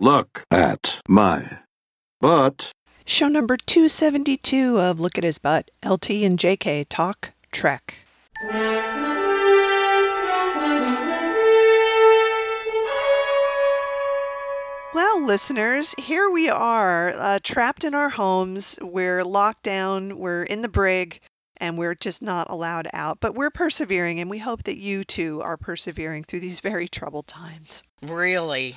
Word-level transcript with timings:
Look 0.00 0.44
at 0.50 1.00
my 1.08 1.58
butt. 2.20 2.72
Show 3.06 3.28
number 3.28 3.56
272 3.56 4.80
of 4.80 4.98
Look 4.98 5.18
at 5.18 5.24
His 5.24 5.38
Butt, 5.38 5.70
LT 5.84 6.10
and 6.24 6.36
JK 6.36 6.86
Talk 6.88 7.32
Trek. 7.52 7.94
Well, 14.92 15.24
listeners, 15.24 15.94
here 15.96 16.28
we 16.28 16.48
are, 16.48 17.12
uh, 17.14 17.38
trapped 17.40 17.84
in 17.84 17.94
our 17.94 18.08
homes. 18.08 18.80
We're 18.82 19.22
locked 19.22 19.62
down, 19.62 20.18
we're 20.18 20.42
in 20.42 20.62
the 20.62 20.68
brig, 20.68 21.20
and 21.58 21.78
we're 21.78 21.94
just 21.94 22.20
not 22.20 22.50
allowed 22.50 22.88
out. 22.92 23.18
But 23.20 23.36
we're 23.36 23.50
persevering, 23.50 24.18
and 24.18 24.28
we 24.28 24.38
hope 24.38 24.64
that 24.64 24.78
you 24.78 25.04
too 25.04 25.40
are 25.42 25.56
persevering 25.56 26.24
through 26.24 26.40
these 26.40 26.60
very 26.60 26.88
troubled 26.88 27.28
times. 27.28 27.84
Really? 28.02 28.76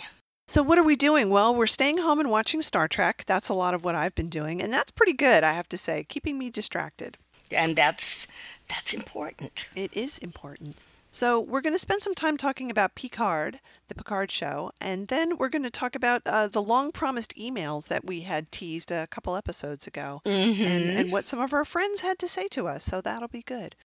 So, 0.50 0.64
what 0.64 0.77
are 0.77 0.84
we 0.84 0.95
doing? 0.95 1.29
Well, 1.29 1.55
we're 1.55 1.68
staying 1.68 1.98
home 1.98 2.20
and 2.21 2.32
watching 2.32 2.61
Star 2.61 2.88
Trek. 2.88 3.24
That's 3.28 3.50
a 3.50 3.54
lot 3.54 3.74
of 3.74 3.83
what 3.83 3.96
I've 3.96 4.15
been 4.15 4.29
doing, 4.29 4.61
and 4.61 4.71
that's 4.71 4.92
pretty 4.92 5.14
good, 5.14 5.43
I 5.43 5.54
have 5.54 5.68
to 5.69 5.78
say, 5.78 6.05
keeping 6.07 6.38
me 6.38 6.50
distracted. 6.50 7.18
And 7.51 7.75
that's 7.75 8.28
that's 8.69 8.93
important. 8.93 9.68
It 9.75 9.96
is 9.97 10.19
important. 10.19 10.75
So, 11.11 11.41
we're 11.41 11.61
going 11.61 11.74
to 11.74 11.79
spend 11.79 12.02
some 12.02 12.15
time 12.15 12.38
talking 12.38 12.71
about 12.71 12.96
Picard, 12.96 13.60
the 13.88 13.96
Picard 13.96 14.32
show, 14.32 14.71
and 14.79 15.07
then 15.07 15.38
we're 15.38 15.50
going 15.50 15.64
to 15.64 15.69
talk 15.69 15.96
about 15.96 16.21
uh, 16.25 16.47
the 16.47 16.61
long 16.61 16.91
promised 16.91 17.36
emails 17.38 17.89
that 17.89 18.05
we 18.05 18.21
had 18.21 18.50
teased 18.52 18.91
a 18.91 19.07
couple 19.07 19.36
episodes 19.36 19.88
ago 19.88 20.21
Mm-hmm. 20.25 20.64
and, 20.64 20.89
and 21.00 21.11
what 21.11 21.27
some 21.27 21.39
of 21.39 21.54
our 21.54 21.66
friends 21.66 22.02
had 22.02 22.19
to 22.19 22.27
say 22.27 22.47
to 22.50 22.68
us. 22.68 22.83
So, 22.86 23.02
that'll 23.02 23.27
be 23.27 23.41
good. 23.41 23.75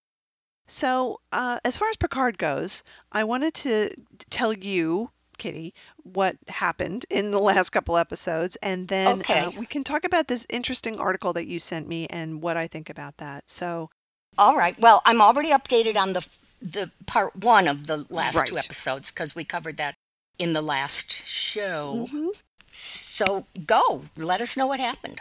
So, 0.69 1.21
uh, 1.33 1.59
as 1.65 1.77
far 1.77 1.89
as 1.89 1.97
Picard 1.97 2.39
goes, 2.39 2.85
I 3.11 3.25
wanted 3.25 3.55
to 3.55 3.91
tell 4.31 4.53
you, 4.53 5.11
Kitty, 5.39 5.75
what 6.03 6.37
happened 6.49 7.07
in 7.11 7.31
the 7.31 7.39
last 7.41 7.71
couple 7.71 7.97
episodes, 7.97 8.57
and 8.63 8.87
then 8.89 9.23
uh, 9.29 9.47
Okay. 9.47 9.59
we 9.59 9.67
can 9.67 9.85
talk 9.85 10.05
about 10.05 10.29
this 10.29 10.47
interesting 10.51 11.01
article 11.01 11.33
that 11.35 11.47
you 11.47 11.59
sent 11.59 11.87
me 11.89 12.07
and 12.09 12.43
what 12.43 12.57
I 12.57 12.67
think 12.69 12.91
about 12.91 13.17
that. 13.19 13.49
So, 13.49 13.91
All 14.39 14.57
right. 14.57 14.79
Well, 14.79 15.03
I'm 15.05 15.21
already 15.21 15.51
updated 15.51 15.97
on 15.97 16.13
the 16.13 16.27
the 16.61 16.91
part 17.07 17.35
one 17.35 17.67
of 17.67 17.87
the 17.89 18.07
last 18.09 18.37
Right. 18.37 18.49
two 18.49 18.57
episodes 18.59 19.11
because 19.11 19.35
we 19.35 19.45
covered 19.45 19.77
that 19.79 19.95
in 20.39 20.53
the 20.53 20.63
last 20.63 21.11
show. 21.27 22.09
mhm. 22.11 22.31
So 22.71 23.47
go. 23.67 24.05
Let 24.17 24.41
us 24.41 24.57
know 24.57 24.67
what 24.69 24.81
happened. 24.81 25.21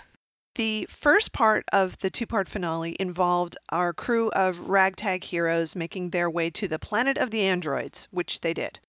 The 0.56 0.86
first 0.90 1.32
part 1.32 1.66
of 1.72 1.98
the 2.00 2.10
two 2.10 2.28
part 2.28 2.48
finale 2.50 2.96
involved 3.00 3.58
our 3.70 3.94
crew 3.94 4.30
of 4.30 4.70
ragtag 4.70 5.24
heroes 5.24 5.76
making 5.76 6.10
their 6.10 6.30
way 6.30 6.50
to 6.52 6.68
the 6.68 6.78
planet 6.78 7.18
of 7.18 7.32
the 7.32 7.42
androids, 7.44 8.08
which 8.12 8.42
they 8.42 8.54
did. 8.54 8.80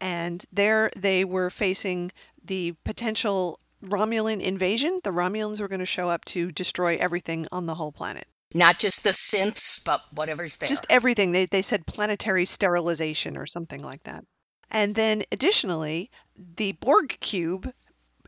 And 0.00 0.44
there 0.52 0.90
they 0.98 1.24
were 1.24 1.50
facing 1.50 2.12
the 2.44 2.74
potential 2.84 3.58
Romulan 3.82 4.40
invasion. 4.40 5.00
The 5.02 5.10
Romulans 5.10 5.60
were 5.60 5.68
going 5.68 5.80
to 5.80 5.86
show 5.86 6.08
up 6.08 6.24
to 6.26 6.50
destroy 6.52 6.96
everything 6.96 7.46
on 7.52 7.66
the 7.66 7.74
whole 7.74 7.92
planet. 7.92 8.26
Not 8.52 8.78
just 8.78 9.04
the 9.04 9.10
synths, 9.10 9.82
but 9.82 10.02
whatever's 10.12 10.56
there. 10.56 10.68
Just 10.68 10.84
everything. 10.90 11.32
They, 11.32 11.46
they 11.46 11.62
said 11.62 11.86
planetary 11.86 12.44
sterilization 12.46 13.36
or 13.36 13.46
something 13.46 13.82
like 13.82 14.02
that. 14.04 14.24
And 14.70 14.94
then 14.94 15.22
additionally, 15.30 16.10
the 16.56 16.72
Borg 16.72 17.16
cube 17.20 17.70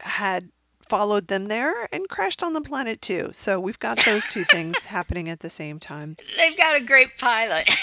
had 0.00 0.48
followed 0.89 1.27
them 1.27 1.47
there 1.47 1.89
and 1.93 2.09
crashed 2.09 2.43
on 2.43 2.53
the 2.53 2.61
planet 2.61 3.00
too. 3.00 3.31
So 3.33 3.59
we've 3.59 3.78
got 3.78 3.98
those 3.98 4.25
two 4.28 4.45
things 4.50 4.78
happening 4.78 5.28
at 5.28 5.41
the 5.41 5.50
same 5.50 5.81
time. 5.81 6.17
They've 6.37 6.56
got 6.56 6.77
a 6.77 6.84
great 6.84 7.19
pilot. 7.19 7.69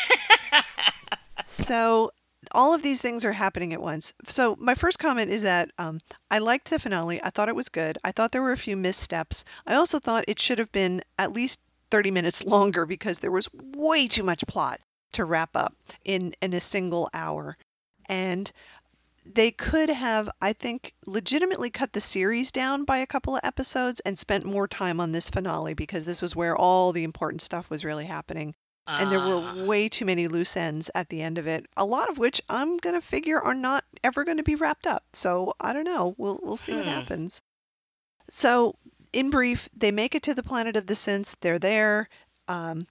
So 1.59 2.11
all 2.51 2.73
of 2.73 2.81
these 2.81 3.01
things 3.01 3.25
are 3.25 3.31
happening 3.31 3.73
at 3.73 3.81
once. 3.81 4.13
So 4.27 4.55
my 4.59 4.75
first 4.75 4.99
comment 4.99 5.29
is 5.31 5.43
that 5.43 5.71
um, 5.77 5.99
I 6.31 6.39
liked 6.39 6.69
the 6.69 6.79
finale. 6.79 7.21
I 7.21 7.29
thought 7.29 7.49
it 7.49 7.55
was 7.55 7.69
good. 7.69 7.97
I 8.03 8.11
thought 8.11 8.31
there 8.31 8.41
were 8.41 8.53
a 8.53 8.57
few 8.57 8.77
missteps. 8.77 9.45
I 9.67 9.75
also 9.75 9.99
thought 9.99 10.25
it 10.27 10.39
should 10.39 10.59
have 10.59 10.71
been 10.71 11.01
at 11.17 11.33
least 11.33 11.59
30 11.91 12.11
minutes 12.11 12.45
longer 12.45 12.85
because 12.85 13.19
there 13.19 13.31
was 13.31 13.49
way 13.53 14.07
too 14.07 14.23
much 14.23 14.45
plot 14.47 14.79
to 15.13 15.25
wrap 15.25 15.55
up 15.55 15.75
in 16.05 16.33
in 16.41 16.53
a 16.53 16.59
single 16.59 17.09
hour. 17.13 17.57
And 18.07 18.51
they 19.25 19.51
could 19.51 19.89
have, 19.89 20.29
I 20.41 20.53
think, 20.53 20.93
legitimately 21.05 21.69
cut 21.69 21.93
the 21.93 22.01
series 22.01 22.51
down 22.51 22.85
by 22.85 22.99
a 22.99 23.07
couple 23.07 23.35
of 23.35 23.41
episodes 23.43 23.99
and 23.99 24.17
spent 24.17 24.45
more 24.45 24.67
time 24.67 24.99
on 24.99 25.11
this 25.11 25.29
finale 25.29 25.73
because 25.75 26.05
this 26.05 26.21
was 26.21 26.35
where 26.35 26.55
all 26.55 26.93
the 26.93 27.03
important 27.03 27.41
stuff 27.41 27.69
was 27.69 27.85
really 27.85 28.05
happening 28.05 28.55
and 28.97 29.11
there 29.11 29.19
Ah. 29.19 29.27
were 29.27 29.39
way 29.39 29.89
too 29.89 30.05
many 30.05 30.27
loose 30.27 30.57
ends 30.57 30.89
at 30.95 31.09
the 31.09 31.21
end 31.21 31.37
of 31.37 31.47
it. 31.47 31.65
A 31.77 31.85
lot 31.85 32.09
of 32.09 32.17
which 32.17 32.41
I'm 32.49 32.77
gonna 32.77 33.01
figure 33.01 33.39
are 33.39 33.53
not 33.53 33.83
ever 34.03 34.23
going 34.23 34.37
to 34.37 34.43
be 34.43 34.55
wrapped 34.55 34.87
up. 34.87 35.03
So 35.13 35.53
I 35.59 35.73
don't 35.73 35.83
know. 35.85 36.15
We'll 36.17 36.39
we'll 36.41 36.57
see 36.57 36.73
what 36.73 36.85
Hmm. 36.85 36.89
happens. 36.89 37.41
So 38.29 38.75
in 39.13 39.29
brief, 39.29 39.69
they 39.75 39.91
make 39.91 40.15
it 40.15 40.23
to 40.23 40.33
the 40.35 40.43
planet 40.43 40.75
of 40.75 40.85
the 40.87 40.93
synths. 40.93 41.35
They're 41.41 41.59
there. 41.59 42.09
Um, 42.47 42.85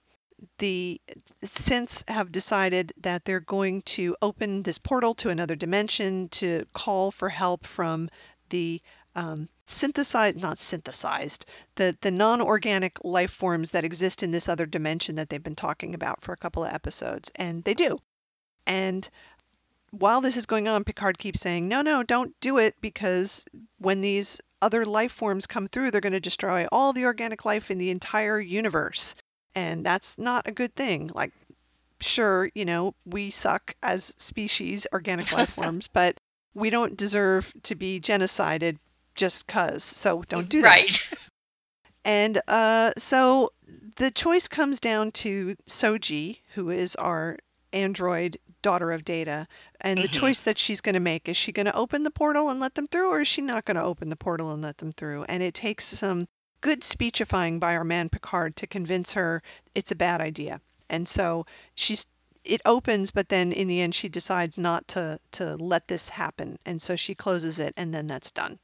the 0.59 1.01
synths 1.43 2.09
have 2.09 2.31
decided 2.31 2.93
that 3.01 3.25
they're 3.25 3.39
going 3.41 3.81
to 3.83 4.15
open 4.21 4.63
this 4.63 4.77
portal 4.77 5.15
to 5.15 5.29
another 5.29 5.55
dimension 5.55 6.29
to 6.29 6.65
call 6.73 7.11
for 7.11 7.29
help 7.29 7.65
from 7.65 8.09
the 8.49 8.81
um, 9.15 9.49
synthesized, 9.69 10.41
not 10.41 10.59
synthesized, 10.59 11.45
the, 11.75 11.95
the 12.01 12.11
non 12.11 12.41
organic 12.41 13.03
life 13.03 13.31
forms 13.31 13.71
that 13.71 13.85
exist 13.85 14.23
in 14.23 14.31
this 14.31 14.49
other 14.49 14.65
dimension 14.65 15.15
that 15.15 15.29
they've 15.29 15.43
been 15.43 15.55
talking 15.55 15.93
about 15.93 16.21
for 16.23 16.33
a 16.33 16.37
couple 16.37 16.63
of 16.63 16.73
episodes. 16.73 17.31
And 17.35 17.63
they 17.63 17.73
do. 17.73 17.99
And 18.65 19.07
while 19.91 20.21
this 20.21 20.37
is 20.37 20.45
going 20.45 20.67
on, 20.67 20.83
Picard 20.83 21.17
keeps 21.17 21.39
saying, 21.39 21.67
no, 21.67 21.81
no, 21.81 22.03
don't 22.03 22.37
do 22.39 22.57
it 22.57 22.75
because 22.81 23.45
when 23.77 24.01
these 24.01 24.41
other 24.61 24.85
life 24.85 25.11
forms 25.11 25.47
come 25.47 25.67
through, 25.67 25.91
they're 25.91 26.01
going 26.01 26.13
to 26.13 26.19
destroy 26.19 26.67
all 26.71 26.93
the 26.93 27.05
organic 27.05 27.45
life 27.45 27.71
in 27.71 27.77
the 27.77 27.89
entire 27.89 28.39
universe. 28.39 29.15
And 29.55 29.85
that's 29.85 30.17
not 30.17 30.47
a 30.47 30.51
good 30.51 30.75
thing. 30.75 31.09
Like, 31.13 31.33
sure, 32.01 32.49
you 32.53 32.65
know, 32.65 32.93
we 33.05 33.31
suck 33.31 33.75
as 33.81 34.13
species, 34.17 34.85
organic 34.93 35.31
life 35.31 35.49
forms, 35.55 35.87
but 35.87 36.17
we 36.53 36.69
don't 36.69 36.97
deserve 36.97 37.51
to 37.63 37.75
be 37.75 37.99
genocided 37.99 38.77
just 39.19 39.47
cuz. 39.47 39.83
So 39.83 40.23
don't 40.27 40.49
do 40.49 40.61
that. 40.63 40.67
Right. 40.67 41.05
And 42.05 42.39
uh, 42.47 42.91
so 42.97 43.51
the 43.97 44.09
choice 44.09 44.47
comes 44.47 44.79
down 44.79 45.11
to 45.11 45.55
Soji, 45.67 46.39
who 46.55 46.69
is 46.69 46.95
our 46.95 47.37
android 47.73 48.37
daughter 48.61 48.91
of 48.93 49.03
Data, 49.03 49.47
and 49.81 49.99
the 49.99 50.07
Mhm. 50.07 50.19
choice 50.19 50.41
that 50.43 50.57
she's 50.57 50.81
going 50.81 50.93
to 50.93 50.99
make 51.01 51.27
is 51.29 51.37
she 51.37 51.51
going 51.51 51.65
to 51.65 51.75
open 51.75 52.03
the 52.03 52.09
portal 52.11 52.49
and 52.49 52.59
let 52.59 52.73
them 52.73 52.87
through, 52.87 53.09
or 53.11 53.21
is 53.21 53.27
she 53.27 53.41
not 53.41 53.65
going 53.65 53.75
to 53.75 53.83
open 53.83 54.09
the 54.09 54.15
portal 54.15 54.51
and 54.51 54.61
let 54.61 54.77
them 54.77 54.93
through? 54.93 55.25
And 55.25 55.43
it 55.43 55.53
takes 55.53 55.85
some 55.85 56.27
good 56.61 56.83
speechifying 56.83 57.59
by 57.59 57.75
our 57.75 57.83
man 57.83 58.09
Picard 58.09 58.55
to 58.57 58.67
convince 58.67 59.13
her 59.13 59.43
it's 59.75 59.91
a 59.91 59.95
bad 59.95 60.21
idea. 60.21 60.61
And 60.89 61.07
so 61.07 61.45
she's 61.75 62.07
it 62.45 62.61
opens, 62.65 63.11
but 63.11 63.27
then 63.29 63.51
in 63.51 63.67
the 63.67 63.81
end 63.81 63.93
she 63.93 64.07
decides 64.09 64.57
not 64.57 64.87
to 64.89 65.19
to 65.33 65.57
let 65.57 65.87
this 65.87 66.07
happen, 66.09 66.57
and 66.65 66.81
so 66.81 66.95
she 66.95 67.13
closes 67.13 67.59
it, 67.59 67.73
and 67.77 67.93
then 67.93 68.07
that's 68.07 68.31
done. 68.31 68.57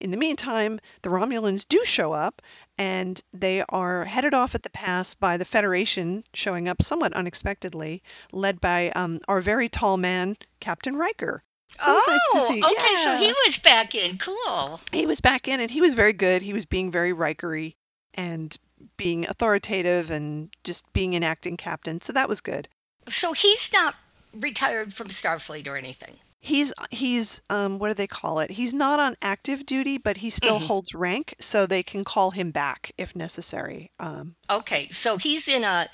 In 0.00 0.10
the 0.10 0.16
meantime, 0.16 0.80
the 1.02 1.10
Romulans 1.10 1.68
do 1.68 1.84
show 1.84 2.12
up, 2.12 2.40
and 2.78 3.20
they 3.34 3.62
are 3.68 4.04
headed 4.04 4.32
off 4.32 4.54
at 4.54 4.62
the 4.62 4.70
pass 4.70 5.14
by 5.14 5.36
the 5.36 5.44
Federation, 5.44 6.24
showing 6.32 6.68
up 6.68 6.82
somewhat 6.82 7.12
unexpectedly, 7.12 8.02
led 8.32 8.60
by 8.60 8.90
um, 8.90 9.20
our 9.28 9.40
very 9.42 9.68
tall 9.68 9.98
man, 9.98 10.36
Captain 10.58 10.96
Riker. 10.96 11.42
So 11.78 11.86
oh, 11.88 12.04
nice 12.08 12.32
to 12.32 12.52
see. 12.52 12.62
okay. 12.64 12.94
So 12.96 13.16
he 13.18 13.34
was 13.46 13.58
back 13.58 13.94
in. 13.94 14.18
Cool. 14.18 14.80
he 14.90 15.06
was 15.06 15.20
back 15.20 15.48
in, 15.48 15.60
and 15.60 15.70
he 15.70 15.80
was 15.80 15.94
very 15.94 16.14
good. 16.14 16.42
He 16.42 16.52
was 16.52 16.64
being 16.64 16.90
very 16.90 17.12
Rikery 17.12 17.74
and 18.14 18.56
being 18.96 19.26
authoritative 19.26 20.10
and 20.10 20.50
just 20.64 20.90
being 20.92 21.14
an 21.14 21.22
acting 21.22 21.56
captain. 21.56 22.00
So 22.00 22.14
that 22.14 22.28
was 22.28 22.40
good. 22.40 22.68
So 23.08 23.32
he's 23.32 23.72
not 23.72 23.94
retired 24.34 24.92
from 24.92 25.08
Starfleet 25.08 25.68
or 25.68 25.76
anything. 25.76 26.16
He's 26.42 26.72
he's 26.90 27.42
um 27.50 27.78
what 27.78 27.88
do 27.88 27.94
they 27.94 28.06
call 28.06 28.40
it? 28.40 28.50
He's 28.50 28.72
not 28.72 28.98
on 28.98 29.16
active 29.20 29.66
duty, 29.66 29.98
but 29.98 30.16
he 30.16 30.30
still 30.30 30.58
Mhm. 30.58 30.66
holds 30.66 30.94
rank, 30.94 31.34
so 31.38 31.66
they 31.66 31.82
can 31.82 32.02
call 32.02 32.30
him 32.30 32.50
back 32.50 32.92
if 32.96 33.14
necessary. 33.14 33.90
Um, 33.98 34.34
Okay. 34.48 34.88
So 34.88 35.16
he's 35.18 35.48
in 35.48 35.64
a 35.64 35.88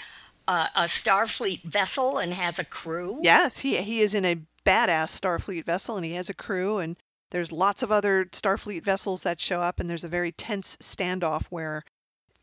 a, 0.49 0.69
a 0.77 0.83
Starfleet 0.85 1.65
vessel 1.65 2.19
and 2.19 2.33
has 2.33 2.61
a 2.61 2.65
crew. 2.65 3.19
yes, 3.23 3.59
he 3.59 3.77
he 3.83 4.01
is 4.01 4.15
in 4.15 4.25
a 4.25 4.37
badass 4.65 5.11
Starfleet 5.21 5.65
vessel, 5.65 5.97
and 5.97 6.05
he 6.05 6.13
has 6.15 6.29
a 6.29 6.35
crew, 6.35 6.79
and 6.79 6.97
there's 7.31 7.51
lots 7.51 7.83
of 7.83 7.91
other 7.91 8.27
Starfleet 8.27 8.85
vessels 8.85 9.25
that 9.25 9.41
show 9.41 9.61
up, 9.61 9.81
and 9.81 9.91
there's 9.91 10.05
a 10.05 10.09
very 10.09 10.31
tense 10.31 10.77
standoff 10.77 11.45
where 11.51 11.83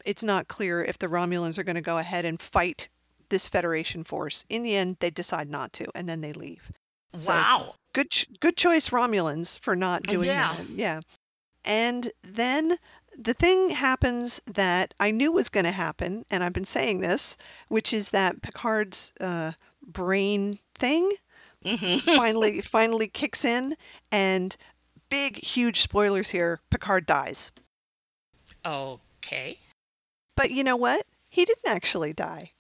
it's 0.06 0.23
not 0.23 0.49
clear 0.49 0.83
if 0.83 0.99
the 0.99 1.07
Romulans 1.07 1.57
are 1.57 1.63
going 1.63 1.77
to 1.77 1.81
go 1.81 1.97
ahead 1.97 2.25
and 2.25 2.41
fight 2.41 2.89
this 3.29 3.47
Federation 3.47 4.03
force. 4.03 4.44
In 4.49 4.63
the 4.63 4.75
end, 4.75 4.97
they 4.99 5.09
decide 5.09 5.49
not 5.49 5.71
to, 5.73 5.88
and 5.95 6.07
then 6.09 6.19
they 6.19 6.33
leave. 6.33 6.69
So- 7.17 7.31
Wow. 7.31 7.75
Good 7.94 8.10
ch- 8.10 8.28
good 8.40 8.57
choice 8.57 8.90
Romulans 8.90 9.57
for 9.60 9.75
not 9.75 10.04
doing 10.04 10.28
Yeah. 10.28 10.56
that. 10.56 10.69
Yeah. 10.69 11.01
And 11.66 12.12
then 12.24 12.75
the 13.18 13.34
thing 13.34 13.69
happens 13.69 14.42
that 14.54 14.94
I 15.00 15.12
knew 15.12 15.31
was 15.31 15.50
going 15.50 15.66
to 15.66 15.72
happen, 15.72 16.25
and 16.30 16.44
I've 16.44 16.54
been 16.54 16.66
saying 16.66 17.00
this, 17.00 17.38
which 17.69 17.94
is 17.94 18.10
that 18.10 18.42
Picard's 18.42 19.13
uh, 19.22 19.51
brain 19.86 20.60
thing 20.75 21.12
hmm 21.63 21.98
finally 21.98 22.62
finally 22.62 23.07
kicks 23.07 23.45
in, 23.45 23.75
and 24.12 24.56
big, 25.10 25.38
huge 25.38 25.80
spoilers 25.81 26.30
here. 26.30 26.60
Picard 26.69 27.06
dies. 27.06 27.51
Okay. 28.66 29.57
But 30.36 30.51
you 30.51 30.63
know 30.63 30.78
what? 30.78 31.06
He 31.30 31.45
didn't 31.45 31.68
actually 31.68 32.13
die. 32.13 32.51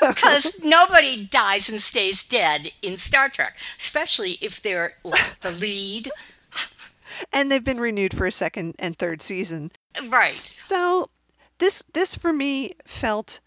Because 0.00 0.58
nobody 0.62 1.24
dies 1.24 1.68
and 1.68 1.80
stays 1.80 2.26
dead 2.26 2.70
in 2.82 2.96
Star 2.96 3.28
Trek, 3.28 3.56
especially 3.78 4.38
if 4.40 4.62
they're 4.62 4.94
like 5.04 5.40
the 5.40 5.50
lead. 5.50 6.10
and 7.32 7.50
they've 7.50 7.64
been 7.64 7.80
renewed 7.80 8.16
for 8.16 8.26
a 8.26 8.32
second 8.32 8.76
and 8.78 8.96
third 8.98 9.22
season. 9.22 9.72
Right. 10.08 10.26
So 10.26 11.08
this 11.58 11.84
this 11.94 12.16
for 12.16 12.32
me 12.32 12.72
felt 12.84 13.40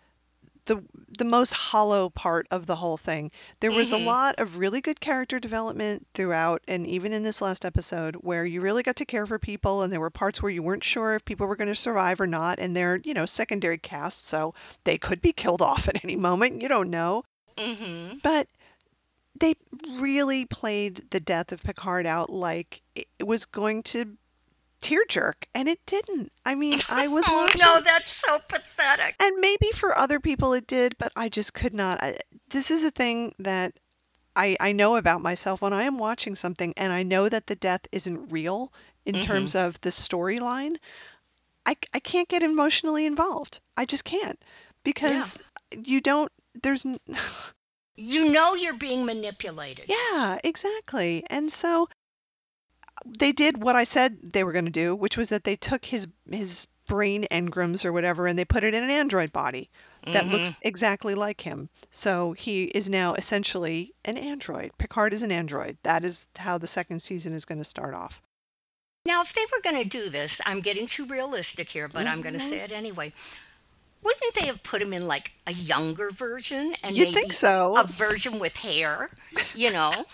the 0.69 0.83
the 1.17 1.25
most 1.25 1.51
hollow 1.51 2.09
part 2.09 2.47
of 2.51 2.67
the 2.67 2.75
whole 2.75 2.95
thing. 2.95 3.31
There 3.59 3.71
was 3.71 3.91
a 3.91 3.97
lot 3.97 4.35
of 4.37 4.59
really 4.59 4.81
good 4.81 4.99
character 4.99 5.39
development 5.39 6.05
throughout 6.13 6.61
and 6.67 6.85
even 6.85 7.11
in 7.11 7.23
this 7.23 7.41
last 7.41 7.65
episode 7.65 8.15
where 8.15 8.45
you 8.45 8.61
really 8.61 8.83
got 8.83 8.97
to 8.97 9.05
care 9.05 9.25
for 9.25 9.39
people 9.39 9.81
and 9.81 9.91
there 9.91 9.99
were 9.99 10.11
parts 10.11 10.41
where 10.41 10.51
you 10.51 10.61
weren't 10.61 10.83
sure 10.83 11.15
if 11.15 11.25
people 11.25 11.47
were 11.47 11.55
going 11.55 11.67
to 11.67 11.75
survive 11.75 12.21
or 12.21 12.27
not 12.27 12.59
and 12.59 12.75
they're, 12.75 13.01
you 13.03 13.15
know, 13.15 13.25
secondary 13.25 13.79
cast 13.79 14.27
so 14.27 14.53
they 14.83 14.99
could 14.99 15.21
be 15.21 15.33
killed 15.33 15.61
off 15.69 15.89
at 15.89 16.03
any 16.03 16.15
moment. 16.15 16.61
You 16.61 16.69
don't 16.69 16.91
know. 16.91 17.23
Mm-hmm. 17.57 18.19
But 18.23 18.47
they 19.39 19.55
really 19.99 20.45
played 20.45 21.01
the 21.09 21.19
death 21.19 21.51
of 21.51 21.63
Picard 21.63 22.05
out 22.05 22.29
like 22.29 22.81
it 22.95 23.25
was 23.25 23.45
going 23.45 23.83
to 23.83 24.15
tear 24.81 25.03
jerk, 25.07 25.47
and 25.53 25.67
it 25.67 25.79
didn't. 25.85 26.31
I 26.45 26.55
mean, 26.55 26.79
I 26.89 27.07
was 27.07 27.25
Oh 27.27 27.37
laughing. 27.45 27.59
no, 27.59 27.81
that's 27.81 28.11
so 28.11 28.39
pathetic. 28.47 29.15
And 29.19 29.37
maybe 29.39 29.71
for 29.73 29.97
other 29.97 30.19
people 30.19 30.53
it 30.53 30.67
did, 30.67 30.97
but 30.97 31.11
I 31.15 31.29
just 31.29 31.53
could 31.53 31.73
not. 31.73 32.01
I, 32.01 32.17
this 32.49 32.71
is 32.71 32.83
a 32.83 32.91
thing 32.91 33.33
that 33.39 33.73
I, 34.35 34.55
I 34.59 34.71
know 34.71 34.95
about 34.95 35.21
myself 35.21 35.61
when 35.61 35.73
I 35.73 35.83
am 35.83 35.97
watching 35.97 36.35
something 36.35 36.73
and 36.77 36.91
I 36.93 37.03
know 37.03 37.27
that 37.27 37.45
the 37.47 37.55
death 37.55 37.81
isn't 37.91 38.31
real 38.31 38.71
in 39.05 39.15
Mhm. 39.17 39.21
terms 39.23 39.55
of 39.55 39.79
the 39.81 39.89
storyline. 39.89 40.77
I, 41.65 41.75
I 41.93 41.99
can't 41.99 42.27
get 42.29 42.41
emotionally 42.43 43.05
involved. 43.05 43.59
I 43.75 43.85
just 43.85 44.05
can't 44.05 44.39
because 44.83 45.37
you 45.75 46.01
don't. 46.01 46.31
There's 46.63 46.85
n- 46.85 46.99
You 48.01 48.29
know 48.31 48.53
you're 48.55 48.77
being 48.77 49.05
manipulated. 49.05 49.89
Yeah, 49.89 50.37
exactly. 50.41 51.25
And 51.29 51.51
so 51.51 51.89
they 53.05 53.31
did 53.31 53.61
what 53.61 53.75
I 53.75 53.83
said 53.83 54.17
they 54.33 54.43
were 54.43 54.51
going 54.53 54.65
to 54.65 54.71
do, 54.71 54.95
which 54.95 55.17
was 55.17 55.29
that 55.29 55.43
they 55.43 55.55
took 55.55 55.83
his 55.85 56.07
his 56.29 56.67
brain 56.87 57.25
engrams 57.31 57.85
or 57.85 57.93
whatever 57.93 58.25
and 58.25 58.37
they 58.37 58.45
put 58.45 58.63
it 58.63 58.73
in 58.73 58.83
an 58.83 58.89
android 58.89 59.31
body 59.31 59.69
that 60.05 60.23
Mhm. 60.25 60.31
looks 60.31 60.59
exactly 60.63 61.13
like 61.13 61.39
him. 61.39 61.69
So 61.91 62.31
he 62.33 62.63
is 62.63 62.89
now 62.89 63.13
essentially 63.13 63.93
an 64.05 64.17
android. 64.17 64.71
Picard 64.79 65.13
is 65.13 65.21
an 65.21 65.31
android. 65.31 65.77
That 65.83 66.03
is 66.03 66.27
how 66.35 66.57
the 66.57 66.65
second 66.65 67.01
season 67.01 67.33
is 67.33 67.45
going 67.45 67.59
to 67.59 67.63
start 67.65 67.93
off. 67.93 68.21
Now, 69.05 69.21
if 69.21 69.33
they 69.33 69.45
were 69.51 69.61
going 69.61 69.81
to 69.83 69.87
do 69.87 70.09
this, 70.09 70.41
I'm 70.47 70.61
getting 70.61 70.87
too 70.87 71.05
realistic 71.05 71.69
here, 71.69 71.87
but 71.87 72.07
I'm 72.07 72.21
going 72.21 72.33
to 72.33 72.39
say 72.39 72.57
it 72.59 72.71
anyway. 72.71 73.13
Wouldn't 74.01 74.33
they 74.33 74.45
have 74.47 74.63
put 74.63 74.81
him 74.81 74.91
in 74.93 75.07
like 75.07 75.33
a 75.45 75.51
younger 75.51 76.09
version 76.09 76.75
and 76.81 76.95
You'd 76.95 77.05
maybe 77.05 77.15
think 77.15 77.33
so. 77.35 77.75
a 77.77 77.85
version 77.85 78.39
with 78.39 78.57
hair? 78.57 79.09
You 79.53 79.71
know? 79.73 80.05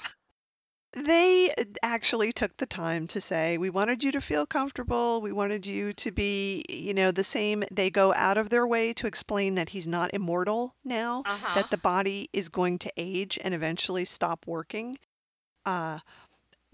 They 0.96 1.54
actually 1.84 2.32
took 2.32 2.56
the 2.58 2.66
time 2.66 3.08
to 3.08 3.20
say, 3.22 3.58
we 3.58 3.70
wanted 3.70 4.04
you 4.04 4.14
to 4.14 4.22
feel 4.22 4.46
comfortable. 4.46 5.20
We 5.22 5.34
wanted 5.34 5.66
you 5.66 5.94
to 5.94 6.12
be, 6.12 6.64
you 6.70 6.94
know, 6.94 7.12
the 7.12 7.24
same. 7.24 7.64
They 7.72 7.90
go 7.90 8.14
out 8.14 8.38
of 8.38 8.50
their 8.50 8.66
way 8.66 8.94
to 8.94 9.08
explain 9.08 9.56
that 9.56 9.70
he's 9.70 9.88
not 9.88 10.14
immortal 10.14 10.74
now, 10.86 11.24
Uh-huh. 11.26 11.56
that 11.56 11.70
the 11.70 11.78
body 11.78 12.30
is 12.32 12.48
going 12.50 12.80
to 12.80 12.94
age 12.98 13.38
and 13.44 13.54
eventually 13.54 14.06
stop 14.06 14.48
working. 14.48 14.98
Uh, 15.66 16.00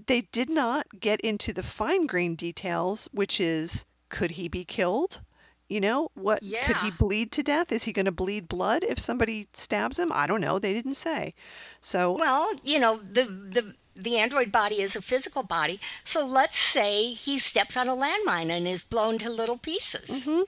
they 0.05 0.21
did 0.21 0.49
not 0.49 0.85
get 0.99 1.21
into 1.21 1.51
the 1.53 1.63
fine 1.63 2.05
grained 2.05 2.37
details, 2.37 3.09
which 3.13 3.39
is 3.39 3.85
could 4.09 4.31
he 4.31 4.47
be 4.49 4.65
killed? 4.65 5.19
You 5.67 5.79
know, 5.81 6.09
what 6.15 6.41
could 6.61 6.77
he 6.77 6.91
Yeah. 6.91 6.97
bleed 6.97 7.31
to 7.33 7.43
death? 7.43 7.71
Is 7.71 7.83
he 7.83 7.93
going 7.93 8.05
to 8.05 8.11
bleed 8.11 8.47
blood 8.47 8.83
if 8.83 8.99
somebody 8.99 9.47
stabs 9.53 9.97
him? 9.97 10.11
I 10.13 10.27
don't 10.27 10.41
know. 10.41 10.59
They 10.59 10.73
didn't 10.73 10.95
say. 10.95 11.33
So 11.81 12.13
Well, 12.19 12.51
you 12.63 12.79
know, 12.79 12.97
the 12.97 13.23
the 13.25 13.73
the 13.95 14.17
android 14.17 14.51
body 14.51 14.81
is 14.81 14.95
a 14.95 15.01
physical 15.01 15.43
body. 15.43 15.79
So 16.03 16.25
let's 16.25 16.57
say 16.57 17.11
he 17.13 17.37
steps 17.39 17.75
on 17.77 17.87
a 17.87 17.95
landmine 17.95 18.49
and 18.49 18.67
is 18.67 18.83
blown 18.83 19.17
to 19.19 19.29
little 19.29 19.57
pieces. 19.57 20.23
hmm 20.25 20.41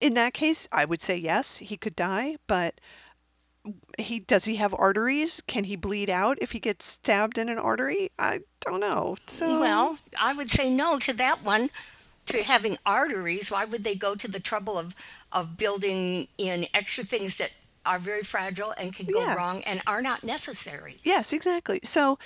In 0.00 0.14
that 0.14 0.34
case, 0.34 0.68
I 0.72 0.84
would 0.84 1.00
say 1.00 1.16
yes, 1.16 1.56
he 1.56 1.76
could 1.76 1.96
die, 1.96 2.36
but 2.46 2.74
he 3.98 4.18
does 4.20 4.44
he 4.44 4.56
have 4.56 4.74
arteries? 4.74 5.42
Can 5.46 5.64
he 5.64 5.76
bleed 5.76 6.10
out 6.10 6.38
if 6.42 6.52
he 6.52 6.58
gets 6.58 6.84
stabbed 6.84 7.38
in 7.38 7.48
an 7.48 7.58
artery? 7.58 8.10
I 8.18 8.40
don't 8.60 8.80
know. 8.80 9.16
So 9.26 9.60
Well, 9.60 9.98
I 10.20 10.34
would 10.34 10.50
say 10.50 10.68
no 10.70 10.98
to 10.98 11.12
that 11.14 11.42
one. 11.42 11.70
To 12.26 12.42
having 12.42 12.78
arteries, 12.86 13.50
why 13.50 13.66
would 13.66 13.84
they 13.84 13.94
go 13.94 14.14
to 14.14 14.26
the 14.28 14.40
trouble 14.40 14.78
of 14.78 14.94
of 15.30 15.56
building 15.58 16.28
in 16.38 16.66
extra 16.72 17.04
things 17.04 17.36
that 17.36 17.52
are 17.84 17.98
very 17.98 18.22
fragile 18.22 18.72
and 18.78 18.94
can 18.96 19.04
go 19.06 19.20
Yeah. 19.20 19.34
wrong 19.34 19.62
and 19.64 19.82
are 19.86 20.00
not 20.00 20.24
necessary? 20.24 20.96
yes, 21.02 21.32
exactly. 21.34 21.80
So 21.82 22.18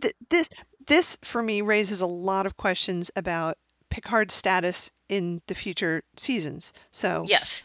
th- 0.00 0.14
this 0.30 0.46
this 0.86 1.18
for 1.22 1.42
me 1.42 1.60
raises 1.62 2.00
a 2.00 2.06
lot 2.06 2.46
of 2.46 2.56
questions 2.56 3.10
about 3.16 3.56
Picard's 3.90 4.34
status 4.34 4.90
in 5.08 5.40
the 5.46 5.54
future 5.54 6.02
seasons. 6.16 6.72
So 6.90 7.24
Yes. 7.28 7.62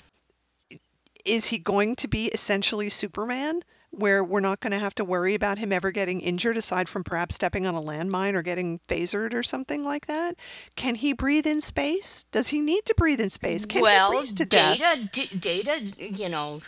is 1.25 1.47
he 1.47 1.57
going 1.57 1.95
to 1.97 2.07
be 2.07 2.25
essentially 2.27 2.89
Superman, 2.89 3.63
where 3.91 4.23
we're 4.23 4.41
not 4.41 4.59
going 4.59 4.73
to 4.77 4.83
have 4.83 4.93
to 4.95 5.05
worry 5.05 5.33
about 5.35 5.57
him 5.57 5.71
ever 5.71 5.91
getting 5.91 6.21
injured 6.21 6.57
aside 6.57 6.89
from 6.89 7.03
perhaps 7.03 7.35
stepping 7.35 7.65
on 7.65 7.75
a 7.75 7.81
landmine 7.81 8.35
or 8.35 8.41
getting 8.43 8.79
phasered 8.87 9.33
or 9.33 9.41
something 9.43 9.83
like 9.83 10.07
that? 10.07 10.35
Can 10.75 10.95
he 10.95 11.13
breathe 11.13 11.47
in 11.47 11.61
space? 11.61 12.25
Does 12.31 12.47
he 12.47 12.59
need 12.59 12.85
to 12.85 12.95
breathe 12.95 13.21
in 13.21 13.29
space? 13.29 13.65
Can 13.65 13.77
he 13.77 13.83
well, 13.83 14.09
freeze 14.19 14.33
to 14.35 14.45
death? 14.45 14.77
data, 14.79 15.09
d- 15.11 15.37
data, 15.37 15.79
you 15.97 16.29
know, 16.29 16.61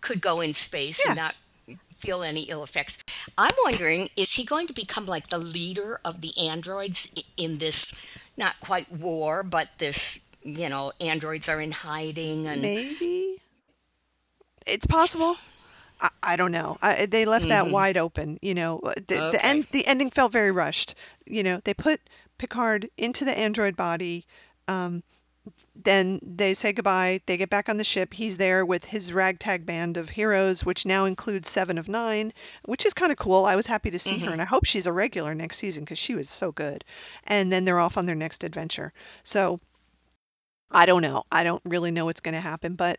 could 0.00 0.20
go 0.20 0.40
in 0.40 0.52
space 0.52 1.00
Yeah. 1.04 1.12
and 1.12 1.16
not 1.18 1.34
feel 1.96 2.22
any 2.22 2.42
ill 2.42 2.62
effects. 2.62 2.98
I'm 3.36 3.54
wondering, 3.64 4.10
is 4.16 4.34
he 4.34 4.44
going 4.44 4.66
to 4.66 4.72
become 4.72 5.06
like 5.06 5.28
the 5.28 5.38
leader 5.38 6.00
of 6.04 6.20
the 6.20 6.36
androids 6.38 7.08
in 7.36 7.58
this, 7.58 7.94
not 8.36 8.60
quite 8.60 8.92
war, 8.92 9.42
but 9.42 9.68
this, 9.78 10.20
you 10.42 10.68
know, 10.68 10.92
androids 11.00 11.48
are 11.48 11.60
in 11.60 11.72
hiding 11.72 12.46
and 12.46 12.62
Maybe. 12.62 13.40
It's 14.66 14.86
possible. 14.86 15.36
I, 16.00 16.10
I 16.22 16.36
don't 16.36 16.52
know. 16.52 16.76
I, 16.82 17.06
they 17.06 17.24
left 17.24 17.48
that 17.48 17.64
Mhm. 17.64 17.70
wide 17.72 17.96
open. 17.96 18.38
You 18.42 18.54
know, 18.54 18.80
Uh, 18.84 18.92
the, 19.06 19.30
the 19.32 19.44
end. 19.44 19.66
The 19.72 19.86
ending 19.86 20.10
felt 20.10 20.32
very 20.32 20.52
rushed. 20.52 20.94
You 21.24 21.42
know, 21.42 21.60
they 21.64 21.72
put 21.74 22.00
Picard 22.38 22.88
into 22.98 23.24
the 23.24 23.36
android 23.36 23.76
body. 23.76 24.26
Um, 24.68 25.02
then 25.74 26.18
they 26.22 26.54
say 26.54 26.72
goodbye. 26.72 27.20
They 27.26 27.36
get 27.36 27.50
back 27.50 27.68
on 27.68 27.76
the 27.76 27.84
ship. 27.84 28.12
He's 28.14 28.36
there 28.36 28.64
with 28.64 28.84
his 28.84 29.12
ragtag 29.12 29.66
band 29.66 29.96
of 29.96 30.08
heroes, 30.08 30.64
which 30.64 30.86
now 30.86 31.04
includes 31.04 31.50
Seven 31.50 31.78
of 31.78 31.88
Nine, 31.88 32.32
which 32.64 32.86
is 32.86 32.94
kind 32.94 33.12
of 33.12 33.18
cool. 33.18 33.44
I 33.44 33.56
was 33.56 33.66
happy 33.66 33.90
to 33.90 33.98
see 33.98 34.18
her, 34.18 34.28
Mhm. 34.28 34.32
and 34.32 34.42
I 34.42 34.46
hope 34.46 34.66
she's 34.66 34.86
a 34.86 34.92
regular 34.92 35.34
next 35.34 35.58
season 35.58 35.84
because 35.84 35.98
she 35.98 36.14
was 36.14 36.28
so 36.30 36.52
good. 36.52 36.84
And 37.24 37.52
then 37.52 37.64
they're 37.64 37.78
off 37.78 37.96
on 37.98 38.06
their 38.06 38.16
next 38.16 38.44
adventure. 38.44 38.92
So 39.22 39.60
I 40.70 40.86
don't 40.86 41.02
know. 41.02 41.24
I 41.30 41.44
don't 41.44 41.62
really 41.64 41.90
know 41.90 42.04
what's 42.06 42.20
going 42.20 42.34
to 42.34 42.40
happen, 42.40 42.74
but 42.74 42.98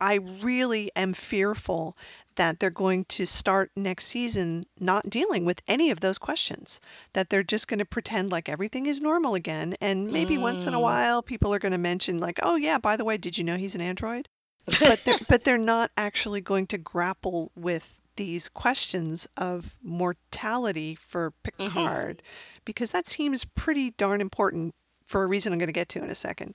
I 0.00 0.16
really 0.42 0.90
am 0.94 1.12
fearful 1.14 1.96
that 2.38 2.58
they're 2.58 2.70
going 2.70 3.04
to 3.04 3.26
start 3.26 3.70
next 3.76 4.06
season 4.06 4.64
not 4.80 5.08
dealing 5.08 5.44
with 5.44 5.60
any 5.68 5.90
of 5.90 6.00
those 6.00 6.18
questions. 6.18 6.80
That 7.12 7.28
they're 7.28 7.42
just 7.44 7.68
going 7.68 7.80
to 7.80 7.84
pretend 7.84 8.32
like 8.32 8.48
everything 8.48 8.86
is 8.86 9.00
normal 9.00 9.34
again. 9.34 9.74
And 9.80 10.10
maybe 10.10 10.38
once 10.38 10.66
in 10.66 10.74
a 10.74 10.78
Mm. 10.78 10.82
while, 10.82 11.22
people 11.22 11.52
are 11.54 11.58
going 11.58 11.72
to 11.72 11.78
mention, 11.78 12.18
like, 12.20 12.40
oh, 12.42 12.56
yeah, 12.56 12.78
by 12.78 12.96
the 12.96 13.04
way, 13.04 13.18
did 13.18 13.36
you 13.38 13.44
know 13.44 13.56
he's 13.56 13.74
an 13.74 13.80
android? 13.82 14.28
But 14.66 15.04
they're, 15.04 15.18
but 15.28 15.44
they're 15.44 15.58
not 15.58 15.90
actually 15.96 16.40
going 16.40 16.66
to 16.68 16.78
grapple 16.78 17.50
with 17.54 18.00
these 18.16 18.48
questions 18.48 19.28
of 19.36 19.76
mortality 19.82 20.96
for 20.96 21.32
Picard 21.42 22.22
because 22.64 22.90
that 22.92 23.08
seems 23.08 23.44
pretty 23.44 23.90
darn 23.92 24.20
important 24.20 24.74
for 25.06 25.22
a 25.22 25.26
reason 25.26 25.52
I'm 25.52 25.58
going 25.58 25.68
to 25.68 25.72
get 25.72 25.90
to 25.90 26.02
in 26.02 26.10
a 26.10 26.14
second. 26.14 26.54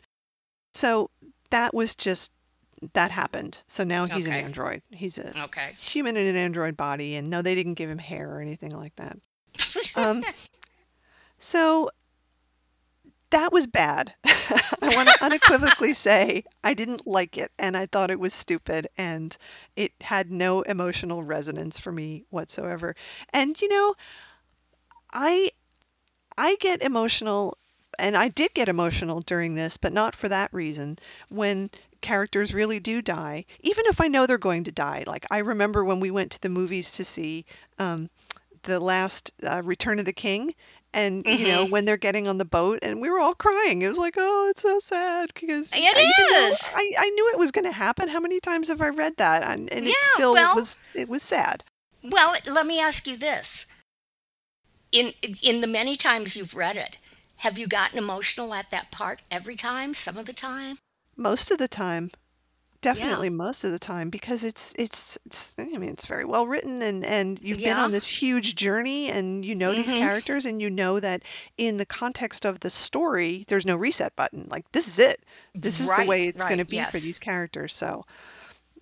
So 0.73 1.09
that 1.51 1.73
was 1.73 1.95
just 1.95 2.31
that 2.93 3.11
happened. 3.11 3.61
So 3.67 3.83
now 3.83 4.05
he's 4.05 4.27
Okay. 4.27 4.37
an 4.37 4.43
android. 4.45 4.81
He's 4.91 5.17
a 5.17 5.35
okay. 5.43 5.71
human 5.85 6.17
in 6.17 6.27
an 6.27 6.35
android 6.35 6.75
body, 6.77 7.15
and 7.15 7.29
no, 7.29 7.41
they 7.41 7.55
didn't 7.55 7.75
give 7.75 7.89
him 7.89 7.97
hair 7.99 8.29
or 8.29 8.41
anything 8.41 8.71
like 8.71 8.95
that. 8.95 9.17
Um, 9.95 10.25
so 11.39 11.89
that 13.31 13.51
was 13.51 13.65
bad. 13.67 14.13
I 14.81 14.89
want 14.89 15.09
to 15.09 15.15
unequivocally 15.23 15.93
say 15.95 16.43
I 16.63 16.73
didn't 16.73 17.07
like 17.07 17.37
it, 17.37 17.51
and 17.57 17.75
I 17.75 17.85
thought 17.85 18.11
it 18.11 18.19
was 18.19 18.33
stupid, 18.33 18.87
and 18.97 19.35
it 19.75 19.91
had 20.01 20.31
no 20.31 20.61
emotional 20.61 21.23
resonance 21.23 21.79
for 21.79 21.91
me 21.91 22.25
whatsoever. 22.29 22.95
And 23.31 23.59
you 23.61 23.67
know, 23.69 23.95
I 25.13 25.51
I 26.37 26.55
get 26.59 26.81
emotional, 26.81 27.57
and 27.99 28.15
I 28.17 28.29
did 28.29 28.53
get 28.53 28.69
emotional 28.69 29.21
during 29.21 29.55
this, 29.55 29.77
but 29.77 29.93
not 29.93 30.15
for 30.15 30.29
that 30.29 30.53
reason. 30.53 30.97
When 31.29 31.69
characters 32.03 32.53
really 32.53 32.79
do 32.79 33.01
die, 33.01 33.45
even 33.61 33.85
if 33.87 33.99
I 33.99 34.07
know 34.09 34.27
they're 34.27 34.37
going 34.37 34.65
to 34.65 34.71
die. 34.71 35.03
Like 35.07 35.25
I 35.31 35.39
remember 35.39 35.83
when 35.83 35.99
we 35.99 36.11
went 36.11 36.33
to 36.33 36.41
the 36.41 36.49
movies 36.49 36.91
to 36.97 37.03
see 37.03 37.45
um, 37.79 38.09
the 38.63 38.79
last 38.79 39.33
uh, 39.43 39.61
Return 39.63 39.97
of 39.99 40.05
the 40.05 40.13
King, 40.13 40.53
And 40.95 41.25
you 41.25 41.47
know 41.47 41.65
Mhm. 41.65 41.71
when 41.71 41.85
they're 41.85 41.97
getting 41.97 42.27
on 42.27 42.37
the 42.37 42.45
boat, 42.45 42.79
and 42.83 43.01
we 43.01 43.09
were 43.09 43.19
all 43.19 43.33
crying. 43.33 43.81
It 43.81 43.87
was 43.87 43.97
like, 43.97 44.13
oh, 44.15 44.49
it's 44.51 44.61
so 44.61 44.77
sad 44.77 45.31
because 45.33 45.73
It 45.73 45.97
I, 45.97 46.49
is. 46.51 46.59
I, 46.71 46.91
I 46.99 47.09
knew 47.09 47.31
it 47.33 47.39
was 47.39 47.49
going 47.51 47.65
to 47.65 47.71
happen. 47.71 48.07
How 48.07 48.19
many 48.19 48.39
times 48.39 48.67
have 48.67 48.79
I 48.79 48.89
read 48.89 49.17
that? 49.17 49.41
And, 49.41 49.73
and 49.73 49.85
it 49.87 49.89
Yeah, 49.89 50.13
still 50.13 50.33
well- 50.33 50.55
was 50.55 50.83
it 50.93 51.09
was 51.09 51.23
sad. 51.23 51.63
Well, 52.03 52.35
let 52.45 52.67
me 52.67 52.79
ask 52.79 53.07
you 53.07 53.17
this. 53.17 53.65
In 54.91 55.13
in 55.41 55.61
the 55.61 55.67
many 55.67 55.97
times 55.97 56.37
you've 56.37 56.55
read 56.55 56.77
it, 56.77 56.99
have 57.37 57.57
you 57.57 57.65
gotten 57.65 57.97
emotional 57.97 58.53
at 58.53 58.69
that 58.69 58.91
part 58.91 59.23
every 59.31 59.55
time, 59.55 59.95
some 59.95 60.17
of 60.19 60.27
the 60.27 60.33
time? 60.33 60.77
Most 61.15 61.51
of 61.51 61.57
the 61.57 61.67
time, 61.67 62.09
definitely 62.81 63.29
most 63.29 63.63
of 63.63 63.71
the 63.71 63.79
time, 63.79 64.09
because 64.09 64.43
it's 64.43 64.73
it's, 64.77 65.17
it's 65.25 65.55
I 65.59 65.65
mean 65.65 65.83
it's 65.89 66.05
very 66.05 66.25
well 66.25 66.47
written 66.47 66.81
and 66.81 67.05
and 67.05 67.39
you've 67.41 67.59
been 67.59 67.67
Yeah. 67.77 67.83
on 67.83 67.91
this 67.91 68.03
huge 68.05 68.55
journey 68.55 69.09
and 69.09 69.45
you 69.45 69.55
know 69.55 69.73
these 69.73 69.93
Mhm. 69.93 69.99
characters 69.99 70.45
and 70.45 70.61
you 70.61 70.69
know 70.69 70.99
that 70.99 71.21
in 71.57 71.77
the 71.77 71.85
context 71.85 72.45
of 72.45 72.59
the 72.59 72.69
story, 72.69 73.45
there's 73.47 73.65
no 73.65 73.75
reset 73.75 74.15
button. 74.15 74.47
Like 74.49 74.69
this 74.71 74.87
is 74.87 74.99
it. 74.99 75.21
This 75.53 75.79
is 75.79 75.85
the 75.87 75.91
Right, 75.93 76.07
way 76.07 76.27
it's 76.27 76.43
going 76.43 76.57
to 76.57 76.65
be 76.65 76.77
for 76.77 76.97
yes. 76.97 77.03
these 77.03 77.19
characters. 77.19 77.73
So 77.73 78.05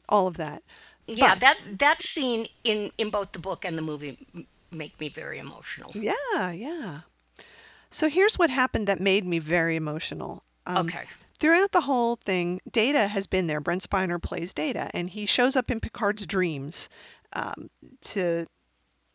all 0.09 0.27
of 0.27 0.38
that. 0.38 0.63
Yeah, 1.07 1.35
But- 1.35 1.39
that 1.41 1.57
that 1.79 2.01
scene 2.01 2.47
in 2.63 2.91
in 2.97 3.09
both 3.09 3.33
the 3.33 3.39
book 3.39 3.65
and 3.65 3.77
the 3.77 3.81
movie 3.81 4.17
m- 4.33 4.47
make 4.71 4.97
me 5.01 5.09
very 5.09 5.38
emotional. 5.39 5.91
Yeah, 5.93 6.51
yeah. 6.51 7.01
So 7.89 8.07
here's 8.07 8.39
what 8.39 8.50
happened 8.50 8.88
that 8.88 9.01
made 9.01 9.25
me 9.25 9.39
very 9.39 9.75
emotional. 9.75 10.43
Um, 10.65 10.88
okay. 10.88 11.03
Throughout 11.41 11.71
the 11.71 11.81
whole 11.81 12.17
thing, 12.17 12.60
Data 12.71 13.07
has 13.07 13.25
been 13.25 13.48
there. 13.48 13.60
Brent 13.60 13.81
Spiner 13.81 14.21
plays 14.21 14.53
Data, 14.53 14.91
and 14.93 15.10
he 15.10 15.25
shows 15.25 15.55
up 15.55 15.71
in 15.71 15.79
Picard's 15.79 16.27
dreams 16.27 16.88
um, 17.33 17.71
to, 18.01 18.45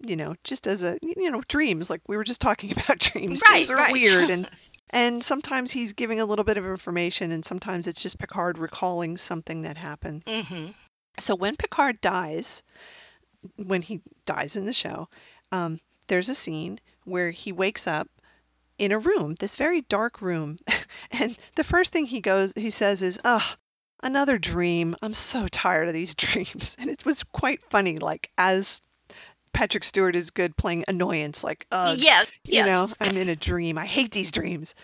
you 0.04 0.16
know, 0.16 0.35
just 0.42 0.66
as 0.66 0.83
a, 0.83 0.99
you 1.02 1.30
know, 1.30 1.40
dreams. 1.47 1.88
Like 1.88 2.00
we 2.09 2.16
were 2.16 2.25
just 2.25 2.40
talking 2.40 2.73
about 2.76 2.99
dreams. 2.99 3.40
Right, 3.49 3.59
dreams 3.59 3.71
are 3.71 3.76
right. 3.76 3.92
weird, 3.92 4.30
and 4.30 4.50
and 4.90 5.23
sometimes 5.23 5.71
he's 5.71 5.92
giving 5.92 6.18
a 6.18 6.25
little 6.25 6.45
bit 6.45 6.56
of 6.56 6.66
information, 6.66 7.30
and 7.30 7.45
sometimes 7.45 7.87
it's 7.87 8.02
just 8.02 8.18
Picard 8.18 8.59
recalling 8.59 9.18
something 9.18 9.62
that 9.62 9.76
happened. 9.76 10.25
Mhm. 10.25 10.75
So 11.21 11.37
when 11.37 11.54
Picard 11.54 12.00
dies, 12.00 12.64
when 13.54 13.83
he 13.83 14.00
dies 14.25 14.56
in 14.56 14.66
the 14.66 14.73
show, 14.73 15.09
um, 15.52 15.78
there's 16.09 16.28
a 16.28 16.35
scene 16.35 16.80
where 17.04 17.30
he 17.30 17.52
wakes 17.52 17.87
up 17.87 18.09
in 18.78 18.92
a 18.92 18.99
room, 18.99 19.35
this 19.35 19.56
very 19.56 19.80
dark 19.83 20.21
room, 20.21 20.59
and 21.11 21.38
the 21.54 21.64
first 21.64 21.92
thing 21.92 22.06
he 22.06 22.21
goes, 22.21 22.52
he 22.54 22.71
says 22.71 23.02
is, 23.02 23.18
"Ugh, 23.25 23.56
another 24.02 24.38
dream. 24.38 24.97
I'm 25.02 25.14
so 25.14 25.49
tired 25.49 25.88
of 25.88 25.95
these 25.95 26.14
dreams." 26.26 26.76
And 26.78 26.90
it 26.90 27.04
was 27.04 27.23
quite 27.23 27.62
funny, 27.71 27.97
like 27.97 28.30
as 28.37 28.80
Patrick 29.52 29.85
Stewart 29.85 30.14
is 30.14 30.30
good 30.30 30.56
playing 30.56 30.85
annoyance, 30.88 31.42
like, 31.42 31.66
"Ugh, 31.73 31.99
yes, 31.99 32.26
you 32.45 32.54
yes. 32.54 32.66
know, 32.66 32.88
I'm 33.00 33.16
in 33.16 33.28
a 33.28 33.37
dream. 33.37 33.78
I 33.78 33.87
hate 33.87 34.11
these 34.11 34.30
dreams. 34.30 34.75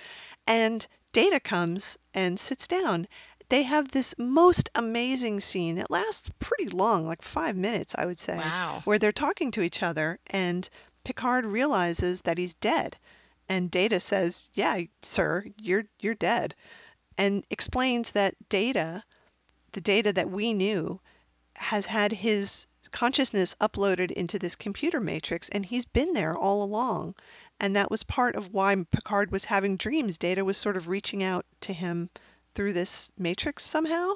And 0.46 0.87
Data 1.12 1.40
comes 1.40 1.99
and 2.14 2.40
sits 2.40 2.66
down. 2.66 3.06
They 3.50 3.64
have 3.64 3.90
this 3.90 4.14
most 4.18 4.70
amazing 4.75 5.40
scene. 5.40 5.76
It 5.76 5.90
lasts 5.90 6.30
pretty 6.38 6.70
long, 6.70 7.06
like 7.06 7.20
five 7.20 7.54
minutes, 7.54 7.94
I 7.96 8.06
would 8.06 8.18
say, 8.18 8.38
Wow. 8.38 8.80
where 8.84 8.99
they're 8.99 9.12
talking 9.12 9.50
to 9.52 9.62
each 9.62 9.82
other, 9.82 10.18
and 10.28 10.66
Picard 11.04 11.44
realizes 11.44 12.22
that 12.22 12.38
he's 12.38 12.54
dead. 12.54 12.96
And 13.49 13.70
Data 13.70 14.00
says, 14.00 14.50
"Yeah, 14.54 14.80
sir, 15.02 15.44
you're 15.58 15.84
you're 16.00 16.14
dead," 16.14 16.54
and 17.18 17.44
explains 17.50 18.11
that 18.12 18.34
Data, 18.49 19.02
the 19.72 19.80
Data 19.80 20.12
that 20.12 20.30
we 20.30 20.52
knew, 20.54 21.00
has 21.56 21.87
had 21.87 22.12
his 22.12 22.66
consciousness 22.90 23.54
uploaded 23.61 24.11
into 24.11 24.38
this 24.38 24.56
computer 24.56 25.00
matrix, 25.00 25.49
and 25.49 25.64
he's 25.64 25.87
been 25.87 26.12
there 26.12 26.37
all 26.37 26.62
along. 26.62 27.14
And 27.61 27.76
that 27.76 27.90
was 27.90 28.02
part 28.02 28.37
of 28.37 28.50
why 28.52 28.75
Picard 28.90 29.30
was 29.30 29.44
having 29.44 29.76
dreams. 29.76 30.18
Data 30.18 30.44
was 30.44 30.56
sort 30.56 30.76
of 30.76 30.88
reaching 30.88 31.22
out 31.22 31.46
to 31.62 31.72
him 31.72 32.11
through 32.54 32.72
this 32.75 33.11
matrix 33.18 33.64
somehow. 33.64 34.14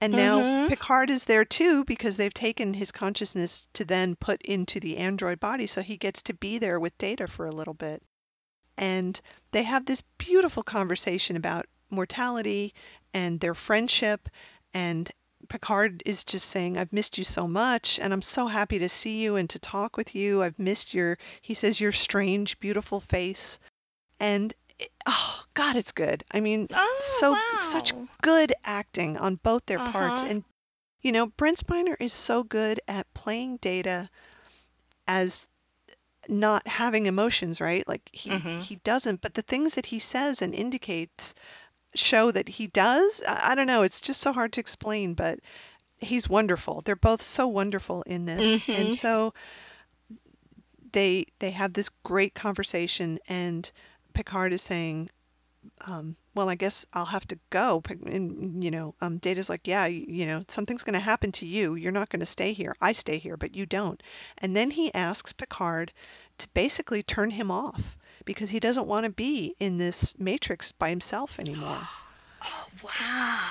And 0.00 0.14
now 0.14 0.42
Mhm. 0.42 0.68
Picard 0.68 1.10
is 1.10 1.24
there 1.24 1.44
too 1.44 1.84
because 1.84 2.16
they've 2.16 2.34
taken 2.34 2.74
his 2.74 2.92
consciousness 2.92 3.68
to 3.74 3.84
then 3.84 4.16
put 4.16 4.42
into 4.42 4.80
the 4.80 4.98
android 4.98 5.40
body, 5.40 5.66
so 5.66 5.82
he 5.82 5.96
gets 5.96 6.22
to 6.22 6.34
be 6.34 6.58
there 6.58 6.78
with 6.80 6.96
Data 6.98 7.26
for 7.26 7.46
a 7.46 7.52
little 7.52 7.74
bit. 7.74 8.02
And 8.78 9.20
they 9.50 9.64
have 9.64 9.84
this 9.84 10.02
beautiful 10.18 10.62
conversation 10.62 11.36
about 11.36 11.66
mortality 11.90 12.74
and 13.12 13.40
their 13.40 13.54
friendship. 13.54 14.28
And 14.72 15.10
Picard 15.48 16.02
is 16.06 16.24
just 16.24 16.46
saying, 16.46 16.78
I've 16.78 16.92
missed 16.92 17.18
you 17.18 17.24
so 17.24 17.48
much, 17.48 17.98
and 17.98 18.12
I'm 18.12 18.22
so 18.22 18.46
happy 18.46 18.80
to 18.80 18.88
see 18.88 19.22
you 19.22 19.36
and 19.36 19.50
to 19.50 19.58
talk 19.58 19.96
with 19.96 20.14
you. 20.14 20.42
I've 20.42 20.58
missed 20.58 20.94
your, 20.94 21.18
he 21.42 21.54
says, 21.54 21.80
your 21.80 21.92
strange, 21.92 22.60
beautiful 22.60 23.00
face. 23.00 23.58
And 24.20 24.52
it, 24.78 24.90
oh, 25.06 25.42
God, 25.54 25.76
it's 25.76 25.92
good. 25.92 26.24
I 26.32 26.40
mean, 26.40 26.68
Oh, 26.72 26.96
so 27.00 27.32
wow. 27.32 27.56
such 27.56 27.92
good 28.22 28.52
acting 28.64 29.16
on 29.16 29.36
both 29.36 29.66
their 29.66 29.78
parts. 29.78 30.22
Uh-huh. 30.22 30.32
And, 30.32 30.44
you 31.02 31.12
know, 31.12 31.26
Brent 31.26 31.58
Spiner 31.58 31.96
is 31.98 32.12
so 32.12 32.44
good 32.44 32.80
at 32.86 33.12
playing 33.14 33.56
Data 33.56 34.08
as 35.06 35.48
not 36.28 36.66
having 36.66 37.06
emotions, 37.06 37.60
right? 37.60 37.86
Like 37.88 38.08
he 38.12 38.30
Mhm. 38.30 38.60
he 38.60 38.76
doesn't, 38.76 39.20
but 39.20 39.34
the 39.34 39.42
things 39.42 39.74
that 39.74 39.86
he 39.86 39.98
says 40.00 40.42
and 40.42 40.54
indicates 40.54 41.34
show 41.94 42.30
that 42.30 42.48
he 42.48 42.66
does. 42.68 43.22
I, 43.26 43.52
I 43.52 43.54
don't 43.54 43.66
know, 43.66 43.82
it's 43.82 44.00
just 44.00 44.20
so 44.20 44.32
hard 44.32 44.52
to 44.54 44.60
explain, 44.60 45.14
but 45.14 45.40
he's 45.98 46.28
wonderful. 46.28 46.82
They're 46.82 46.96
both 46.96 47.22
so 47.22 47.48
wonderful 47.48 48.02
in 48.02 48.26
this. 48.26 48.58
And 48.68 48.96
so 48.96 49.34
they 50.92 51.26
they 51.38 51.50
have 51.50 51.72
this 51.72 51.88
great 52.02 52.34
conversation 52.34 53.18
and 53.28 53.70
Picard 54.14 54.52
is 54.52 54.62
saying 54.62 55.10
um, 55.86 56.16
well, 56.34 56.48
I 56.48 56.54
guess 56.54 56.86
I'll 56.92 57.04
have 57.04 57.26
to 57.28 57.38
go. 57.50 57.82
And, 57.88 58.62
you 58.62 58.70
know, 58.70 58.94
um, 59.00 59.18
Data's 59.18 59.48
like, 59.48 59.66
yeah, 59.66 59.84
y- 59.84 60.04
you 60.08 60.26
know, 60.26 60.44
something's 60.48 60.82
going 60.84 60.94
to 60.94 61.00
happen 61.00 61.32
to 61.32 61.46
you. 61.46 61.74
You're 61.74 61.92
not 61.92 62.08
going 62.10 62.20
to 62.20 62.26
stay 62.26 62.52
here. 62.52 62.74
I 62.80 62.92
stay 62.92 63.18
here, 63.18 63.36
but 63.36 63.54
you 63.56 63.66
don't. 63.66 64.02
And 64.38 64.54
then 64.54 64.70
he 64.70 64.92
asks 64.94 65.32
Picard 65.32 65.92
to 66.38 66.48
basically 66.54 67.02
turn 67.02 67.30
him 67.30 67.50
off 67.50 67.96
because 68.24 68.50
he 68.50 68.60
doesn't 68.60 68.86
want 68.86 69.06
to 69.06 69.12
be 69.12 69.54
in 69.58 69.78
this 69.78 70.18
matrix 70.18 70.72
by 70.72 70.90
himself 70.90 71.38
anymore. 71.40 71.78
Oh, 72.40 72.66
Wow. 72.84 73.50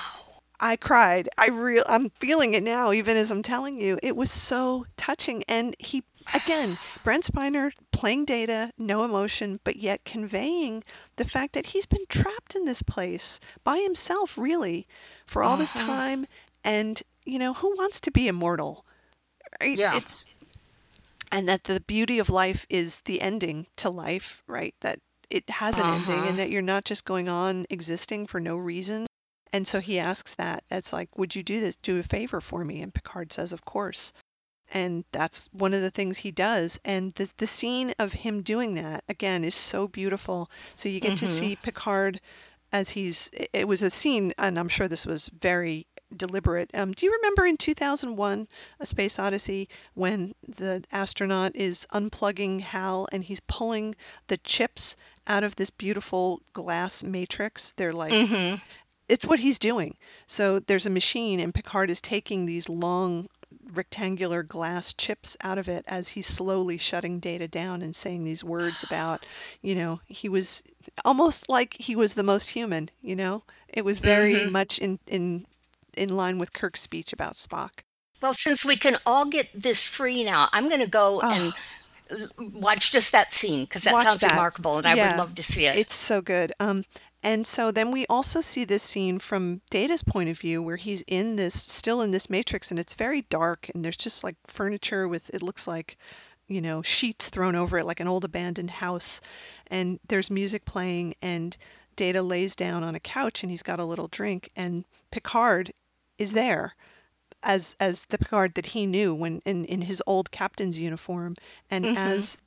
I 0.60 0.76
cried. 0.76 1.28
I 1.36 1.48
real 1.48 1.84
I'm 1.86 2.10
feeling 2.10 2.54
it 2.54 2.62
now 2.62 2.92
even 2.92 3.16
as 3.16 3.30
I'm 3.30 3.42
telling 3.42 3.80
you. 3.80 3.98
It 4.02 4.16
was 4.16 4.30
so 4.30 4.86
touching 4.96 5.44
and 5.48 5.74
he 5.78 6.04
again, 6.32 6.78
Brent 7.02 7.24
Spiner 7.24 7.72
playing 7.92 8.24
data, 8.26 8.70
no 8.78 9.04
emotion, 9.04 9.60
but 9.64 9.76
yet 9.76 10.04
conveying 10.04 10.84
the 11.16 11.24
fact 11.24 11.54
that 11.54 11.66
he's 11.66 11.86
been 11.86 12.06
trapped 12.08 12.54
in 12.56 12.64
this 12.64 12.82
place 12.82 13.40
by 13.64 13.78
himself 13.78 14.38
really 14.38 14.86
for 15.26 15.42
all 15.42 15.56
this 15.56 15.74
Uh-huh. 15.74 15.74
time 15.74 16.26
and 16.64 17.02
you 17.26 17.38
know, 17.38 17.52
who 17.54 17.76
wants 17.76 18.00
to 18.02 18.10
be 18.12 18.28
immortal? 18.28 18.84
Right? 19.60 19.80
Yeah. 19.80 19.92
It's 19.92 20.28
and 21.32 21.48
that 21.48 21.64
the 21.64 21.80
beauty 21.80 22.20
of 22.20 22.30
life 22.30 22.66
is 22.70 23.00
the 23.00 23.20
ending 23.20 23.66
to 23.76 23.90
life, 23.90 24.42
right? 24.46 24.74
That 24.82 25.00
it 25.30 25.50
has 25.50 25.78
an 25.78 25.90
ending 25.90 26.26
Uh-huh. 26.26 26.28
and 26.28 26.38
that 26.38 26.50
you're 26.50 26.62
not 26.62 26.84
just 26.84 27.04
going 27.04 27.28
on 27.28 27.66
existing 27.70 28.26
for 28.28 28.40
no 28.40 28.56
reason. 28.56 29.07
And 29.52 29.66
so 29.66 29.80
he 29.80 29.98
asks 29.98 30.34
that. 30.34 30.64
It's 30.70 30.92
like, 30.92 31.16
would 31.18 31.34
you 31.34 31.42
do 31.42 31.60
this? 31.60 31.76
Do 31.76 31.98
a 31.98 32.02
favor 32.02 32.40
for 32.40 32.64
me? 32.64 32.82
And 32.82 32.92
Picard 32.92 33.32
says, 33.32 33.52
of 33.52 33.64
course. 33.64 34.12
And 34.72 35.04
that's 35.12 35.48
one 35.52 35.72
of 35.74 35.80
the 35.80 35.90
things 35.90 36.18
he 36.18 36.30
does. 36.30 36.78
And 36.84 37.14
the, 37.14 37.30
the 37.38 37.46
scene 37.46 37.94
of 37.98 38.12
him 38.12 38.42
doing 38.42 38.74
that, 38.74 39.04
again, 39.08 39.44
is 39.44 39.54
so 39.54 39.88
beautiful. 39.88 40.50
So 40.74 40.88
you 40.88 41.00
get 41.00 41.16
to 41.18 41.24
Mhm. 41.24 41.28
see 41.28 41.56
Picard 41.56 42.20
as 42.70 42.90
he's, 42.90 43.30
it- 43.54 43.66
was 43.66 43.80
a 43.80 43.88
scene, 43.88 44.34
and 44.36 44.58
I'm 44.58 44.68
sure 44.68 44.88
this 44.88 45.06
was 45.06 45.28
very 45.28 45.86
deliberate. 46.14 46.70
Um, 46.74 46.92
do 46.92 47.06
you 47.06 47.12
remember 47.14 47.46
in 47.46 47.56
2001, 47.56 48.46
A 48.80 48.86
Space 48.86 49.18
Odyssey, 49.18 49.70
when 49.94 50.34
the 50.46 50.84
astronaut 50.92 51.56
is 51.56 51.86
unplugging 51.90 52.60
Hal 52.60 53.08
and 53.10 53.24
he's 53.24 53.40
pulling 53.40 53.94
the 54.26 54.36
chips 54.38 54.96
out 55.26 55.44
of 55.44 55.56
this 55.56 55.70
beautiful 55.70 56.42
glass 56.52 57.02
matrix? 57.02 57.70
They're 57.72 57.94
like, 57.94 58.12
hmm 58.12 58.54
it's 59.08 59.24
what 59.24 59.38
he's 59.38 59.58
doing. 59.58 59.96
So 60.26 60.58
there's 60.60 60.86
a 60.86 60.90
machine, 60.90 61.40
and 61.40 61.54
Picard 61.54 61.90
is 61.90 62.00
taking 62.00 62.46
these 62.46 62.68
long 62.68 63.28
rectangular 63.72 64.42
glass 64.42 64.92
chips 64.94 65.36
out 65.42 65.58
of 65.58 65.68
it 65.68 65.84
as 65.86 66.08
he's 66.08 66.26
slowly 66.26 66.78
shutting 66.78 67.18
Data 67.20 67.48
down 67.48 67.82
and 67.82 67.94
saying 67.96 68.24
these 68.24 68.44
words 68.44 68.82
about, 68.82 69.24
you 69.62 69.74
know, 69.74 70.00
he 70.06 70.28
was 70.28 70.62
almost 71.04 71.48
like 71.50 71.74
he 71.74 71.96
was 71.96 72.14
the 72.14 72.22
most 72.22 72.50
human. 72.50 72.90
You 73.02 73.16
know, 73.16 73.42
it 73.68 73.84
was 73.84 74.00
very 74.00 74.34
Mhm. 74.34 74.50
much 74.50 74.78
in 74.78 74.98
in 75.06 75.46
in 75.96 76.10
line 76.10 76.38
with 76.38 76.52
Kirk's 76.52 76.80
speech 76.80 77.12
about 77.12 77.34
Spock. 77.34 77.80
Well, 78.20 78.34
since 78.34 78.64
we 78.64 78.76
can 78.76 78.96
all 79.06 79.24
get 79.26 79.48
this 79.54 79.86
free 79.86 80.22
now, 80.24 80.48
I'm 80.52 80.68
going 80.68 80.80
to 80.80 80.86
go 80.86 81.20
Oh. 81.22 81.28
and 81.30 81.52
watch 82.38 82.90
just 82.90 83.12
that 83.12 83.32
scene 83.32 83.64
because 83.64 83.82
that 83.84 83.94
Watch 83.94 84.02
sounds 84.02 84.20
that. 84.22 84.30
remarkable, 84.30 84.78
and 84.78 84.86
I 84.86 84.94
would 84.94 85.18
love 85.18 85.34
to 85.36 85.42
see 85.42 85.66
it. 85.66 85.76
It's 85.78 85.94
so 85.94 86.20
good. 86.22 86.52
Um, 86.60 86.84
and 87.22 87.46
so 87.46 87.70
then 87.70 87.90
we 87.90 88.06
also 88.06 88.40
see 88.40 88.64
this 88.64 88.82
scene 88.82 89.18
from 89.18 89.60
Data's 89.70 90.02
point 90.02 90.28
of 90.30 90.38
view 90.38 90.62
where 90.62 90.76
he's 90.76 91.02
in 91.06 91.36
this, 91.36 91.54
still 91.54 92.02
in 92.02 92.10
this 92.10 92.30
matrix, 92.30 92.70
and 92.70 92.78
it's 92.80 92.94
very 92.94 93.22
dark, 93.22 93.68
and 93.74 93.84
there's 93.84 93.96
just 93.96 94.24
like 94.24 94.36
furniture 94.46 95.06
with, 95.08 95.34
it 95.34 95.42
looks 95.42 95.66
like 95.66 95.96
you 96.46 96.62
know, 96.62 96.80
sheets 96.82 97.28
thrown 97.28 97.54
over 97.54 97.78
it 97.78 97.84
like 97.86 98.00
an 98.00 98.08
old 98.08 98.24
abandoned 98.24 98.70
house. 98.70 99.20
And 99.66 100.00
there's 100.08 100.30
music 100.30 100.64
playing, 100.64 101.14
and 101.20 101.54
Data 101.94 102.22
lays 102.22 102.56
down 102.56 102.84
on 102.84 102.94
a 102.94 103.00
couch 103.00 103.42
and 103.42 103.50
he's 103.50 103.62
got 103.62 103.80
a 103.80 103.84
little 103.84 104.08
drink, 104.08 104.50
and 104.56 104.84
Picard 105.10 105.72
is 106.16 106.32
there 106.32 106.74
as 107.42 107.76
as 107.80 108.04
the 108.06 108.18
Picard 108.18 108.54
that 108.54 108.66
he 108.66 108.86
knew 108.86 109.14
when 109.14 109.42
in, 109.44 109.64
in 109.66 109.82
his 109.82 110.02
old 110.06 110.30
captain's 110.30 110.78
uniform. 110.78 111.34
And 111.70 111.84
Mm-hmm. 111.84 111.96
as 111.96 112.38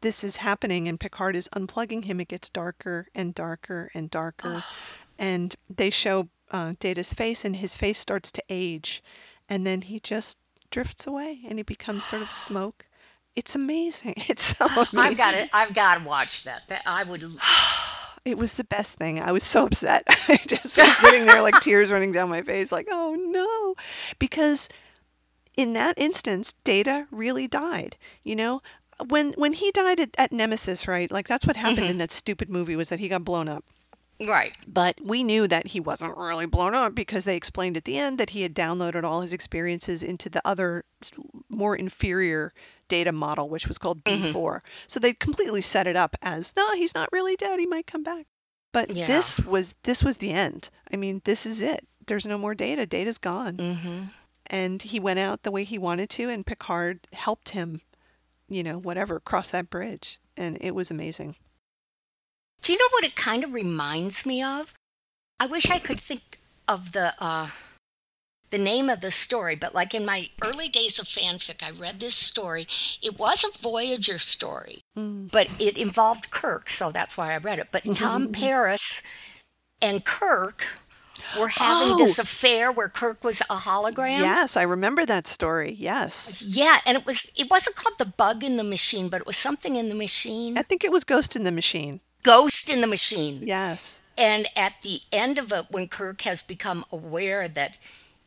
this 0.00 0.24
is 0.24 0.36
happening 0.36 0.88
and 0.88 0.98
Picard 1.00 1.36
is 1.36 1.48
unplugging 1.48 2.04
him, 2.04 2.20
it 2.20 2.28
gets 2.28 2.50
darker 2.50 3.08
and 3.14 3.34
darker 3.34 3.90
and 3.94 4.10
darker. 4.10 4.60
and 5.18 5.54
they 5.68 5.90
show 5.90 6.28
uh, 6.50 6.74
Data's 6.78 7.12
face, 7.12 7.44
and 7.44 7.54
his 7.54 7.74
face 7.74 7.98
starts 7.98 8.32
to 8.32 8.42
age. 8.48 9.02
And 9.48 9.66
then 9.66 9.80
he 9.80 10.00
just 10.00 10.38
drifts 10.70 11.06
away 11.06 11.40
and 11.48 11.58
he 11.58 11.62
becomes 11.62 12.04
sort 12.04 12.22
of 12.22 12.28
smoke. 12.46 12.84
It's 13.34 13.54
amazing. 13.54 14.14
It's 14.28 14.56
so 14.56 14.66
amazing. 14.66 14.98
I've 14.98 15.16
got 15.16 15.30
to 15.32 15.48
I've 15.52 15.74
got 15.74 16.00
to 16.00 16.08
watch 16.08 16.44
that. 16.44 16.66
That 16.68 16.82
I 16.86 17.04
would. 17.04 17.24
It 18.24 18.36
was 18.36 18.54
the 18.54 18.64
best 18.64 18.98
thing. 18.98 19.20
I 19.20 19.32
was 19.32 19.44
so 19.44 19.64
upset. 19.64 20.02
I 20.08 20.36
just 20.36 20.76
was 20.76 20.96
sitting 20.98 21.24
there 21.24 21.40
like 21.40 21.60
tears 21.62 21.90
running 21.90 22.12
down 22.12 22.28
my 22.28 22.42
face, 22.42 22.70
like, 22.70 22.88
oh 22.90 23.14
no. 23.18 23.74
Because 24.18 24.68
in 25.56 25.74
that 25.74 25.94
instance, 25.96 26.52
Data 26.62 27.06
really 27.10 27.48
died. 27.48 27.96
You 28.24 28.36
know, 28.36 28.60
when 29.08 29.32
when 29.34 29.52
he 29.52 29.70
died 29.70 30.00
at, 30.00 30.10
at 30.18 30.32
Nemesis, 30.32 30.88
right? 30.88 31.10
Like 31.10 31.28
that's 31.28 31.46
what 31.46 31.56
happened 31.56 31.88
in 31.90 31.98
that 31.98 32.10
stupid 32.10 32.50
movie 32.50 32.76
was 32.76 32.88
that 32.90 32.98
he 32.98 33.08
got 33.08 33.24
blown 33.24 33.48
up. 33.48 33.64
Right. 34.20 34.52
But 34.66 34.96
we 35.00 35.22
knew 35.22 35.46
that 35.46 35.68
he 35.68 35.78
wasn't 35.78 36.16
really 36.18 36.46
blown 36.46 36.74
up 36.74 36.92
because 36.92 37.24
they 37.24 37.36
explained 37.36 37.76
at 37.76 37.84
the 37.84 37.96
end 37.98 38.18
that 38.18 38.30
he 38.30 38.42
had 38.42 38.52
downloaded 38.54 39.04
all 39.04 39.20
his 39.20 39.32
experiences 39.32 40.02
into 40.02 40.28
the 40.28 40.42
other 40.44 40.84
more 41.48 41.76
inferior 41.76 42.52
data 42.88 43.12
model, 43.12 43.48
which 43.48 43.68
was 43.68 43.78
called 43.78 44.02
B4. 44.02 44.60
So 44.88 44.98
they 44.98 45.12
completely 45.12 45.62
set 45.62 45.86
it 45.86 45.94
up 45.94 46.16
as 46.20 46.54
no, 46.56 46.72
he's 46.74 46.96
not 46.96 47.10
really 47.12 47.36
dead. 47.36 47.60
He 47.60 47.66
might 47.66 47.86
come 47.86 48.02
back. 48.02 48.26
But 48.72 48.90
Yeah. 48.92 49.06
this 49.06 49.38
was 49.38 49.74
this 49.84 50.02
was 50.02 50.16
the 50.16 50.32
end. 50.32 50.68
I 50.92 50.96
mean, 50.96 51.20
this 51.24 51.46
is 51.46 51.62
it. 51.62 51.86
There's 52.06 52.26
no 52.26 52.38
more 52.38 52.54
data. 52.56 52.86
Data's 52.86 53.18
gone. 53.18 53.56
Mm-hmm. 53.56 54.02
And 54.50 54.82
he 54.82 54.98
went 54.98 55.18
out 55.18 55.42
the 55.42 55.50
way 55.52 55.64
he 55.64 55.78
wanted 55.78 56.08
to, 56.10 56.28
and 56.30 56.44
Picard 56.44 57.06
helped 57.12 57.50
him, 57.50 57.80
you 58.48 58.62
know, 58.62 58.78
whatever, 58.78 59.20
cross 59.20 59.50
that 59.52 59.70
bridge. 59.70 60.18
And 60.36 60.58
it 60.60 60.74
was 60.74 60.90
amazing. 60.90 61.36
Do 62.62 62.72
you 62.72 62.78
know 62.78 62.88
what 62.92 63.04
it 63.04 63.16
kind 63.16 63.44
of 63.44 63.52
reminds 63.52 64.24
me 64.26 64.42
of? 64.42 64.74
I 65.40 65.46
wish 65.46 65.70
I 65.70 65.78
could 65.78 66.00
think 66.00 66.38
of 66.66 66.92
the 66.92 67.14
uh, 67.22 67.48
the 68.50 68.58
name 68.58 68.88
of 68.88 69.00
the 69.00 69.10
story, 69.10 69.56
but 69.56 69.74
like 69.74 69.94
in 69.94 70.04
my 70.06 70.30
early 70.42 70.68
days 70.68 70.98
of 70.98 71.06
fanfic, 71.06 71.62
I 71.62 71.70
read 71.70 72.00
this 72.00 72.14
story. 72.16 72.66
It 73.02 73.18
was 73.18 73.44
a 73.44 73.56
Voyager 73.58 74.18
story, 74.18 74.80
Mm. 74.96 75.30
but 75.30 75.48
it 75.60 75.76
involved 75.78 76.30
Kirk, 76.30 76.68
so 76.70 76.90
that's 76.90 77.16
why 77.16 77.32
I 77.34 77.38
read 77.38 77.58
it. 77.58 77.68
But 77.70 77.84
Tom 77.94 78.32
Paris 78.32 79.02
and 79.82 80.04
Kirk 80.04 80.66
were 81.38 81.48
having 81.48 81.96
this 81.96 82.18
Oh. 82.18 82.22
affair 82.22 82.70
where 82.72 82.88
Kirk 82.88 83.22
was 83.24 83.40
a 83.42 83.56
hologram. 83.56 84.20
Yes, 84.20 84.56
I 84.56 84.62
remember 84.62 85.04
that 85.06 85.26
story. 85.26 85.72
Yes. 85.72 86.42
Yeah, 86.42 86.78
and 86.86 86.96
it 86.96 87.04
was 87.06 87.30
it 87.36 87.50
wasn't 87.50 87.76
called 87.76 87.98
the 87.98 88.06
bug 88.06 88.42
in 88.44 88.56
the 88.56 88.64
machine, 88.64 89.08
but 89.08 89.20
it 89.20 89.26
was 89.26 89.36
something 89.36 89.76
in 89.76 89.88
the 89.88 89.94
machine. 89.94 90.56
I 90.58 90.62
think 90.62 90.84
it 90.84 90.92
was 90.92 91.04
Ghost 91.04 91.36
in 91.36 91.44
the 91.44 91.52
Machine. 91.52 92.00
Ghost 92.22 92.68
in 92.68 92.80
the 92.80 92.86
machine. 92.86 93.42
Yes. 93.46 94.00
And 94.16 94.48
at 94.56 94.74
the 94.82 95.00
end 95.12 95.38
of 95.38 95.52
it, 95.52 95.66
when 95.70 95.86
Kirk 95.88 96.22
has 96.22 96.42
become 96.42 96.84
aware 96.90 97.46
that 97.46 97.78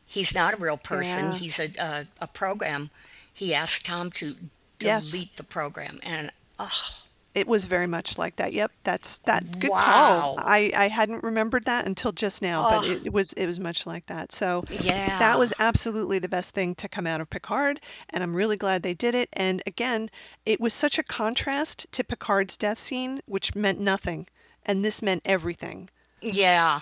he's 0.06 0.34
not 0.34 0.54
a 0.54 0.56
real 0.56 0.78
person, 0.78 1.32
Yeah. 1.32 1.38
he's 1.38 1.58
a, 1.60 1.70
a 1.78 2.06
a 2.20 2.26
program, 2.26 2.90
he 3.32 3.52
asks 3.54 3.82
Tom 3.82 4.10
to 4.12 4.36
Yes. 4.80 5.10
delete 5.12 5.36
the 5.36 5.44
program. 5.44 6.00
And 6.02 6.32
oh, 6.58 7.01
It 7.34 7.46
was 7.46 7.64
very 7.64 7.86
much 7.86 8.18
like 8.18 8.36
that. 8.36 8.52
Yep, 8.52 8.72
that's 8.84 9.18
that. 9.20 9.44
Good 9.58 9.70
Wow. 9.70 9.80
call. 9.80 10.34
I, 10.36 10.72
I 10.76 10.88
hadn't 10.88 11.24
remembered 11.24 11.64
that 11.66 11.86
until 11.86 12.12
just 12.12 12.42
now, 12.42 12.64
but 12.64 12.82
it, 12.82 13.00
it 13.04 13.12
was 13.12 13.32
it 13.32 13.46
was 13.46 13.58
much 13.60 13.86
like 13.86 14.06
that. 14.06 14.32
So 14.32 14.64
yeah, 14.68 15.18
that 15.18 15.38
was 15.38 15.52
absolutely 15.58 16.18
the 16.18 16.28
best 16.28 16.54
thing 16.54 16.74
to 16.76 16.88
come 16.88 17.06
out 17.06 17.20
of 17.20 17.30
Picard, 17.30 17.80
and 18.10 18.22
I'm 18.22 18.34
really 18.34 18.56
glad 18.56 18.82
they 18.82 18.94
did 18.94 19.14
it. 19.14 19.28
And 19.32 19.62
again, 19.66 20.08
it 20.44 20.60
was 20.60 20.72
such 20.74 20.98
a 20.98 21.02
contrast 21.04 21.86
to 21.92 22.04
Picard's 22.04 22.56
death 22.56 22.78
scene, 22.78 23.20
which 23.26 23.54
meant 23.54 23.80
nothing, 23.80 24.26
and 24.64 24.84
this 24.84 25.02
meant 25.02 25.22
everything. 25.24 25.88
yeah. 26.20 26.80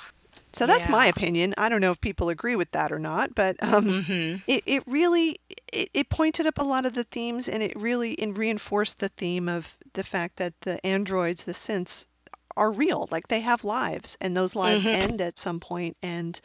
So 0.53 0.67
that's 0.67 0.89
my 0.89 1.07
opinion. 1.07 1.55
I 1.59 1.69
don't 1.69 1.81
know 1.81 1.93
if 1.93 2.01
people 2.01 2.29
agree 2.29 2.57
with 2.57 2.71
that 2.73 2.93
or 2.93 2.99
not, 2.99 3.35
but 3.35 3.57
um, 3.63 3.85
hmm 3.85 4.35
it, 4.47 4.63
it 4.67 4.83
really 4.87 5.37
it, 5.73 5.91
it 5.95 6.09
pointed 6.09 6.47
up 6.47 6.59
a 6.59 6.65
lot 6.65 6.87
of 6.87 6.95
the 6.95 7.05
themes 7.05 7.49
and 7.49 7.63
it 7.63 7.81
really 7.81 8.19
and 8.19 8.37
reinforced 8.37 8.99
the 8.99 9.09
theme 9.09 9.49
of 9.49 9.77
the 9.93 10.05
fact 10.05 10.37
that 10.37 10.55
the 10.63 10.85
androids 10.85 11.45
the 11.45 11.53
synths 11.53 12.07
are 12.57 12.73
real 12.73 13.09
like 13.11 13.29
they 13.29 13.41
have 13.41 13.65
lives 13.65 14.17
and 14.21 14.37
those 14.37 14.57
lives 14.57 14.85
Mhm. 14.85 14.95
end 14.95 15.21
at 15.21 15.39
some 15.39 15.61
point 15.61 15.97
and 16.03 16.41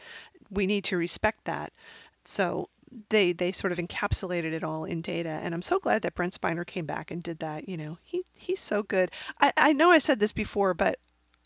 we 0.49 0.67
need 0.67 0.85
to 0.85 0.97
respect 0.97 1.45
that 1.45 1.73
so 2.25 2.69
they 3.09 3.33
they 3.33 3.51
sort 3.51 3.73
of 3.73 3.79
encapsulated 3.79 4.53
it 4.53 4.63
all 4.63 4.85
in 4.85 5.01
data 5.01 5.29
and 5.29 5.53
i'm 5.53 5.61
so 5.61 5.79
glad 5.79 6.03
that 6.03 6.15
brent 6.15 6.39
spiner 6.39 6.65
came 6.65 6.85
back 6.85 7.11
and 7.11 7.23
did 7.23 7.39
that 7.39 7.67
you 7.67 7.77
know 7.77 7.97
he 8.03 8.23
he's 8.35 8.59
so 8.61 8.83
good 8.83 9.11
i 9.39 9.51
i 9.57 9.73
know 9.73 9.89
i 9.91 9.97
said 9.97 10.19
this 10.19 10.31
before 10.31 10.73
but 10.73 10.97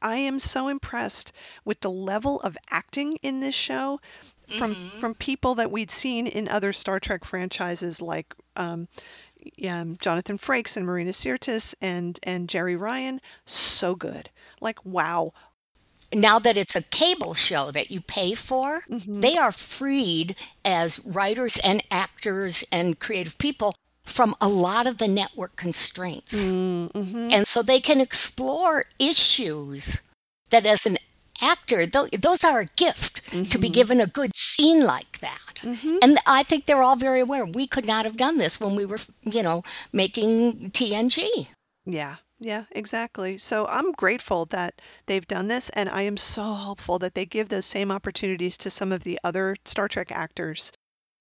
i 0.02 0.16
am 0.18 0.40
so 0.40 0.68
impressed 0.68 1.32
with 1.66 1.80
the 1.82 1.90
level 1.90 2.40
of 2.42 2.58
acting 2.70 3.16
in 3.24 3.40
this 3.40 3.56
show 3.56 4.00
from 4.58 4.76
Mhm. 4.76 5.00
from 5.00 5.14
people 5.16 5.56
that 5.56 5.72
we'd 5.72 5.92
seen 5.92 6.28
in 6.28 6.48
other 6.48 6.74
Star 6.74 7.00
Trek 7.00 7.26
franchises 7.26 8.02
like 8.02 8.34
um, 8.56 8.88
um, 9.68 9.98
Jonathan 10.02 10.38
Frakes 10.38 10.76
and 10.78 10.86
Marina 10.86 11.12
Sirtis 11.12 11.76
and 11.82 12.20
and 12.24 12.48
Jeri 12.48 12.80
Ryan. 12.80 13.22
So 13.46 13.96
good. 13.96 14.30
Like 14.62 14.84
wow. 14.86 15.34
Now 16.12 16.40
that 16.40 16.58
it's 16.58 16.76
a 16.76 16.82
cable 16.82 17.36
show 17.36 17.70
that 17.72 17.92
you 17.92 18.02
pay 18.02 18.34
for, 18.34 18.82
Mhm. 18.90 19.22
they 19.22 19.38
are 19.38 19.52
freed 19.52 20.36
as 20.66 21.00
writers 21.06 21.60
and 21.64 21.84
actors 21.92 22.66
and 22.72 23.00
creative 23.00 23.38
people 23.38 23.76
from 24.04 24.36
a 24.42 24.50
lot 24.50 24.88
of 24.88 24.98
the 24.98 25.08
network 25.08 25.56
constraints. 25.56 26.34
Mm-hmm. 26.46 27.32
And 27.32 27.48
so 27.48 27.62
they 27.62 27.80
can 27.80 28.02
explore 28.02 28.86
issues 28.98 30.02
that, 30.50 30.66
as 30.66 30.88
an 30.88 30.98
actor, 31.42 31.86
th- 31.86 32.12
those 32.12 32.44
are 32.44 32.60
a 32.62 32.66
gift 32.76 33.26
to 33.52 33.58
be 33.58 33.68
mm-hmm. 33.68 33.74
given 33.74 34.02
a 34.02 34.08
good 34.08 34.32
scene 34.36 34.84
like 34.86 35.20
that. 35.20 35.56
Mm-hmm. 35.56 35.98
And 36.02 36.18
I 36.26 36.44
think 36.44 36.66
they're 36.66 36.84
all 36.84 36.96
very 36.96 37.20
aware. 37.20 37.46
We 37.46 37.68
could 37.68 37.86
not 37.86 38.06
have 38.06 38.18
done 38.18 38.38
this 38.38 38.60
when 38.60 38.76
we 38.76 38.86
were, 38.86 39.00
you 39.24 39.44
know, 39.44 39.64
making 39.92 40.72
TNG. 40.72 41.48
Yeah. 41.86 42.16
Yeah, 42.42 42.64
exactly. 42.72 43.38
So 43.38 43.68
I'm 43.68 43.92
grateful 43.92 44.46
that 44.48 44.82
they've 45.08 45.28
done 45.28 45.50
this, 45.50 45.70
and 45.70 45.90
I 45.90 46.04
am 46.04 46.16
so 46.16 46.44
hopeful 46.44 47.00
that 47.00 47.14
they 47.14 47.26
give 47.26 47.50
those 47.50 47.66
same 47.66 47.92
opportunities 47.92 48.60
to 48.60 48.70
some 48.70 48.94
of 48.94 49.04
the 49.04 49.20
other 49.26 49.58
Star 49.66 49.90
Trek 49.90 50.14
actors 50.14 50.72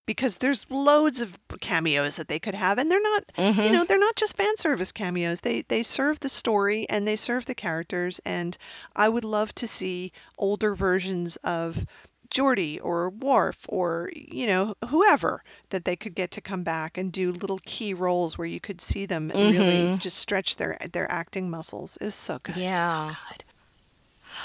because 0.08 0.38
there's 0.38 0.64
loads 0.70 1.20
of 1.20 1.36
cameos 1.60 2.16
that 2.16 2.28
they 2.28 2.38
could 2.38 2.54
have, 2.54 2.78
and 2.78 2.90
they're 2.90 3.02
not 3.02 3.24
you 3.36 3.42
Mhm. 3.42 3.72
know 3.72 3.84
they're 3.84 3.98
not 3.98 4.16
just 4.16 4.36
fan 4.36 4.56
service 4.56 4.90
cameos 4.92 5.40
they 5.40 5.62
they 5.68 5.82
serve 5.82 6.18
the 6.18 6.30
story 6.30 6.86
and 6.88 7.06
they 7.06 7.14
serve 7.16 7.44
the 7.44 7.54
characters 7.54 8.18
and 8.24 8.56
i 8.96 9.06
would 9.06 9.24
love 9.24 9.54
to 9.54 9.68
see 9.68 10.12
older 10.38 10.74
versions 10.74 11.36
of 11.44 11.84
Geordi 12.30 12.78
or 12.82 13.10
Worf 13.10 13.66
or 13.68 14.10
you 14.14 14.46
know 14.46 14.74
whoever 14.88 15.42
that 15.70 15.84
they 15.84 15.96
could 15.96 16.14
get 16.14 16.32
to 16.32 16.40
come 16.40 16.62
back 16.62 16.98
and 16.98 17.12
do 17.12 17.32
little 17.32 17.60
key 17.64 17.94
roles 17.94 18.36
where 18.38 18.46
you 18.46 18.60
could 18.60 18.80
see 18.80 19.06
them 19.06 19.30
and 19.30 19.40
really 19.40 19.98
just 20.00 20.16
stretch 20.16 20.56
their 20.56 20.78
their 20.92 21.10
acting 21.10 21.50
muscles 21.50 21.96
is 21.98 22.14
so 22.14 22.38
good 22.42 22.54
so 22.54 22.60
Yeah. 22.60 23.14
good. 23.28 23.44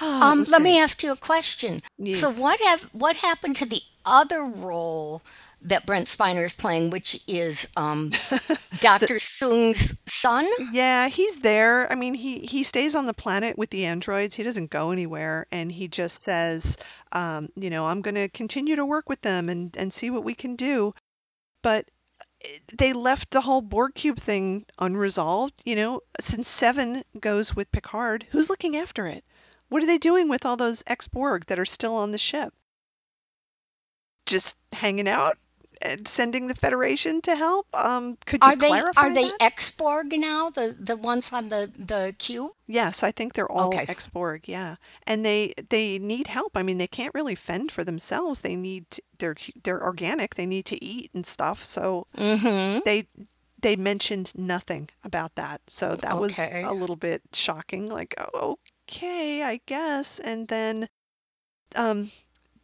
Oh, 0.02 0.20
Um, 0.22 0.46
let 0.48 0.62
me 0.62 0.80
ask 0.80 1.04
you 1.04 1.12
a 1.12 1.16
question. 1.16 1.82
So 2.14 2.32
what 2.32 2.60
have 2.62 2.84
what 2.94 3.18
happened 3.18 3.56
to 3.58 3.66
the 3.66 3.82
other 4.06 4.44
role 4.44 5.22
that 5.64 5.86
Brent 5.86 6.08
Spiner 6.08 6.46
is 6.46 6.54
playing, 6.54 6.90
which 6.90 7.22
is 7.28 7.68
um, 7.78 8.12
Dr. 8.80 9.20
Soong's 9.20 9.98
son? 10.06 10.48
Yeah, 10.72 11.08
he's 11.08 11.38
there. 11.38 11.92
I 11.92 11.96
mean, 11.96 12.14
he 12.14 12.40
he 12.40 12.64
stays 12.64 12.96
on 12.96 13.06
the 13.06 13.14
planet 13.14 13.58
with 13.58 13.70
the 13.70 13.86
androids. 13.86 14.36
He 14.36 14.44
doesn't 14.44 14.70
go 14.70 14.92
anywhere, 14.92 15.48
and 15.52 15.72
he 15.72 15.88
just 15.88 16.26
says, 16.26 16.78
um, 17.12 17.50
you 17.56 17.70
know, 17.70 17.86
I'm 17.86 18.02
going 18.02 18.16
to 18.16 18.30
continue 18.30 18.76
to 18.76 18.86
work 18.86 19.10
with 19.10 19.22
them 19.22 19.50
and 19.50 19.76
and 19.78 19.94
see 19.94 20.10
what 20.10 20.24
we 20.24 20.34
can 20.34 20.56
do. 20.56 20.94
But 21.62 21.86
eh, 22.44 22.60
they 22.78 22.94
left 22.94 23.32
the 23.32 23.42
whole 23.42 23.62
Borg 23.62 23.96
cube 23.96 24.20
thing 24.20 24.66
unresolved. 24.80 25.54
You 25.66 25.76
know, 25.76 26.02
since 26.20 26.50
Seven 26.50 27.04
goes 27.20 27.56
with 27.56 27.72
Picard, 27.72 28.26
who's 28.32 28.50
looking 28.50 28.76
after 28.76 29.08
it? 29.08 29.24
What 29.70 29.82
are 29.82 29.88
they 29.88 29.98
doing 29.98 30.30
with 30.30 30.46
all 30.46 30.58
those 30.58 30.84
ex-Borg 30.86 31.46
that 31.46 31.58
are 31.58 31.66
still 31.66 31.96
on 31.96 32.12
the 32.12 32.20
ship? 32.20 32.54
Just 34.28 34.56
hanging 34.72 35.08
out 35.08 35.38
sending 36.06 36.48
the 36.48 36.56
Federation 36.56 37.22
to 37.22 37.36
help? 37.36 37.68
Um, 37.74 38.18
could 38.26 38.46
you 38.46 38.52
Are 38.52 38.56
they 38.56 38.68
clarify 38.68 38.94
are 38.96 39.10
they 39.12 39.32
that? 39.32 39.40
ex-Borg 39.40 40.18
now? 40.20 40.50
The 40.50 40.76
the 40.80 40.96
ones 40.98 41.32
on 41.34 41.50
the 41.50 41.72
the 41.78 42.16
cube? 42.18 42.52
Yes, 42.68 43.04
I 43.04 43.12
think 43.12 43.34
they're 43.34 43.52
all 43.52 43.74
Okay. 43.74 43.86
ex-Borg, 43.88 44.48
yeah. 44.48 44.76
And 45.08 45.26
they 45.26 45.54
they 45.70 46.00
need 46.00 46.28
help. 46.28 46.56
I 46.58 46.64
mean, 46.64 46.78
they 46.78 46.88
can't 46.88 47.14
really 47.14 47.36
fend 47.36 47.72
for 47.72 47.84
themselves. 47.84 48.42
They 48.42 48.56
need 48.56 48.86
they're 49.20 49.36
they're 49.64 49.84
organic. 49.84 50.36
They 50.36 50.46
need 50.46 50.66
to 50.68 50.84
eat 50.84 51.12
and 51.14 51.26
stuff. 51.26 51.64
So 51.66 52.08
Mm-hmm. 52.18 52.80
they 52.84 53.08
they 53.62 53.76
mentioned 53.76 54.32
nothing 54.36 54.90
about 55.04 55.36
that. 55.36 55.62
So 55.68 55.96
that 55.98 56.18
was 56.18 56.52
a 56.62 56.74
little 56.74 56.96
bit 56.98 57.22
shocking. 57.34 57.90
Like, 57.90 58.16
oh, 58.18 58.58
okay, 58.90 59.44
I 59.44 59.60
guess. 59.66 60.20
And 60.20 60.48
then 60.48 60.88
um, 61.76 62.10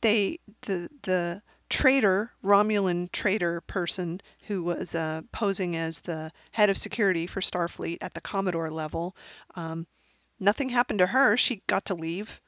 they 0.01 0.39
the 0.61 0.89
the 1.03 1.41
traitor 1.69 2.31
Romulan 2.43 3.11
traitor 3.11 3.61
person 3.61 4.21
who 4.47 4.63
was 4.63 4.95
uh, 4.95 5.21
posing 5.31 5.75
as 5.75 5.99
the 5.99 6.31
head 6.51 6.69
of 6.69 6.77
security 6.77 7.27
for 7.27 7.41
Starfleet 7.41 7.97
at 8.01 8.13
the 8.13 8.21
Commodore 8.21 8.71
level. 8.71 9.15
Um, 9.55 9.87
nothing 10.39 10.69
happened 10.69 10.99
to 10.99 11.07
her. 11.07 11.37
She 11.37 11.61
got 11.67 11.85
to 11.85 11.95
leave. 11.95 12.41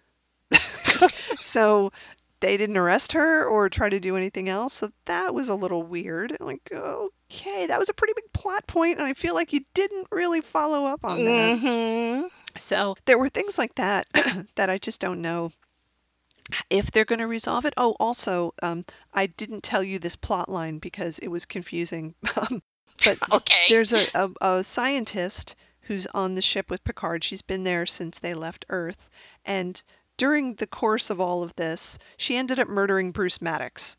so 1.40 1.92
they 2.40 2.58
didn't 2.58 2.78
arrest 2.78 3.14
her 3.14 3.46
or 3.46 3.70
try 3.70 3.90
to 3.90 4.00
do 4.00 4.18
anything 4.18 4.50
else. 4.50 4.74
So 4.74 4.90
that 5.06 5.34
was 5.34 5.48
a 5.48 5.56
little 5.56 5.84
weird. 5.84 6.36
Like, 6.40 6.72
okay, 6.74 7.68
that 7.68 7.80
was 7.80 7.90
a 7.90 7.94
pretty 7.94 8.14
big 8.16 8.34
plot 8.34 8.68
point, 8.68 8.98
and 8.98 9.08
I 9.08 9.14
feel 9.14 9.36
like 9.36 9.54
you 9.54 9.62
didn't 9.74 10.08
really 10.12 10.42
follow 10.42 10.86
up 10.86 11.06
on 11.06 11.24
that. 11.26 11.60
hmm 11.60 12.28
So 12.58 12.96
there 13.06 13.20
were 13.20 13.30
things 13.30 13.58
like 13.58 13.76
that 13.76 14.08
that 14.56 14.70
I 14.70 14.80
just 14.80 15.00
don't 15.00 15.22
know 15.22 15.52
if 16.70 16.92
they're 16.92 17.06
going 17.06 17.20
to 17.20 17.28
resolve 17.28 17.66
it. 17.66 17.74
Oh, 17.78 17.96
also, 18.00 18.54
um, 18.62 18.86
I 19.14 19.28
didn't 19.28 19.64
tell 19.64 19.84
you 19.84 20.00
this 20.00 20.16
plot 20.16 20.50
line 20.50 20.80
because 20.80 21.20
it 21.20 21.28
was 21.28 21.46
confusing. 21.46 22.16
Um, 22.38 22.62
but 23.04 23.18
Okay. 23.34 23.66
there's 23.70 23.94
a, 23.94 24.06
a, 24.14 24.58
a 24.58 24.64
scientist 24.64 25.56
who's 25.82 26.08
on 26.08 26.36
the 26.36 26.42
ship 26.42 26.70
with 26.70 26.84
Picard. 26.84 27.24
She's 27.24 27.42
been 27.42 27.64
there 27.64 27.86
since 27.86 28.20
they 28.20 28.34
left 28.34 28.66
Earth. 28.70 29.10
And 29.46 29.82
during 30.18 30.56
the 30.56 30.68
course 30.68 31.10
of 31.10 31.20
all 31.20 31.44
of 31.44 31.56
this, 31.56 31.98
she 32.18 32.38
ended 32.38 32.60
up 32.60 32.68
murdering 32.68 33.12
Bruce 33.12 33.42
Maddox. 33.42 33.98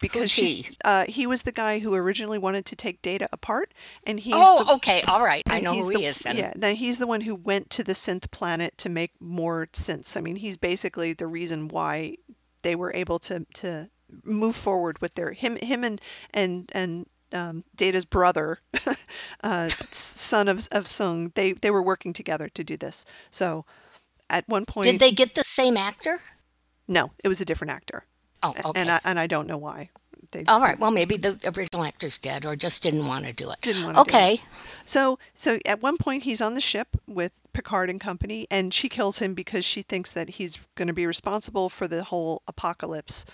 Because 0.00 0.34
Who's 0.34 0.34
he? 0.34 0.66
uh, 0.84 1.04
he 1.06 1.26
was 1.26 1.42
the 1.42 1.52
guy 1.52 1.78
who 1.78 1.94
originally 1.94 2.38
wanted 2.38 2.66
to 2.66 2.76
take 2.76 3.02
Data 3.02 3.28
apart, 3.32 3.72
and 4.06 4.18
the 4.18 4.32
Oh, 4.32 4.76
okay. 4.76 5.02
All 5.02 5.22
right. 5.22 5.42
I 5.46 5.60
know 5.60 5.74
who 5.74 5.92
the 5.92 5.98
he 5.98 6.06
is 6.06 6.20
then. 6.20 6.36
yeah, 6.36 6.52
then 6.56 6.74
he's 6.74 6.98
the 6.98 7.06
one 7.06 7.20
who 7.20 7.34
went 7.34 7.70
to 7.70 7.84
the 7.84 7.92
synth 7.92 8.30
planet 8.30 8.76
to 8.78 8.88
make 8.88 9.12
more 9.20 9.68
synths. 9.72 10.16
I 10.16 10.20
mean, 10.20 10.36
he's 10.36 10.56
basically 10.56 11.12
the 11.12 11.26
reason 11.26 11.68
why 11.68 12.16
they 12.62 12.76
were 12.76 12.92
able 12.94 13.18
to 13.20 13.46
to 13.54 13.88
move 14.24 14.56
forward 14.56 15.00
with 15.00 15.14
their 15.14 15.32
him 15.32 15.56
him 15.56 15.84
and 15.84 16.00
and 16.34 16.70
and 16.72 17.06
um, 17.32 17.64
Data's 17.76 18.04
brother, 18.04 18.58
uh, 19.44 19.68
son 19.68 20.48
of 20.48 20.66
of 20.72 20.86
Soong. 20.86 21.32
They 21.34 21.52
they 21.52 21.70
were 21.70 21.82
working 21.82 22.12
together 22.12 22.48
to 22.54 22.64
do 22.64 22.76
this. 22.76 23.04
So 23.30 23.64
at 24.28 24.48
one 24.48 24.64
point, 24.66 24.86
Did 24.86 24.98
they 25.00 25.12
get 25.12 25.34
the 25.34 25.44
same 25.44 25.76
actor? 25.76 26.18
no, 26.88 27.12
it 27.22 27.28
was 27.28 27.40
a 27.40 27.44
different 27.44 27.70
actor, 27.72 28.04
Oh, 28.42 28.54
okay. 28.64 28.80
and 28.80 28.90
I 28.90 29.00
and 29.04 29.18
I 29.18 29.26
don't 29.26 29.46
know 29.46 29.58
why 29.58 29.90
they 30.32 30.44
All 30.46 30.60
right. 30.60 30.78
Well, 30.78 30.90
maybe 30.90 31.16
the 31.16 31.38
original 31.56 31.84
actor's 31.84 32.18
dead 32.18 32.46
or 32.46 32.56
just 32.56 32.82
didn't 32.82 33.06
want 33.06 33.24
to 33.26 33.32
do 33.32 33.50
it. 33.50 33.60
didn't 33.60 33.84
want 33.84 33.96
to. 33.96 34.00
Okay. 34.02 34.40
So, 34.84 35.18
so 35.34 35.58
at 35.66 35.82
one 35.82 35.96
point 35.96 36.22
he's 36.22 36.40
on 36.40 36.54
the 36.54 36.60
ship 36.60 36.88
with 37.06 37.32
Picard 37.52 37.90
and 37.90 38.00
company, 38.00 38.46
and 38.50 38.72
she 38.72 38.88
kills 38.88 39.18
him 39.18 39.34
because 39.34 39.64
she 39.64 39.82
thinks 39.82 40.12
that 40.12 40.28
he's 40.28 40.58
going 40.74 40.88
to 40.88 40.94
be 40.94 41.06
responsible 41.06 41.68
for 41.68 41.88
the 41.88 42.04
whole 42.04 42.42
apocalypse. 42.46 43.24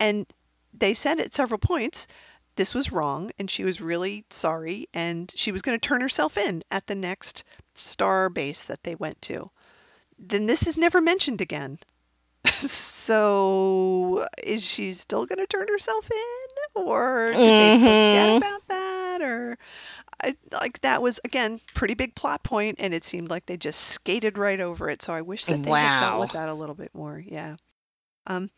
And 0.00 0.26
they 0.74 0.94
said 0.94 1.20
at 1.20 1.34
several 1.34 1.58
points 1.58 2.08
this 2.56 2.74
was 2.74 2.92
wrong, 2.92 3.30
and 3.38 3.50
she 3.50 3.64
was 3.64 3.80
really 3.80 4.24
sorry, 4.30 4.88
and 4.92 5.32
she 5.36 5.52
was 5.52 5.62
going 5.62 5.78
to 5.78 5.88
turn 5.88 6.00
herself 6.00 6.36
in 6.36 6.62
at 6.70 6.86
the 6.86 6.96
next 6.96 7.44
star 7.74 8.28
base 8.28 8.64
that 8.66 8.82
they 8.82 8.96
went 8.96 9.22
to. 9.22 9.50
Then 10.18 10.46
this 10.46 10.66
is 10.66 10.76
never 10.76 11.00
mentioned 11.00 11.40
again. 11.40 11.78
So, 13.08 14.26
is 14.42 14.62
she 14.62 14.92
still 14.92 15.24
going 15.24 15.38
to 15.38 15.46
turn 15.46 15.66
herself 15.68 16.10
in, 16.10 16.82
or 16.82 17.32
did 17.32 17.58
they 17.58 17.70
forget 17.78 18.28
Mhm. 18.28 18.36
about 18.36 18.68
that, 18.68 19.22
or? 19.22 19.58
I, 20.22 20.34
like 20.52 20.80
that 20.80 21.00
was 21.00 21.20
again 21.24 21.60
pretty 21.74 21.94
big 21.94 22.14
plot 22.14 22.42
point 22.42 22.76
and 22.80 22.92
it 22.92 23.04
seemed 23.04 23.30
like 23.30 23.46
they 23.46 23.56
just 23.56 23.80
skated 23.80 24.36
right 24.36 24.60
over 24.60 24.90
it 24.90 25.00
so 25.00 25.12
i 25.12 25.22
wish 25.22 25.44
that 25.44 25.62
they 25.62 25.70
had 25.70 26.00
dealt 26.00 26.20
with 26.20 26.32
that 26.32 26.48
a 26.48 26.54
little 26.54 26.74
bit 26.74 26.90
more 26.92 27.22
yeah 27.24 27.54
um 28.26 28.50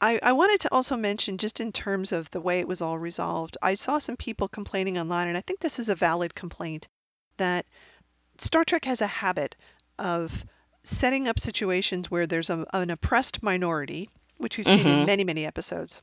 I, 0.00 0.18
I 0.22 0.32
wanted 0.32 0.60
to 0.60 0.72
also 0.72 0.96
mention 0.96 1.36
just 1.38 1.60
in 1.60 1.72
terms 1.72 2.12
of 2.12 2.30
the 2.30 2.40
way 2.40 2.60
it 2.60 2.68
was 2.68 2.80
all 2.80 2.98
resolved 2.98 3.58
i 3.60 3.74
saw 3.74 3.98
some 3.98 4.16
people 4.16 4.48
complaining 4.48 4.96
online 4.98 5.28
and 5.28 5.36
i 5.36 5.42
think 5.42 5.60
this 5.60 5.78
is 5.78 5.90
a 5.90 5.94
valid 5.94 6.34
complaint 6.34 6.88
that 7.36 7.66
star 8.38 8.64
trek 8.64 8.86
has 8.86 9.02
a 9.02 9.06
habit 9.06 9.56
of 9.98 10.44
setting 10.84 11.28
up 11.28 11.40
situations 11.40 12.10
where 12.10 12.26
there's 12.26 12.50
a, 12.50 12.64
an 12.74 12.90
oppressed 12.90 13.42
minority 13.42 14.08
which 14.38 14.58
we've 14.58 14.68
seen 14.68 14.88
in 14.88 15.02
hmm 15.02 15.06
many 15.06 15.24
many 15.24 15.46
episodes 15.46 16.02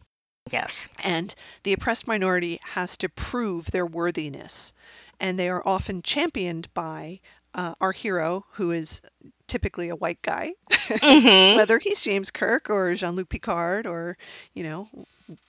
Yes. 0.51 0.89
and 0.99 1.33
the 1.63 1.73
oppressed 1.73 2.07
minority 2.07 2.59
has 2.63 2.97
to 2.97 3.09
prove 3.09 3.65
their 3.71 3.85
worthiness. 3.85 4.73
And 5.19 5.37
they 5.39 5.49
are 5.49 5.61
often 5.65 6.01
championed 6.03 6.73
by 6.73 7.19
uh, 7.53 7.75
our 7.81 7.91
hero, 7.91 8.45
who 8.53 8.71
is 8.71 9.01
typically 9.47 9.89
a 9.89 9.95
white 9.95 10.21
guy, 10.21 10.53
hmm 11.01 11.57
whether 11.57 11.79
he's 11.79 12.03
James 12.03 12.31
Kirk 12.31 12.69
or 12.69 12.95
Jean 12.95 13.15
Luc 13.15 13.29
Picard 13.29 13.87
or, 13.87 14.17
you 14.53 14.63
know, 14.63 14.89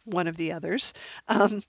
one 0.05 0.29
of 0.29 0.37
the 0.37 0.53
others. 0.53 0.95
Um, 1.29 1.63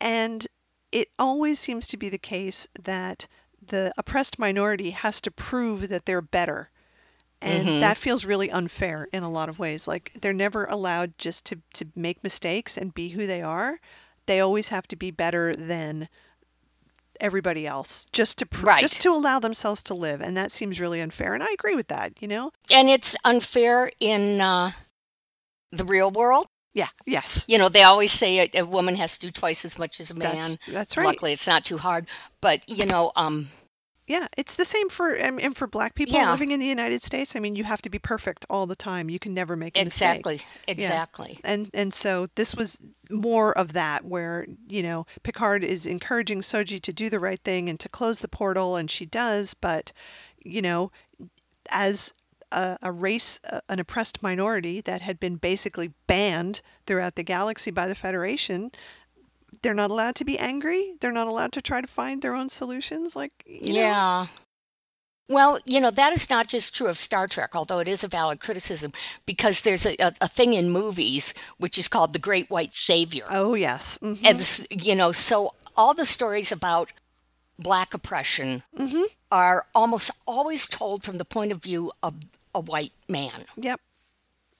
and 0.00 0.46
it 0.92 1.08
always 1.18 1.58
seems 1.58 1.88
to 1.88 1.96
be 1.98 2.08
the 2.10 2.18
case 2.18 2.68
that 2.84 3.26
the 3.66 3.92
oppressed 3.98 4.38
minority 4.38 4.90
has 4.90 5.22
to 5.22 5.30
prove 5.30 5.88
that 5.90 6.06
they're 6.06 6.22
better. 6.22 6.70
And 7.42 7.66
hmm 7.66 7.80
that 7.80 7.98
feels 7.98 8.26
really 8.26 8.50
unfair 8.50 9.08
in 9.12 9.22
a 9.22 9.30
lot 9.30 9.48
of 9.48 9.58
ways. 9.58 9.88
Like 9.88 10.12
they're 10.20 10.32
never 10.32 10.64
allowed 10.64 11.16
just 11.18 11.46
to, 11.46 11.58
to 11.74 11.86
make 11.96 12.22
mistakes 12.22 12.76
and 12.76 12.92
be 12.92 13.08
who 13.08 13.26
they 13.26 13.42
are. 13.42 13.78
They 14.26 14.40
always 14.40 14.68
have 14.68 14.86
to 14.88 14.96
be 14.96 15.10
better 15.10 15.56
than 15.56 16.08
everybody 17.20 17.66
else 17.66 18.06
just 18.12 18.38
to 18.38 18.46
pr- 18.46 18.70
just 18.78 19.02
to 19.02 19.10
allow 19.10 19.38
themselves 19.40 19.84
to 19.84 19.94
live. 19.94 20.20
And 20.20 20.36
that 20.36 20.52
seems 20.52 20.80
really 20.80 21.00
unfair. 21.00 21.34
And 21.34 21.42
I 21.42 21.48
agree 21.52 21.74
with 21.74 21.88
that, 21.88 22.12
you 22.20 22.28
know? 22.28 22.50
And 22.70 22.88
it's 22.88 23.16
unfair 23.24 23.90
in 24.00 24.40
uh, 24.40 24.72
the 25.72 25.84
real 25.84 26.10
world. 26.10 26.46
Yeah, 26.72 26.88
yes. 27.04 27.46
You 27.48 27.58
know, 27.58 27.68
they 27.68 27.82
always 27.82 28.12
say 28.12 28.38
a, 28.54 28.60
a 28.60 28.64
woman 28.64 28.96
has 28.96 29.18
to 29.18 29.26
do 29.26 29.32
twice 29.32 29.64
as 29.64 29.78
much 29.78 29.98
as 30.00 30.10
a 30.10 30.14
That 30.14 30.34
man. 30.34 30.58
that's 30.68 30.96
right. 30.96 31.06
Luckily, 31.06 31.32
it's 31.32 31.46
not 31.46 31.64
too 31.64 31.78
hard. 31.78 32.06
But, 32.40 32.68
you 32.68 32.86
know, 32.86 33.12
um, 33.16 33.48
Yeah, 34.10 34.26
it's 34.36 34.56
the 34.56 34.64
same 34.64 34.88
for 34.88 35.12
and, 35.12 35.40
and 35.40 35.56
for 35.56 35.68
black 35.68 35.94
people 35.94 36.16
yeah, 36.16 36.32
living 36.32 36.50
in 36.50 36.58
the 36.58 36.66
United 36.66 37.00
States. 37.00 37.36
I 37.36 37.38
mean, 37.38 37.54
you 37.54 37.62
have 37.62 37.80
to 37.82 37.90
be 37.90 38.00
perfect 38.00 38.44
all 38.50 38.66
the 38.66 38.74
time. 38.74 39.08
You 39.08 39.20
can 39.20 39.34
never 39.34 39.54
make 39.54 39.76
a 39.76 39.84
mistake. 39.84 40.16
exactly. 40.26 40.40
Yeah. 40.66 40.72
Exactly. 40.72 41.40
And 41.44 41.70
and 41.74 41.94
so 41.94 42.26
this 42.34 42.56
was 42.56 42.80
more 43.08 43.56
of 43.56 43.74
that 43.74 44.04
where, 44.04 44.48
you 44.66 44.82
know, 44.82 45.06
Picard 45.22 45.62
is 45.62 45.86
encouraging 45.86 46.40
Soji 46.40 46.82
to 46.82 46.92
do 46.92 47.08
the 47.08 47.20
right 47.20 47.38
thing 47.38 47.68
and 47.68 47.78
to 47.80 47.88
close 47.88 48.18
the 48.18 48.26
portal 48.26 48.74
and 48.74 48.90
she 48.90 49.06
does, 49.06 49.54
but 49.54 49.92
you 50.42 50.62
know, 50.62 50.90
as 51.68 52.12
a, 52.50 52.78
a 52.82 52.90
race, 52.90 53.38
a- 53.44 53.62
an 53.68 53.78
oppressed 53.78 54.24
minority 54.24 54.80
that 54.80 55.02
had 55.02 55.20
been 55.20 55.36
basically 55.36 55.92
banned 56.08 56.62
throughout 56.84 57.14
the 57.14 57.22
galaxy 57.22 57.70
by 57.70 57.86
the 57.86 57.94
Federation, 57.94 58.72
they're 59.62 59.74
not 59.74 59.90
allowed 59.90 60.14
to 60.16 60.24
be 60.24 60.38
angry. 60.38 60.94
They're 61.00 61.12
not 61.12 61.28
allowed 61.28 61.52
to 61.52 61.62
try 61.62 61.80
to 61.80 61.86
find 61.86 62.22
their 62.22 62.34
own 62.34 62.48
solutions. 62.48 63.14
Like, 63.16 63.32
you 63.46 63.72
know, 63.74 63.80
Yeah. 63.80 64.26
Well, 65.28 65.60
you 65.64 65.80
know, 65.80 65.92
that 65.92 66.12
is 66.12 66.28
not 66.28 66.48
just 66.48 66.74
true 66.74 66.88
of 66.88 66.98
Star 66.98 67.28
Trek, 67.28 67.54
although 67.54 67.78
it 67.78 67.86
is 67.86 68.02
a 68.02 68.08
valid 68.08 68.40
criticism, 68.40 68.90
because 69.26 69.60
there's 69.60 69.86
a, 69.86 69.94
a, 70.00 70.12
a 70.22 70.28
thing 70.28 70.54
in 70.54 70.70
movies 70.70 71.34
which 71.56 71.78
is 71.78 71.86
called 71.86 72.12
the 72.12 72.18
Great 72.18 72.50
White 72.50 72.74
Savior. 72.74 73.24
oh 73.30 73.54
yes, 73.54 73.98
hmm 74.02 74.14
And, 74.24 74.66
you 74.70 74.96
know, 74.96 75.12
so 75.12 75.54
all 75.76 75.94
the 75.94 76.04
stories 76.04 76.50
about 76.50 76.92
black 77.58 77.94
oppression 77.94 78.62
hmm 78.76 79.02
are 79.30 79.66
almost 79.76 80.10
always 80.26 80.66
told 80.66 81.04
from 81.04 81.18
the 81.18 81.24
point 81.24 81.52
of 81.52 81.62
view 81.62 81.92
of 82.02 82.14
a 82.52 82.60
white 82.60 82.92
man. 83.08 83.44
Yep, 83.56 83.80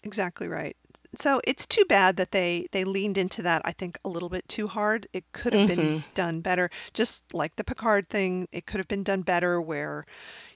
exactly 0.04 0.46
right. 0.46 0.76
So 1.16 1.40
it's 1.44 1.66
too 1.66 1.84
bad 1.88 2.16
that 2.18 2.30
they 2.30 2.66
they 2.72 2.84
leaned 2.84 3.18
into 3.18 3.42
that. 3.42 3.62
I 3.64 3.72
think 3.72 3.98
a 4.04 4.08
little 4.08 4.28
bit 4.28 4.46
too 4.48 4.66
hard. 4.68 5.06
It 5.12 5.24
could 5.32 5.52
have 5.52 5.66
been 5.66 5.94
hmm 5.94 5.98
done 6.14 6.40
better. 6.40 6.70
Just 6.94 7.34
like 7.34 7.56
the 7.56 7.64
Picard 7.64 8.08
thing, 8.08 8.46
it 8.52 8.66
could 8.66 8.78
have 8.78 8.88
been 8.88 9.02
done 9.02 9.22
better. 9.22 9.60
Where, 9.60 10.06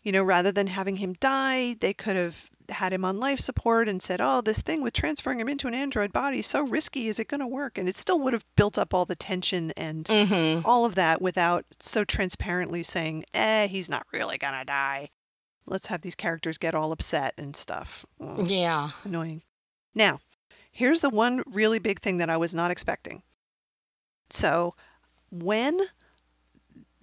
you 0.03 0.13
know, 0.13 0.23
rather 0.23 0.53
than 0.53 0.67
having 0.67 0.97
him 0.97 1.15
die, 1.15 1.75
they 1.81 1.93
could 1.93 2.17
have 2.17 2.51
had 2.71 2.93
him 2.93 3.05
on 3.05 3.19
life 3.21 3.41
support 3.41 3.89
and 3.89 4.01
said, 4.01 4.21
"Oh, 4.23 4.41
this 4.41 4.61
thing 4.61 4.81
with 4.83 4.95
transferring 4.95 5.41
him 5.41 5.49
into 5.49 5.67
an 5.67 5.75
android 5.75 6.13
body 6.13 6.39
is 6.39 6.47
so 6.47 6.63
risky. 6.63 7.09
Is 7.09 7.19
it 7.19 7.29
going 7.29 7.41
to 7.41 7.47
work?" 7.47 7.77
And 7.79 7.89
it 7.89 7.97
still 7.99 8.21
would 8.21 8.33
have 8.33 8.45
built 8.57 8.79
up 8.79 8.95
all 8.95 9.05
the 9.05 9.17
tension 9.17 9.73
and 9.77 10.09
hmm 10.09 10.61
all 10.65 10.85
of 10.87 10.95
that 10.95 11.21
without 11.21 11.67
so 11.81 12.05
transparently 12.05 12.83
saying, 12.85 13.25
"Eh, 13.35 13.67
he's 13.67 13.89
not 13.89 14.07
really 14.13 14.39
gonna 14.39 14.65
die." 14.65 15.11
Let's 15.67 15.89
have 15.89 16.01
these 16.01 16.15
characters 16.15 16.59
get 16.59 16.75
all 16.75 16.93
upset 16.93 17.35
and 17.39 17.57
stuff. 17.57 18.07
Ugh, 18.21 18.49
Yeah. 18.49 18.91
annoying. 19.05 19.43
Now, 19.95 20.21
here's 20.75 21.01
the 21.01 21.11
one 21.11 21.43
really 21.47 21.79
big 21.81 22.01
thing 22.01 22.19
that 22.19 22.31
I 22.31 22.39
was 22.39 22.55
not 22.55 22.71
expecting. 22.71 23.23
So, 24.31 24.75
when 25.31 25.81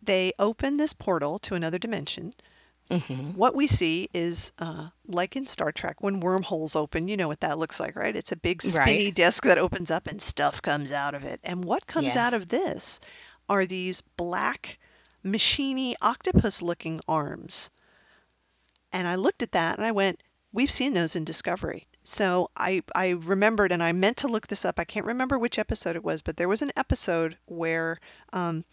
they 0.04 0.32
open 0.40 0.78
this 0.78 0.94
portal 0.94 1.40
to 1.40 1.56
another 1.56 1.80
dimension, 1.80 2.34
hmm 2.90 3.32
what 3.34 3.56
we 3.56 3.68
see 3.68 4.10
is 4.14 4.52
uh, 4.60 4.90
like 5.08 5.36
in 5.36 5.46
Star 5.48 5.72
Trek 5.72 6.02
when 6.02 6.20
wormholes 6.22 6.76
open. 6.76 7.08
You 7.08 7.18
know 7.18 7.28
what 7.28 7.42
that 7.42 7.58
looks 7.60 7.80
like, 7.80 7.96
right? 7.96 8.16
It's 8.16 8.32
a 8.32 8.38
big 8.38 8.62
spinny 8.62 9.12
Right. 9.12 9.12
disc 9.12 9.44
that 9.46 9.58
opens 9.58 9.92
up 9.92 10.08
and 10.08 10.22
stuff 10.22 10.62
comes 10.62 10.92
out 10.92 11.16
of 11.16 11.24
it. 11.26 11.40
And 11.44 11.64
what 11.66 11.88
comes 11.88 12.16
Yeah. 12.16 12.18
out 12.18 12.34
of 12.34 12.48
this 12.48 13.00
are 13.50 13.66
these 13.66 14.02
black, 14.02 14.80
machiny 15.26 15.96
octopus 16.02 16.62
looking 16.62 17.02
arms. 17.08 17.70
And 18.94 19.08
I 19.08 19.16
looked 19.16 19.44
at 19.44 19.52
that 19.54 19.78
and 19.78 19.86
I 19.86 19.92
went, 19.92 20.24
We've 20.54 20.72
seen 20.72 20.94
those 20.94 21.16
in 21.18 21.26
Discovery. 21.26 21.88
So 22.04 22.50
I, 22.56 22.84
I 22.96 23.10
remembered 23.10 23.72
and 23.72 23.84
I 23.84 23.92
meant 23.92 24.18
to 24.18 24.28
look 24.28 24.48
this 24.48 24.66
up. 24.66 24.80
I 24.80 24.84
can't 24.86 25.06
remember 25.06 25.38
which 25.38 25.60
episode 25.60 25.96
it 25.96 26.04
was, 26.04 26.22
but 26.22 26.38
there 26.38 26.50
was 26.50 26.62
an 26.62 26.72
episode 26.76 27.38
where 27.46 28.00
um, 28.34 28.66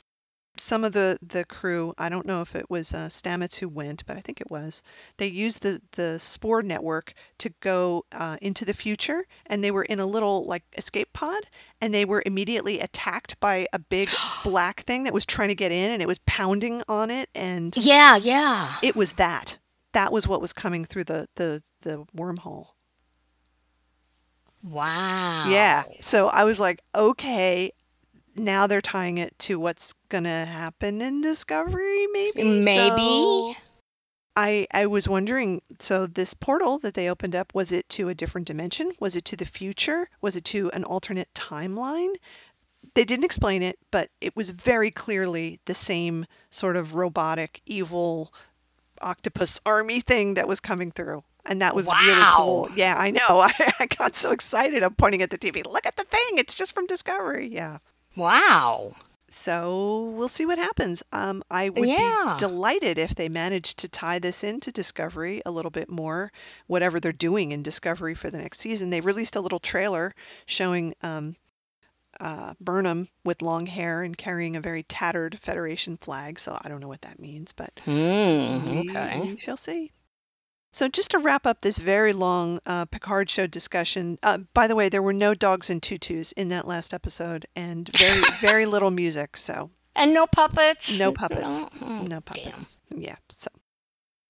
some 0.56 0.84
of 0.84 0.92
the, 0.92 1.18
the 1.22 1.44
crew, 1.44 1.94
I 1.98 2.08
don't 2.08 2.26
know 2.26 2.40
if 2.40 2.54
it 2.54 2.68
was 2.70 2.94
uh, 2.94 3.08
Stamets 3.08 3.56
who 3.56 3.68
went, 3.68 4.06
but 4.06 4.16
I 4.16 4.20
think 4.20 4.40
it 4.40 4.50
was, 4.50 4.82
they 5.16 5.28
used 5.28 5.62
the, 5.62 5.80
the 5.92 6.18
Spore 6.18 6.62
network 6.62 7.14
to 7.38 7.50
go 7.60 8.04
uh, 8.12 8.36
into 8.42 8.64
the 8.64 8.74
future, 8.74 9.24
and 9.46 9.62
they 9.62 9.70
were 9.70 9.84
in 9.84 10.00
a 10.00 10.06
little 10.06 10.44
like 10.44 10.64
escape 10.76 11.12
pod, 11.12 11.40
and 11.80 11.92
they 11.92 12.04
were 12.04 12.22
immediately 12.24 12.80
attacked 12.80 13.38
by 13.40 13.66
a 13.72 13.78
big 13.78 14.08
black 14.44 14.80
thing 14.80 15.04
that 15.04 15.14
was 15.14 15.26
trying 15.26 15.48
to 15.48 15.54
get 15.54 15.72
in, 15.72 15.92
and 15.92 16.02
it 16.02 16.08
was 16.08 16.18
pounding 16.20 16.82
on 16.88 17.10
it, 17.10 17.28
and 17.34 17.76
Yeah, 17.76 18.16
yeah. 18.16 18.74
it 18.82 18.96
was 18.96 19.12
that. 19.14 19.58
That 19.92 20.12
was 20.12 20.26
what 20.26 20.40
was 20.40 20.52
coming 20.52 20.84
through 20.84 21.04
the, 21.04 21.26
the, 21.36 21.62
the 21.82 22.04
wormhole. 22.16 22.68
Wow. 24.62 25.48
Yeah. 25.48 25.84
So 26.00 26.28
I 26.28 26.44
was 26.44 26.58
like, 26.58 26.80
okay, 26.94 27.72
now 28.36 28.66
they're 28.66 28.80
tying 28.80 29.18
it 29.18 29.36
to 29.40 29.58
what's 29.58 29.94
gonna 30.08 30.44
happen 30.44 31.00
in 31.00 31.20
Discovery, 31.20 32.06
maybe. 32.12 32.42
Maybe. 32.44 33.54
So 33.54 33.54
I 34.36 34.66
I 34.72 34.86
was 34.86 35.08
wondering. 35.08 35.62
So 35.80 36.06
this 36.06 36.34
portal 36.34 36.78
that 36.78 36.94
they 36.94 37.10
opened 37.10 37.34
up 37.34 37.54
was 37.54 37.72
it 37.72 37.88
to 37.90 38.08
a 38.08 38.14
different 38.14 38.46
dimension? 38.46 38.92
Was 39.00 39.16
it 39.16 39.26
to 39.26 39.36
the 39.36 39.46
future? 39.46 40.08
Was 40.20 40.36
it 40.36 40.44
to 40.46 40.70
an 40.70 40.84
alternate 40.84 41.28
timeline? 41.34 42.14
They 42.94 43.04
didn't 43.04 43.24
explain 43.24 43.62
it, 43.62 43.78
but 43.90 44.08
it 44.20 44.36
was 44.36 44.50
very 44.50 44.90
clearly 44.90 45.60
the 45.64 45.74
same 45.74 46.26
sort 46.50 46.76
of 46.76 46.94
robotic, 46.94 47.60
evil 47.66 48.32
octopus 49.00 49.60
army 49.66 50.00
thing 50.00 50.34
that 50.34 50.48
was 50.48 50.60
coming 50.60 50.90
through. 50.90 51.22
And 51.46 51.62
that 51.62 51.74
was 51.74 51.86
really 51.86 52.22
cool. 52.36 52.68
Yeah, 52.76 52.94
I 52.96 53.10
know. 53.10 53.20
I, 53.28 53.72
I 53.80 53.86
got 53.86 54.14
so 54.14 54.32
excited. 54.32 54.82
I'm 54.82 54.94
pointing 54.94 55.22
at 55.22 55.30
the 55.30 55.38
TV. 55.38 55.64
Look 55.66 55.86
at 55.86 55.96
the 55.96 56.04
thing. 56.04 56.38
It's 56.38 56.54
just 56.54 56.74
from 56.74 56.86
Discovery. 56.86 57.48
Yeah. 57.48 57.78
Wow. 58.16 58.90
So 59.30 60.12
we'll 60.16 60.28
see 60.28 60.46
what 60.46 60.58
happens. 60.58 61.02
Um, 61.12 61.42
I 61.50 61.68
would 61.68 61.88
Yeah. 61.88 62.34
be 62.38 62.40
delighted 62.40 62.98
if 62.98 63.14
they 63.14 63.28
managed 63.28 63.80
to 63.80 63.88
tie 63.88 64.18
this 64.20 64.42
into 64.42 64.72
Discovery 64.72 65.42
a 65.44 65.50
little 65.50 65.70
bit 65.70 65.90
more, 65.90 66.32
whatever 66.66 66.98
they're 66.98 67.12
doing 67.12 67.52
in 67.52 67.62
Discovery 67.62 68.14
for 68.14 68.30
the 68.30 68.38
next 68.38 68.58
season. 68.60 68.88
They 68.90 69.00
released 69.02 69.36
a 69.36 69.40
little 69.42 69.58
trailer 69.58 70.14
showing 70.46 70.94
um, 71.02 71.36
uh, 72.20 72.54
Burnham 72.60 73.08
with 73.24 73.42
long 73.42 73.66
hair 73.66 74.02
and 74.02 74.16
carrying 74.16 74.56
a 74.56 74.60
very 74.62 74.82
tattered 74.82 75.38
Federation 75.38 75.98
flag. 75.98 76.38
So 76.40 76.58
I 76.60 76.68
don't 76.68 76.80
know 76.80 76.88
what 76.88 77.02
that 77.02 77.20
means, 77.20 77.52
but 77.52 77.70
we, 77.86 77.92
Okay. 77.94 79.20
we 79.20 79.38
shall 79.44 79.58
see. 79.58 79.92
So 80.72 80.88
just 80.88 81.10
to 81.12 81.18
wrap 81.18 81.46
up 81.46 81.60
this 81.60 81.78
very 81.78 82.12
long 82.12 82.58
uh, 82.66 82.84
Picard 82.84 83.30
show 83.30 83.46
discussion, 83.46 84.18
uh, 84.22 84.38
by 84.54 84.68
the 84.68 84.76
way, 84.76 84.88
there 84.90 85.02
were 85.02 85.12
no 85.14 85.34
dogs 85.34 85.70
in 85.70 85.80
tutus 85.80 86.32
in 86.32 86.50
that 86.50 86.66
last 86.68 86.92
episode, 86.94 87.46
and 87.56 87.88
very 87.96 88.20
very 88.40 88.66
little 88.66 88.90
music. 88.90 89.36
So 89.36 89.70
And 89.96 90.12
no 90.14 90.26
puppets. 90.26 90.98
no 90.98 91.12
puppets, 91.12 91.66
Oh, 91.82 92.02
no 92.02 92.08
damn. 92.08 92.22
puppets. 92.22 92.76
Yeah. 92.94 93.16
So 93.30 93.48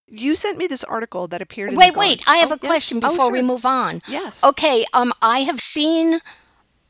you 0.07 0.37
sent 0.37 0.57
me 0.59 0.69
this 0.69 0.85
article 0.85 1.27
that 1.29 1.43
appeared. 1.43 1.73
in 1.73 1.77
Wait, 1.77 1.93
the 1.93 1.99
wait. 1.99 2.23
I 2.27 2.37
have 2.39 2.51
Oh, 2.53 2.55
a 2.55 2.59
question 2.59 2.99
Oh, 3.03 3.11
before 3.11 3.31
we 3.31 3.41
sure. 3.41 3.47
move 3.47 3.67
on. 3.67 4.01
Yes. 4.09 4.45
Okay. 4.45 4.87
Um, 4.95 5.13
I 5.21 5.41
have 5.41 5.61
seen 5.61 6.21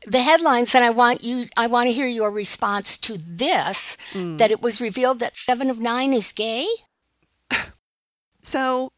the 0.05 0.21
headlines, 0.21 0.73
and 0.75 0.85
I 0.85 0.91
want 0.91 1.23
you. 1.23 1.47
I 1.57 1.67
want 1.67 1.87
to 1.87 1.91
hear 1.93 2.07
your 2.07 2.31
response 2.31 2.97
to 2.99 3.17
this. 3.17 3.97
Hmm. 4.13 4.37
That 4.37 4.51
it 4.51 4.61
was 4.61 4.79
revealed 4.79 5.19
that 5.19 5.35
Seven 5.35 5.69
of 5.71 5.79
Nine 5.79 6.13
is 6.13 6.31
gay. 6.31 6.67
So, 8.41 8.91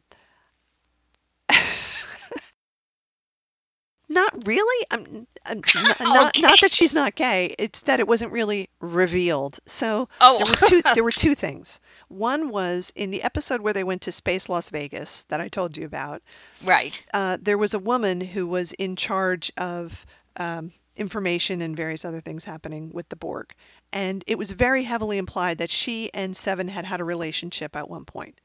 not 4.12 4.46
really. 4.48 4.86
I'm, 4.92 5.28
I'm 5.46 5.62
not, 5.76 6.00
not, 6.02 6.36
not 6.42 6.60
that 6.62 6.76
she's 6.76 6.94
not 6.94 7.16
gay. 7.16 7.56
It's 7.58 7.84
that 7.84 8.00
it 8.00 8.08
wasn't 8.08 8.32
really 8.32 8.70
revealed. 8.80 9.60
So 9.66 10.08
Oh. 10.20 10.38
there 10.38 10.48
were 10.48 10.68
two. 10.70 10.82
There 10.96 11.04
were 11.04 11.12
two 11.12 11.36
things. 11.36 11.80
One 12.10 12.50
was 12.50 12.92
in 12.96 13.12
the 13.12 13.24
episode 13.24 13.62
where 13.62 13.74
they 13.74 13.84
went 13.84 14.04
to 14.04 14.12
Space 14.12 14.50
Las 14.50 14.70
Vegas 14.70 15.24
that 15.24 15.42
I 15.42 15.48
told 15.48 15.78
you 15.78 15.86
about. 15.86 16.22
Right. 16.64 17.04
Uh, 17.14 17.38
there 17.42 17.58
was 17.58 17.74
a 17.74 17.80
woman 17.80 18.22
who 18.22 18.48
was 18.48 18.74
in 18.74 18.96
charge 18.96 19.52
of 19.58 20.06
um, 20.38 20.72
information 20.96 21.62
and 21.62 21.76
various 21.78 22.06
other 22.06 22.20
things 22.22 22.44
happening 22.44 22.92
with 22.94 23.08
the 23.10 23.16
Borg, 23.16 23.54
and 23.94 24.24
it 24.28 24.38
was 24.38 24.52
very 24.52 24.84
heavily 24.84 25.18
implied 25.18 25.60
that 25.60 25.70
she 25.72 26.12
and 26.14 26.36
Seven 26.36 26.68
had 26.68 26.86
had 26.86 27.00
a 27.00 27.04
relationship 27.06 27.76
at 27.76 27.90
one 27.90 28.06
point. 28.06 28.40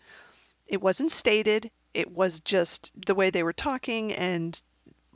It 0.66 0.80
wasn't 0.80 1.10
stated. 1.12 1.70
It 1.94 2.10
was 2.10 2.40
just 2.40 2.92
the 3.06 3.14
way 3.14 3.30
they 3.30 3.42
were 3.42 3.52
talking 3.52 4.12
and 4.12 4.60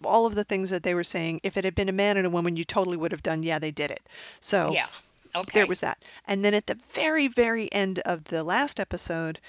all 0.05 0.27
of 0.27 0.35
the 0.35 0.45
things 0.45 0.71
that 0.71 0.83
they 0.83 0.95
were 0.95 1.05
saying. 1.05 1.41
If 1.43 1.57
it 1.57 1.65
had 1.65 1.75
been 1.75 1.89
a 1.89 1.93
man 1.93 2.17
and 2.17 2.27
a 2.27 2.31
woman, 2.31 2.57
you 2.57 2.65
totally 2.65 2.97
would 2.97 3.13
have 3.13 3.23
done, 3.23 3.43
yeah, 3.43 3.59
they 3.59 3.71
did 3.71 3.91
it. 3.91 4.01
So 4.41 4.73
Yeah. 4.73 4.87
Okay. 5.35 5.61
there 5.61 5.67
was 5.67 5.81
that. 5.81 6.03
And 6.27 6.45
then 6.45 6.55
at 6.55 6.67
the 6.67 6.79
very, 6.95 7.29
very 7.29 7.73
end 7.73 8.01
of 8.01 8.25
the 8.25 8.43
last 8.43 8.81
episode, 8.81 9.41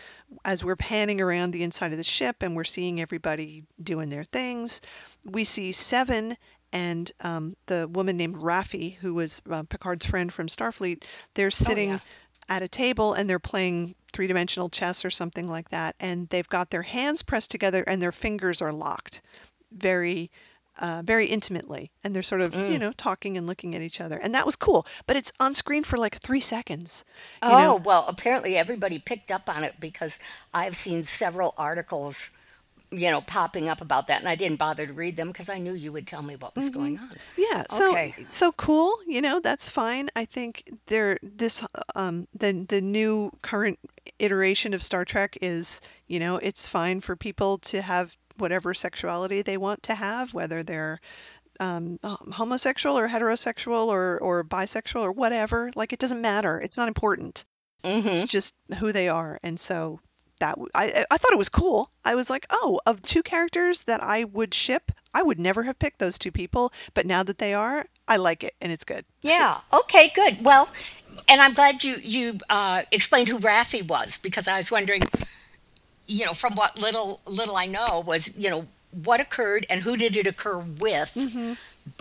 as 0.46 0.64
we're 0.64 0.76
panning 0.76 1.22
around 1.22 1.52
the 1.52 1.64
inside 1.64 1.92
of 1.92 1.98
the 1.98 2.04
ship 2.04 2.38
and 2.42 2.56
we're 2.56 2.64
seeing 2.64 3.02
everybody 3.02 3.64
doing 3.82 4.10
their 4.10 4.24
things, 4.24 4.82
we 5.26 5.44
see 5.44 5.72
Seven 5.72 6.38
and 6.72 7.12
um, 7.22 7.56
the 7.66 7.88
woman 7.88 8.18
named 8.18 8.36
Raffi, 8.36 8.96
who 8.96 9.14
was 9.14 9.42
uh, 9.50 9.64
Picard's 9.64 10.06
friend 10.06 10.32
from 10.32 10.48
Starfleet. 10.48 11.04
They're 11.34 11.52
sitting 11.52 11.90
yeah. 11.90 12.00
at 12.48 12.62
a 12.62 12.68
table 12.68 13.14
and 13.14 13.30
they're 13.30 13.40
playing 13.40 13.96
three 14.14 14.28
dimensional 14.28 14.70
chess 14.70 15.04
or 15.04 15.10
something 15.10 15.48
like 15.48 15.70
that. 15.70 15.96
And 16.00 16.30
they've 16.30 16.48
got 16.48 16.70
their 16.70 16.82
hands 16.82 17.24
pressed 17.24 17.52
together 17.52 17.84
and 17.86 18.02
their 18.02 18.12
fingers 18.12 18.62
are 18.62 18.74
locked 18.74 19.22
very 19.72 20.30
uh, 20.80 21.02
very 21.06 21.26
intimately 21.26 21.92
and 22.04 22.16
they're 22.16 22.24
sort 22.24 22.42
of 22.42 22.56
you 22.70 22.80
know 22.80 22.92
talking 22.94 23.38
and 23.38 23.46
looking 23.46 23.76
at 23.76 23.82
each 23.82 24.00
other 24.02 24.18
and 24.18 24.36
that 24.36 24.46
was 24.46 24.56
cool 24.56 24.86
but 25.06 25.18
it's 25.18 25.32
on 25.40 25.54
screen 25.54 25.84
for 25.84 25.98
like 25.98 26.16
three 26.16 26.40
seconds 26.40 27.04
you 27.42 27.44
Oh, 27.44 27.58
know 27.58 27.76
well, 27.84 28.06
apparently 28.08 28.56
everybody 28.58 29.00
picked 29.00 29.32
up 29.32 29.50
on 29.50 29.64
it 29.64 29.74
because 29.80 30.20
I've 30.54 30.76
seen 30.76 31.04
several 31.04 31.54
articles, 31.58 32.30
you 32.92 33.10
know, 33.10 33.22
popping 33.22 33.68
up 33.68 33.82
about 33.82 34.08
that, 34.08 34.20
and 34.20 34.30
I 34.30 34.36
didn't 34.36 34.60
bother 34.60 34.86
to 34.86 34.94
read 34.94 35.16
them 35.18 35.28
because 35.30 35.50
I 35.50 35.58
knew 35.58 35.74
you 35.74 35.92
would 35.92 36.08
tell 36.08 36.22
me 36.22 36.36
what 36.36 36.56
was 36.56 36.70
going 36.70 37.00
on. 37.00 37.12
yeah 37.38 37.64
so 37.70 37.92
Okay. 37.92 38.14
so 38.34 38.52
cool 38.52 38.94
you 39.08 39.22
know 39.22 39.40
that's 39.40 39.70
fine 39.70 40.10
i 40.16 40.26
think 40.26 40.64
there 40.88 41.18
this 41.24 41.66
um 41.96 42.28
the 42.36 42.66
the 42.70 42.82
new 42.82 43.32
current 43.42 43.80
iteration 44.20 44.74
of 44.74 44.84
star 44.84 45.06
trek 45.06 45.38
is 45.42 45.82
you 46.08 46.20
know 46.20 46.38
it's 46.38 46.68
fine 46.68 47.02
for 47.02 47.16
people 47.16 47.58
to 47.60 47.82
have 47.82 48.16
whatever 48.42 48.74
sexuality 48.74 49.42
they 49.42 49.58
want 49.58 49.84
to 49.84 49.96
have 49.96 50.34
whether 50.34 50.64
they're 50.64 51.00
um, 51.60 52.00
homosexual 52.04 52.98
or 52.98 53.08
heterosexual 53.08 53.88
or, 53.88 54.18
or 54.20 54.44
bisexual 54.44 55.02
or 55.02 55.12
whatever 55.12 55.72
like 55.76 55.94
it 55.94 56.00
doesn't 56.00 56.22
matter 56.22 56.60
it's 56.60 56.76
not 56.78 56.88
important 56.88 57.46
Mm-hmm. 57.84 58.26
just 58.28 58.54
who 58.78 58.92
they 58.92 59.10
are. 59.10 59.40
And 59.42 59.60
so 59.60 60.00
that 60.40 60.56
I, 60.76 61.04
I 61.10 61.18
thought 61.18 61.34
it 61.34 61.38
was 61.38 61.50
cool. 61.50 61.92
I 62.06 62.14
was 62.14 62.30
like, 62.30 62.46
oh, 62.52 62.80
of 62.86 63.02
two 63.02 63.24
characters 63.24 63.82
that 63.86 64.04
I 64.04 64.24
would 64.24 64.54
ship, 64.54 64.92
I 65.14 65.24
would 65.24 65.40
never 65.40 65.64
have 65.64 65.80
picked 65.80 65.98
those 65.98 66.20
two 66.20 66.32
people, 66.32 66.72
but 66.94 67.08
now 67.08 67.24
that 67.24 67.40
they 67.40 67.56
are, 67.56 67.86
I 68.08 68.18
like 68.18 68.44
it 68.44 68.54
and 68.62 68.72
it's 68.72 68.84
good. 68.84 69.04
Yeah. 69.22 69.62
Okay. 69.74 70.12
Good. 70.14 70.46
Well, 70.46 70.70
and 71.28 71.42
I'm 71.42 71.54
glad 71.54 71.84
you 71.84 71.96
you 71.96 72.38
uh, 72.50 72.84
explained 72.92 73.30
who 73.30 73.40
Raffi 73.40 73.88
was 73.88 74.20
because 74.20 74.48
I 74.48 74.58
was 74.58 74.70
wondering, 74.72 75.02
you 76.12 76.26
know, 76.26 76.34
from 76.34 76.56
what 76.56 76.78
little 76.78 77.22
little 77.26 77.56
I 77.56 77.66
know 77.66 78.04
was 78.06 78.38
you 78.38 78.50
know 78.50 78.68
what 78.92 79.22
occurred 79.22 79.66
and 79.70 79.82
who 79.82 79.96
did 79.96 80.18
it 80.18 80.28
occur 80.28 80.58
with 80.58 81.16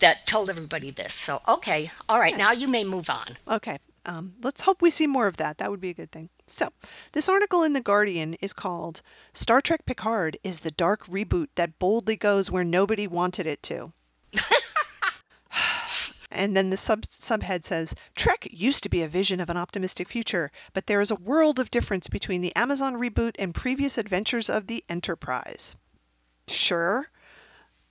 that 0.01 0.27
told 0.27 0.51
everybody 0.51 0.91
this. 0.91 1.15
So 1.15 1.41
okay, 1.47 1.91
all 2.09 2.19
right. 2.19 2.37
Now 2.37 2.53
you 2.53 2.67
may 2.69 2.85
move 2.85 3.09
on. 3.09 3.37
Okay. 3.49 3.79
Um, 4.07 4.35
let's 4.43 4.63
hope 4.63 4.83
we 4.83 4.91
see 4.91 5.07
more 5.07 5.27
of 5.27 5.37
that. 5.37 5.59
That 5.59 5.71
would 5.71 5.81
be 5.81 5.91
a 5.91 5.95
good 5.95 6.11
thing. 6.11 6.29
So, 6.59 6.71
this 7.13 7.29
article 7.29 7.63
in 7.63 7.75
The 7.75 7.81
Guardian 7.81 8.35
is 8.41 8.53
called 8.53 9.03
Star 9.35 9.61
Trek 9.61 9.85
Picard 9.87 10.39
is 10.43 10.61
the 10.61 10.71
dark 10.71 11.07
reboot 11.07 11.49
that 11.55 11.79
boldly 11.79 12.17
goes 12.17 12.51
where 12.51 12.65
nobody 12.65 13.07
wanted 13.07 13.47
it 13.47 13.63
to. 13.65 13.93
And 16.31 16.57
then 16.57 16.71
the 16.71 16.77
sub 16.77 17.03
subhead 17.03 17.65
says 17.65 17.95
Trek 18.15 18.47
used 18.51 18.85
to 18.85 18.89
be 18.89 19.03
a 19.03 19.09
vision 19.09 19.41
of 19.41 19.51
an 19.51 19.57
optimistic 19.57 20.09
future, 20.09 20.51
but 20.73 20.87
there 20.87 21.01
is 21.01 21.11
a 21.11 21.17
world 21.17 21.59
of 21.59 21.71
difference 21.71 22.09
between 22.09 22.41
the 22.41 22.55
Amazon 22.57 22.95
reboot 22.95 23.37
and 23.39 23.55
previous 23.55 23.99
adventures 23.99 24.49
of 24.49 24.67
the 24.67 24.85
Enterprise. 24.89 25.77
Sure. 26.47 27.07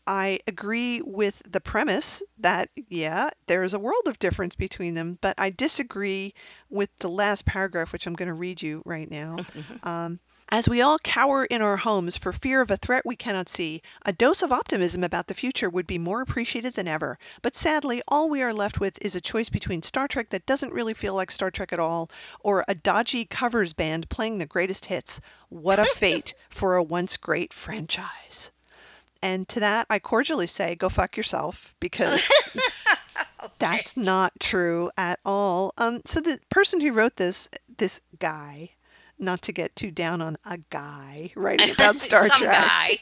I 0.08 0.40
agree 0.48 1.02
with 1.04 1.40
the 1.48 1.62
premise 1.62 2.24
that, 2.40 2.70
yeah, 2.88 3.30
there 3.46 3.62
is 3.62 3.74
a 3.74 3.80
world 3.80 4.08
of 4.08 4.18
difference 4.18 4.56
between 4.56 4.96
them, 4.96 5.20
but 5.22 5.36
I 5.38 5.52
disagree 5.52 6.34
with 6.70 6.90
the 6.98 7.10
last 7.10 7.46
paragraph, 7.46 7.94
which 7.94 8.08
I'm 8.08 8.16
going 8.16 8.28
to 8.28 8.34
read 8.34 8.62
you 8.62 8.82
right 8.86 9.10
now. 9.10 9.38
Um, 9.84 10.20
As 10.52 10.68
we 10.68 10.82
all 10.82 10.98
cower 10.98 11.46
in 11.46 11.62
our 11.62 11.78
homes 11.78 12.18
for 12.18 12.34
fear 12.34 12.62
of 12.62 12.72
a 12.72 12.78
threat 12.78 13.06
we 13.06 13.16
cannot 13.16 13.48
see, 13.48 13.84
a 14.04 14.12
dose 14.12 14.42
of 14.42 14.52
optimism 14.52 15.04
about 15.04 15.28
the 15.28 15.36
future 15.36 15.70
would 15.70 15.86
be 15.86 16.00
more 16.00 16.22
appreciated 16.22 16.74
than 16.74 16.88
ever. 16.88 17.20
But 17.44 17.56
sadly, 17.56 18.02
all 18.08 18.32
we 18.32 18.42
are 18.42 18.52
left 18.52 18.80
with 18.80 18.98
is 19.00 19.16
a 19.16 19.22
choice 19.22 19.50
between 19.50 19.84
Star 19.84 20.08
Trek 20.08 20.30
that 20.30 20.48
doesn't 20.48 20.74
really 20.74 20.96
feel 20.96 21.14
like 21.14 21.30
Star 21.30 21.52
Trek 21.52 21.72
at 21.72 21.80
all, 21.80 22.10
or 22.40 22.66
a 22.68 22.74
dodgy 22.74 23.26
covers 23.26 23.74
band 23.74 24.10
playing 24.10 24.40
the 24.40 24.48
greatest 24.48 24.86
hits. 24.86 25.22
What 25.50 25.78
a 25.78 25.86
fate 25.86 26.34
for 26.50 26.78
a 26.78 26.84
once 26.84 27.18
great 27.18 27.54
franchise. 27.54 28.50
And 29.22 29.48
to 29.50 29.60
that, 29.60 29.86
I 29.88 30.00
cordially 30.00 30.48
say, 30.48 30.74
go 30.74 30.90
fuck 30.90 31.16
yourself, 31.16 31.76
because 31.80 32.28
that's 33.60 33.96
not 33.96 34.34
true 34.40 34.90
at 34.98 35.20
all. 35.24 35.76
Um, 35.78 36.02
so 36.06 36.22
the 36.22 36.40
person 36.50 36.82
who 36.82 36.94
wrote 36.94 37.16
this, 37.16 37.50
this 37.78 38.02
guy, 38.18 38.72
not 39.20 39.42
to 39.44 39.52
get 39.54 39.76
too 39.76 39.92
down 39.92 40.22
on 40.22 40.38
a 40.46 40.58
guy 40.70 41.32
writing 41.36 41.70
about 41.72 42.02
Star 42.02 42.30
Some 42.30 42.30
Trek. 42.30 42.50
guy. 42.50 43.00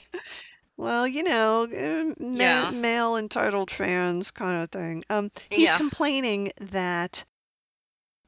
Well, 0.77 1.07
you 1.07 1.23
know, 1.23 1.63
uh, 1.63 2.13
ma- 2.19 2.61
Yeah. 2.61 2.71
male 2.71 3.17
entitled 3.17 3.69
fans 3.71 4.31
kind 4.31 4.61
of 4.63 4.69
thing. 4.69 5.03
Um, 5.09 5.31
he's 5.51 5.71
Yeah. 5.71 5.77
complaining 5.77 6.51
that 6.59 7.25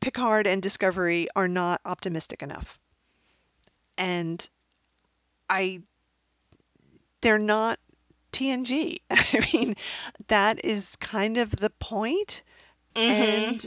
Picard 0.02 0.48
and 0.48 0.62
Discovery 0.62 1.28
are 1.36 1.48
not 1.48 1.82
optimistic 1.86 2.42
enough. 2.44 2.78
And 3.98 4.48
I, 5.50 5.82
they're 7.22 7.38
not 7.40 7.80
TNG. 8.32 9.02
I 9.10 9.48
mean, 9.54 9.76
that 10.28 10.64
is 10.66 10.96
kind 10.98 11.38
of 11.38 11.52
the 11.52 11.70
point. 11.72 12.44
hmm 12.96 13.54
And 13.54 13.66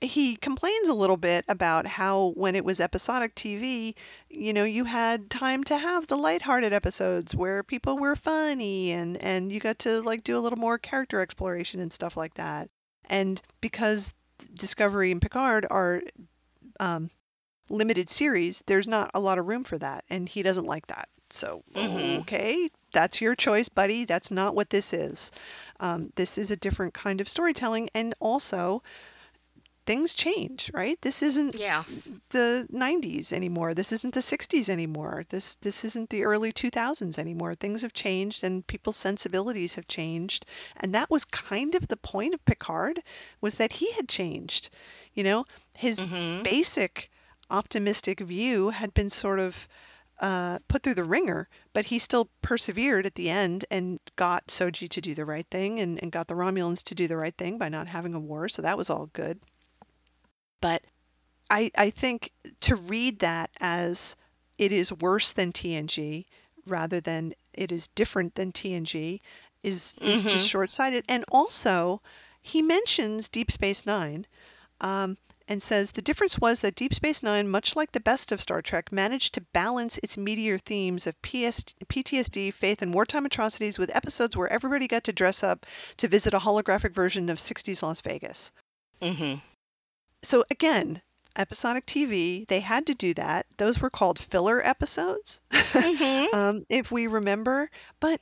he 0.00 0.36
complains 0.36 0.88
a 0.88 0.94
little 0.94 1.16
bit 1.16 1.44
about 1.48 1.86
how 1.86 2.32
when 2.36 2.54
it 2.56 2.64
was 2.64 2.80
episodic 2.80 3.34
TV, 3.34 3.94
you 4.28 4.52
know, 4.52 4.64
you 4.64 4.84
had 4.84 5.30
time 5.30 5.64
to 5.64 5.76
have 5.76 6.06
the 6.06 6.16
lighthearted 6.16 6.72
episodes 6.72 7.34
where 7.34 7.62
people 7.62 7.98
were 7.98 8.16
funny 8.16 8.92
and 8.92 9.16
and 9.16 9.52
you 9.52 9.60
got 9.60 9.78
to 9.80 10.02
like 10.02 10.22
do 10.24 10.36
a 10.38 10.40
little 10.40 10.58
more 10.58 10.78
character 10.78 11.20
exploration 11.20 11.80
and 11.80 11.92
stuff 11.92 12.16
like 12.16 12.34
that. 12.34 12.68
And 13.08 13.40
because 13.60 14.12
Discovery 14.54 15.12
and 15.12 15.22
Picard 15.22 15.66
are 15.70 16.02
um, 16.80 17.10
limited 17.68 18.10
series, 18.10 18.62
there's 18.66 18.88
not 18.88 19.10
a 19.14 19.20
lot 19.20 19.38
of 19.38 19.46
room 19.46 19.64
for 19.64 19.78
that, 19.78 20.04
and 20.10 20.28
he 20.28 20.42
doesn't 20.42 20.66
like 20.66 20.86
that. 20.88 21.08
So, 21.30 21.64
Mhm. 21.74 22.20
okay, 22.20 22.70
that's 22.92 23.20
your 23.20 23.34
choice, 23.34 23.68
buddy. 23.68 24.04
That's 24.04 24.30
not 24.30 24.54
what 24.54 24.70
this 24.70 24.92
is. 24.92 25.32
Um, 25.80 26.12
this 26.14 26.38
is 26.38 26.50
a 26.50 26.56
different 26.56 26.94
kind 26.94 27.20
of 27.20 27.28
storytelling, 27.28 27.88
and 27.94 28.14
also 28.20 28.82
things 29.86 30.14
change, 30.14 30.70
right? 30.74 30.98
This 31.00 31.22
isn't 31.22 31.56
Yeah. 31.58 31.84
the 32.30 32.66
90s 32.70 33.32
anymore. 33.32 33.74
This 33.74 33.92
isn't 33.92 34.14
the 34.14 34.22
60s 34.22 34.68
anymore. 34.70 35.24
This 35.28 35.56
this 35.56 35.84
isn't 35.84 36.10
the 36.10 36.24
early 36.24 36.52
2000s 36.52 37.18
anymore. 37.18 37.54
Things 37.54 37.82
have 37.82 37.92
changed 37.92 38.44
and 38.44 38.66
people's 38.66 38.96
sensibilities 38.96 39.74
have 39.76 39.86
changed. 39.86 40.46
And 40.76 40.94
that 40.94 41.10
was 41.10 41.24
kind 41.24 41.74
of 41.74 41.86
the 41.88 41.96
point 41.96 42.34
of 42.34 42.44
Picard 42.44 43.00
was 43.40 43.56
that 43.56 43.72
he 43.72 43.92
had 43.92 44.08
changed. 44.08 44.70
You 45.14 45.24
know, 45.24 45.44
his 45.74 46.04
hmm 46.04 46.44
basic 46.44 47.10
optimistic 47.50 48.20
view 48.20 48.70
had 48.70 48.92
been 48.94 49.10
sort 49.10 49.38
of 49.40 49.68
uh, 50.20 50.58
put 50.68 50.82
through 50.82 50.94
the 50.94 51.04
ringer, 51.04 51.48
but 51.72 51.84
he 51.84 51.98
still 51.98 52.28
persevered 52.42 53.06
at 53.06 53.14
the 53.14 53.30
end 53.30 53.64
and 53.70 54.00
got 54.16 54.46
Soji 54.48 54.88
to 54.90 55.00
do 55.00 55.14
the 55.14 55.24
right 55.24 55.46
thing 55.50 55.80
and, 55.80 56.02
and 56.02 56.10
got 56.12 56.26
the 56.26 56.34
Romulans 56.34 56.84
to 56.84 56.94
do 56.94 57.06
the 57.08 57.16
right 57.16 57.36
thing 57.36 57.58
by 57.58 57.68
not 57.68 57.86
having 57.86 58.14
a 58.14 58.20
war. 58.20 58.48
So 58.48 58.62
that 58.62 58.78
was 58.78 58.90
all 58.90 59.06
good. 59.12 59.38
But 60.60 60.82
I, 61.50 61.70
I 61.76 61.90
think 61.90 62.30
to 62.62 62.76
read 62.76 63.20
that 63.20 63.50
as 63.60 64.16
it 64.58 64.72
is 64.72 64.92
worse 64.92 65.32
than 65.32 65.52
TNG 65.52 66.26
rather 66.66 67.00
than 67.00 67.34
it 67.52 67.72
is 67.72 67.88
different 67.88 68.34
than 68.34 68.52
TNG 68.52 69.20
is 69.62 69.98
is 70.02 70.22
hmm 70.22 70.28
just 70.28 70.48
short-sighted. 70.48 71.04
And 71.08 71.24
also, 71.30 72.02
he 72.42 72.62
mentions 72.62 73.28
Deep 73.28 73.50
Space 73.50 73.86
Nine 73.86 74.26
um, 74.80 75.16
and 75.48 75.62
says 75.62 75.92
the 75.92 76.02
difference 76.02 76.38
was 76.38 76.60
that 76.60 76.74
Deep 76.74 76.94
Space 76.94 77.22
Nine, 77.22 77.48
much 77.48 77.76
like 77.76 77.92
the 77.92 78.00
best 78.00 78.32
of 78.32 78.40
Star 78.42 78.62
Trek, 78.62 78.92
managed 78.92 79.34
to 79.34 79.40
balance 79.52 79.98
its 79.98 80.16
meteor 80.18 80.58
themes 80.58 81.06
of 81.06 81.20
PS- 81.22 81.64
PTSD, 81.86 82.52
faith, 82.52 82.82
and 82.82 82.92
wartime 82.94 83.26
atrocities 83.26 83.78
with 83.78 83.94
episodes 83.94 84.36
where 84.36 84.48
everybody 84.52 84.88
got 84.88 85.04
to 85.04 85.12
dress 85.12 85.42
up 85.42 85.66
to 85.98 86.08
visit 86.08 86.34
a 86.34 86.38
holographic 86.38 86.92
version 86.92 87.28
of 87.30 87.38
60s 87.38 87.82
Las 87.82 88.00
Vegas. 88.02 88.50
hmm 89.00 89.34
So 90.26 90.44
again, 90.50 91.00
episodic 91.36 91.86
TV, 91.86 92.44
they 92.48 92.60
had 92.60 92.86
to 92.88 92.94
do 92.94 93.14
that. 93.14 93.46
Those 93.56 93.78
were 93.80 93.90
called 93.90 94.18
filler 94.18 94.60
episodes, 94.64 95.40
hmm 95.72 96.24
um, 96.32 96.64
if 96.68 96.90
we 96.90 97.06
remember. 97.06 97.70
But 98.00 98.20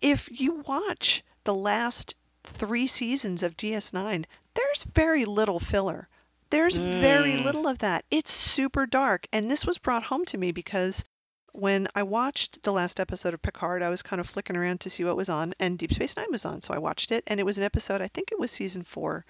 if 0.00 0.28
you 0.40 0.62
watch 0.66 1.22
the 1.44 1.54
last 1.54 2.14
three 2.44 2.86
seasons 2.86 3.42
of 3.42 3.56
DS9, 3.56 4.26
there's 4.54 4.84
very 4.84 5.24
little 5.26 5.60
filler. 5.60 6.08
There's 6.50 6.76
very 6.76 7.36
Mm. 7.36 7.44
little 7.44 7.66
of 7.68 7.78
that. 7.78 8.04
It's 8.10 8.32
super 8.32 8.86
dark. 8.86 9.26
And 9.32 9.50
this 9.50 9.66
was 9.66 9.78
brought 9.78 10.04
home 10.04 10.24
to 10.26 10.38
me 10.38 10.52
because 10.52 11.04
when 11.52 11.88
I 11.94 12.04
watched 12.04 12.62
the 12.62 12.72
last 12.72 13.00
episode 13.00 13.34
of 13.34 13.42
Picard, 13.42 13.82
I 13.82 13.90
was 13.90 14.02
kind 14.02 14.20
of 14.20 14.28
flicking 14.28 14.56
around 14.56 14.80
to 14.80 14.90
see 14.90 15.04
what 15.04 15.16
was 15.16 15.28
on, 15.28 15.52
and 15.60 15.78
Deep 15.78 15.92
Space 15.92 16.16
Nine 16.16 16.30
was 16.30 16.44
on. 16.46 16.62
So 16.62 16.74
I 16.74 16.78
watched 16.78 17.12
it, 17.12 17.24
and 17.26 17.38
it 17.38 17.46
was 17.46 17.58
an 17.58 17.64
episode, 17.64 18.02
I 18.02 18.08
think 18.08 18.32
it 18.32 18.38
was 18.38 18.50
season 18.50 18.82
four, 18.82 19.24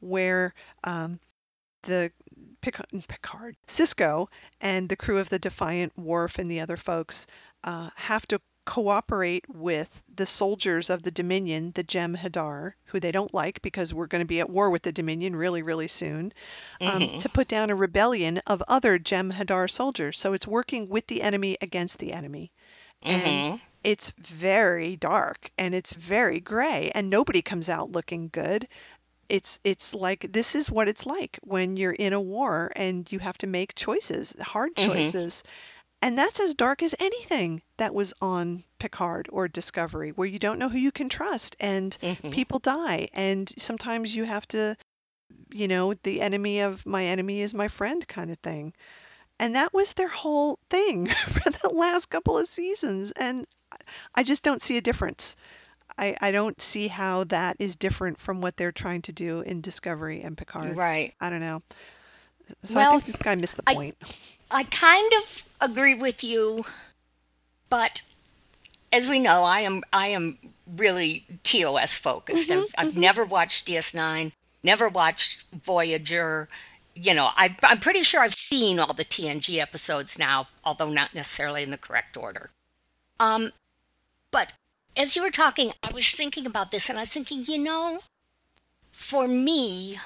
where 0.00 0.54
um, 0.84 1.20
the 1.82 2.10
Pic- 2.60 2.76
Picard, 3.08 3.56
Sisko, 3.66 4.28
and 4.60 4.88
the 4.88 4.96
crew 4.96 5.18
of 5.18 5.28
the 5.28 5.38
Defiant, 5.38 5.96
Worf, 5.96 6.38
and 6.38 6.50
the 6.50 6.60
other 6.60 6.76
folks 6.76 7.26
uh, 7.64 7.90
have 7.96 8.26
to 8.28 8.40
cooperate 8.64 9.44
with 9.48 10.02
the 10.14 10.26
soldiers 10.26 10.90
of 10.90 11.02
the 11.02 11.10
Dominion, 11.10 11.72
the 11.72 11.84
Jem'Hadar, 11.84 12.72
who 12.86 13.00
they 13.00 13.12
don't 13.12 13.32
like 13.34 13.62
because 13.62 13.94
we're 13.94 14.06
going 14.06 14.22
to 14.22 14.26
be 14.28 14.40
at 14.40 14.50
war 14.50 14.70
with 14.70 14.82
the 14.82 14.92
Dominion 14.92 15.34
really, 15.36 15.62
really 15.62 15.88
soon, 15.88 16.32
um, 16.86 17.10
hmm 17.10 17.18
to 17.18 17.28
put 17.28 17.48
down 17.48 17.70
a 17.70 17.74
rebellion 17.76 18.38
of 18.46 18.62
other 18.68 18.98
Jem'Hadar 18.98 19.70
soldiers. 19.70 20.18
So 20.18 20.32
it's 20.32 20.46
working 20.46 20.88
with 20.88 21.06
the 21.06 21.22
enemy 21.22 21.56
against 21.60 21.98
the 21.98 22.12
enemy. 22.12 22.52
And 23.08 23.46
hmm 23.46 23.56
it's 23.84 24.10
very 24.18 24.96
dark 24.96 25.50
and 25.58 25.74
it's 25.74 25.92
very 25.92 26.40
gray 26.40 26.90
and 26.94 27.08
nobody 27.10 27.42
comes 27.42 27.68
out 27.68 27.92
looking 27.92 28.28
good. 28.28 28.66
It's 29.28 29.58
it's 29.64 29.94
like 29.94 30.32
this 30.32 30.54
is 30.54 30.70
what 30.70 30.88
it's 30.88 31.06
like 31.06 31.38
when 31.42 31.76
you're 31.76 31.92
in 31.92 32.12
a 32.12 32.20
war 32.20 32.70
and 32.74 33.10
you 33.12 33.18
have 33.18 33.38
to 33.38 33.46
make 33.46 33.74
choices, 33.74 34.34
hard 34.40 34.74
hmm 34.76 35.10
choices. 35.10 35.42
And 36.02 36.18
that's 36.18 36.40
as 36.40 36.54
dark 36.54 36.82
as 36.82 36.94
anything 36.98 37.62
that 37.78 37.94
was 37.94 38.14
on 38.20 38.64
Picard 38.78 39.28
or 39.32 39.48
Discovery, 39.48 40.10
where 40.10 40.28
you 40.28 40.38
don't 40.38 40.58
know 40.58 40.68
who 40.68 40.78
you 40.78 40.92
can 40.92 41.08
trust 41.08 41.56
and 41.60 41.96
hmm 42.00 42.30
people 42.30 42.58
die. 42.60 43.08
And 43.14 43.48
sometimes 43.58 44.14
you 44.14 44.24
have 44.24 44.46
to, 44.48 44.76
you 45.52 45.68
know, 45.68 45.94
the 45.94 46.20
enemy 46.20 46.60
of 46.60 46.84
my 46.86 47.06
enemy 47.06 47.40
is 47.40 47.54
my 47.54 47.68
friend 47.68 48.06
kind 48.06 48.30
of 48.30 48.38
thing. 48.38 48.72
And 49.38 49.56
that 49.56 49.72
was 49.74 49.92
their 49.94 50.08
whole 50.08 50.58
thing 50.70 51.06
for 51.34 51.50
the 51.50 51.70
last 51.70 52.06
couple 52.06 52.38
of 52.38 52.48
seasons. 52.48 53.12
And 53.12 53.46
I 54.14 54.22
just 54.24 54.42
don't 54.42 54.62
see 54.62 54.76
a 54.78 54.82
difference. 54.82 55.36
I, 55.96 56.16
I 56.20 56.30
don't 56.30 56.60
see 56.60 56.88
how 56.88 57.24
that 57.24 57.56
is 57.58 57.76
different 57.76 58.18
from 58.18 58.40
what 58.40 58.56
they're 58.56 58.72
trying 58.72 59.02
to 59.02 59.12
do 59.12 59.40
in 59.40 59.60
Discovery 59.60 60.22
and 60.22 60.36
Picard. 60.36 60.76
Right. 60.76 61.14
I 61.20 61.30
don't 61.30 61.40
know. 61.40 61.62
So 62.62 62.78
I 62.78 62.98
think 62.98 63.26
I 63.26 63.34
missed 63.34 63.56
the 63.56 63.62
I 63.66 63.74
point. 63.74 64.36
I 64.50 64.64
kind 64.64 65.12
of 65.18 65.44
agree 65.60 65.94
with 65.94 66.24
you, 66.24 66.64
but 67.68 68.02
as 68.92 69.08
we 69.08 69.18
know, 69.18 69.42
I 69.44 69.60
am 69.60 69.82
I 69.92 70.08
am 70.08 70.38
really 70.66 71.26
TOS 71.42 71.96
focused. 71.96 72.50
I've, 72.50 72.74
I've 72.76 72.96
never 72.96 73.24
watched 73.24 73.66
DS9, 73.66 74.32
never 74.62 74.88
watched 74.88 75.44
Voyager. 75.52 76.48
You 76.94 77.14
know, 77.14 77.30
I, 77.36 77.56
I'm 77.62 77.78
pretty 77.78 78.02
sure 78.02 78.22
I've 78.22 78.34
seen 78.34 78.78
all 78.80 78.92
the 78.92 79.04
TNG 79.04 79.58
episodes 79.60 80.18
now, 80.18 80.48
although 80.64 80.90
not 80.90 81.14
necessarily 81.14 81.62
in 81.62 81.70
the 81.70 81.78
correct 81.78 82.16
order. 82.16 82.50
Um, 83.20 83.52
but 84.30 84.52
as 84.96 85.16
you 85.16 85.22
were 85.22 85.30
talking, 85.30 85.72
I 85.82 85.92
was 85.92 86.10
thinking 86.10 86.46
about 86.46 86.70
this, 86.70 86.88
and 86.88 86.98
I 86.98 87.02
was 87.02 87.12
thinking, 87.12 87.44
you 87.46 87.58
know, 87.58 88.00
for 88.92 89.28
me, 89.28 89.98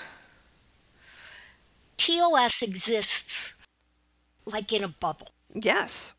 TOS 1.96 2.62
exists 2.62 3.54
like 4.44 4.72
in 4.72 4.84
a 4.84 4.88
bubble. 4.88 5.28
Yes. 5.54 6.14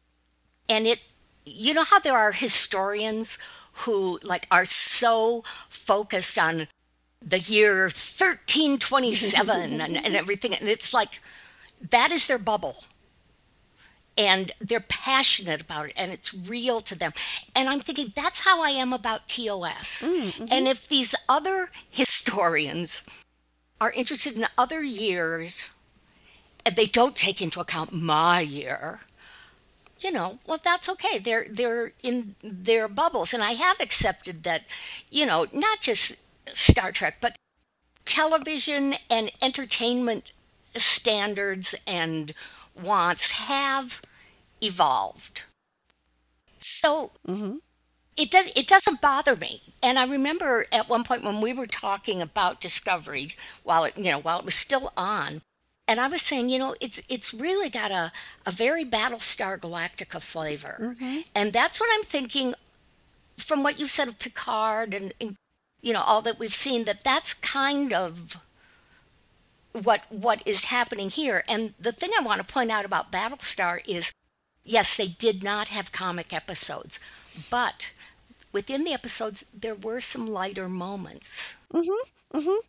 And 0.70 0.88
it, 0.88 1.04
you 1.46 1.74
know 1.74 1.84
how 1.84 2.00
there 2.00 2.18
are 2.18 2.32
historians 2.32 3.38
who 3.86 4.20
like 4.24 4.48
are 4.50 4.66
so 4.66 5.44
focused 5.70 6.38
on 6.38 6.68
the 7.22 7.40
year 7.40 7.84
1327 7.84 9.82
and, 9.82 9.98
and 9.98 10.16
everything. 10.16 10.54
And 10.54 10.70
it's 10.70 10.94
like, 10.94 11.22
that 11.90 12.12
is 12.12 12.28
their 12.28 12.40
bubble. 12.40 12.84
And 14.16 14.52
they're 14.62 14.80
passionate 14.80 15.62
about 15.62 15.88
it 15.88 15.94
and 15.96 16.12
it's 16.12 16.34
real 16.34 16.82
to 16.82 16.98
them. 16.98 17.14
And 17.56 17.68
I'm 17.68 17.80
thinking, 17.80 18.14
that's 18.16 18.42
how 18.42 18.62
I 18.62 18.70
am 18.70 18.94
about 18.94 19.28
TOS. 19.28 20.04
Mm-hmm. 20.08 20.46
And 20.52 20.68
if 20.68 20.88
these 20.88 21.16
other 21.28 21.70
historians 21.90 23.04
are 23.82 23.92
interested 23.92 24.36
in 24.36 24.46
other 24.58 24.84
years 24.84 25.72
and 26.66 26.76
they 26.76 26.86
don't 26.86 27.16
take 27.16 27.42
into 27.42 27.60
account 27.60 27.92
my 27.92 28.40
year, 28.40 29.02
you 30.04 30.12
know, 30.12 30.40
well, 30.46 30.60
that's 30.64 30.90
okay. 30.90 31.18
They're 31.18 31.46
they're 31.50 31.94
in 32.04 32.36
their 32.44 32.88
bubbles, 32.88 33.34
and 33.34 33.42
I 33.42 33.54
have 33.54 33.80
accepted 33.80 34.44
that, 34.44 34.66
you 35.10 35.26
know, 35.26 35.48
not 35.54 35.80
just 35.80 36.22
Star 36.54 36.92
Trek, 36.92 37.18
but 37.22 37.36
television 38.06 38.96
and 39.10 39.32
entertainment 39.42 40.34
standards 40.76 41.74
and 41.88 42.34
wants 42.76 43.32
have 43.32 44.02
evolved. 44.62 45.44
So 46.60 47.12
hmm 47.26 47.58
it 48.18 48.32
does 48.32 48.52
it 48.56 48.68
doesn't 48.68 49.02
bother 49.02 49.36
me. 49.38 49.62
And 49.84 50.00
I 50.00 50.06
remember 50.06 50.66
at 50.72 50.90
one 50.90 51.04
point 51.04 51.24
when 51.24 51.42
we 51.42 51.54
were 51.54 51.68
talking 51.68 52.22
about 52.22 52.62
Discovery 52.62 53.32
while 53.64 53.86
it 53.86 53.98
you 53.98 54.12
know 54.12 54.20
while 54.20 54.40
it 54.40 54.46
was 54.46 54.56
still 54.56 54.94
on, 54.98 55.42
and 55.88 56.00
I 56.00 56.08
was 56.08 56.22
saying, 56.22 56.50
you 56.50 56.60
know, 56.60 56.76
it's 56.82 57.02
it's 57.10 57.34
really 57.34 57.70
got 57.70 57.92
a, 57.92 58.12
a 58.46 58.52
very 58.52 58.86
Battlestar 58.86 59.60
Galactica 59.60 60.22
flavor. 60.22 60.84
hmm 61.00 61.20
And 61.36 61.54
that's 61.54 61.80
what 61.80 61.90
I'm 61.94 62.04
thinking 62.04 62.56
from 63.38 63.64
what 63.64 63.80
you've 63.80 63.92
said 63.92 64.08
of 64.08 64.20
Picard 64.20 64.94
and, 64.94 65.14
and 65.22 65.36
you 65.82 65.94
know 65.94 66.02
all 66.02 66.22
that 66.22 66.40
we've 66.40 66.54
seen 66.56 66.86
that 66.86 67.04
that's 67.04 67.34
kind 67.34 67.94
of 67.94 68.38
what 69.82 70.02
what 70.10 70.42
is 70.46 70.66
happening 70.66 71.10
here. 71.10 71.44
And 71.48 71.74
the 71.80 71.92
thing 71.92 72.12
I 72.18 72.24
want 72.24 72.46
to 72.46 72.54
point 72.54 72.72
out 72.72 72.86
about 72.86 73.12
Battlestar 73.12 73.82
is 73.88 74.12
yes, 74.64 74.96
they 74.96 75.08
did 75.08 75.44
not 75.44 75.70
have 75.70 75.92
comic 75.92 76.32
episodes, 76.34 77.00
but 77.50 77.90
within 78.52 78.84
the 78.84 78.94
episodes 78.94 79.44
there 79.54 79.76
were 79.76 80.00
some 80.00 80.28
lighter 80.28 80.70
moments. 80.70 81.56
Mm-hmm. 81.74 82.38
Mm-hmm. 82.38 82.60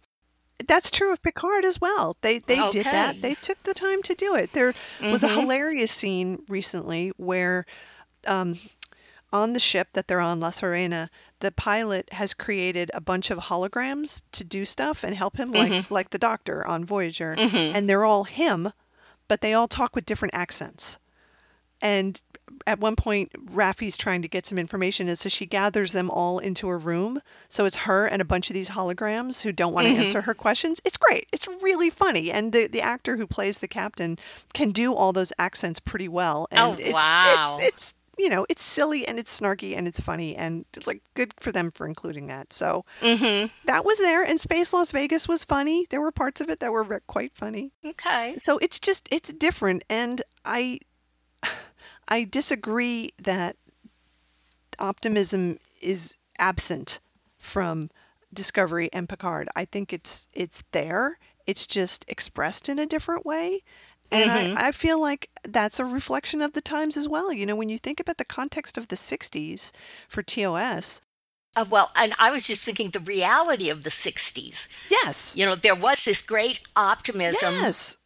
That's 0.67 0.91
true 0.91 1.13
of 1.13 1.23
Picard 1.23 1.65
as 1.65 1.81
well. 1.81 2.17
They 2.23 2.39
they 2.39 2.71
did 2.71 2.87
that. 2.87 3.21
They 3.21 3.35
took 3.35 3.63
the 3.65 3.75
time 3.75 4.03
to 4.05 4.15
do 4.15 4.37
it. 4.37 4.53
There 4.53 4.73
was 5.03 5.23
a 5.25 5.29
Mhm. 5.29 5.41
hilarious 5.41 5.93
scene 5.95 6.43
recently 6.49 7.13
where 7.17 7.67
um, 8.27 8.55
on 9.33 9.53
the 9.53 9.61
ship 9.61 9.89
that 9.93 10.07
they're 10.09 10.21
on, 10.21 10.41
La 10.41 10.51
Serena, 10.51 11.11
the 11.45 11.53
pilot 11.53 12.11
has 12.11 12.33
created 12.33 12.91
a 12.95 13.01
bunch 13.03 13.31
of 13.31 13.39
holograms 13.39 14.23
to 14.33 14.45
do 14.45 14.65
stuff 14.65 15.05
and 15.05 15.15
help 15.15 15.37
him, 15.37 15.53
like 15.53 15.71
Mhm. 15.71 15.91
like 15.91 16.09
the 16.09 16.19
Doctor 16.19 16.67
on 16.67 16.87
Voyager, 16.87 17.37
Mhm. 17.37 17.75
and 17.75 17.87
they're 17.89 18.05
all 18.05 18.25
him, 18.25 18.73
but 19.29 19.43
they 19.43 19.53
all 19.53 19.69
talk 19.69 19.95
with 19.95 20.07
different 20.07 20.33
accents. 20.35 20.97
And 21.83 22.19
at 22.67 22.79
one 22.79 22.97
point, 22.97 23.33
Raffi's 23.55 23.99
trying 23.99 24.23
to 24.23 24.29
get 24.29 24.47
some 24.47 24.59
information, 24.59 25.09
and 25.09 25.19
so 25.19 25.29
she 25.29 25.45
gathers 25.45 25.93
them 25.93 26.09
all 26.11 26.39
into 26.39 26.69
a 26.71 26.77
room. 26.77 27.21
So 27.51 27.67
it's 27.67 27.77
her 27.77 28.07
and 28.07 28.23
a 28.23 28.25
bunch 28.25 28.49
of 28.49 28.55
these 28.55 28.69
holograms 28.71 29.43
who 29.43 29.53
don't 29.53 29.75
want 29.75 29.87
to 29.89 29.95
answer 29.95 30.21
Mhm. 30.23 30.25
her 30.25 30.35
questions. 30.35 30.81
It's 30.85 30.97
great. 30.97 31.27
It's 31.31 31.47
really 31.63 31.91
funny, 31.91 32.31
and 32.33 32.53
the 32.53 32.69
the 32.69 32.81
actor 32.83 33.17
who 33.19 33.27
plays 33.27 33.59
the 33.59 33.69
captain 33.69 34.19
can 34.55 34.71
do 34.73 34.95
all 34.95 35.13
those 35.13 35.33
accents 35.39 35.81
pretty 35.81 36.09
well. 36.09 36.49
Oh 36.53 36.57
And 36.71 36.81
it's 36.81 36.89
it, 36.89 36.95
wow. 36.95 37.59
it's 37.63 37.93
you 38.19 38.29
know 38.29 38.47
it's 38.49 38.63
silly 38.63 39.07
and 39.07 39.19
it's 39.19 39.41
snarky 39.41 39.77
and 39.77 39.87
it's 39.89 40.01
funny 40.01 40.37
and 40.37 40.65
it's 40.75 40.87
like 40.87 41.03
good 41.15 41.33
for 41.41 41.53
them 41.53 41.71
for 41.73 41.87
including 41.87 42.29
that. 42.29 42.53
So 42.53 42.85
Mhm. 43.01 43.51
that 43.65 43.85
was 43.85 43.99
there, 43.99 44.23
and 44.23 44.41
Space 44.41 44.73
Las 44.73 44.91
Vegas 44.93 45.27
was 45.29 45.45
funny. 45.45 45.87
There 45.91 46.01
were 46.01 46.13
parts 46.13 46.41
of 46.41 46.51
it 46.51 46.61
that 46.61 46.73
were 46.73 47.01
quite 47.07 47.33
funny. 47.35 47.73
Okay. 47.85 48.37
So 48.41 48.59
it's 48.59 48.79
just 48.79 49.09
it's 49.11 49.33
different, 49.33 49.85
and 49.89 50.23
I 50.45 50.79
I 52.09 52.25
disagree 52.25 53.11
that 53.23 53.57
optimism 54.79 55.59
is 55.81 56.17
absent 56.39 57.01
from 57.39 57.91
Discovery 58.33 58.91
and 58.93 59.09
Picard. 59.09 59.49
I 59.55 59.65
think 59.65 59.93
it's 59.93 60.29
it's 60.33 60.63
there. 60.73 61.19
It's 61.47 61.67
just 61.67 62.05
expressed 62.09 62.69
in 62.69 62.79
a 62.79 62.87
different 62.87 63.25
way. 63.27 63.63
And 64.15 64.31
Mhm. 64.31 64.57
I, 64.57 64.69
I 64.69 64.73
feel 64.73 65.01
like 65.01 65.29
that's 65.43 65.81
a 65.81 65.85
reflection 65.85 66.43
of 66.43 66.53
the 66.53 66.61
times 66.61 66.97
as 66.97 67.09
well. 67.09 67.33
You 67.33 67.47
know, 67.47 67.57
when 67.57 67.69
you 67.69 67.79
think 67.79 68.01
about 68.01 68.19
the 68.19 68.25
context 68.25 68.79
of 68.79 68.89
the 68.89 68.97
60s 68.97 69.73
for 70.09 70.23
TOS, 70.23 71.01
Uh, 71.57 71.65
well, 71.69 71.91
and 71.95 72.15
I 72.19 72.31
was 72.31 72.47
just 72.47 72.65
thinking 72.65 72.91
the 72.91 72.99
reality 73.01 73.71
of 73.71 73.83
the 73.85 73.91
60s. 73.91 74.69
yes, 74.91 75.37
You 75.37 75.47
know, 75.47 75.55
there 75.55 75.75
was 75.75 76.05
this 76.05 76.21
great 76.23 76.61
optimism, 76.75 77.63
yes, 77.63 77.97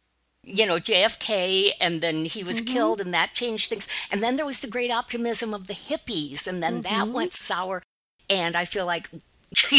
you 0.43 0.65
know, 0.65 0.79
JFK, 0.79 1.73
and 1.81 2.01
then 2.01 2.25
he 2.25 2.43
was 2.43 2.59
hmm 2.59 2.65
killed, 2.73 3.01
and 3.01 3.13
that 3.13 3.33
changed 3.33 3.69
things. 3.69 3.87
And 4.11 4.21
then 4.23 4.35
there 4.35 4.45
was 4.45 4.59
the 4.61 4.67
great 4.69 4.91
optimism 4.91 5.53
of 5.53 5.67
the 5.67 5.73
hippies, 5.73 6.47
and 6.47 6.61
then 6.63 6.81
that 6.81 7.07
hmm 7.07 7.13
went 7.13 7.33
sour. 7.33 7.81
And 8.29 8.55
I 8.55 8.65
feel 8.65 8.85
like, 8.85 9.09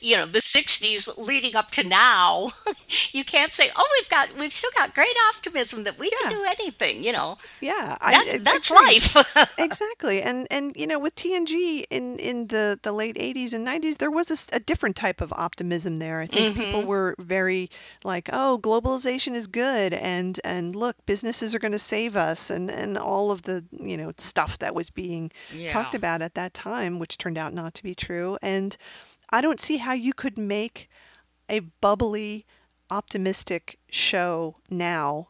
you 0.00 0.16
know, 0.16 0.26
the 0.26 0.40
60s 0.40 1.08
leading 1.16 1.54
up 1.56 1.70
to 1.72 1.82
now, 1.86 2.50
you 3.12 3.24
can't 3.24 3.52
say, 3.52 3.70
oh, 3.76 3.88
we've 3.98 4.08
got, 4.08 4.36
we've 4.36 4.52
still 4.52 4.70
got 4.76 4.94
great 4.94 5.16
optimism 5.28 5.84
that 5.84 5.98
we 5.98 6.10
can 6.10 6.28
do 6.28 6.44
anything, 6.44 7.02
you 7.04 7.12
know. 7.12 7.38
yeah. 7.60 7.96
That, 8.06 8.26
I, 8.28 8.38
that's 8.38 8.70
agree. 8.70 8.76
life. 8.86 9.16
Exactly. 9.58 10.22
And 10.22 10.46
and 10.50 10.74
you 10.76 10.86
know 10.86 10.98
with 10.98 11.14
TNG 11.14 11.84
in 11.90 12.18
in 12.18 12.46
the 12.46 12.78
the 12.82 12.92
late 12.92 13.16
80s 13.16 13.52
and 13.52 13.66
90s 13.66 13.98
there 13.98 14.10
was 14.10 14.48
a 14.52 14.60
different 14.60 14.96
type 14.96 15.20
of 15.20 15.32
optimism 15.32 15.98
there. 15.98 16.20
I 16.20 16.26
think 16.26 16.52
people 16.52 16.82
hmm 16.82 16.86
were 16.86 17.14
very 17.18 17.70
like, 18.04 18.30
"Oh, 18.32 18.58
globalization 18.62 19.34
is 19.34 19.48
good 19.48 19.92
and 19.92 20.38
and 20.44 20.74
look, 20.74 20.96
businesses 21.06 21.54
are 21.54 21.58
going 21.58 21.72
to 21.72 21.78
save 21.78 22.16
us." 22.16 22.50
And 22.50 22.70
and 22.70 22.96
all 22.98 23.30
of 23.30 23.42
the, 23.42 23.64
you 23.72 23.96
know, 23.96 24.12
stuff 24.16 24.58
that 24.60 24.74
was 24.74 24.90
being 24.90 25.30
talked 25.66 25.94
about 25.94 26.22
at 26.22 26.34
that 26.34 26.54
time, 26.54 26.98
which 26.98 27.18
turned 27.18 27.38
out 27.38 27.52
not 27.52 27.74
to 27.74 27.82
be 27.82 27.94
true. 27.94 28.38
And 28.42 28.76
I 29.30 29.40
don't 29.40 29.60
see 29.60 29.76
how 29.76 29.92
you 29.92 30.12
could 30.12 30.38
make 30.38 30.88
a 31.48 31.60
bubbly 31.60 32.46
optimistic 32.90 33.78
show 33.90 34.56
now 34.70 35.28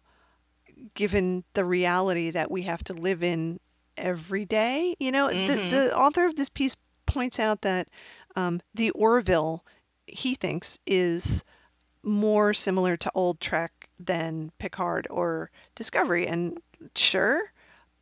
given 0.95 1.45
the 1.55 1.65
reality 1.65 2.31
that 2.31 2.51
we 2.51 2.63
have 2.63 2.83
to 2.85 2.95
live 2.95 3.23
in 3.23 3.61
every 3.97 4.45
day. 4.45 4.95
You 4.99 5.13
know, 5.13 5.29
the, 5.29 5.37
hmm 5.37 5.69
the 5.71 5.97
author 5.97 6.27
of 6.27 6.37
this 6.37 6.49
piece 6.49 6.77
points 7.07 7.39
out 7.39 7.63
that 7.63 7.89
um, 8.37 8.61
the 8.75 8.91
Orville, 8.91 9.65
he 10.07 10.35
thinks, 10.35 10.79
is 10.87 11.45
more 12.03 12.55
similar 12.55 12.97
to 12.97 13.11
old 13.15 13.41
Trek 13.41 13.89
than 13.99 14.51
Picard 14.59 15.07
or 15.11 15.51
Discovery. 15.75 16.27
And 16.27 16.59
sure, 16.95 17.41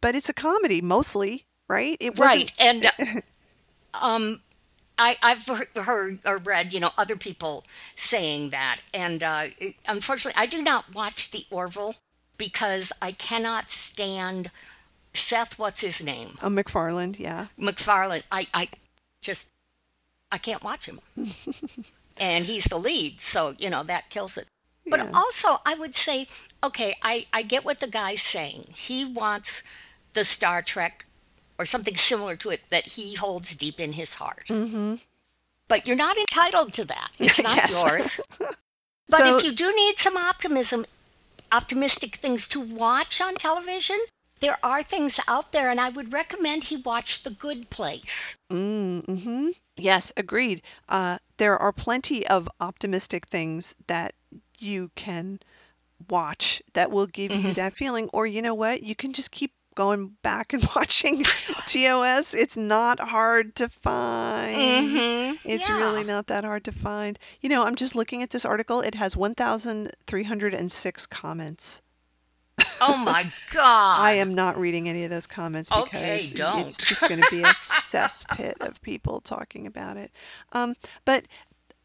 but 0.01 0.15
it's 0.15 0.29
a 0.29 0.35
comedy 0.35 0.81
mostly, 0.81 1.47
right? 1.69 1.97
It 2.01 2.17
wasn't. 2.17 2.53
Right. 2.59 2.93
And 3.01 3.23
um, 4.03 4.41
I, 4.99 5.17
I've 5.23 5.47
heard, 5.77 6.19
or 6.27 6.39
read, 6.39 6.75
you 6.75 6.81
know, 6.81 6.91
other 6.99 7.17
people 7.17 7.65
saying 7.95 8.51
that. 8.51 8.79
And 8.93 9.23
uh, 9.23 9.47
unfortunately, 9.87 10.39
I 10.41 10.47
do 10.47 10.61
not 10.63 10.95
watch 10.95 11.31
The 11.31 11.47
Orville 11.51 11.95
because 12.37 12.93
I 13.01 13.13
cannot 13.13 13.71
stand 13.71 14.51
Seth, 15.15 15.59
what's 15.59 15.81
his 15.81 16.03
name? 16.05 16.37
A 16.43 16.51
MacFarlane, 16.51 17.17
yeah. 17.19 17.47
MacFarlane. 17.57 18.23
I, 18.31 18.47
I 18.55 18.69
just, 19.23 19.49
I 20.31 20.39
can't 20.39 20.63
watch 20.63 20.87
him. 20.87 21.01
And 22.21 22.47
he's 22.47 22.65
the 22.65 22.79
lead, 22.79 23.21
so, 23.21 23.55
you 23.59 23.71
know, 23.71 23.85
that 23.85 24.11
kills 24.11 24.37
it. 24.37 24.49
But 24.85 24.99
Yeah. 25.01 25.11
also, 25.15 25.61
I 25.65 25.77
would 25.77 25.95
say, 25.95 26.27
okay, 26.65 26.97
I, 27.01 27.27
I 27.33 27.43
get 27.43 27.65
what 27.65 27.79
the 27.79 27.87
guy's 27.87 28.23
saying. 28.23 28.71
He 28.75 29.05
wants 29.05 29.63
the 30.15 30.25
Star 30.25 30.61
Trek 30.61 31.07
or 31.59 31.67
something 31.67 31.97
similar 31.97 32.37
to 32.37 32.51
it 32.51 32.61
that 32.71 32.87
he 32.89 33.15
holds 33.15 33.57
deep 33.57 33.81
in 33.81 33.93
his 33.93 34.15
heart. 34.15 34.47
Mm-hmm. 34.49 34.97
But 35.69 35.87
you're 35.87 35.97
not 35.97 36.17
entitled 36.17 36.73
to 36.75 36.85
that. 36.87 37.11
It's 37.19 37.43
not 37.43 37.59
Yes. 37.71 37.71
yours. 37.71 38.21
But 39.09 39.21
So 39.21 39.39
if 39.39 39.45
you 39.45 39.53
do 39.53 39.75
need 39.75 39.99
some 39.99 40.17
optimism, 40.17 40.85
optimistic 41.53 42.17
things 42.17 42.47
to 42.49 42.61
watch 42.61 43.21
on 43.21 43.35
television, 43.35 43.99
there 44.41 44.59
are 44.63 44.83
things 44.83 45.21
out 45.29 45.53
there, 45.53 45.71
and 45.71 45.81
I 45.81 45.89
would 45.91 46.13
recommend 46.13 46.65
he 46.65 46.77
watch 46.77 47.23
The 47.23 47.31
Good 47.31 47.71
Place. 47.71 48.37
Mm-hmm. 48.53 49.51
Yes, 49.77 50.13
agreed. 50.17 50.63
Uh, 50.89 51.19
there 51.39 51.59
are 51.59 51.73
plenty 51.73 52.27
of 52.27 52.49
optimistic 52.61 53.27
things 53.27 53.75
that 53.87 54.15
you 54.59 54.91
can 54.95 55.41
watch 56.09 56.63
that 56.75 56.91
will 56.91 57.07
give 57.07 57.35
you 57.35 57.53
hmm 57.53 57.53
that 57.55 57.75
feeling. 57.77 58.09
Or 58.13 58.27
you 58.27 58.43
know 58.43 58.55
what? 58.55 58.83
You 58.83 58.95
can 58.95 59.13
just 59.13 59.31
keep 59.31 59.53
going 59.79 60.17
back 60.23 60.53
and 60.53 60.63
watching 60.77 61.23
TOS. 61.71 62.35
It's 62.35 62.57
not 62.57 62.99
hard 63.01 63.55
to 63.57 63.69
find. 63.69 64.91
hmm 64.91 65.33
It's 65.45 65.69
Yeah. 65.69 65.77
really 65.77 66.05
not 66.05 66.27
that 66.27 66.45
hard 66.45 66.65
to 66.65 66.73
find. 66.73 67.17
You 67.41 67.49
know, 67.49 67.65
I'm 67.65 67.77
just 67.77 67.95
looking 67.95 68.23
at 68.23 68.31
this 68.31 68.45
article. 68.45 68.81
It 68.81 68.97
has 68.97 69.17
1,306 69.17 71.07
comments. 71.07 71.81
Oh 72.81 72.97
my 73.05 73.33
god! 73.53 74.01
I 74.01 74.15
am 74.17 74.35
not 74.35 74.59
reading 74.59 74.89
any 74.89 75.05
of 75.05 75.11
those 75.11 75.27
comments 75.29 75.71
Okay, 75.71 76.17
because 76.23 76.33
don't. 76.33 76.67
it's 76.67 76.85
just 76.89 77.01
going 77.09 77.21
to 77.21 77.31
be 77.31 77.43
a 77.43 77.55
cesspit 77.69 78.61
of 78.61 78.83
people 78.83 79.21
talking 79.21 79.67
about 79.69 79.97
it. 79.97 80.11
Um, 80.53 80.75
but 81.05 81.25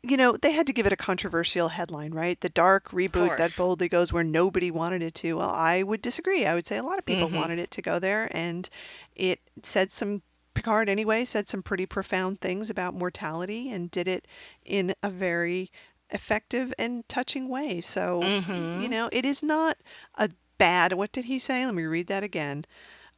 you 0.03 0.17
know, 0.17 0.33
they 0.33 0.51
had 0.51 0.67
to 0.67 0.73
give 0.73 0.85
it 0.85 0.93
a 0.93 0.97
controversial 0.97 1.67
headline, 1.69 2.11
right? 2.13 2.39
The 2.39 2.49
dark 2.49 2.89
reboot 2.91 3.35
that 3.37 3.55
course. 3.55 3.55
boldly 3.55 3.89
goes 3.89 4.11
where 4.13 4.23
nobody 4.23 4.71
wanted 4.71 5.01
it 5.01 5.15
to. 5.15 5.37
Well, 5.37 5.49
I 5.49 5.81
would 5.83 6.01
disagree. 6.01 6.45
I 6.45 6.53
would 6.53 6.67
say 6.67 6.77
a 6.77 6.83
lot 6.83 6.99
of 6.99 7.05
people 7.05 7.29
hmm 7.29 7.35
wanted 7.35 7.59
it 7.59 7.71
to 7.71 7.81
go 7.81 7.99
there, 7.99 8.27
and 8.31 8.67
it 9.15 9.39
said 9.63 9.91
some. 9.91 10.21
Picard, 10.55 10.87
anyway, 10.87 11.25
said 11.25 11.49
some 11.49 11.63
pretty 11.63 11.87
profound 11.87 12.39
things 12.39 12.69
about 12.69 12.93
mortality 12.93 13.71
and 13.71 13.89
did 13.89 14.07
it 14.07 14.27
in 14.65 14.93
a 15.01 15.09
very 15.09 15.71
effective 16.11 16.71
and 16.77 17.07
touching 17.09 17.49
way. 17.49 17.81
So, 17.81 18.35
you 18.71 18.87
hmm 18.87 18.89
know, 18.89 19.09
it 19.11 19.25
is 19.25 19.41
not 19.41 19.75
a 20.15 20.29
bad, 20.59 20.93
what 20.93 21.11
did 21.11 21.25
he 21.25 21.39
say? 21.39 21.65
Let 21.65 21.73
me 21.73 21.83
read 21.85 22.07
that 22.07 22.23
again. 22.23 22.65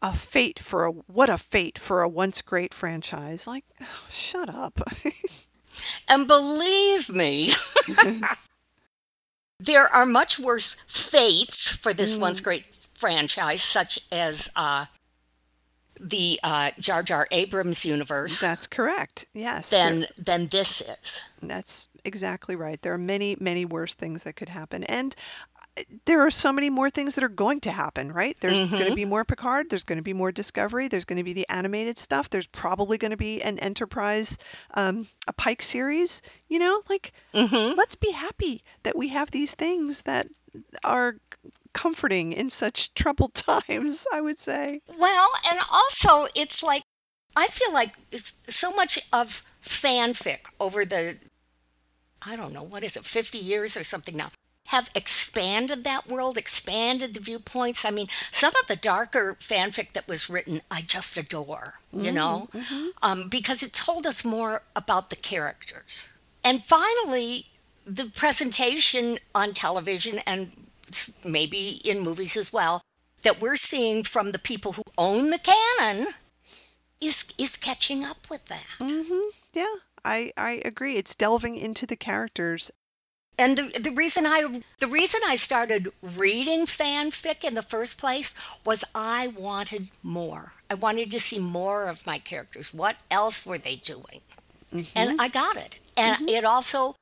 a 0.01 0.13
fate 0.13 0.59
for 0.59 0.85
a 0.85 0.91
what 0.91 1.29
a 1.29 1.37
fate 1.37 1.79
for 1.79 2.03
a 2.03 2.09
once 2.09 2.41
great 2.43 2.73
franchise. 2.73 3.47
Like, 3.47 3.65
shut 4.09 4.49
up. 4.49 4.79
And 6.07 6.27
believe 6.27 7.09
me, 7.09 7.53
there 9.59 9.87
are 9.93 10.05
much 10.05 10.39
worse 10.39 10.75
fates 10.87 11.71
for 11.71 11.93
this 11.93 12.17
once 12.17 12.41
great 12.41 12.65
franchise, 12.93 13.61
such 13.61 13.99
as 14.11 14.49
uh, 14.55 14.85
the 15.99 16.39
uh, 16.43 16.71
Jar 16.79 17.03
Jar 17.03 17.27
Abrams 17.31 17.85
universe, 17.85 18.39
That's 18.39 18.67
correct. 18.67 19.25
Yes. 19.33 19.69
than 19.69 20.07
than 20.17 20.47
this 20.47 20.81
is. 20.81 21.21
That's 21.41 21.89
exactly 22.03 22.55
right. 22.55 22.81
There 22.81 22.93
are 22.93 22.97
many, 22.97 23.37
many 23.39 23.65
worse 23.65 23.93
things 23.93 24.23
that 24.23 24.35
could 24.35 24.49
happen. 24.49 24.83
And 24.83 25.15
there 26.05 26.25
are 26.25 26.31
so 26.31 26.53
many 26.53 26.69
more 26.69 26.89
things 26.89 27.15
that 27.15 27.23
are 27.23 27.29
going 27.29 27.59
to 27.61 27.71
happen, 27.71 28.11
right? 28.11 28.37
There's 28.39 28.69
going 28.69 28.89
to 28.89 28.95
be 28.95 29.05
more 29.05 29.25
Picard. 29.25 29.69
There's 29.69 29.83
going 29.83 29.97
to 29.97 30.03
be 30.03 30.13
more 30.13 30.31
Discovery. 30.31 30.87
There's 30.87 31.05
going 31.05 31.17
to 31.17 31.23
be 31.23 31.33
the 31.33 31.47
animated 31.49 31.97
stuff. 31.97 32.29
There's 32.29 32.47
probably 32.47 32.97
going 32.97 33.11
to 33.11 33.17
be 33.17 33.41
an 33.41 33.59
Enterprise, 33.59 34.37
um, 34.73 35.07
a 35.27 35.33
Pike 35.33 35.61
series. 35.61 36.21
You 36.47 36.59
know, 36.59 36.81
like, 36.89 37.11
let's 37.33 37.95
be 37.95 38.11
happy 38.11 38.63
that 38.83 38.97
we 38.97 39.09
have 39.09 39.31
these 39.31 39.53
things 39.53 40.01
that 40.03 40.27
are 40.83 41.17
comforting 41.73 42.33
in 42.33 42.49
such 42.49 42.93
troubled 42.95 43.33
times, 43.33 44.07
I 44.11 44.21
would 44.21 44.39
say. 44.39 44.81
Well, 44.97 45.29
and 45.51 45.59
also 45.71 46.27
it's 46.35 46.63
like 46.63 46.83
I 47.35 47.47
feel 47.47 47.73
like 47.73 47.93
it's 48.11 48.33
so 48.47 48.73
much 48.73 48.97
of 49.11 49.43
fanfic 49.63 50.39
over 50.59 50.85
the 50.85 51.17
I 52.21 52.35
don't 52.35 52.53
know 52.53 52.63
what 52.63 52.83
is 52.83 52.95
it 52.95 53.03
50 53.03 53.37
years 53.37 53.75
or 53.75 53.83
something 53.83 54.15
now 54.15 54.31
have 54.69 54.89
expanded 54.95 55.83
that 55.83 56.07
world, 56.07 56.37
expanded 56.37 57.13
the 57.13 57.19
viewpoints. 57.19 57.85
I 57.85 57.91
mean, 57.91 58.07
some 58.31 58.53
of 58.61 58.67
the 58.67 58.75
darker 58.75 59.37
fanfic 59.39 59.91
that 59.93 60.07
was 60.07 60.29
written, 60.29 60.61
I 60.71 60.81
just 60.81 61.17
adore, 61.17 61.79
you 61.93 62.11
know, 62.11 62.49
um, 63.01 63.29
because 63.29 63.61
it 63.61 63.73
told 63.73 64.05
us 64.07 64.25
more 64.25 64.63
about 64.75 65.09
the 65.09 65.15
characters. 65.15 66.07
And 66.43 66.63
finally, 66.63 67.47
the 67.85 68.05
presentation 68.05 69.19
on 69.35 69.53
television 69.53 70.19
and 70.25 70.51
maybe 71.23 71.81
in 71.83 71.99
movies 72.01 72.35
as 72.37 72.51
well 72.53 72.81
that 73.21 73.41
we're 73.41 73.55
seeing 73.55 74.03
from 74.03 74.31
the 74.31 74.39
people 74.39 74.73
who 74.73 74.83
own 74.97 75.29
the 75.31 75.39
canon 75.39 76.07
is 77.01 77.25
is 77.37 77.57
catching 77.57 78.03
up 78.03 78.27
with 78.29 78.45
that. 78.45 78.65
hmm 78.79 79.29
Yeah, 79.53 79.75
I, 80.03 80.31
I 80.37 80.61
agree. 80.65 80.95
It's 80.95 81.15
delving 81.15 81.55
into 81.55 81.85
the 81.85 81.95
characters. 81.95 82.71
And 83.37 83.57
the 83.57 83.79
the 83.79 83.91
reason 83.91 84.25
I 84.25 84.61
the 84.79 84.87
reason 84.87 85.21
I 85.25 85.35
started 85.35 85.89
reading 86.01 86.65
fanfic 86.65 87.43
in 87.43 87.53
the 87.53 87.61
first 87.61 87.97
place 87.97 88.33
was 88.63 88.85
I 88.93 89.27
wanted 89.27 89.89
more. 90.01 90.53
I 90.69 90.75
wanted 90.75 91.11
to 91.11 91.19
see 91.19 91.39
more 91.39 91.87
of 91.87 92.05
my 92.05 92.17
characters. 92.17 92.73
What 92.73 92.95
else 93.11 93.45
were 93.45 93.57
they 93.57 93.75
doing? 93.75 94.21
Mm-hmm. 94.73 94.97
And 94.97 95.21
I 95.21 95.27
got 95.27 95.57
it. 95.57 95.79
And 95.97 96.17
mm-hmm. 96.17 96.29
it 96.29 96.45
also 96.45 96.95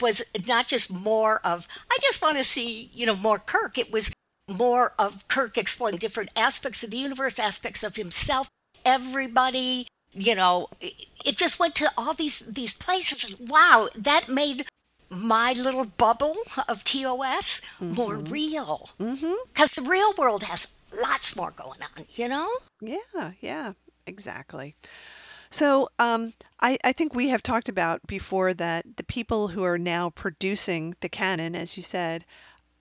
was 0.00 0.22
not 0.46 0.68
just 0.68 0.92
more 0.92 1.40
of 1.44 1.66
I 1.90 1.96
just 2.02 2.20
want 2.20 2.36
to 2.36 2.44
see, 2.44 2.90
you 2.92 3.06
know, 3.06 3.16
more 3.16 3.38
Kirk. 3.38 3.78
It 3.78 3.90
was 3.90 4.12
more 4.48 4.92
of 4.98 5.26
Kirk 5.28 5.56
exploring 5.56 5.96
different 5.96 6.30
aspects 6.36 6.82
of 6.82 6.90
the 6.90 6.98
universe, 6.98 7.38
aspects 7.38 7.82
of 7.82 7.96
himself, 7.96 8.48
everybody, 8.84 9.86
you 10.12 10.34
know, 10.34 10.68
it 10.80 10.94
it 11.24 11.36
just 11.36 11.58
went 11.58 11.74
to 11.76 11.90
all 11.96 12.14
these 12.14 12.40
these 12.40 12.74
places 12.74 13.24
and 13.24 13.48
wow, 13.48 13.88
that 13.96 14.28
made 14.28 14.66
my 15.10 15.52
little 15.52 15.84
bubble 15.84 16.36
of 16.68 16.84
TOS 16.84 17.62
more 17.80 18.16
mm-hmm. 18.16 18.32
real. 18.32 18.90
Mm-hmm. 19.00 19.34
Because 19.48 19.74
the 19.74 19.82
real 19.82 20.12
world 20.18 20.44
has 20.44 20.68
lots 21.02 21.36
more 21.36 21.50
going 21.50 21.80
on, 21.96 22.06
you 22.14 22.28
know? 22.28 22.48
Yeah, 22.80 23.32
yeah, 23.40 23.72
exactly. 24.06 24.76
So 25.50 25.88
um, 25.98 26.32
I, 26.60 26.76
I 26.84 26.92
think 26.92 27.14
we 27.14 27.28
have 27.28 27.42
talked 27.42 27.68
about 27.68 28.06
before 28.06 28.52
that 28.54 28.84
the 28.96 29.04
people 29.04 29.48
who 29.48 29.64
are 29.64 29.78
now 29.78 30.10
producing 30.10 30.94
the 31.00 31.08
canon, 31.08 31.54
as 31.54 31.76
you 31.76 31.82
said, 31.82 32.24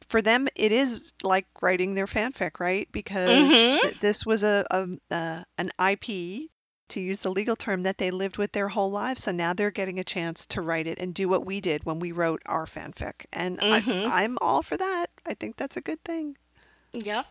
for 0.08 0.22
them 0.22 0.48
it 0.56 0.72
is 0.72 1.14
like 1.24 1.46
writing 1.62 1.96
their 1.96 2.06
fanfic, 2.08 2.60
right? 2.60 2.88
Because 2.92 3.30
mm-hmm. 3.30 3.88
th- 3.88 4.00
this 4.00 4.26
was 4.26 4.44
a, 4.44 4.66
a, 4.70 4.88
a 5.12 5.46
an 5.58 5.70
IP, 5.92 6.50
to 6.90 7.02
use 7.02 7.20
the 7.20 7.32
legal 7.32 7.56
term, 7.56 7.84
that 7.84 7.98
they 7.98 8.12
lived 8.12 8.38
with 8.38 8.52
their 8.52 8.68
whole 8.68 8.92
lives. 8.92 9.24
So 9.24 9.32
now 9.32 9.54
they're 9.54 9.72
getting 9.72 10.00
a 10.00 10.04
chance 10.04 10.46
to 10.48 10.62
write 10.62 10.88
it 10.88 11.00
and 11.00 11.14
do 11.14 11.28
what 11.30 11.46
we 11.46 11.62
did 11.62 11.86
when 11.86 12.00
we 12.00 12.12
wrote 12.12 12.42
our 12.46 12.66
fanfic. 12.66 13.26
And 13.34 13.62
I, 13.70 13.84
I'm 14.06 14.38
all 14.42 14.64
for 14.64 14.78
that. 14.78 15.08
I 15.28 15.34
think 15.36 15.58
that's 15.58 15.78
a 15.78 15.82
good 15.82 16.04
thing. 16.04 16.38
Yep. 16.94 17.28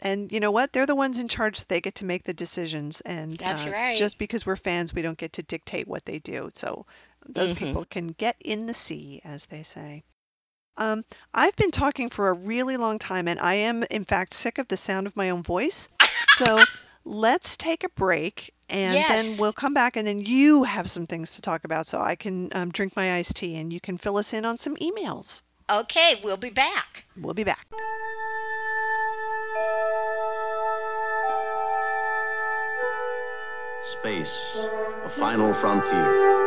And 0.00 0.32
you 0.32 0.40
know 0.40 0.50
what? 0.50 0.72
They're 0.72 0.86
the 0.86 0.94
ones 0.96 1.20
in 1.20 1.28
charge. 1.28 1.66
They 1.66 1.80
get 1.80 1.96
to 1.96 2.04
make 2.04 2.24
the 2.24 2.32
decisions. 2.34 3.00
And 3.02 3.38
That's 3.38 3.66
uh, 3.66 3.72
right. 3.72 3.98
just 3.98 4.18
because 4.18 4.44
we're 4.46 4.56
fans, 4.56 4.94
we 4.94 5.02
don't 5.02 5.18
get 5.18 5.34
to 5.34 5.42
dictate 5.42 5.86
what 5.88 6.04
they 6.04 6.18
do. 6.18 6.50
So 6.54 6.86
those 7.26 7.52
Mm-hmm. 7.52 7.54
people 7.54 7.84
can 7.84 8.08
get 8.08 8.36
in 8.40 8.66
the 8.66 8.74
sea, 8.74 9.20
as 9.24 9.46
they 9.46 9.62
say. 9.62 10.02
Um, 10.76 11.04
I've 11.34 11.56
been 11.56 11.70
talking 11.72 12.08
for 12.08 12.28
a 12.30 12.34
really 12.34 12.76
long 12.76 12.98
time, 12.98 13.28
and 13.28 13.38
I 13.38 13.54
am, 13.54 13.82
in 13.90 14.04
fact, 14.04 14.32
sick 14.32 14.58
of 14.58 14.68
the 14.68 14.76
sound 14.76 15.06
of 15.06 15.16
my 15.16 15.30
own 15.30 15.42
voice. 15.42 15.88
So 16.26 16.68
let's 17.04 17.56
take 17.56 17.84
a 17.84 17.88
break, 17.90 18.54
and 18.70 18.94
then 18.94 19.38
we'll 19.38 19.52
come 19.52 19.74
back, 19.74 19.96
and 19.96 20.06
then 20.06 20.20
you 20.20 20.64
have 20.64 20.88
some 20.88 21.06
things 21.06 21.36
to 21.36 21.42
talk 21.42 21.64
about, 21.64 21.88
so 21.88 22.00
I 22.00 22.16
can 22.16 22.50
um, 22.52 22.70
drink 22.70 22.96
my 22.96 23.14
iced 23.14 23.36
tea, 23.36 23.56
and 23.56 23.72
you 23.72 23.80
can 23.80 23.98
fill 23.98 24.16
us 24.16 24.32
in 24.32 24.44
on 24.44 24.58
some 24.58 24.76
emails. 24.76 25.42
Okay, 25.68 26.20
we'll 26.24 26.36
be 26.36 26.50
back. 26.50 27.04
We'll 27.16 27.34
be 27.34 27.44
back. 27.44 27.66
Space, 33.84 34.56
the 35.04 35.10
final 35.16 35.52
frontier. 35.54 36.40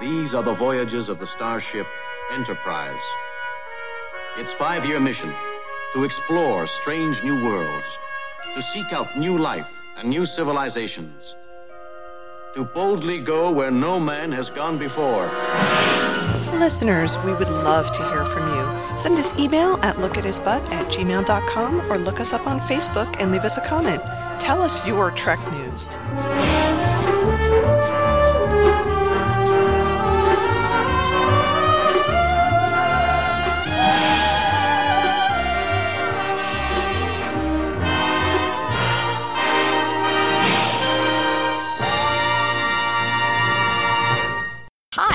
These 0.00 0.34
are 0.34 0.42
the 0.42 0.54
voyages 0.54 1.08
of 1.08 1.18
the 1.18 1.26
starship 1.26 1.86
Enterprise. 2.32 3.00
Its 4.38 4.52
five 4.52 4.86
year 4.86 5.00
mission 5.00 5.32
to 5.92 6.04
explore 6.04 6.66
strange 6.66 7.22
new 7.22 7.42
worlds, 7.44 7.98
to 8.54 8.62
seek 8.62 8.92
out 8.92 9.18
new 9.18 9.36
life 9.36 9.68
and 9.96 10.08
new 10.08 10.24
civilizations, 10.24 11.34
to 12.54 12.64
boldly 12.64 13.18
go 13.18 13.50
where 13.50 13.70
no 13.70 13.98
man 13.98 14.30
has 14.30 14.50
gone 14.50 14.78
before. 14.78 15.28
Listeners, 16.58 17.16
we 17.24 17.32
would 17.34 17.48
love 17.48 17.90
to 17.92 18.02
hear 18.10 18.24
from 18.24 18.46
you. 18.54 18.96
Send 18.96 19.18
us 19.18 19.38
email 19.38 19.78
at 19.82 19.96
lookathisbutt 19.96 20.62
at 20.70 20.86
gmail.com 20.86 21.92
or 21.92 21.98
look 21.98 22.20
us 22.20 22.32
up 22.32 22.46
on 22.46 22.60
Facebook 22.60 23.20
and 23.20 23.32
leave 23.32 23.44
us 23.44 23.56
a 23.56 23.66
comment. 23.66 24.00
Tell 24.40 24.62
us 24.62 24.86
your 24.86 25.10
Trek 25.10 25.38
news. 25.52 25.96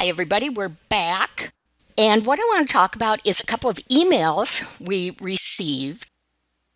Hi, 0.06 0.10
everybody. 0.10 0.52
We're 0.52 0.70
back. 0.70 1.52
And 1.98 2.28
what 2.28 2.38
I 2.38 2.44
want 2.44 2.68
to 2.68 2.72
talk 2.72 2.96
about 2.96 3.26
is 3.26 3.40
a 3.40 3.46
couple 3.48 3.72
of 3.72 3.78
emails 3.90 4.64
we 4.80 5.18
received 5.20 6.06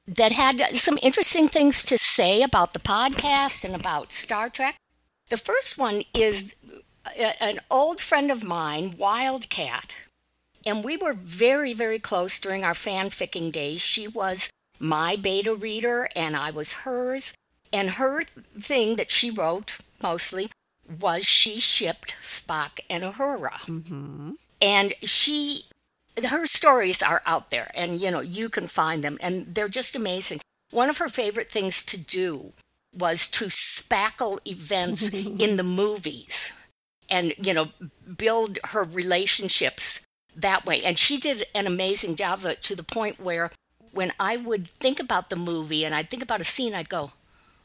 that 0.07 0.31
had 0.31 0.59
some 0.75 0.97
interesting 1.03 1.47
things 1.47 1.85
to 1.85 1.99
say 1.99 2.41
about 2.41 2.73
the 2.73 2.79
podcast 2.79 3.63
and 3.63 3.75
about 3.75 4.11
Star 4.11 4.49
Trek. 4.49 4.77
The 5.29 5.37
first 5.37 5.77
one 5.77 6.05
is 6.11 6.55
a- 7.05 7.43
an 7.43 7.59
old 7.69 8.01
friend 8.01 8.31
of 8.31 8.43
mine, 8.43 8.95
Wildcat, 8.97 9.93
and 10.65 10.83
we 10.83 10.97
were 10.97 11.13
very, 11.13 11.73
very 11.73 11.99
close 11.99 12.39
during 12.39 12.63
our 12.63 12.73
fanficking 12.73 13.51
days. 13.51 13.79
She 13.79 14.07
was 14.07 14.49
my 14.79 15.15
beta 15.15 15.53
reader, 15.53 16.09
and 16.15 16.35
I 16.35 16.49
was 16.49 16.81
hers. 16.81 17.35
And 17.71 17.91
her 17.91 18.23
thing 18.59 18.95
that 18.95 19.11
she 19.11 19.29
wrote 19.29 19.77
mostly 20.01 20.49
was 20.89 21.25
she 21.25 21.59
shipped 21.59 22.15
Spock 22.21 22.79
and 22.89 23.03
Uhura. 23.03 23.59
Mm-hmm. 23.67 24.31
And 24.61 24.93
she, 25.01 25.65
her 26.27 26.45
stories 26.45 27.01
are 27.01 27.21
out 27.25 27.51
there, 27.51 27.71
and 27.73 27.99
you 28.01 28.11
know, 28.11 28.19
you 28.19 28.49
can 28.49 28.67
find 28.67 29.03
them, 29.03 29.17
and 29.21 29.53
they're 29.53 29.69
just 29.69 29.95
amazing. 29.95 30.41
One 30.71 30.89
of 30.89 30.97
her 30.97 31.07
favorite 31.07 31.51
things 31.51 31.83
to 31.83 31.97
do 31.97 32.53
was 32.93 33.29
to 33.29 33.45
spackle 33.45 34.39
events 34.45 35.09
in 35.13 35.57
the 35.57 35.63
movies 35.63 36.51
and, 37.09 37.33
you 37.37 37.53
know, 37.53 37.69
build 38.17 38.59
her 38.65 38.83
relationships 38.83 40.01
that 40.35 40.65
way. 40.65 40.83
And 40.83 40.97
she 40.97 41.17
did 41.17 41.45
an 41.55 41.67
amazing 41.67 42.15
job 42.15 42.39
of 42.39 42.45
it 42.45 42.61
to 42.63 42.75
the 42.75 42.83
point 42.83 43.19
where 43.19 43.51
when 43.91 44.13
I 44.19 44.37
would 44.37 44.67
think 44.67 44.99
about 44.99 45.29
the 45.29 45.35
movie 45.35 45.83
and 45.83 45.95
I'd 45.95 46.09
think 46.09 46.23
about 46.23 46.41
a 46.41 46.45
scene, 46.45 46.73
I'd 46.73 46.89
go, 46.89 47.11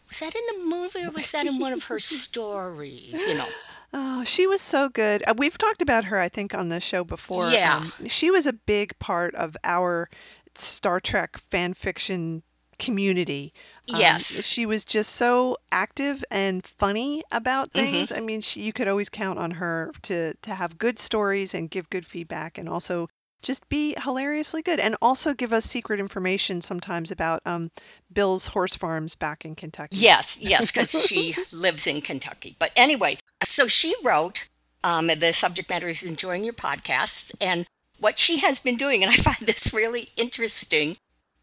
Was 0.09 0.21
that 0.21 0.35
in 0.35 0.43
the 0.59 0.65
movie 0.65 1.05
or 1.05 1.11
was 1.11 1.31
that 1.33 1.47
in 1.47 1.59
one 1.59 1.73
of 1.73 1.85
her 1.85 1.99
stories? 1.99 3.27
You 3.29 3.35
know. 3.35 3.49
Oh, 3.93 4.25
she 4.25 4.47
was 4.47 4.61
so 4.61 4.89
good. 4.89 5.23
Uh, 5.27 5.35
we've 5.37 5.57
talked 5.57 5.83
about 5.83 6.05
her, 6.05 6.19
I 6.19 6.29
think, 6.29 6.55
on 6.55 6.69
the 6.69 6.81
show 6.81 7.05
before. 7.05 7.51
Yeah. 7.51 7.77
Um, 7.77 7.93
she 8.09 8.31
was 8.31 8.47
a 8.47 8.53
big 8.53 8.99
part 8.99 9.35
of 9.37 9.57
our 9.63 10.09
Star 10.57 11.01
Trek 11.01 11.39
fan 11.39 11.75
fiction 11.75 12.43
community. 12.79 13.53
Um, 13.93 14.01
Yes. 14.01 14.43
she 14.57 14.67
was 14.67 14.85
just 14.85 15.13
so 15.13 15.57
active 15.71 16.25
and 16.31 16.67
funny 16.67 17.23
about 17.31 17.73
Mm-hmm. 17.73 17.79
things. 17.93 18.13
I 18.13 18.21
mean, 18.21 18.41
she, 18.41 18.63
you 18.63 18.73
could 18.73 18.89
always 18.89 19.09
count 19.11 19.39
on 19.39 19.53
her 19.53 19.93
to 20.03 20.35
to 20.43 20.55
have 20.55 20.77
good 20.79 20.99
stories 20.99 21.55
and 21.55 21.71
give 21.71 21.89
good 21.89 22.05
feedback, 22.07 22.59
and 22.59 22.69
also 22.69 23.09
just 23.45 23.69
be 23.69 23.95
hilariously 24.03 24.63
good, 24.63 24.81
and 24.81 24.97
also 25.01 25.35
give 25.35 25.53
us 25.53 25.65
secret 25.65 26.01
information 26.01 26.61
sometimes 26.61 27.13
about 27.13 27.41
um, 27.47 27.71
Bill's 28.13 28.47
horse 28.47 28.75
farms 28.75 29.15
back 29.15 29.45
in 29.45 29.55
Kentucky. 29.55 29.97
Yes, 29.97 30.39
yes, 30.41 30.73
because 30.73 30.91
she 31.07 31.37
lives 31.53 31.87
in 31.87 32.01
Kentucky. 32.01 32.57
But 32.59 32.73
anyway, 32.75 33.19
so 33.45 33.69
she 33.69 33.95
wrote, 34.03 34.49
um, 34.83 35.07
the 35.07 35.33
subject 35.33 35.71
matter 35.71 35.89
is 35.89 36.03
enjoying 36.03 36.43
your 36.43 36.55
podcasts. 36.55 37.33
And 37.41 37.67
what 38.01 38.19
she 38.19 38.39
has 38.39 38.59
been 38.59 38.77
doing, 38.77 39.03
and 39.03 39.13
I 39.13 39.17
find 39.17 39.37
this 39.41 39.73
really 39.73 40.09
interesting, 40.17 40.97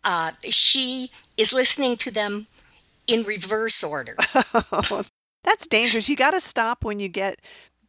uh, 0.04 0.32
she 0.44 1.12
is 1.38 1.54
listening 1.54 1.96
to 1.98 2.12
them 2.12 2.48
in 3.08 3.24
reverse 3.24 3.84
order. 3.84 4.16
That's 5.44 5.68
dangerous. 5.68 6.08
You 6.10 6.16
got 6.16 6.32
to 6.32 6.40
stop 6.40 6.84
when 6.84 7.00
you 7.00 7.08
get 7.08 7.40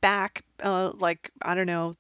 back, 0.01 0.43
uh, 0.63 0.93
like, 0.99 1.31
I 1.43 1.55
don't 1.55 1.67
know, 1.67 1.93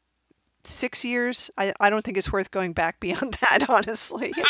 six 0.64 1.04
years. 1.04 1.50
I, 1.56 1.72
I 1.80 1.90
don't 1.90 2.02
think 2.04 2.16
it's 2.18 2.32
worth 2.32 2.50
going 2.50 2.72
back 2.72 3.00
beyond 3.00 3.34
that, 3.40 3.68
honestly. 3.68 4.32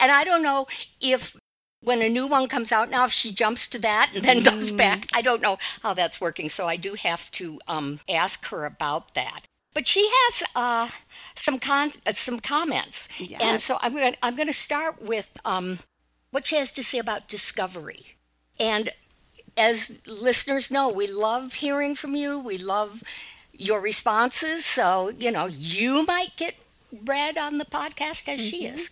And 0.00 0.10
I 0.10 0.24
don't 0.24 0.42
know 0.42 0.66
if 1.00 1.36
when 1.82 2.02
a 2.02 2.08
new 2.08 2.26
one 2.26 2.48
comes 2.48 2.72
out 2.72 2.90
now, 2.90 3.04
if 3.04 3.12
she 3.12 3.32
jumps 3.32 3.68
to 3.68 3.78
that 3.80 4.10
and 4.14 4.24
then 4.24 4.42
goes 4.42 4.70
back. 4.70 5.06
I 5.12 5.22
don't 5.22 5.42
know 5.42 5.58
how 5.82 5.94
that's 5.94 6.20
working. 6.20 6.48
So 6.48 6.66
I 6.66 6.76
do 6.76 6.94
have 6.94 7.30
to 7.32 7.60
um, 7.68 8.00
ask 8.08 8.46
her 8.48 8.64
about 8.64 9.14
that. 9.14 9.42
But 9.72 9.86
she 9.86 10.08
has 10.10 10.42
uh, 10.56 10.88
some 11.36 11.58
con- 11.60 11.92
uh, 12.04 12.12
some 12.12 12.40
comments, 12.40 13.08
and 13.38 13.60
so 13.60 13.78
I'm 13.80 13.94
going 13.94 14.16
I'm 14.20 14.34
going 14.34 14.48
to 14.48 14.52
start 14.52 15.00
with 15.00 15.40
um, 15.44 15.78
what 16.32 16.48
she 16.48 16.56
has 16.56 16.72
to 16.72 16.82
say 16.82 16.98
about 16.98 17.28
discovery. 17.28 18.16
And 18.58 18.90
as 19.56 20.00
listeners 20.08 20.72
know, 20.72 20.88
we 20.88 21.06
love 21.06 21.54
hearing 21.54 21.94
from 21.94 22.16
you. 22.16 22.36
We 22.36 22.58
love 22.58 23.04
your 23.60 23.80
responses. 23.80 24.64
So 24.64 25.12
you 25.18 25.30
know, 25.30 25.46
you 25.46 26.04
might 26.04 26.36
get 26.36 26.54
read 27.04 27.38
on 27.38 27.58
the 27.58 27.64
podcast 27.64 28.28
as 28.28 28.40
she 28.40 28.66
is. 28.66 28.90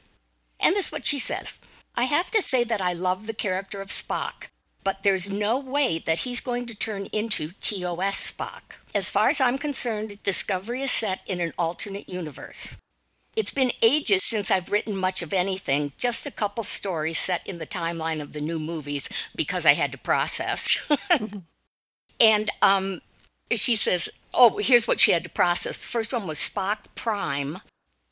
And 0.61 0.75
this 0.75 0.87
is 0.87 0.93
what 0.93 1.07
she 1.07 1.19
says 1.19 1.61
I 1.97 2.05
have 2.05 2.31
to 2.31 2.43
say 2.43 2.65
that 2.65 2.81
I 2.81 2.93
love 2.93 3.27
the 3.27 3.35
character 3.35 3.81
of 3.81 3.89
Spock, 3.89 4.49
but 4.85 5.03
there's 5.03 5.33
no 5.33 5.59
way 5.59 5.99
that 5.99 6.21
he's 6.21 6.41
going 6.41 6.67
to 6.67 6.77
turn 6.77 7.07
into 7.07 7.53
TOS 7.61 8.33
Spock. 8.33 8.79
As 8.95 9.09
far 9.09 9.29
as 9.29 9.41
I'm 9.41 9.59
concerned, 9.59 10.23
Discovery 10.23 10.83
is 10.83 10.91
set 10.91 11.23
in 11.27 11.41
an 11.41 11.53
alternate 11.59 12.09
universe. 12.09 12.77
It's 13.37 13.53
been 13.53 13.73
ages 13.83 14.25
since 14.25 14.51
I've 14.51 14.73
written 14.73 14.97
much 14.97 15.23
of 15.23 15.33
anything, 15.33 15.93
just 15.97 16.27
a 16.27 16.31
couple 16.31 16.65
stories 16.65 17.19
set 17.19 17.47
in 17.47 17.59
the 17.59 17.67
timeline 17.67 18.21
of 18.21 18.33
the 18.33 18.41
new 18.41 18.59
movies 18.59 19.09
because 19.37 19.65
I 19.65 19.75
had 19.75 19.93
to 19.93 19.99
process. 19.99 20.91
and 22.21 22.51
um, 22.63 23.01
she 23.53 23.75
says, 23.75 24.09
Oh, 24.35 24.59
here's 24.59 24.87
what 24.87 25.01
she 25.01 25.13
had 25.13 25.25
to 25.25 25.31
process. 25.31 25.83
The 25.83 25.89
first 25.89 26.13
one 26.13 26.27
was 26.27 26.39
Spock 26.39 26.79
Prime 26.95 27.59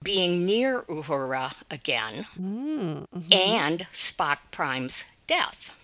being 0.03 0.45
near 0.47 0.83
Uhura 0.83 1.55
again 1.71 2.27
Mm, 2.41 3.07
mhm. 3.09 3.35
and 3.35 3.87
Spock 3.93 4.39
Prime's 4.51 5.05
death. 5.27 5.75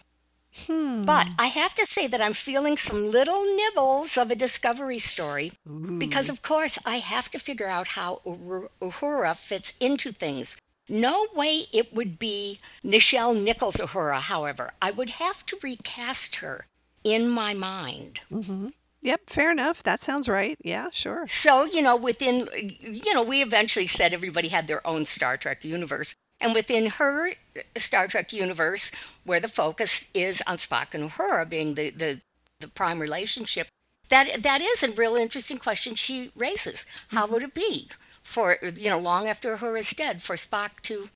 Hmm. 0.67 1.05
But 1.05 1.31
I 1.39 1.47
have 1.47 1.75
to 1.77 1.87
say 1.87 2.07
that 2.07 2.21
I'm 2.21 2.35
feeling 2.35 2.77
some 2.77 3.11
little 3.11 3.43
nibbles 3.57 4.19
of 4.19 4.31
a 4.31 4.35
discovery 4.37 4.99
story 4.99 5.53
because, 5.99 6.29
of 6.29 6.43
course, 6.43 6.79
I 6.85 6.97
have 6.97 7.31
to 7.31 7.39
figure 7.39 7.69
out 7.69 7.89
how 7.89 8.21
Uhura- 8.27 9.37
fits 9.37 9.73
into 9.81 10.13
things. 10.13 10.57
No 10.91 11.27
way 11.35 11.67
it 11.73 11.95
would 11.95 12.19
be 12.19 12.59
Nichelle 12.85 13.35
Nichols 13.41 13.77
Uhura, 13.77 14.21
however. 14.21 14.73
I 14.83 14.91
would 14.91 15.11
have 15.11 15.47
to 15.47 15.57
recast 15.63 16.37
her 16.37 16.67
in 17.03 17.29
my 17.31 17.55
mind. 17.55 18.21
hmm 18.31 18.69
Yep, 19.03 19.23
fair 19.27 19.51
enough. 19.51 19.83
That 19.83 20.01
sounds 20.01 20.29
right. 20.29 20.57
Yeah, 20.63 20.89
sure. 20.93 21.27
So, 21.29 21.65
you 21.65 21.83
know, 21.83 21.97
within, 21.97 22.49
you 22.81 23.13
know, 23.13 23.23
we 23.23 23.43
eventually 23.43 23.87
said 23.89 24.15
everybody 24.15 24.49
had 24.49 24.69
their 24.69 24.87
own 24.87 25.05
Star 25.05 25.37
Trek 25.37 25.65
universe. 25.65 26.15
And 26.41 26.55
within 26.55 26.87
her 26.87 27.33
Star 27.77 28.09
Trek 28.09 28.33
universe, 28.33 28.91
where 29.25 29.41
the 29.41 29.49
focus 29.49 30.09
is 30.15 30.43
on 30.47 30.57
Spock 30.57 30.95
and 30.95 31.11
Uhura 31.11 31.49
being 31.49 31.75
the, 31.75 31.91
the, 31.91 32.21
the 32.61 32.69
prime 32.69 33.01
relationship, 33.01 33.69
that 34.09 34.43
that 34.43 34.61
is 34.61 34.83
a 34.83 34.91
real 34.91 35.17
interesting 35.17 35.59
question 35.59 35.95
she 35.95 36.31
raises. 36.37 36.87
How 37.09 37.25
mm-hmm. 37.25 37.35
would 37.35 37.43
it 37.43 37.55
be 37.55 37.89
for, 38.23 38.59
you 38.77 38.91
know, 38.91 38.99
long 38.99 39.27
after 39.27 39.57
Uhura's 39.57 39.91
dead, 39.91 40.23
for 40.23 40.37
Spock 40.37 40.81
to 40.83 41.11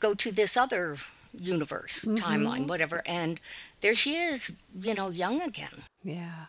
go 0.00 0.14
to 0.14 0.30
this 0.30 0.56
other 0.56 0.96
universe, 1.32 2.04
mm-hmm. 2.04 2.24
timeline, 2.24 2.68
whatever, 2.68 3.02
and 3.06 3.40
there 3.80 3.94
she 3.94 4.16
is, 4.16 4.56
you 4.78 4.94
know, 4.94 5.10
young 5.10 5.40
again. 5.40 5.84
Yeah. 6.02 6.46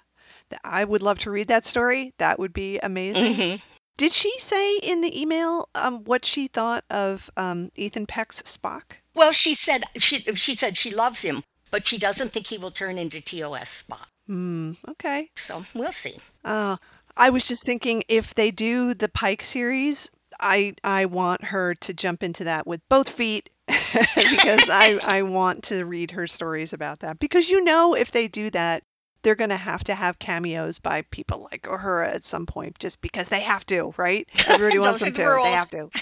I 0.63 0.83
would 0.83 1.01
love 1.01 1.19
to 1.19 1.31
read 1.31 1.49
that 1.49 1.65
story. 1.65 2.13
That 2.17 2.39
would 2.39 2.53
be 2.53 2.79
amazing. 2.79 3.35
hmm 3.35 3.55
Did 3.97 4.11
she 4.11 4.31
say 4.39 4.77
in 4.77 5.01
the 5.01 5.21
email 5.21 5.69
um, 5.75 6.03
what 6.03 6.23
she 6.25 6.47
thought 6.47 6.83
of 6.89 7.29
um, 7.37 7.71
Ethan 7.75 8.05
Peck's 8.05 8.41
Spock? 8.43 8.83
Well, 9.15 9.31
she 9.31 9.53
said 9.55 9.83
she 9.97 10.19
she 10.35 10.53
said 10.53 10.77
she 10.77 10.91
loves 10.93 11.23
him, 11.23 11.43
but 11.71 11.85
she 11.87 11.97
doesn't 11.97 12.31
think 12.31 12.47
he 12.47 12.57
will 12.57 12.71
turn 12.71 12.97
into 12.97 13.19
TOS 13.21 13.83
Spock. 13.83 14.05
Hmm. 14.27 14.73
Okay. 14.87 15.29
So 15.35 15.65
we'll 15.73 15.91
see. 15.91 16.17
Uh, 16.45 16.77
I 17.15 17.31
was 17.31 17.47
just 17.47 17.65
thinking 17.65 18.03
if 18.07 18.35
they 18.35 18.51
do 18.51 18.93
the 18.93 19.09
Pike 19.09 19.41
series, 19.43 20.11
I 20.39 20.75
I 20.83 21.05
want 21.05 21.43
her 21.43 21.73
to 21.75 21.93
jump 21.93 22.21
into 22.21 22.43
that 22.43 22.67
with 22.67 22.81
both 22.89 23.09
feet 23.09 23.49
because 23.67 24.69
I 24.69 24.99
I 25.01 25.21
want 25.23 25.63
to 25.65 25.83
read 25.83 26.11
her 26.11 26.27
stories 26.27 26.73
about 26.73 26.99
that 26.99 27.17
because 27.19 27.49
you 27.49 27.63
know 27.63 27.95
if 27.95 28.11
they 28.11 28.27
do 28.27 28.49
that 28.51 28.83
they're 29.22 29.36
going 29.36 29.49
to 29.49 29.57
have 29.57 29.84
to 29.86 29.95
have 29.95 30.20
cameos 30.20 30.80
by 30.80 31.03
people 31.11 31.47
like 31.51 31.63
Uhura 31.63 32.13
at 32.13 32.26
some 32.26 32.45
point 32.45 32.80
just 32.80 33.01
because 33.01 33.28
they 33.28 33.41
have 33.41 33.65
to, 33.68 33.93
right? 33.97 34.28
Everybody 34.47 34.80
wants 34.88 35.01
them 35.01 35.13
the 35.13 35.24
to. 35.24 35.39
They 35.43 35.51
have 35.51 35.70
to. 35.72 35.89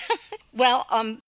Well, 0.54 0.86
um, 0.90 1.20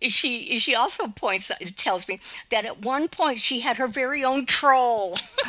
she 0.00 0.58
she 0.58 0.74
also 0.74 1.06
points 1.06 1.52
tells 1.76 2.08
me 2.08 2.18
that 2.50 2.64
at 2.64 2.82
one 2.84 3.06
point 3.06 3.38
she 3.38 3.60
had 3.60 3.76
her 3.76 3.86
very 3.86 4.24
own 4.24 4.44
troll, 4.44 5.16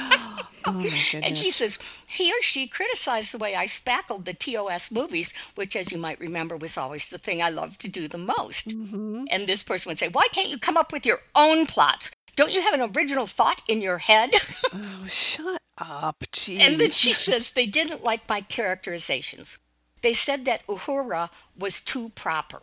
Oh 0.66 0.86
and 1.14 1.38
she 1.38 1.50
says 1.50 1.78
he 2.08 2.32
or 2.32 2.42
she 2.42 2.68
criticized 2.68 3.34
the 3.34 3.38
way 3.38 3.56
I 3.56 3.66
spackled 3.66 4.26
the 4.26 4.34
TOS 4.34 4.92
movies, 4.92 5.34
which, 5.56 5.76
as 5.76 5.92
you 5.92 5.98
might 5.98 6.20
remember, 6.20 6.56
was 6.56 6.78
always 6.78 7.10
the 7.10 7.18
thing 7.18 7.42
I 7.42 7.50
loved 7.50 7.82
to 7.82 7.90
do 7.90 8.08
the 8.08 8.18
most. 8.18 8.72
hmm 8.72 9.26
And 9.30 9.48
this 9.48 9.64
person 9.64 9.90
would 9.90 10.00
say, 10.00 10.10
"Why 10.10 10.28
can't 10.32 10.50
you 10.50 10.58
come 10.58 10.78
up 10.78 10.92
with 10.94 11.06
your 11.06 11.20
own 11.36 11.66
plots? 11.66 12.12
Don't 12.36 12.52
you 12.52 12.62
have 12.62 12.74
an 12.74 12.92
original 12.96 13.28
thought 13.28 13.62
in 13.68 13.82
your 13.82 13.98
head?" 13.98 14.32
Oh, 14.74 15.06
shut 15.08 15.60
up. 15.78 16.24
And 16.50 16.80
then 16.80 16.92
she 16.92 17.14
says 17.14 17.52
they 17.52 17.66
didn't 17.66 18.04
like 18.04 18.28
my 18.30 18.42
characterizations. 18.42 19.60
They 20.02 20.14
said 20.14 20.46
that 20.46 20.66
Uhura 20.68 21.30
was 21.58 21.82
too 21.82 22.10
proper. 22.10 22.62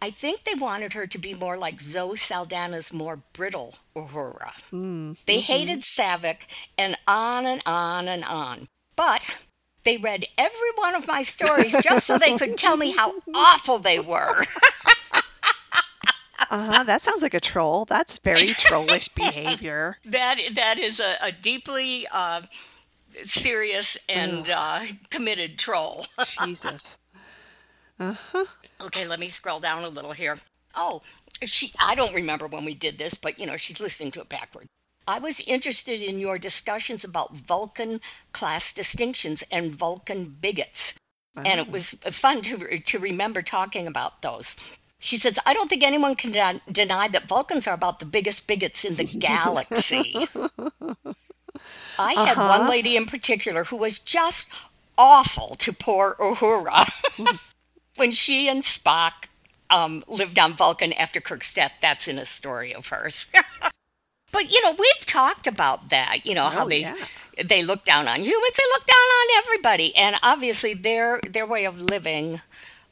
I 0.00 0.10
think 0.10 0.42
they 0.42 0.54
wanted 0.54 0.94
her 0.94 1.06
to 1.06 1.18
be 1.18 1.32
more 1.32 1.56
like 1.56 1.80
Zoe 1.80 2.16
Saldana's 2.16 2.92
more 2.92 3.20
brittle 3.32 3.76
Uhura. 3.96 4.50
Mm, 4.72 5.16
They 5.26 5.38
mhm. 5.38 5.42
hated 5.42 5.80
Saavik 5.82 6.38
and 6.76 6.98
on 7.06 7.46
and 7.46 7.62
on 7.64 8.08
and 8.08 8.24
on. 8.24 8.66
But 8.96 9.38
they 9.84 9.96
read 9.96 10.26
every 10.36 10.70
one 10.74 10.96
of 10.96 11.06
my 11.06 11.22
stories 11.22 11.76
just 11.80 12.06
so 12.06 12.18
they 12.18 12.36
could 12.36 12.56
tell 12.56 12.76
me 12.76 12.90
how 12.96 13.14
awful 13.34 13.78
they 13.78 14.00
were. 14.00 14.42
Uh-huh. 16.50 16.84
That 16.84 17.00
sounds 17.00 17.22
like 17.22 17.34
a 17.34 17.40
troll. 17.40 17.84
That's 17.84 18.18
very 18.18 18.46
trollish 18.48 19.08
behavior. 19.14 19.98
That 20.04 20.38
that 20.54 20.78
is 20.78 21.00
a, 21.00 21.16
a 21.22 21.32
deeply 21.32 22.06
uh, 22.12 22.42
serious 23.22 23.98
and 24.08 24.48
uh, 24.50 24.80
committed 25.10 25.58
troll. 25.58 26.06
Jesus. 26.44 26.98
Uh-huh. 28.00 28.44
Okay, 28.82 29.06
let 29.06 29.20
me 29.20 29.28
scroll 29.28 29.60
down 29.60 29.84
a 29.84 29.88
little 29.88 30.12
here. 30.12 30.36
Oh, 30.74 31.00
she 31.44 31.72
I 31.78 31.94
don't 31.94 32.14
remember 32.14 32.46
when 32.46 32.64
we 32.64 32.74
did 32.74 32.98
this, 32.98 33.14
but 33.14 33.38
you 33.38 33.46
know, 33.46 33.56
she's 33.56 33.80
listening 33.80 34.10
to 34.12 34.20
it 34.20 34.28
backwards. 34.28 34.68
I 35.06 35.18
was 35.18 35.40
interested 35.40 36.00
in 36.00 36.18
your 36.20 36.38
discussions 36.38 37.04
about 37.04 37.34
Vulcan 37.36 38.00
class 38.32 38.72
distinctions 38.72 39.42
and 39.50 39.74
Vulcan 39.74 40.36
bigots. 40.40 40.94
And 41.34 41.60
it 41.60 41.66
Oh. 41.68 41.72
was 41.72 41.94
fun 42.10 42.42
to 42.42 42.78
to 42.78 42.98
remember 42.98 43.42
talking 43.42 43.86
about 43.86 44.22
those. 44.22 44.54
She 45.04 45.16
says, 45.16 45.38
I 45.44 45.52
don't 45.52 45.68
think 45.68 45.82
anyone 45.82 46.14
can 46.14 46.30
den- 46.30 46.60
deny 46.70 47.08
that 47.08 47.26
Vulcans 47.26 47.66
are 47.66 47.74
about 47.74 47.98
the 47.98 48.04
biggest 48.06 48.46
bigots 48.46 48.84
in 48.84 48.94
the 48.94 49.04
galaxy. 49.28 50.28
I 51.98 52.12
had 52.14 52.38
Uh-huh. 52.38 52.58
one 52.60 52.70
lady 52.70 52.96
in 52.96 53.06
particular 53.06 53.64
who 53.64 53.76
was 53.76 53.98
just 53.98 54.48
awful 54.96 55.54
to 55.58 55.72
poor 55.72 56.16
Uhura. 56.18 56.88
when 57.96 58.12
she 58.12 58.48
and 58.48 58.62
Spock 58.62 59.26
um, 59.70 60.04
lived 60.06 60.38
on 60.38 60.54
Vulcan 60.54 60.92
after 60.92 61.20
Kirk's 61.20 61.52
death, 61.54 61.76
that's 61.80 62.06
in 62.08 62.18
a 62.18 62.24
story 62.24 62.74
of 62.74 62.88
hers. 62.88 63.26
But 64.32 64.50
you 64.50 64.62
know, 64.64 64.72
we've 64.72 65.04
talked 65.04 65.46
about 65.46 65.90
that. 65.90 66.24
You 66.24 66.34
know 66.34 66.48
how 66.48 66.64
Oh, 66.64 66.68
they 66.68 66.80
yeah. 66.80 66.94
they 67.44 67.62
look 67.62 67.84
down 67.84 68.08
on 68.08 68.22
humans. 68.22 68.56
They 68.56 68.64
look 68.72 68.86
down 68.86 68.96
on 68.96 69.44
everybody, 69.44 69.94
and 69.94 70.16
obviously 70.22 70.72
their 70.72 71.20
their 71.28 71.44
way 71.44 71.66
of 71.66 71.78
living, 71.78 72.40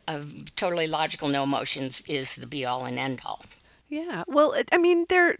of 0.07 0.55
totally 0.57 0.87
logical, 0.87 1.29
no 1.29 1.43
emotions, 1.43 2.03
is 2.09 2.37
the 2.37 2.47
be 2.47 2.65
all 2.65 2.85
and 2.85 2.99
end 2.99 3.21
all. 3.25 3.43
Yeah. 3.89 4.25
Well, 4.27 4.55
I 4.73 4.79
mean, 4.79 5.07
they're 5.09 5.37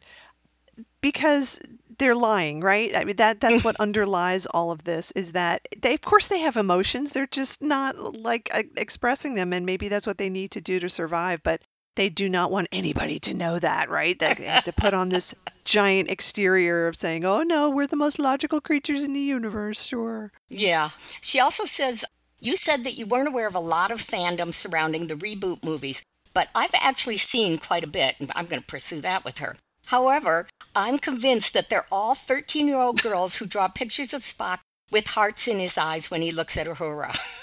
because 1.01 1.63
they're 1.99 2.15
lying, 2.15 2.61
right? 2.61 2.97
I 2.97 3.05
mean, 3.05 3.17
that 3.17 3.41
that's 3.41 3.63
what 3.63 3.77
underlies 3.81 4.47
all 4.47 4.71
of 4.73 4.83
this 4.83 5.13
is 5.13 5.33
that 5.33 5.67
they, 5.79 5.95
of 5.95 6.01
course, 6.01 6.27
they 6.27 6.41
have 6.41 6.57
emotions. 6.57 7.13
They're 7.13 7.27
just 7.27 7.63
not 7.63 7.97
like 7.97 8.51
expressing 8.77 9.35
them, 9.35 9.53
and 9.53 9.65
maybe 9.67 9.89
that's 9.89 10.07
what 10.07 10.19
they 10.19 10.31
need 10.31 10.53
to 10.53 10.61
do 10.61 10.81
to 10.81 10.89
survive. 10.89 11.43
But 11.43 11.61
they 11.97 12.09
do 12.09 12.29
not 12.29 12.51
want 12.51 12.69
anybody 12.73 13.19
to 13.21 13.35
know 13.35 13.59
that, 13.59 13.91
right? 13.91 14.19
That 14.19 14.39
they 14.39 14.45
have 14.45 14.65
to 14.65 14.73
put 14.73 14.95
on 14.95 15.09
this 15.09 15.35
giant 15.65 16.11
exterior 16.11 16.89
of 16.89 16.97
saying, 16.97 17.25
"Oh 17.25 17.43
no, 17.43 17.71
we're 17.71 17.87
the 17.87 17.97
most 17.97 18.19
logical 18.19 18.61
creatures 18.61 19.05
in 19.05 19.13
the 19.13 19.21
universe." 19.21 19.85
Sure. 19.87 20.33
Yeah. 20.49 20.91
She 21.21 21.39
also 21.41 21.65
says, 21.65 22.05
You 22.41 22.57
said 22.57 22.85
that 22.85 22.97
you 22.97 23.05
weren't 23.05 23.29
aware 23.29 23.47
of 23.47 23.55
a 23.55 23.61
lot 23.61 23.91
of 23.91 24.01
fandom 24.01 24.55
surrounding 24.55 25.07
the 25.07 25.15
reboot 25.15 25.63
movies, 25.63 26.03
but 26.33 26.49
I've 26.55 26.75
actually 26.75 27.19
seen 27.19 27.59
quite 27.59 27.85
a 27.85 27.89
bit, 27.89 28.17
and 28.19 28.33
I'm 28.35 28.47
going 28.47 28.63
to 28.63 28.67
pursue 28.67 29.01
that 29.03 29.25
with 29.25 29.39
her. 29.39 29.57
However, 29.87 30.47
I'm 30.75 30.99
convinced 30.99 31.53
that 31.55 31.69
they're 31.69 31.87
all 31.93 32.15
13 32.15 32.67
year 32.67 32.79
old 32.79 33.03
girls 33.03 33.37
who 33.37 33.47
draw 33.47 33.69
pictures 33.69 34.15
of 34.15 34.23
Spock 34.23 34.61
with 34.91 35.09
hearts 35.09 35.47
in 35.47 35.59
his 35.59 35.77
eyes 35.77 36.11
when 36.11 36.23
he 36.23 36.33
looks 36.33 36.57
at 36.57 36.67
Uhura. 36.67 37.17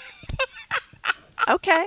Okay. 1.48 1.86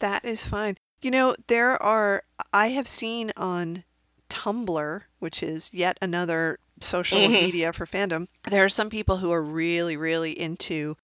that 0.00 0.24
is 0.24 0.44
fine. 0.44 0.76
You 1.02 1.12
know, 1.12 1.36
there 1.46 1.80
are, 1.80 2.24
I 2.52 2.68
have 2.68 2.88
seen 2.88 3.30
on 3.36 3.84
Tumblr, 4.28 5.02
which 5.20 5.42
is 5.42 5.72
yet 5.72 5.98
another 6.02 6.58
social 6.80 7.28
Mhm. 7.28 7.30
media 7.30 7.72
for 7.72 7.86
fandom, 7.86 8.26
there 8.50 8.64
are 8.64 8.68
some 8.70 8.90
people 8.90 9.16
who 9.16 9.32
are 9.32 9.42
really, 9.42 9.96
really 9.96 10.38
into 10.38 10.96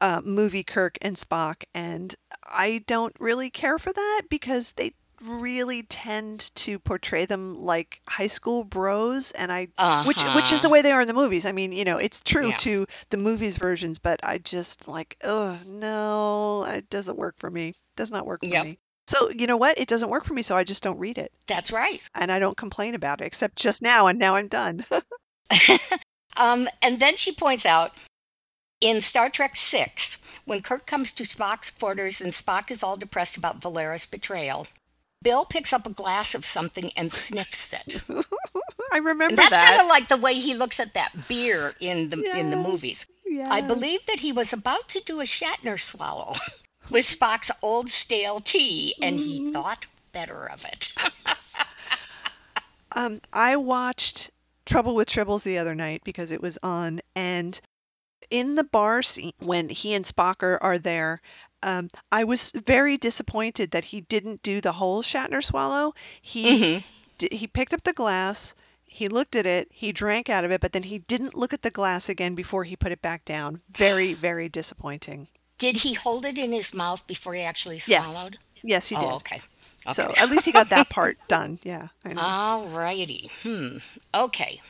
uh, 0.00 0.20
movie 0.24 0.64
Kirk 0.64 0.98
and 1.02 1.16
Spock, 1.16 1.64
and 1.74 2.14
I 2.42 2.82
don't 2.86 3.14
really 3.18 3.50
care 3.50 3.78
for 3.78 3.92
that 3.92 4.22
because 4.28 4.72
they 4.72 4.92
really 5.22 5.82
tend 5.82 6.54
to 6.56 6.78
portray 6.78 7.24
them 7.26 7.56
like 7.56 8.00
high 8.06 8.26
school 8.26 8.64
bros, 8.64 9.30
and 9.32 9.50
I 9.50 9.68
which 10.02 10.24
which 10.26 10.52
is 10.52 10.60
the 10.62 10.68
Uh-huh. 10.68 10.70
way 10.70 10.82
they 10.82 10.92
are 10.92 11.00
in 11.00 11.08
the 11.08 11.14
movies. 11.14 11.46
I 11.46 11.52
mean, 11.52 11.72
you 11.72 11.84
know, 11.84 11.98
it's 11.98 12.22
true 12.22 12.50
Yeah. 12.50 12.56
to 12.58 12.86
the 13.10 13.16
movies 13.16 13.56
versions, 13.56 13.98
but 13.98 14.20
I 14.22 14.38
just 14.38 14.86
like, 14.88 15.16
oh 15.24 15.58
no, 15.66 16.64
it 16.66 16.90
doesn't 16.90 17.18
work 17.18 17.36
for 17.38 17.50
me. 17.50 17.74
Does 17.96 18.10
not 18.10 18.26
work 18.26 18.44
for 18.44 18.52
Yep. 18.52 18.64
me. 18.64 18.78
So 19.06 19.30
you 19.30 19.46
know 19.46 19.56
what? 19.56 19.78
It 19.78 19.88
doesn't 19.88 20.10
work 20.10 20.24
for 20.24 20.34
me, 20.34 20.42
so 20.42 20.56
I 20.56 20.64
just 20.64 20.82
don't 20.82 20.98
read 20.98 21.18
it, 21.18 21.30
That's 21.46 21.70
right. 21.72 22.00
and 22.14 22.32
I 22.32 22.38
don't 22.38 22.56
complain 22.56 22.94
about 22.94 23.20
it, 23.20 23.26
except 23.26 23.56
just 23.56 23.80
now, 23.80 24.06
and 24.08 24.18
now 24.18 24.36
I'm 24.36 24.48
done. 24.48 24.84
um, 26.36 26.68
and 26.82 26.98
then 27.00 27.16
she 27.16 27.32
points 27.32 27.64
out 27.64 27.92
in 28.80 29.00
Star 29.00 29.30
Trek 29.30 29.56
Six, 29.56 30.18
when 30.44 30.60
Kirk 30.60 30.86
comes 30.86 31.12
to 31.12 31.22
Spock's 31.22 31.70
quarters 31.70 32.20
and 32.20 32.32
Spock 32.32 32.70
is 32.70 32.82
all 32.82 32.96
depressed 32.96 33.36
about 33.36 33.60
Valera's 33.62 34.06
betrayal, 34.06 34.66
Bill 35.22 35.44
picks 35.44 35.72
up 35.72 35.86
a 35.86 35.90
glass 35.90 36.34
of 36.34 36.44
something 36.44 36.90
and 36.96 37.12
sniffs 37.12 37.72
it. 37.72 38.02
I 38.92 38.98
remember 38.98 39.24
And 39.24 39.38
that's 39.38 39.50
that. 39.56 39.70
kind 39.70 39.80
of 39.80 39.88
like 39.88 40.08
the 40.08 40.16
way 40.16 40.34
he 40.34 40.54
looks 40.54 40.78
at 40.78 40.94
that 40.94 41.28
beer 41.28 41.74
in 41.80 42.10
the 42.10 42.22
in 42.38 42.50
the 42.50 42.56
movies. 42.56 43.06
yeah. 43.24 43.48
I 43.50 43.60
believe 43.60 44.06
that 44.06 44.20
he 44.20 44.30
was 44.30 44.52
about 44.52 44.88
to 44.90 45.00
do 45.00 45.20
a 45.20 45.24
Shatner 45.24 45.80
swallow 45.80 46.34
with 46.90 47.04
Spock's 47.04 47.50
old 47.62 47.88
stale 47.88 48.40
tea, 48.40 48.94
and 49.02 49.18
Mm-hmm. 49.18 49.46
he 49.46 49.52
thought 49.52 49.86
better 50.12 50.44
of 50.44 50.64
it. 50.64 50.92
Um, 52.94 53.20
I 53.30 53.56
watched 53.56 54.30
Trouble 54.64 54.94
with 54.94 55.08
Tribbles 55.08 55.44
the 55.44 55.58
other 55.58 55.74
night 55.74 56.00
because 56.02 56.32
it 56.32 56.40
was 56.40 56.58
on, 56.62 57.00
and 57.14 57.60
in 58.30 58.54
the 58.54 58.64
bar 58.64 59.02
scene 59.02 59.32
when 59.44 59.68
he 59.68 59.92
and 59.92 60.02
Spock 60.04 60.42
are, 60.42 60.58
are 60.62 60.78
there, 60.78 61.20
um, 61.62 61.90
I 62.10 62.24
was 62.24 62.52
very 62.52 62.96
disappointed 62.96 63.72
that 63.72 63.84
he 63.84 64.00
didn't 64.00 64.42
do 64.42 64.62
the 64.62 64.72
whole 64.72 65.02
Shatner 65.02 65.44
swallow. 65.44 65.92
He 66.22 66.58
Mhm. 66.78 66.84
d- 67.18 67.36
he 67.36 67.46
picked 67.46 67.74
up 67.74 67.82
the 67.82 67.92
glass, 67.92 68.54
he 68.86 69.08
looked 69.08 69.36
at 69.36 69.44
it, 69.44 69.68
he 69.70 69.92
drank 69.92 70.30
out 70.30 70.46
of 70.46 70.50
it, 70.50 70.62
but 70.62 70.72
then 70.72 70.82
he 70.82 71.00
didn't 71.00 71.36
look 71.36 71.52
at 71.52 71.60
the 71.60 71.70
glass 71.70 72.08
again 72.08 72.34
before 72.34 72.64
he 72.64 72.76
put 72.76 72.92
it 72.92 73.02
back 73.02 73.26
down. 73.26 73.60
Very, 73.74 74.14
very 74.14 74.48
disappointing. 74.48 75.28
Did 75.58 75.78
he 75.78 75.94
hold 75.94 76.24
it 76.24 76.38
in 76.38 76.52
his 76.52 76.74
mouth 76.74 77.06
before 77.06 77.34
he 77.34 77.42
actually 77.42 77.80
Yes. 77.86 78.20
swallowed? 78.20 78.38
Yes, 78.62 78.88
he 78.88 78.96
did. 78.96 79.04
Oh, 79.04 79.16
okay. 79.16 79.40
So 79.92 80.12
at 80.18 80.30
least 80.30 80.44
he 80.44 80.50
got 80.52 80.70
that 80.70 80.88
part 80.90 81.16
done. 81.28 81.60
Yeah. 81.62 81.88
All 82.16 82.64
righty. 82.64 83.30
Hmm. 83.44 83.78
Okay. 84.12 84.60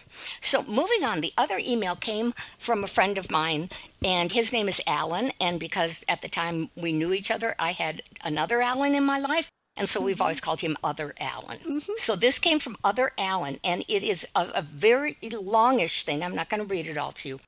So 0.43 0.63
moving 0.65 1.05
on, 1.05 1.23
the 1.23 1.33
other 1.39 1.59
email 1.59 1.97
came 1.97 2.35
from 2.59 2.85
a 2.85 2.89
friend 2.89 3.17
of 3.17 3.31
mine, 3.31 3.71
and 4.05 4.31
his 4.33 4.53
name 4.53 4.69
is 4.69 4.83
Alan. 4.87 5.33
And 5.41 5.59
because 5.59 6.05
at 6.07 6.21
the 6.21 6.29
time 6.29 6.69
we 6.77 6.93
knew 6.93 7.13
each 7.15 7.31
other, 7.31 7.55
I 7.59 7.73
had 7.73 8.03
another 8.23 8.61
Alan 8.61 8.95
in 8.95 9.05
my 9.05 9.19
life. 9.19 9.49
And 9.79 9.89
so 9.89 10.01
we've 10.03 10.21
always 10.21 10.41
called 10.41 10.61
him 10.61 10.77
Other 10.85 11.15
Alan. 11.21 11.81
So 11.97 12.17
this 12.17 12.39
came 12.39 12.59
from 12.59 12.77
Other 12.85 13.13
Alan, 13.19 13.59
and 13.63 13.85
it 13.89 14.03
is 14.03 14.27
a, 14.35 14.49
a 14.55 14.63
very 14.63 15.17
longish 15.23 16.05
thing. 16.05 16.23
I'm 16.23 16.35
not 16.35 16.49
going 16.49 16.61
to 16.63 16.67
read 16.67 16.87
it 16.87 16.97
all 16.97 17.13
to 17.13 17.29
you, 17.29 17.41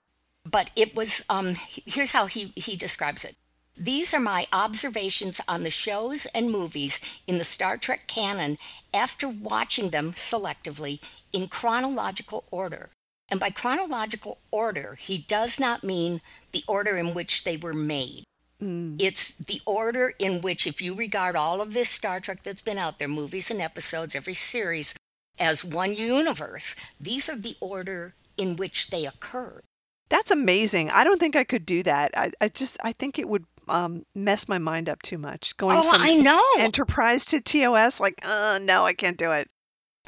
but 0.50 0.70
it 0.76 0.94
was. 0.94 1.24
Um, 1.28 1.54
here's 1.86 2.12
how 2.12 2.26
he 2.26 2.52
he 2.56 2.76
describes 2.76 3.24
it. 3.24 3.36
These 3.76 4.12
are 4.12 4.20
my 4.20 4.46
observations 4.52 5.40
on 5.46 5.62
the 5.62 5.70
shows 5.70 6.26
and 6.34 6.50
movies 6.50 7.00
in 7.28 7.38
the 7.38 7.44
Star 7.44 7.76
Trek 7.76 8.08
canon 8.08 8.56
after 8.92 9.28
watching 9.28 9.90
them 9.90 10.12
selectively 10.14 11.00
in 11.32 11.46
chronological 11.46 12.44
order. 12.50 12.90
And 13.28 13.38
by 13.38 13.50
chronological 13.50 14.38
order, 14.50 14.96
he 14.98 15.18
does 15.18 15.60
not 15.60 15.84
mean 15.84 16.20
the 16.52 16.64
order 16.66 16.96
in 16.96 17.14
which 17.14 17.44
they 17.44 17.56
were 17.56 17.74
made. 17.74 18.24
It's 18.60 19.34
the 19.34 19.60
order 19.64 20.14
in 20.18 20.40
which, 20.40 20.66
if 20.66 20.82
you 20.82 20.92
regard 20.92 21.36
all 21.36 21.60
of 21.60 21.72
this 21.72 21.88
Star 21.88 22.18
Trek 22.18 22.42
that's 22.42 22.60
been 22.60 22.78
out 22.78 22.98
there, 22.98 23.06
movies 23.06 23.52
and 23.52 23.60
episodes, 23.60 24.16
every 24.16 24.34
series, 24.34 24.96
as 25.38 25.64
one 25.64 25.94
universe, 25.94 26.74
these 27.00 27.28
are 27.28 27.36
the 27.36 27.54
order 27.60 28.14
in 28.36 28.56
which 28.56 28.90
they 28.90 29.06
occurred. 29.06 29.62
That's 30.08 30.30
amazing. 30.30 30.90
I 30.90 31.04
don't 31.04 31.18
think 31.18 31.36
I 31.36 31.44
could 31.44 31.66
do 31.66 31.82
that. 31.82 32.12
I, 32.16 32.30
I 32.40 32.48
just 32.48 32.78
I 32.82 32.92
think 32.92 33.18
it 33.18 33.28
would 33.28 33.44
um, 33.68 34.04
mess 34.14 34.48
my 34.48 34.58
mind 34.58 34.88
up 34.88 35.02
too 35.02 35.18
much. 35.18 35.56
Going 35.56 35.76
Oh, 35.78 35.90
from 35.90 36.02
I 36.02 36.14
know. 36.14 36.42
Enterprise 36.58 37.26
to 37.26 37.40
TOS, 37.40 38.00
like, 38.00 38.14
uh, 38.26 38.58
no, 38.62 38.84
I 38.84 38.94
can't 38.94 39.18
do 39.18 39.32
it. 39.32 39.48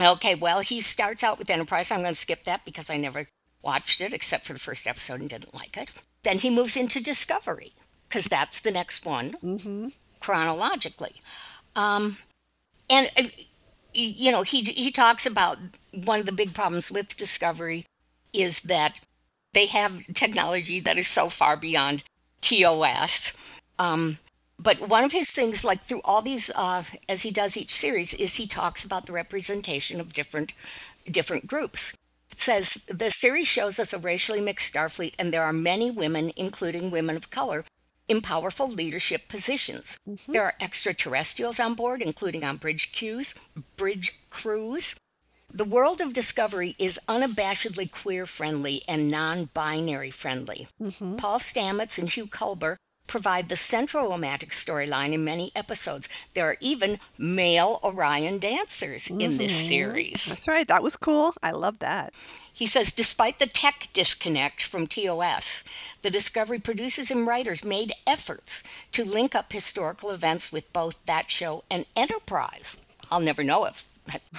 Okay, 0.00 0.34
well, 0.34 0.60
he 0.60 0.80
starts 0.80 1.22
out 1.22 1.38
with 1.38 1.50
Enterprise. 1.50 1.90
I'm 1.90 2.00
going 2.00 2.14
to 2.14 2.18
skip 2.18 2.44
that 2.44 2.64
because 2.64 2.88
I 2.88 2.96
never 2.96 3.28
watched 3.62 4.00
it 4.00 4.14
except 4.14 4.46
for 4.46 4.54
the 4.54 4.58
first 4.58 4.86
episode 4.86 5.20
and 5.20 5.28
didn't 5.28 5.54
like 5.54 5.76
it. 5.76 5.90
Then 6.22 6.38
he 6.38 6.48
moves 6.48 6.76
into 6.76 7.02
Discovery 7.02 7.72
because 8.08 8.24
that's 8.26 8.60
the 8.60 8.70
next 8.72 9.04
one 9.04 9.32
hmm 9.42 9.88
chronologically. 10.20 11.14
Um, 11.76 12.16
and, 12.88 13.10
uh, 13.18 13.24
you 13.92 14.30
know, 14.32 14.42
he, 14.42 14.62
he 14.62 14.90
talks 14.90 15.24
about 15.26 15.58
one 15.92 16.20
of 16.20 16.26
the 16.26 16.32
big 16.32 16.54
problems 16.54 16.90
with 16.90 17.16
Discovery 17.16 17.86
is 18.32 18.62
that 18.62 19.00
they 19.52 19.66
have 19.66 20.06
technology 20.14 20.80
that 20.80 20.98
is 20.98 21.08
so 21.08 21.28
far 21.28 21.56
beyond 21.56 22.04
TOS. 22.40 23.36
Um, 23.78 24.18
but 24.58 24.88
one 24.88 25.04
of 25.04 25.12
his 25.12 25.30
things, 25.30 25.64
like 25.64 25.82
through 25.82 26.02
all 26.04 26.20
these, 26.20 26.50
uh, 26.54 26.82
as 27.08 27.22
he 27.22 27.30
does 27.30 27.56
each 27.56 27.70
series, 27.70 28.12
is 28.14 28.36
he 28.36 28.46
talks 28.46 28.84
about 28.84 29.06
the 29.06 29.12
representation 29.12 30.00
of 30.00 30.12
different 30.12 30.52
different 31.10 31.46
groups. 31.46 31.94
It 32.30 32.38
says 32.38 32.84
the 32.86 33.10
series 33.10 33.48
shows 33.48 33.78
us 33.78 33.92
a 33.92 33.98
racially 33.98 34.40
mixed 34.40 34.72
Starfleet, 34.72 35.14
and 35.18 35.32
there 35.32 35.42
are 35.42 35.52
many 35.52 35.90
women, 35.90 36.32
including 36.36 36.90
women 36.90 37.16
of 37.16 37.30
color, 37.30 37.64
in 38.06 38.20
powerful 38.20 38.68
leadership 38.68 39.28
positions. 39.28 39.98
There 40.28 40.42
are 40.42 40.54
extraterrestrials 40.60 41.58
on 41.58 41.74
board, 41.74 42.02
including 42.02 42.44
on 42.44 42.56
bridge 42.56 42.92
crews, 42.92 43.34
bridge 43.76 44.18
crews. 44.30 44.96
The 45.52 45.64
world 45.64 46.00
of 46.00 46.12
Discovery 46.12 46.76
is 46.78 47.00
unabashedly 47.08 47.90
queer 47.90 48.24
friendly 48.24 48.82
and 48.86 49.08
non 49.08 49.46
binary 49.52 50.10
friendly. 50.10 50.68
Paul 50.78 51.38
Stamets 51.38 51.98
and 51.98 52.08
Hugh 52.08 52.28
Culber 52.28 52.76
provide 53.08 53.48
the 53.48 53.56
central 53.56 54.08
romantic 54.08 54.50
storyline 54.50 55.12
in 55.12 55.24
many 55.24 55.50
episodes. 55.56 56.08
There 56.34 56.48
are 56.48 56.56
even 56.60 57.00
male 57.18 57.80
Orion 57.82 58.38
dancers 58.38 59.10
in 59.10 59.36
this 59.36 59.52
mm-hmm. 59.52 59.68
series. 59.68 60.26
That's 60.26 60.46
right. 60.46 60.68
That 60.68 60.84
was 60.84 60.96
cool. 60.96 61.34
I 61.42 61.50
love 61.50 61.80
that. 61.80 62.14
He 62.52 62.66
says, 62.66 62.92
despite 62.92 63.40
the 63.40 63.46
tech 63.46 63.88
disconnect 63.92 64.62
from 64.62 64.86
TOS, 64.86 65.64
the 66.02 66.10
Discovery 66.10 66.60
producers 66.60 67.10
and 67.10 67.26
writers 67.26 67.64
made 67.64 67.92
efforts 68.06 68.62
to 68.92 69.04
link 69.04 69.34
up 69.34 69.52
historical 69.52 70.10
events 70.10 70.52
with 70.52 70.72
both 70.72 71.04
that 71.06 71.30
show 71.30 71.62
and 71.68 71.86
Enterprise. 71.96 72.76
I'll 73.10 73.18
never 73.18 73.42
know 73.42 73.64
if 73.64 73.88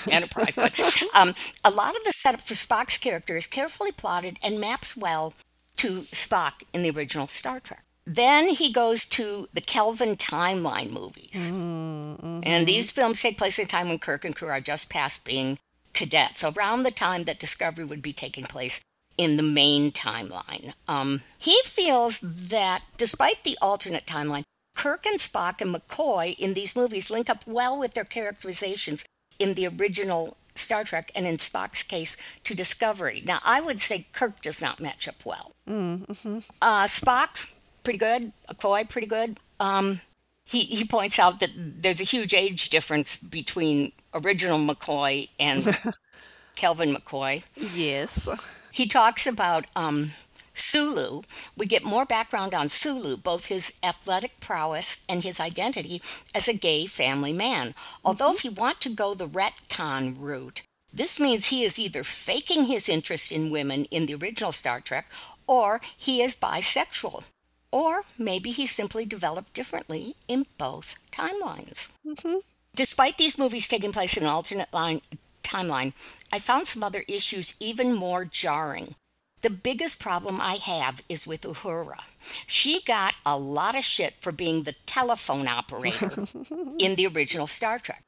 Enterprise, 0.10 0.56
but 0.56 0.80
um, 1.14 1.36
a 1.64 1.70
lot 1.70 1.96
of 1.96 2.04
the 2.04 2.12
setup 2.12 2.42
for 2.42 2.54
Spock's 2.54 2.98
character 2.98 3.38
is 3.38 3.48
carefully 3.48 3.92
plotted 3.92 4.38
and 4.44 4.60
maps 4.60 4.96
well 4.98 5.34
to 5.78 6.04
Spock 6.12 6.64
in 6.74 6.84
the 6.84 6.92
original 6.92 7.28
Star 7.28 7.60
Trek. 7.60 7.84
Then 8.06 8.50
he 8.50 8.72
goes 8.72 9.06
to 9.08 9.48
the 9.54 9.62
Kelvin 9.62 10.16
timeline 10.16 10.92
movies. 10.92 11.52
Mm-hmm. 11.52 12.42
And 12.44 12.68
these 12.68 12.92
films 12.92 13.22
take 13.22 13.38
place 13.38 13.60
at 13.60 13.66
a 13.66 13.68
time 13.68 13.90
when 13.90 14.00
Kirk 14.00 14.26
and 14.26 14.36
crew 14.36 14.50
are 14.50 14.60
just 14.60 14.90
past 14.90 15.24
being 15.24 15.60
cadets, 15.94 16.44
around 16.44 16.84
the 16.84 16.92
time 16.92 17.26
that 17.26 17.40
Discovery 17.40 17.86
would 17.86 18.02
be 18.02 18.14
taking 18.14 18.46
place 18.46 18.82
in 19.18 19.38
the 19.38 19.44
main 19.44 19.92
timeline. 19.92 20.74
Um, 20.88 21.22
he 21.38 21.60
feels 21.64 22.20
that 22.22 22.84
despite 22.98 23.44
the 23.44 23.58
alternate 23.62 24.06
timeline, 24.06 24.44
Kirk 24.76 25.06
and 25.06 25.20
Spock 25.20 25.62
and 25.62 25.76
McCoy 25.76 26.38
in 26.40 26.54
these 26.54 26.76
movies 26.76 27.12
link 27.12 27.30
up 27.30 27.44
well 27.46 27.78
with 27.78 27.94
their 27.94 28.06
characterizations 28.06 29.06
in 29.42 29.56
the 29.56 29.68
original 29.68 30.38
Star 30.56 30.84
Trek 30.84 31.12
and 31.16 31.26
in 31.26 31.38
Spock's 31.38 31.84
case 31.84 32.16
to 32.44 32.54
Discovery. 32.54 33.24
Now, 33.26 33.40
I 33.44 33.62
would 33.62 33.82
say 33.82 34.08
Kirk 34.12 34.42
does 34.42 34.62
not 34.62 34.80
match 34.80 35.08
up 35.08 35.26
well. 35.26 35.52
Mm-hmm. 35.68 36.40
Uh, 36.62 36.84
Spock, 36.84 37.52
pretty 37.84 38.00
good. 38.00 38.32
McCoy, 38.50 38.88
pretty 38.88 39.08
good. 39.08 39.40
Um, 39.60 40.02
he, 40.46 40.62
he 40.62 40.86
points 40.86 41.18
out 41.20 41.40
that 41.40 41.52
there's 41.56 42.02
a 42.02 42.06
huge 42.06 42.34
age 42.34 42.70
difference 42.70 43.18
between 43.18 43.94
original 44.14 44.60
McCoy 44.60 45.30
and 45.40 45.80
Kelvin 46.56 46.94
McCoy. 46.94 47.44
Yes. 47.74 48.30
He 48.72 48.86
talks 48.86 49.26
about 49.26 49.66
um, 49.76 50.12
Sulu. 50.54 51.22
We 51.56 51.66
get 51.66 51.84
more 51.84 52.06
background 52.06 52.54
on 52.54 52.70
Sulu, 52.70 53.18
both 53.18 53.46
his 53.46 53.74
athletic 53.82 54.40
prowess 54.40 55.02
and 55.08 55.24
his 55.24 55.40
identity 55.40 56.02
as 56.36 56.48
a 56.48 56.54
gay 56.54 56.86
family 56.86 57.34
man. 57.34 57.74
Although, 58.04 58.34
if 58.34 58.46
you 58.46 58.52
want 58.52 58.82
to 58.82 58.90
go 58.90 59.14
the 59.14 59.28
retcon 59.28 60.16
route, 60.18 60.64
this 60.94 61.20
means 61.20 61.48
he 61.48 61.64
is 61.64 61.80
either 61.80 62.04
faking 62.04 62.66
his 62.66 62.90
interest 62.90 63.32
in 63.32 63.50
women 63.50 63.86
in 63.86 64.06
the 64.06 64.16
original 64.16 64.52
Star 64.52 64.82
Trek 64.82 65.08
or 65.48 65.82
he 65.98 66.22
is 66.22 66.36
bisexual. 66.36 67.24
Or 67.72 68.04
maybe 68.18 68.52
he 68.52 68.66
simply 68.66 69.06
developed 69.06 69.54
differently 69.54 70.16
in 70.28 70.46
both 70.58 70.96
timelines. 71.12 71.90
Mm-hmm. 72.06 72.38
Despite 72.76 73.18
these 73.18 73.38
movies 73.38 73.68
taking 73.68 73.92
place 73.92 74.18
in 74.18 74.24
an 74.24 74.30
alternate 74.30 74.74
line, 74.74 75.02
timeline, 75.44 75.94
I 76.32 76.40
found 76.40 76.68
some 76.68 76.84
other 76.84 77.04
issues 77.08 77.56
even 77.60 77.94
more 77.94 78.26
jarring. 78.26 78.96
The 79.42 79.50
biggest 79.50 80.00
problem 80.00 80.40
I 80.40 80.56
have 80.56 81.02
is 81.10 81.26
with 81.26 81.42
Uhura. 81.42 82.04
She 82.46 82.82
got 82.82 83.16
a 83.26 83.38
lot 83.38 83.76
of 83.76 83.84
shit 83.84 84.14
for 84.20 84.32
being 84.32 84.64
the 84.64 84.76
telephone 84.86 85.48
operator 85.48 86.10
in 86.78 86.96
the 86.96 87.08
original 87.08 87.48
Star 87.48 87.80
Trek. 87.80 88.04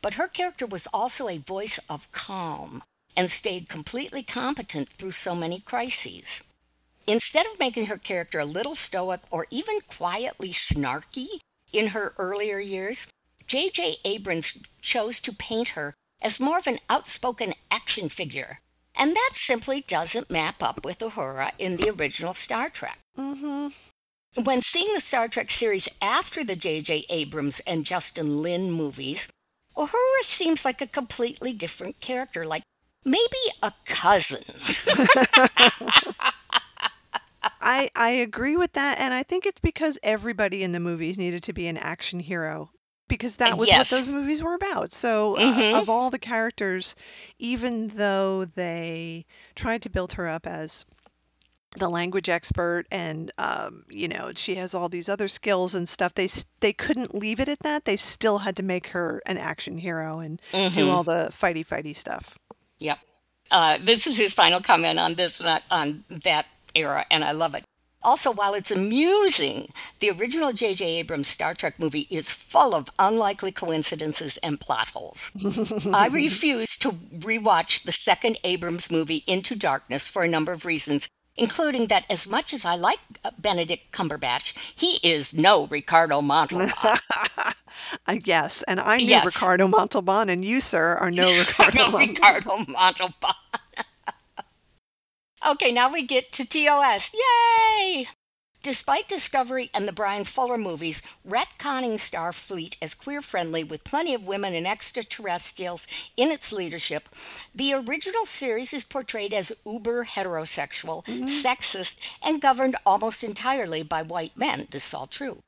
But 0.00 0.14
her 0.14 0.28
character 0.28 0.64
was 0.64 0.88
also 0.92 1.28
a 1.28 1.38
voice 1.38 1.78
of 1.90 2.10
calm 2.12 2.82
and 3.14 3.30
stayed 3.30 3.68
completely 3.68 4.22
competent 4.22 4.88
through 4.88 5.10
so 5.10 5.34
many 5.34 5.60
crises. 5.60 6.42
Instead 7.06 7.46
of 7.46 7.58
making 7.58 7.86
her 7.86 7.98
character 7.98 8.38
a 8.38 8.44
little 8.44 8.74
stoic 8.74 9.20
or 9.30 9.46
even 9.50 9.80
quietly 9.80 10.50
snarky 10.50 11.40
in 11.72 11.88
her 11.88 12.14
earlier 12.16 12.60
years, 12.60 13.08
J.J. 13.46 13.96
Abrams 14.04 14.56
chose 14.80 15.20
to 15.20 15.34
paint 15.34 15.70
her 15.70 15.94
as 16.22 16.40
more 16.40 16.58
of 16.58 16.66
an 16.66 16.78
outspoken 16.88 17.54
action 17.70 18.08
figure. 18.08 18.60
And 18.98 19.14
that 19.14 19.30
simply 19.34 19.82
doesn't 19.82 20.30
map 20.30 20.60
up 20.62 20.84
with 20.84 20.98
Uhura 20.98 21.52
in 21.58 21.76
the 21.76 21.90
original 21.90 22.34
Star 22.34 22.68
Trek. 22.68 22.98
Mm-hmm. 23.16 23.68
When 24.42 24.60
seeing 24.60 24.92
the 24.92 25.00
Star 25.00 25.28
Trek 25.28 25.52
series 25.52 25.88
after 26.02 26.42
the 26.42 26.56
J.J. 26.56 27.06
Abrams 27.08 27.60
and 27.60 27.86
Justin 27.86 28.42
Lin 28.42 28.72
movies, 28.72 29.28
Uhura 29.76 30.22
seems 30.22 30.64
like 30.64 30.80
a 30.80 30.86
completely 30.88 31.52
different 31.52 32.00
character, 32.00 32.44
like 32.44 32.64
maybe 33.04 33.22
a 33.62 33.72
cousin. 33.84 34.42
I 37.60 37.88
I 37.94 38.10
agree 38.10 38.56
with 38.56 38.72
that, 38.72 38.98
and 38.98 39.14
I 39.14 39.22
think 39.22 39.46
it's 39.46 39.60
because 39.60 39.98
everybody 40.02 40.64
in 40.64 40.72
the 40.72 40.80
movies 40.80 41.18
needed 41.18 41.44
to 41.44 41.52
be 41.52 41.68
an 41.68 41.78
action 41.78 42.18
hero 42.18 42.70
because 43.08 43.36
that 43.36 43.58
was 43.58 43.68
Yes. 43.68 43.90
what 43.90 43.98
those 43.98 44.08
movies 44.08 44.42
were 44.42 44.54
about. 44.54 44.92
So 44.92 45.36
uh, 45.36 45.40
Mhm. 45.40 45.80
of 45.80 45.88
all 45.88 46.10
the 46.10 46.18
characters, 46.18 46.94
even 47.38 47.88
though 47.88 48.44
they 48.44 49.26
tried 49.54 49.82
to 49.82 49.90
build 49.90 50.12
her 50.14 50.28
up 50.28 50.46
as 50.46 50.84
the 51.76 51.88
language 51.88 52.28
expert 52.30 52.84
and 52.90 53.30
um, 53.36 53.84
you 53.90 54.08
know 54.08 54.32
she 54.34 54.54
has 54.54 54.74
all 54.74 54.88
these 54.88 55.08
other 55.10 55.28
skills 55.28 55.74
and 55.74 55.86
stuff 55.86 56.14
they 56.14 56.26
they 56.60 56.72
couldn't 56.72 57.14
leave 57.14 57.40
it 57.40 57.48
at 57.48 57.58
that 57.60 57.84
they 57.84 57.96
still 57.96 58.38
had 58.38 58.56
to 58.56 58.62
make 58.62 58.86
her 58.88 59.20
an 59.26 59.36
action 59.36 59.76
hero 59.76 60.18
and 60.20 60.40
do 60.50 60.58
Mhm. 60.58 60.88
all 60.90 61.04
the 61.04 61.28
fighty 61.30 61.64
fighty 61.64 61.94
stuff 61.94 62.36
Yep. 62.78 62.98
Uh, 63.50 63.78
this 63.82 64.06
is 64.06 64.16
his 64.16 64.32
final 64.34 64.60
comment 64.60 64.98
on 64.98 65.14
this, 65.14 65.40
not 65.42 65.62
on 65.70 66.04
that 66.08 66.46
era, 66.74 67.04
and 67.10 67.22
I 67.22 67.32
love 67.32 67.54
it. 67.54 67.64
Also, 68.02 68.30
while 68.32 68.54
it's 68.54 68.70
amusing, 68.70 69.68
the 69.98 70.10
original 70.10 70.52
J.J. 70.52 70.84
Abrams 70.98 71.26
Star 71.28 71.52
Trek 71.52 71.78
movie 71.78 72.06
is 72.10 72.32
full 72.32 72.74
of 72.74 72.88
unlikely 72.98 73.50
coincidences 73.52 74.36
and 74.38 74.60
plot 74.60 74.90
holes. 74.90 75.32
I 75.92 76.08
refuse 76.12 76.78
to 76.78 76.90
rewatch 76.90 77.82
the 77.82 77.92
second 77.92 78.38
Abrams 78.44 78.90
movie, 78.90 79.24
Into 79.26 79.56
Darkness, 79.56 80.06
for 80.08 80.22
a 80.22 80.28
number 80.28 80.52
of 80.52 80.64
reasons, 80.64 81.08
including 81.36 81.88
that 81.88 82.06
as 82.08 82.28
much 82.28 82.52
as 82.54 82.64
I 82.64 82.76
like 82.76 83.00
uh, 83.24 83.30
Benedict 83.36 83.90
Cumberbatch, 83.92 84.54
he 84.76 84.98
is 85.08 85.34
no 85.34 85.66
Ricardo 85.66 86.22
Montalban. 86.22 86.70
I 88.06 88.16
guess 88.16 88.62
and 88.62 88.80
I'm 88.80 89.00
Yes. 89.00 89.24
Ricardo 89.24 89.66
Montalban 89.68 90.28
and 90.28 90.44
you 90.44 90.60
sir 90.60 90.96
are 91.00 91.10
no 91.10 91.22
Ricardo 91.38 91.76
no 91.78 91.90
Montalban. 91.90 92.08
Ricardo 92.08 92.72
Montalban. 92.72 93.34
Okay, 95.48 95.72
now 95.72 95.90
we 95.90 96.02
get 96.02 96.30
to 96.32 96.46
TOS. 96.46 97.14
Yay! 97.14 98.06
Despite 98.62 99.08
Discovery 99.08 99.70
and 99.72 99.88
the 99.88 99.94
Bryan 99.94 100.24
Fuller 100.24 100.58
movies 100.58 101.00
retconning 101.26 101.94
Starfleet 101.94 102.76
as 102.82 102.94
queer 102.94 103.22
friendly 103.22 103.64
with 103.64 103.82
plenty 103.82 104.12
of 104.12 104.26
women 104.26 104.52
and 104.52 104.66
extraterrestrials 104.66 105.86
in 106.18 106.30
its 106.30 106.52
leadership, 106.52 107.08
the 107.54 107.72
original 107.72 108.26
series 108.26 108.74
is 108.74 108.84
portrayed 108.84 109.32
as 109.32 109.50
uber 109.64 110.04
heterosexual, 110.04 111.02
mm-hmm. 111.06 111.24
sexist, 111.24 111.96
and 112.22 112.42
governed 112.42 112.76
almost 112.84 113.24
entirely 113.24 113.82
by 113.82 114.02
white 114.02 114.36
men. 114.36 114.68
This 114.70 114.88
is 114.88 114.92
all 114.92 115.06
true. 115.06 115.38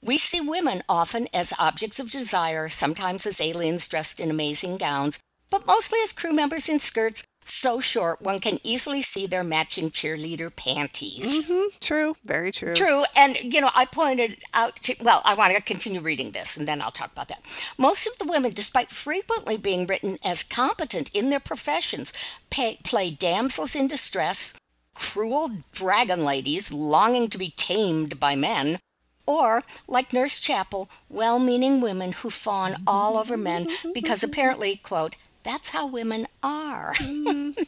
We 0.00 0.16
see 0.16 0.40
women 0.40 0.82
often 0.88 1.28
as 1.34 1.52
objects 1.58 2.00
of 2.00 2.10
desire, 2.10 2.70
sometimes 2.70 3.26
as 3.26 3.38
aliens 3.38 3.86
dressed 3.86 4.18
in 4.18 4.30
amazing 4.30 4.78
gowns, 4.78 5.18
but 5.50 5.66
mostly 5.66 5.98
as 6.02 6.14
crew 6.14 6.32
members 6.32 6.70
in 6.70 6.78
skirts 6.78 7.24
so 7.44 7.80
short 7.80 8.22
one 8.22 8.38
can 8.38 8.58
easily 8.62 9.02
see 9.02 9.26
their 9.26 9.44
matching 9.44 9.90
cheerleader 9.90 10.54
panties. 10.54 11.46
hmm 11.46 11.68
True. 11.80 12.16
Very 12.24 12.52
true. 12.52 12.74
True, 12.74 13.04
and 13.16 13.36
you 13.42 13.60
know, 13.60 13.70
I 13.74 13.84
pointed 13.84 14.38
out 14.54 14.76
to, 14.76 14.94
well, 15.00 15.22
I 15.24 15.34
want 15.34 15.54
to 15.54 15.62
continue 15.62 16.00
reading 16.00 16.30
this 16.30 16.56
and 16.56 16.66
then 16.68 16.80
I'll 16.80 16.90
talk 16.90 17.12
about 17.12 17.28
that. 17.28 17.44
Most 17.76 18.06
of 18.06 18.18
the 18.18 18.30
women, 18.30 18.52
despite 18.54 18.90
frequently 18.90 19.56
being 19.56 19.86
written 19.86 20.18
as 20.24 20.44
competent 20.44 21.10
in 21.14 21.30
their 21.30 21.40
professions, 21.40 22.12
pay, 22.50 22.78
play 22.84 23.10
damsels 23.10 23.74
in 23.74 23.86
distress, 23.86 24.54
cruel 24.94 25.50
dragon 25.72 26.24
ladies 26.24 26.72
longing 26.72 27.28
to 27.30 27.38
be 27.38 27.50
tamed 27.56 28.20
by 28.20 28.36
men, 28.36 28.78
or, 29.26 29.62
like 29.86 30.12
Nurse 30.12 30.40
Chapel, 30.40 30.90
well 31.08 31.38
meaning 31.38 31.80
women 31.80 32.12
who 32.12 32.30
fawn 32.30 32.82
all 32.86 33.16
over 33.16 33.36
men 33.36 33.68
because 33.94 34.22
apparently, 34.24 34.76
quote, 34.76 35.16
that's 35.42 35.70
how 35.70 35.86
women 35.86 36.26
are. 36.42 36.94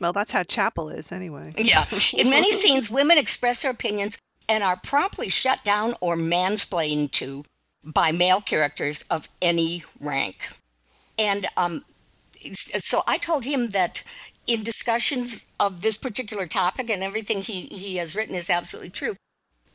Well, 0.00 0.12
that's 0.12 0.32
how 0.32 0.42
Chapel 0.42 0.88
is 0.88 1.12
anyway. 1.12 1.54
Yeah. 1.56 1.84
In 2.12 2.28
many 2.30 2.50
scenes, 2.60 2.90
women 2.90 3.18
express 3.18 3.62
their 3.62 3.70
opinions 3.70 4.18
and 4.48 4.64
are 4.64 4.76
promptly 4.76 5.28
shut 5.28 5.62
down 5.62 5.94
or 6.00 6.16
mansplained 6.16 7.12
to 7.12 7.44
by 7.82 8.12
male 8.12 8.40
characters 8.40 9.02
of 9.10 9.28
any 9.40 9.84
rank. 10.00 10.48
And 11.18 11.46
um, 11.56 11.84
so 12.52 13.02
I 13.06 13.18
told 13.18 13.44
him 13.44 13.68
that 13.68 14.02
in 14.46 14.62
discussions 14.62 15.46
of 15.58 15.82
this 15.82 15.96
particular 15.96 16.46
topic 16.46 16.90
and 16.90 17.02
everything 17.02 17.40
he, 17.40 17.62
he 17.62 17.96
has 17.96 18.14
written 18.14 18.34
is 18.34 18.50
absolutely 18.50 18.90
true. 18.90 19.16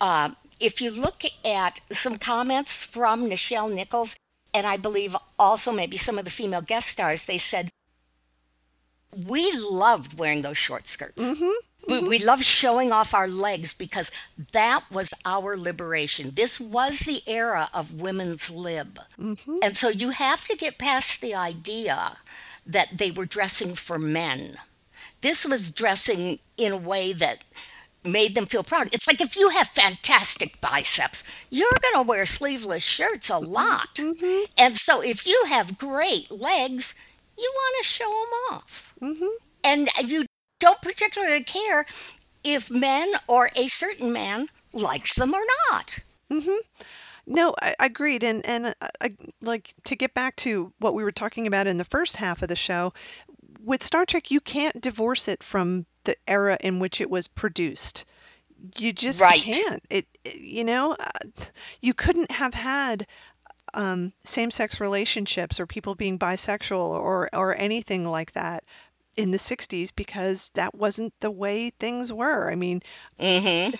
Uh, 0.01 0.31
if 0.59 0.81
you 0.81 0.91
look 0.91 1.23
at 1.45 1.81
some 1.91 2.17
comments 2.17 2.83
from 2.83 3.29
Nichelle 3.29 3.73
Nichols, 3.73 4.15
and 4.53 4.65
I 4.67 4.77
believe 4.77 5.15
also 5.37 5.71
maybe 5.71 5.97
some 5.97 6.17
of 6.17 6.25
the 6.25 6.31
female 6.31 6.61
guest 6.61 6.89
stars, 6.89 7.25
they 7.25 7.37
said, 7.37 7.69
We 9.15 9.51
loved 9.53 10.17
wearing 10.17 10.41
those 10.41 10.57
short 10.57 10.87
skirts. 10.87 11.21
Mm-hmm, 11.21 11.49
we, 11.87 11.95
mm-hmm. 11.95 12.07
we 12.07 12.19
love 12.19 12.43
showing 12.43 12.91
off 12.91 13.13
our 13.13 13.27
legs 13.27 13.73
because 13.73 14.11
that 14.53 14.83
was 14.91 15.13
our 15.25 15.57
liberation. 15.57 16.31
This 16.35 16.59
was 16.59 17.01
the 17.01 17.21
era 17.25 17.69
of 17.73 17.99
women's 17.99 18.51
lib. 18.51 18.99
Mm-hmm. 19.19 19.57
And 19.63 19.75
so 19.75 19.89
you 19.89 20.11
have 20.11 20.45
to 20.45 20.55
get 20.55 20.77
past 20.77 21.21
the 21.21 21.33
idea 21.33 22.17
that 22.65 22.97
they 22.97 23.09
were 23.09 23.25
dressing 23.25 23.73
for 23.73 23.97
men. 23.97 24.57
This 25.21 25.45
was 25.45 25.71
dressing 25.71 26.39
in 26.55 26.71
a 26.71 26.77
way 26.77 27.13
that 27.13 27.43
made 28.03 28.35
them 28.35 28.45
feel 28.45 28.63
proud. 28.63 28.89
It's 28.91 29.07
like 29.07 29.19
if 29.19 29.35
you 29.35 29.49
have 29.49 29.67
fantastic 29.67 30.61
biceps, 30.61 31.23
you're 31.49 31.69
going 31.81 32.03
to 32.03 32.07
wear 32.07 32.25
sleeveless 32.25 32.83
shirts 32.83 33.29
a 33.29 33.37
lot. 33.37 33.99
And 34.57 34.77
so 34.77 35.01
if 35.01 35.27
you 35.27 35.45
have 35.49 35.77
great 35.77 36.31
legs, 36.31 36.95
you 37.37 37.51
want 37.53 37.75
to 37.79 37.83
show 37.83 38.05
them 38.05 38.57
off. 38.57 38.88
And 39.63 39.89
you 40.05 40.25
don't 40.59 40.81
particularly 40.81 41.43
care 41.43 41.85
if 42.43 42.69
men 42.71 43.13
or 43.27 43.49
a 43.55 43.67
certain 43.67 44.11
man 44.11 44.47
likes 44.73 45.15
them 45.15 45.33
or 45.33 45.41
not. 45.71 45.99
No, 47.25 47.53
I, 47.61 47.75
I 47.79 47.85
agreed, 47.87 48.23
and 48.23 48.45
and 48.45 48.67
uh, 48.81 48.87
I, 49.01 49.15
like 49.41 49.73
to 49.85 49.95
get 49.95 50.13
back 50.13 50.35
to 50.37 50.73
what 50.79 50.93
we 50.95 51.03
were 51.03 51.11
talking 51.11 51.45
about 51.47 51.67
in 51.67 51.77
the 51.77 51.85
first 51.85 52.15
half 52.15 52.41
of 52.41 52.47
the 52.47 52.55
show. 52.55 52.93
With 53.63 53.83
Star 53.83 54.05
Trek, 54.05 54.31
you 54.31 54.39
can't 54.39 54.79
divorce 54.81 55.27
it 55.27 55.43
from 55.43 55.85
the 56.05 56.15
era 56.27 56.57
in 56.59 56.79
which 56.79 57.01
it 57.01 57.09
was 57.09 57.27
produced. 57.27 58.05
You 58.77 58.93
just 58.93 59.21
Right. 59.21 59.41
can't. 59.41 59.83
It, 59.89 60.07
it- 60.23 60.39
you 60.39 60.63
know, 60.63 60.95
uh, 60.99 61.41
you 61.81 61.93
couldn't 61.93 62.31
have 62.31 62.53
had 62.53 63.05
um, 63.73 64.11
same-sex 64.25 64.79
relationships 64.81 65.59
or 65.59 65.67
people 65.67 65.93
being 65.95 66.17
bisexual 66.17 66.89
or 66.89 67.29
or 67.33 67.55
anything 67.55 68.05
like 68.05 68.31
that 68.31 68.63
in 69.19 69.31
the 69.31 69.37
60s 69.37 69.91
because 69.95 70.49
that 70.55 70.73
wasn't 70.73 71.13
the 71.19 71.29
way 71.31 71.69
things 71.71 72.11
were. 72.11 72.49
I 72.49 72.55
mean, 72.55 72.81
Mm-hmm. 73.19 73.75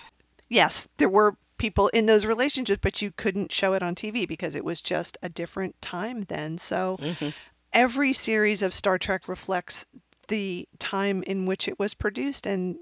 yes, 0.48 0.86
there 0.98 1.08
were 1.08 1.34
people 1.56 1.88
in 1.88 2.06
those 2.06 2.26
relationships, 2.26 2.80
but 2.82 3.02
you 3.02 3.10
couldn't 3.10 3.52
show 3.52 3.72
it 3.74 3.82
on 3.82 3.94
TV 3.94 4.28
because 4.28 4.54
it 4.54 4.64
was 4.64 4.82
just 4.82 5.18
a 5.22 5.28
different 5.28 5.80
time 5.80 6.22
then. 6.28 6.58
So 6.58 6.96
Mm-hmm. 7.00 7.30
every 7.72 8.12
series 8.12 8.62
of 8.62 8.74
Star 8.74 8.98
Trek 8.98 9.28
reflects 9.28 9.86
the 10.28 10.68
time 10.78 11.22
in 11.22 11.46
which 11.46 11.68
it 11.68 11.78
was 11.78 11.94
produced, 11.94 12.46
and 12.46 12.76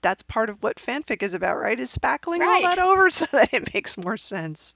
that's 0.00 0.22
part 0.22 0.48
of 0.50 0.62
what 0.62 0.76
fanfic 0.76 1.22
is 1.22 1.34
about, 1.34 1.58
right? 1.58 1.78
Is 1.78 1.96
spackling 1.96 2.40
all 2.40 2.62
that 2.62 2.78
over 2.78 3.10
so 3.18 3.26
that 3.32 3.52
it 3.52 3.72
makes 3.74 3.96
more 3.96 4.16
sense. 4.16 4.74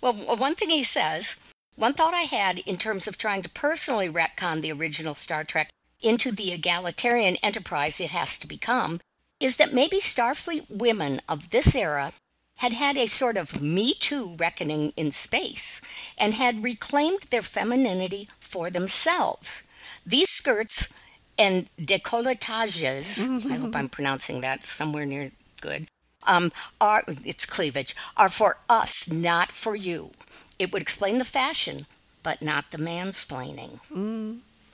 Well, 0.00 0.14
one 0.14 0.54
thing 0.54 0.70
he 0.70 0.82
says, 0.82 1.36
one 1.76 1.94
thought 1.94 2.14
I 2.14 2.22
had 2.22 2.58
in 2.60 2.76
terms 2.76 3.06
of 3.06 3.16
trying 3.18 3.42
to 3.42 3.48
personally 3.50 4.08
retcon 4.08 4.60
the 4.60 4.72
original 4.72 5.14
Star 5.14 5.44
Trek 5.44 5.70
into 6.04 6.30
the 6.30 6.52
egalitarian 6.52 7.36
enterprise 7.36 8.00
it 8.00 8.10
has 8.10 8.38
to 8.38 8.46
become, 8.46 9.00
is 9.40 9.56
that 9.56 9.72
maybe 9.72 9.98
Starfleet 9.98 10.70
women 10.70 11.20
of 11.28 11.50
this 11.50 11.74
era 11.74 12.12
had 12.58 12.72
had 12.72 12.96
a 12.96 13.06
sort 13.06 13.36
of 13.36 13.60
Me 13.60 13.94
Too 13.94 14.36
reckoning 14.38 14.92
in 14.96 15.10
space 15.10 15.80
and 16.16 16.34
had 16.34 16.62
reclaimed 16.62 17.22
their 17.30 17.42
femininity 17.42 18.28
for 18.38 18.70
themselves. 18.70 19.64
These 20.06 20.30
skirts 20.30 20.92
and 21.36 21.68
décolletages, 21.80 23.50
I 23.50 23.56
hope 23.56 23.74
I'm 23.74 23.88
pronouncing 23.88 24.40
that 24.42 24.64
somewhere 24.64 25.04
near 25.04 25.32
good, 25.60 25.88
um, 26.26 26.52
are 26.80 27.02
it's 27.24 27.44
cleavage 27.44 27.94
are 28.16 28.28
for 28.28 28.58
us, 28.68 29.10
not 29.10 29.50
for 29.50 29.74
you. 29.74 30.12
It 30.58 30.72
would 30.72 30.82
explain 30.82 31.18
the 31.18 31.24
fashion, 31.24 31.86
but 32.22 32.40
not 32.40 32.70
the 32.70 32.78
mansplaining. 32.78 33.80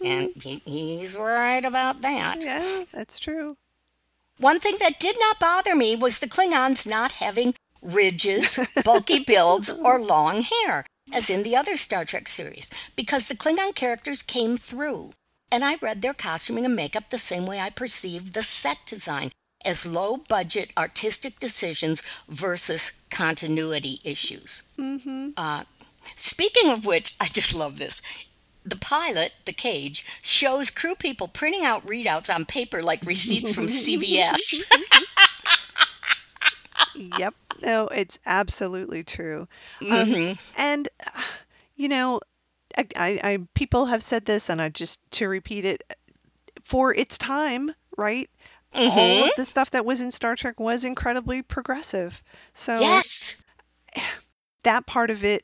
And 0.02 0.30
he, 0.42 0.62
he's 0.64 1.16
right 1.16 1.64
about 1.64 2.00
that. 2.02 2.42
Yeah, 2.42 2.84
that's 2.92 3.18
true. 3.18 3.56
One 4.38 4.58
thing 4.58 4.76
that 4.80 4.98
did 4.98 5.16
not 5.20 5.38
bother 5.38 5.76
me 5.76 5.96
was 5.96 6.18
the 6.18 6.26
Klingons 6.26 6.88
not 6.88 7.12
having 7.12 7.54
ridges, 7.82 8.58
bulky 8.84 9.18
builds, 9.26 9.70
or 9.70 10.00
long 10.00 10.42
hair, 10.42 10.84
as 11.12 11.28
in 11.28 11.42
the 11.42 11.56
other 11.56 11.76
Star 11.76 12.04
Trek 12.04 12.28
series, 12.28 12.70
because 12.96 13.28
the 13.28 13.34
Klingon 13.34 13.74
characters 13.74 14.22
came 14.22 14.56
through. 14.56 15.12
And 15.52 15.64
I 15.64 15.76
read 15.82 16.00
their 16.00 16.14
costuming 16.14 16.64
and 16.64 16.76
makeup 16.76 17.10
the 17.10 17.18
same 17.18 17.44
way 17.44 17.60
I 17.60 17.70
perceived 17.70 18.32
the 18.32 18.42
set 18.42 18.78
design 18.86 19.32
as 19.64 19.90
low 19.90 20.16
budget 20.16 20.70
artistic 20.76 21.38
decisions 21.38 22.02
versus 22.28 22.92
continuity 23.10 24.00
issues. 24.04 24.62
Mm-hmm. 24.78 25.30
Uh, 25.36 25.64
speaking 26.16 26.70
of 26.70 26.86
which, 26.86 27.14
I 27.20 27.26
just 27.26 27.54
love 27.54 27.78
this. 27.78 28.00
The 28.64 28.76
pilot, 28.76 29.32
the 29.46 29.52
cage, 29.52 30.04
shows 30.22 30.70
crew 30.70 30.94
people 30.94 31.28
printing 31.28 31.64
out 31.64 31.86
readouts 31.86 32.32
on 32.32 32.44
paper 32.44 32.82
like 32.82 33.04
receipts 33.04 33.52
from 33.54 33.66
CVS. 33.68 34.62
Yep. 36.94 37.34
No, 37.62 37.88
it's 37.88 38.18
absolutely 38.26 39.04
true. 39.04 39.46
Um, 39.80 39.88
Mhm. 39.90 40.38
and 40.56 40.88
uh, 41.06 41.22
you 41.76 41.88
know, 41.88 42.20
I, 42.76 42.86
I, 42.96 43.20
I 43.22 43.38
people 43.54 43.86
have 43.86 44.02
said 44.02 44.24
this, 44.24 44.48
and 44.50 44.60
I 44.60 44.68
just 44.70 45.00
to 45.12 45.28
repeat 45.28 45.64
it, 45.64 45.82
for 46.62 46.94
its 46.94 47.16
time, 47.18 47.72
right? 47.96 48.28
All 48.74 48.90
Mhm. 48.90 49.24
of 49.30 49.34
the 49.36 49.46
stuff 49.46 49.70
that 49.72 49.84
was 49.84 50.00
in 50.00 50.12
Star 50.12 50.36
Trek 50.36 50.58
was 50.60 50.84
incredibly 50.84 51.42
progressive. 51.42 52.22
So 52.54 52.80
Yes. 52.80 53.36
that 54.64 54.86
part 54.86 55.10
of 55.10 55.24
it, 55.24 55.42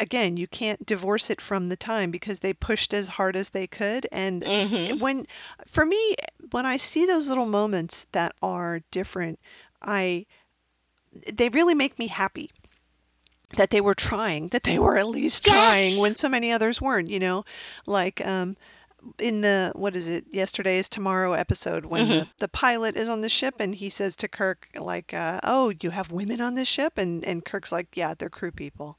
again, 0.00 0.36
you 0.36 0.48
can't 0.48 0.84
divorce 0.86 1.30
it 1.30 1.40
from 1.40 1.68
the 1.68 1.76
time 1.76 2.10
because 2.10 2.40
they 2.40 2.54
pushed 2.54 2.94
as 2.94 3.06
hard 3.08 3.36
as 3.36 3.50
they 3.50 3.68
could. 3.68 4.08
And 4.12 4.44
hmm 4.44 4.98
when, 4.98 5.26
for 5.66 5.84
me, 5.86 6.16
when 6.52 6.66
I 6.66 6.78
see 6.78 7.06
those 7.06 7.28
little 7.28 7.46
moments 7.46 8.06
that 8.12 8.34
are 8.42 8.80
different, 8.90 9.40
I 9.82 10.26
they 11.34 11.48
really 11.50 11.74
make 11.74 11.98
me 11.98 12.08
happy 12.08 12.50
that 13.56 13.70
they 13.70 13.80
were 13.80 13.94
trying, 13.94 14.48
that 14.48 14.62
they 14.64 14.78
were 14.78 14.96
at 14.96 15.06
least 15.08 15.44
trying 15.44 15.96
when 15.96 16.16
so 16.22 16.28
many 16.28 16.52
others 16.52 16.80
weren't, 16.80 17.10
you 17.10 17.18
know, 17.20 17.44
like 17.86 18.24
um 18.26 18.56
in 19.18 19.40
the 19.42 19.72
what 19.76 19.96
is 19.96 20.08
it? 20.08 20.26
Yesterday 20.30 20.78
is 20.78 20.88
tomorrow 20.88 21.32
episode 21.34 21.84
when 21.86 22.14
the, 22.16 22.26
the 22.38 22.48
pilot 22.48 22.96
is 22.96 23.08
on 23.08 23.20
the 23.22 23.28
ship 23.28 23.56
and 23.60 23.74
he 23.74 23.90
says 23.90 24.16
to 24.16 24.28
Kirk 24.28 24.68
like 24.78 25.14
uh, 25.14 25.40
oh 25.44 25.72
you 25.80 25.90
have 25.90 26.12
women 26.12 26.40
on 26.40 26.54
this 26.54 26.68
ship? 26.68 26.98
And 26.98 27.24
and 27.24 27.44
Kirk's 27.44 27.72
like 27.72 27.88
yeah 27.96 28.14
they're 28.14 28.30
crew 28.30 28.52
people 28.52 28.98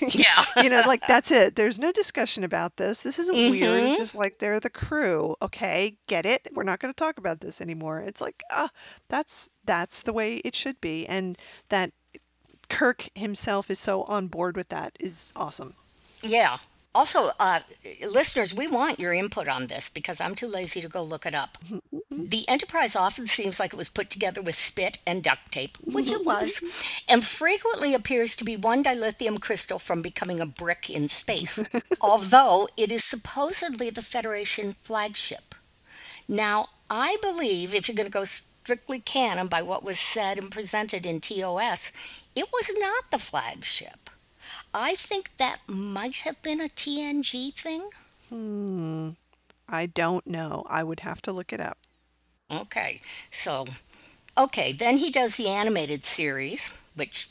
Yeah. 0.14 0.42
you 0.62 0.70
know 0.70 0.82
like 0.86 1.06
that's 1.06 1.30
it. 1.30 1.54
There's 1.56 1.78
no 1.78 1.92
discussion 1.92 2.44
about 2.44 2.76
this. 2.76 3.02
This 3.02 3.18
isn't 3.18 3.50
weird. 3.50 3.82
Mhm. 3.82 3.88
it's 3.90 3.98
just 3.98 4.14
like 4.16 4.38
they're 4.38 4.60
the 4.60 4.70
crew. 4.70 5.36
Okay 5.42 5.96
get 6.06 6.26
it. 6.26 6.48
We're 6.52 6.64
not 6.64 6.80
going 6.80 6.92
to 6.92 6.98
talk 6.98 7.18
about 7.18 7.40
this 7.40 7.60
anymore. 7.60 8.00
It's 8.00 8.20
like 8.20 8.42
ah 8.50 8.68
that's 9.08 9.50
that's 9.64 10.02
the 10.02 10.12
way 10.12 10.36
it 10.36 10.54
should 10.54 10.80
be. 10.80 11.06
And 11.06 11.38
that 11.68 11.92
Kirk 12.68 13.06
himself 13.14 13.70
is 13.70 13.78
so 13.78 14.02
on 14.02 14.28
board 14.28 14.56
with 14.56 14.68
that 14.70 14.96
is 15.00 15.32
awesome. 15.36 15.74
Yeah. 16.22 16.58
Also, 16.94 17.30
uh, 17.40 17.60
listeners, 18.06 18.54
we 18.54 18.66
want 18.66 19.00
your 19.00 19.14
input 19.14 19.48
on 19.48 19.66
this 19.66 19.88
because 19.88 20.20
I'm 20.20 20.34
too 20.34 20.46
lazy 20.46 20.80
to 20.82 20.88
go 20.88 21.02
look 21.02 21.26
it 21.26 21.34
up. 21.34 21.58
The 22.14 22.48
Enterprise 22.48 22.94
often 22.94 23.26
seems 23.26 23.58
like 23.58 23.72
it 23.72 23.76
was 23.76 23.88
put 23.88 24.08
together 24.08 24.40
with 24.40 24.54
spit 24.54 24.98
and 25.06 25.22
duct 25.22 25.50
tape, 25.50 25.76
which 25.82 26.10
it 26.10 26.24
was, 26.24 26.62
and 27.08 27.24
frequently 27.24 27.94
appears 27.94 28.36
to 28.36 28.44
be 28.44 28.56
one 28.56 28.84
dilithium 28.84 29.40
crystal 29.40 29.78
from 29.78 30.02
becoming 30.02 30.38
a 30.38 30.46
brick 30.46 30.88
in 30.88 31.08
space, 31.08 31.64
although 32.00 32.68
it 32.76 32.92
is 32.92 33.02
supposedly 33.02 33.90
the 33.90 34.02
Federation 34.02 34.76
flagship. 34.82 35.54
Now, 36.28 36.68
I 36.88 37.16
believe 37.20 37.74
if 37.74 37.88
you're 37.88 37.96
going 37.96 38.06
to 38.06 38.12
go 38.12 38.24
strictly 38.24 39.00
canon 39.00 39.48
by 39.48 39.62
what 39.62 39.82
was 39.82 39.98
said 39.98 40.38
and 40.38 40.50
presented 40.50 41.04
in 41.04 41.20
TOS, 41.20 41.92
it 42.36 42.48
was 42.52 42.72
not 42.78 43.10
the 43.10 43.18
flagship. 43.18 44.10
I 44.74 44.94
think 44.94 45.36
that 45.36 45.58
might 45.66 46.18
have 46.18 46.42
been 46.42 46.60
a 46.60 46.68
TNG 46.68 47.52
thing. 47.54 47.90
hmm 48.28 49.10
I 49.68 49.86
don't 49.86 50.26
know 50.26 50.64
I 50.68 50.82
would 50.84 51.00
have 51.00 51.22
to 51.22 51.32
look 51.32 51.52
it 51.52 51.60
up 51.60 51.78
Okay, 52.50 53.00
so, 53.30 53.64
okay, 54.36 54.72
then 54.72 54.98
he 54.98 55.10
does 55.10 55.36
the 55.36 55.48
animated 55.48 56.04
series, 56.04 56.70
which, 56.94 57.28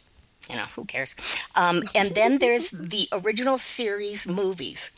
you 0.50 0.56
know, 0.56 0.64
who 0.64 0.84
cares? 0.86 1.16
Um, 1.56 1.84
and 1.94 2.16
then 2.16 2.40
there's 2.40 2.72
the 2.72 3.08
original 3.12 3.60
series 3.60 4.28
movies. 4.28 4.90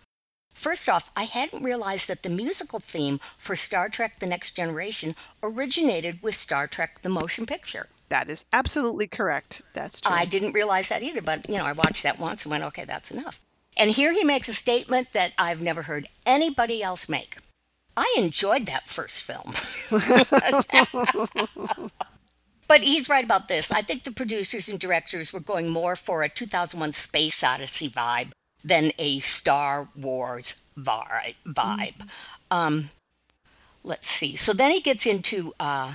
First 0.53 0.87
off, 0.87 1.11
I 1.15 1.23
hadn't 1.23 1.63
realized 1.63 2.07
that 2.07 2.23
the 2.23 2.29
musical 2.29 2.79
theme 2.79 3.19
for 3.37 3.55
Star 3.55 3.89
Trek 3.89 4.19
The 4.19 4.27
Next 4.27 4.51
Generation 4.51 5.13
originated 5.41 6.23
with 6.23 6.35
Star 6.35 6.67
Trek 6.67 7.01
The 7.01 7.09
Motion 7.09 7.45
Picture. 7.45 7.89
That 8.09 8.29
is 8.29 8.45
absolutely 8.53 9.07
correct 9.07 9.63
that's 9.73 10.01
true 10.01 10.13
I 10.13 10.25
didn't 10.25 10.53
realize 10.53 10.89
that 10.89 11.03
either, 11.03 11.21
but 11.21 11.49
you 11.49 11.57
know, 11.57 11.65
I 11.65 11.73
watched 11.73 12.03
that 12.03 12.19
once 12.19 12.43
and 12.43 12.51
went, 12.51 12.63
okay, 12.63 12.85
that's 12.85 13.11
enough. 13.11 13.41
And 13.75 13.91
here 13.91 14.13
he 14.13 14.23
makes 14.23 14.47
a 14.47 14.53
statement 14.53 15.13
that 15.13 15.33
I've 15.37 15.61
never 15.61 15.83
heard 15.83 16.07
anybody 16.25 16.83
else 16.83 17.09
make. 17.09 17.37
I 17.95 18.13
enjoyed 18.17 18.65
that 18.67 18.87
first 18.87 19.23
film. 19.23 19.53
but 22.67 22.81
he's 22.81 23.09
right 23.09 23.23
about 23.23 23.47
this. 23.47 23.71
I 23.71 23.81
think 23.81 24.03
the 24.03 24.11
producers 24.11 24.69
and 24.69 24.79
directors 24.79 25.33
were 25.33 25.39
going 25.39 25.69
more 25.69 25.95
for 25.95 26.23
a 26.23 26.29
2001 26.29 26.91
Space 26.91 27.43
Odyssey 27.43 27.89
vibe 27.89 28.31
than 28.63 28.91
a 28.97 29.19
Star 29.19 29.89
Wars 29.95 30.61
vi- 30.75 31.35
vibe. 31.45 32.09
Um, 32.49 32.89
let's 33.83 34.07
see. 34.07 34.35
So 34.35 34.53
then 34.53 34.71
he 34.71 34.81
gets 34.81 35.05
into 35.05 35.53
uh, 35.59 35.93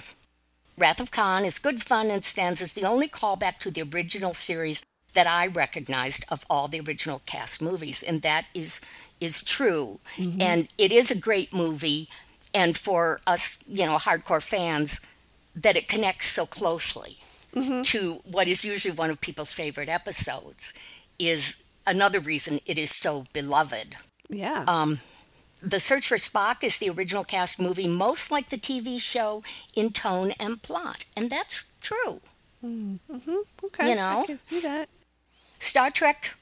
Wrath 0.79 1.01
of 1.01 1.11
Khan 1.11 1.45
is 1.45 1.59
good 1.59 1.83
fun 1.83 2.11
and 2.11 2.25
stands 2.25 2.61
as 2.63 2.73
the 2.75 2.85
only 2.85 3.09
callback 3.09 3.59
to 3.59 3.71
the 3.71 3.83
original 3.83 4.33
series 4.33 4.83
that 5.15 5.27
I 5.27 5.47
recognized 5.49 6.25
of 6.29 6.45
all 6.49 6.69
the 6.69 6.81
original 6.81 7.21
cast 7.27 7.61
movies, 7.61 8.03
and 8.03 8.23
that 8.23 8.49
is 8.55 8.81
is 9.21 9.43
true. 9.43 9.99
And 10.41 10.69
it 10.79 10.93
is 10.93 11.11
a 11.11 11.17
great 11.17 11.53
movie, 11.53 12.09
and 12.55 12.77
for 12.77 13.21
us, 13.27 13.59
you 13.67 13.85
know, 13.87 13.97
hardcore 13.97 14.43
fans, 14.43 15.01
that 15.57 15.77
it 15.77 15.89
connects 15.89 16.29
so 16.29 16.47
closely 16.47 17.19
to 17.83 18.21
what 18.25 18.47
is 18.47 18.65
usually 18.65 18.95
one 18.95 19.11
of 19.11 19.21
people's 19.21 19.51
favorite 19.53 19.89
episodes 19.89 20.73
is 21.19 21.57
another 21.87 22.21
reason 22.21 22.61
it 22.67 22.79
is 22.79 22.95
so 22.95 23.25
beloved. 23.33 23.97
yeah 24.29 24.65
Um, 24.69 25.01
the 25.63 25.81
Search 25.81 26.07
for 26.07 26.17
Spock 26.17 26.63
is 26.63 26.79
the 26.79 26.91
original 26.91 27.25
cast 27.25 27.61
movie 27.61 27.89
most 27.89 28.31
like 28.31 28.49
the 28.49 28.57
TV 28.57 29.01
show 29.01 29.43
in 29.75 29.91
tone 29.91 30.33
and 30.39 30.63
plot, 30.63 31.07
and 31.17 31.31
that's 31.31 31.73
true. 31.81 32.21
Hmm, 32.61 32.97
mm-hmm, 33.11 33.37
okay 33.65 33.87
you 33.87 33.93
I 33.93 33.95
know? 33.95 34.25
can 34.27 34.39
see 34.49 34.61
that 34.61 34.89
Star 35.61 35.91
Trek 35.91 36.35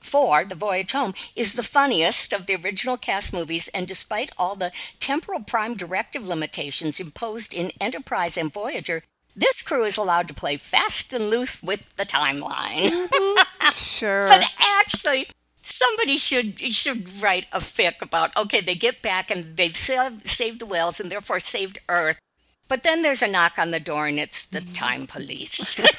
4, 0.00 0.46
The 0.46 0.54
Voyage 0.54 0.92
Home, 0.92 1.14
is 1.36 1.54
the 1.54 1.62
funniest 1.62 2.32
of 2.32 2.46
the 2.46 2.56
original 2.56 2.96
cast 2.96 3.32
movies, 3.32 3.68
and 3.68 3.86
despite 3.86 4.30
all 4.38 4.54
the 4.56 4.72
temporal 4.98 5.40
prime 5.40 5.76
directive 5.76 6.26
limitations 6.26 7.00
imposed 7.00 7.52
in 7.54 7.72
Enterprise 7.80 8.36
and 8.36 8.52
Voyager, 8.52 9.02
this 9.36 9.62
crew 9.62 9.84
is 9.84 9.96
allowed 9.96 10.28
to 10.28 10.34
play 10.34 10.56
fast 10.56 11.12
and 11.12 11.30
loose 11.30 11.62
with 11.62 11.94
the 11.96 12.04
timeline. 12.04 12.90
Mm-hmm, 12.90 13.70
sure. 13.92 14.26
but 14.26 14.44
actually, 14.58 15.28
somebody 15.70 16.16
should 16.16 16.60
should 16.72 17.22
write 17.22 17.46
a 17.52 17.60
fic 17.60 18.02
about 18.02 18.36
okay, 18.36 18.60
they 18.60 18.74
get 18.74 19.02
back 19.02 19.30
and 19.30 19.56
they've 19.56 19.76
saved, 19.76 20.26
saved 20.26 20.60
the 20.60 20.66
whales 20.66 21.00
and 21.00 21.10
therefore 21.10 21.40
saved 21.40 21.78
Earth. 21.88 22.18
But 22.68 22.82
then 22.84 23.02
there's 23.02 23.22
a 23.22 23.28
knock 23.28 23.58
on 23.58 23.72
the 23.72 23.80
door 23.80 24.06
and 24.06 24.20
it's 24.20 24.46
the 24.46 24.60
time 24.60 25.06
police. 25.06 25.80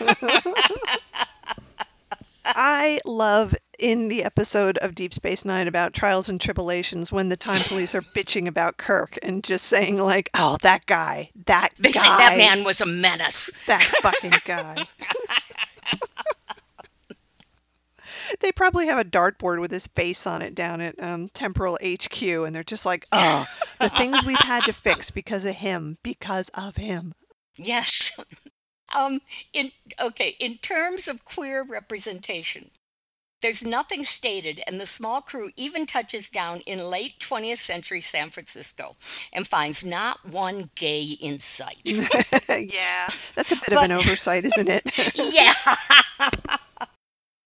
I 2.46 3.00
love 3.06 3.54
in 3.78 4.08
the 4.08 4.24
episode 4.24 4.78
of 4.78 4.96
Deep 4.96 5.14
Space 5.14 5.46
Nine 5.46 5.68
about 5.68 5.94
trials 5.94 6.30
and 6.30 6.40
tribulations 6.40 7.12
when 7.12 7.30
the 7.30 7.38
time 7.38 7.62
police 7.64 7.94
are 7.94 8.02
bitching 8.02 8.48
about 8.48 8.78
Kirk 8.78 9.18
and 9.22 9.44
just 9.44 9.66
saying 9.66 9.98
like, 9.98 10.30
"Oh, 10.34 10.58
that 10.62 10.86
guy, 10.86 11.30
that 11.46 11.70
they 11.78 11.92
guy, 11.92 12.02
say 12.02 12.08
that 12.08 12.38
man 12.38 12.64
was 12.64 12.82
a 12.82 12.86
menace. 12.86 13.52
that 13.68 13.82
fucking 13.82 14.34
guy." 14.46 14.76
they 18.40 18.52
probably 18.52 18.88
have 18.88 19.00
a 19.00 19.10
dartboard 19.10 19.60
with 19.60 19.72
his 19.72 19.88
face 19.88 20.26
on 20.28 20.42
it 20.42 20.56
down 20.56 20.82
at 20.82 21.02
um, 21.02 21.30
Temporal 21.30 21.78
HQ, 21.84 22.22
and 22.22 22.56
they're 22.56 22.64
just 22.64 22.86
like, 22.86 23.06
"Oh, 23.12 23.46
the 23.80 23.90
things 23.90 24.24
we've 24.26 24.38
had 24.38 24.66
to 24.66 24.74
fix 24.74 25.12
because 25.12 25.46
of 25.46 25.56
him, 25.56 25.98
because 26.04 26.50
of 26.50 26.76
him." 26.76 27.14
Yes. 27.58 28.20
Um, 28.94 29.22
in 29.54 29.72
okay, 30.02 30.36
in 30.38 30.58
terms 30.58 31.08
of 31.08 31.24
queer 31.24 31.64
representation, 31.64 32.72
there's 33.42 33.66
nothing 33.66 34.04
stated, 34.04 34.62
and 34.68 34.80
the 34.80 34.86
small 34.86 35.22
crew 35.22 35.50
even 35.56 35.86
touches 35.86 36.30
down 36.30 36.60
in 36.68 36.90
late 36.90 37.20
20th 37.20 37.58
century 37.58 38.02
San 38.02 38.30
Francisco 38.30 38.96
and 39.34 39.48
finds 39.48 39.84
not 39.84 40.26
one 40.26 40.70
gay 40.76 41.04
in 41.04 41.40
sight. 41.40 41.82
yeah, 41.86 43.08
that's 43.36 43.52
a 43.52 43.56
bit 43.56 43.74
of 43.74 43.84
an 43.84 43.92
oversight, 43.92 44.46
isn't 44.46 44.70
it? 44.70 44.84
yeah. 45.16 46.58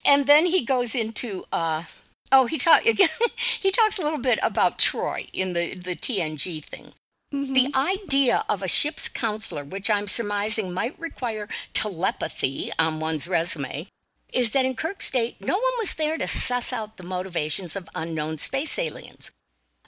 And 0.05 0.27
then 0.27 0.45
he 0.45 0.63
goes 0.63 0.95
into 0.95 1.45
uh 1.51 1.83
oh 2.31 2.45
he 2.45 2.57
talk 2.57 2.81
he 2.83 3.71
talks 3.71 3.99
a 3.99 4.03
little 4.03 4.19
bit 4.19 4.39
about 4.41 4.79
Troi 4.79 5.29
in 5.33 5.53
the 5.53 5.73
the 5.73 5.95
TNG 5.95 6.63
thing. 6.63 6.93
The 7.31 7.69
idea 7.75 8.45
of 8.47 8.61
a 8.61 8.67
ship's 8.67 9.09
counselor, 9.09 9.65
which 9.65 9.89
I'm 9.89 10.07
surmising 10.07 10.71
might 10.71 10.97
require 10.97 11.49
telepathy 11.73 12.71
on 12.79 13.01
one's 13.01 13.27
resume, 13.27 13.87
is 14.31 14.51
that 14.51 14.63
in 14.63 14.75
Kirk's 14.75 15.07
state, 15.07 15.43
no 15.43 15.55
one 15.55 15.73
was 15.77 15.95
there 15.95 16.17
to 16.17 16.27
suss 16.27 16.71
out 16.71 16.95
the 16.95 17.03
motivations 17.03 17.75
of 17.75 17.89
unknown 17.93 18.37
space 18.37 18.79
aliens. 18.79 19.31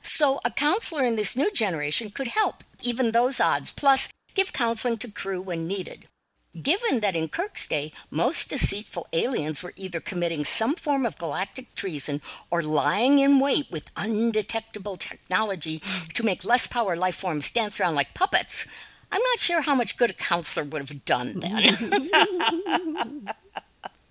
So 0.01 0.39
a 0.43 0.51
counselor 0.51 1.05
in 1.05 1.15
this 1.15 1.37
new 1.37 1.51
generation 1.51 2.09
could 2.09 2.27
help, 2.27 2.63
even 2.81 3.11
those 3.11 3.39
odds, 3.39 3.71
plus 3.71 4.09
give 4.33 4.51
counseling 4.51 4.97
to 4.97 5.11
crew 5.11 5.41
when 5.41 5.67
needed. 5.67 6.07
Given 6.61 7.01
that 7.01 7.15
in 7.15 7.27
Kirk's 7.29 7.67
day, 7.67 7.91
most 8.09 8.49
deceitful 8.49 9.07
aliens 9.13 9.61
were 9.61 9.73
either 9.75 9.99
committing 9.99 10.43
some 10.45 10.75
form 10.75 11.05
of 11.05 11.17
galactic 11.17 11.75
treason 11.75 12.21
or 12.49 12.63
lying 12.63 13.19
in 13.19 13.39
wait 13.39 13.67
with 13.71 13.91
undetectable 13.95 14.95
technology 14.95 15.79
to 16.13 16.23
make 16.23 16.43
less 16.45 16.67
power 16.67 16.95
life 16.95 17.15
forms 17.15 17.51
dance 17.51 17.79
around 17.79 17.95
like 17.95 18.13
puppets, 18.13 18.65
I'm 19.11 19.21
not 19.21 19.39
sure 19.39 19.61
how 19.61 19.75
much 19.75 19.97
good 19.97 20.09
a 20.09 20.13
counselor 20.13 20.65
would 20.65 20.89
have 20.89 21.05
done 21.05 21.39
then. 21.39 23.29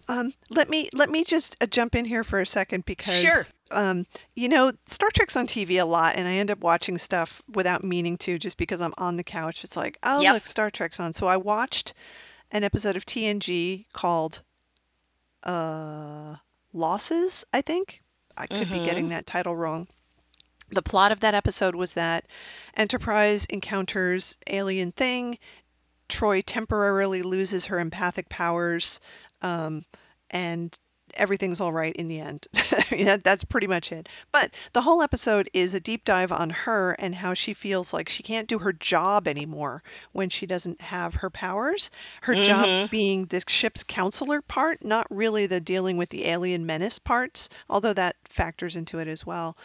Um, 0.08 0.32
let 0.50 0.68
me 0.70 0.88
let 0.92 1.10
me 1.10 1.24
just 1.24 1.56
uh, 1.60 1.66
jump 1.66 1.96
in 1.96 2.04
here 2.04 2.22
for 2.22 2.40
a 2.40 2.46
second 2.46 2.84
because 2.86 3.18
Sure. 3.22 3.42
um, 3.72 4.06
you 4.36 4.48
know 4.48 4.70
Star 4.86 5.08
Trek's 5.12 5.34
on 5.34 5.48
TV 5.48 5.80
a 5.82 5.84
lot, 5.84 6.14
and 6.14 6.28
I 6.28 6.34
end 6.34 6.52
up 6.52 6.60
watching 6.60 6.96
stuff 6.96 7.42
without 7.52 7.82
meaning 7.82 8.16
to, 8.18 8.38
just 8.38 8.56
because 8.56 8.80
I'm 8.80 8.94
on 8.98 9.16
the 9.16 9.24
couch. 9.24 9.64
It's 9.64 9.76
like, 9.76 9.98
oh 10.04 10.20
Yep. 10.20 10.32
look, 10.34 10.46
Star 10.46 10.70
Trek's 10.70 11.00
on. 11.00 11.12
So 11.12 11.26
I 11.26 11.38
watched 11.38 11.92
an 12.50 12.64
episode 12.64 12.96
of 12.96 13.04
TNG 13.04 13.86
called 13.92 14.42
uh, 15.42 16.36
Losses, 16.72 17.44
I 17.52 17.60
think. 17.60 18.02
I 18.36 18.46
could 18.46 18.70
be 18.70 18.84
getting 18.84 19.08
that 19.10 19.26
title 19.26 19.56
wrong. 19.56 19.88
The 20.70 20.82
plot 20.82 21.12
of 21.12 21.20
that 21.20 21.34
episode 21.34 21.74
was 21.74 21.92
that 21.94 22.26
Enterprise 22.74 23.46
encounters 23.46 24.36
alien 24.48 24.92
thing. 24.92 25.38
Troi 26.08 26.42
temporarily 26.44 27.22
loses 27.22 27.66
her 27.66 27.78
empathic 27.78 28.28
powers, 28.28 29.00
um, 29.42 29.84
and 30.30 30.76
everything's 31.16 31.60
all 31.60 31.72
right 31.72 31.94
in 31.94 32.08
the 32.08 32.20
end. 32.20 32.46
I 32.54 32.84
mean, 32.94 33.06
that, 33.06 33.24
that's 33.24 33.44
pretty 33.44 33.66
much 33.66 33.92
it. 33.92 34.08
But 34.32 34.54
the 34.72 34.82
whole 34.82 35.02
episode 35.02 35.50
is 35.52 35.74
a 35.74 35.80
deep 35.80 36.04
dive 36.04 36.32
on 36.32 36.50
her 36.50 36.92
and 36.92 37.14
how 37.14 37.34
she 37.34 37.54
feels 37.54 37.92
like 37.92 38.08
she 38.08 38.22
can't 38.22 38.48
do 38.48 38.58
her 38.58 38.72
job 38.72 39.28
anymore 39.28 39.82
when 40.12 40.28
she 40.28 40.46
doesn't 40.46 40.80
have 40.80 41.16
her 41.16 41.30
powers. 41.30 41.90
Her 42.22 42.34
job 42.34 42.66
mm-hmm. 42.66 42.86
being 42.90 43.26
the 43.26 43.42
ship's 43.48 43.84
counselor 43.84 44.42
part, 44.42 44.84
not 44.84 45.06
really 45.10 45.46
the 45.46 45.60
dealing 45.60 45.96
with 45.96 46.10
the 46.10 46.26
alien 46.26 46.66
menace 46.66 46.98
parts, 46.98 47.48
although 47.68 47.94
that 47.94 48.16
factors 48.24 48.76
into 48.76 48.98
it 48.98 49.08
as 49.08 49.24
well. 49.24 49.56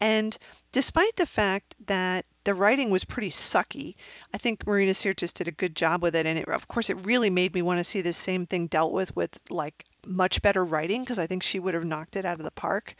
And 0.00 0.36
despite 0.72 1.16
the 1.16 1.26
fact 1.26 1.74
that 1.86 2.24
the 2.44 2.54
writing 2.54 2.90
was 2.90 3.04
pretty 3.04 3.30
sucky, 3.30 3.96
I 4.32 4.38
think 4.38 4.66
Marina 4.66 4.92
Sirtis 4.92 5.34
did 5.34 5.48
a 5.48 5.52
good 5.52 5.76
job 5.76 6.02
with 6.02 6.16
it. 6.16 6.26
And 6.26 6.38
it, 6.38 6.48
of 6.48 6.68
course, 6.68 6.90
it 6.90 7.04
really 7.04 7.30
made 7.30 7.54
me 7.54 7.62
want 7.62 7.78
to 7.78 7.84
see 7.84 8.00
the 8.00 8.12
same 8.12 8.46
thing 8.46 8.66
dealt 8.66 8.92
with 8.92 9.14
with 9.14 9.38
like 9.50 9.84
much 10.06 10.42
better 10.42 10.64
writing 10.64 11.02
because 11.02 11.18
I 11.18 11.26
think 11.26 11.42
she 11.42 11.58
would 11.58 11.74
have 11.74 11.84
knocked 11.84 12.16
it 12.16 12.24
out 12.24 12.38
of 12.38 12.44
the 12.44 12.50
park. 12.50 12.94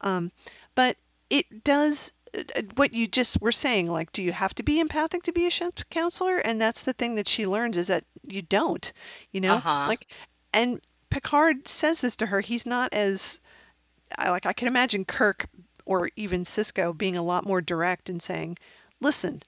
Um, 0.00 0.30
but 0.74 0.96
it 1.30 1.64
does 1.64 2.12
uh, 2.36 2.42
uh, 2.56 2.62
what 2.76 2.92
you 2.92 3.06
just 3.06 3.40
were 3.40 3.52
saying 3.52 3.88
like 3.90 4.12
do 4.12 4.22
you 4.22 4.32
have 4.32 4.54
to 4.56 4.62
be 4.62 4.80
empathic 4.80 5.22
to 5.24 5.32
be 5.32 5.46
a 5.46 5.50
ship's 5.50 5.84
counselor 5.84 6.38
and 6.38 6.60
that's 6.60 6.82
the 6.82 6.92
thing 6.92 7.14
that 7.16 7.28
she 7.28 7.46
learns 7.46 7.76
is 7.78 7.86
that 7.88 8.04
you 8.22 8.42
don't 8.42 8.92
you 9.32 9.40
know 9.40 9.56
Uh-huh. 9.56 9.86
like 9.86 10.06
and 10.52 10.80
picard 11.10 11.66
says 11.66 12.00
this 12.00 12.16
to 12.16 12.26
her 12.26 12.40
he's 12.40 12.66
not 12.66 12.92
as 12.92 13.40
like 14.18 14.46
I 14.46 14.52
can 14.52 14.68
imagine 14.68 15.04
Kirk 15.04 15.46
or 15.84 16.08
even 16.16 16.42
Sisko 16.42 16.96
being 16.96 17.16
a 17.16 17.22
lot 17.22 17.46
more 17.46 17.60
direct 17.60 18.08
and 18.08 18.22
saying, 18.22 18.56
"Listen, 19.00 19.40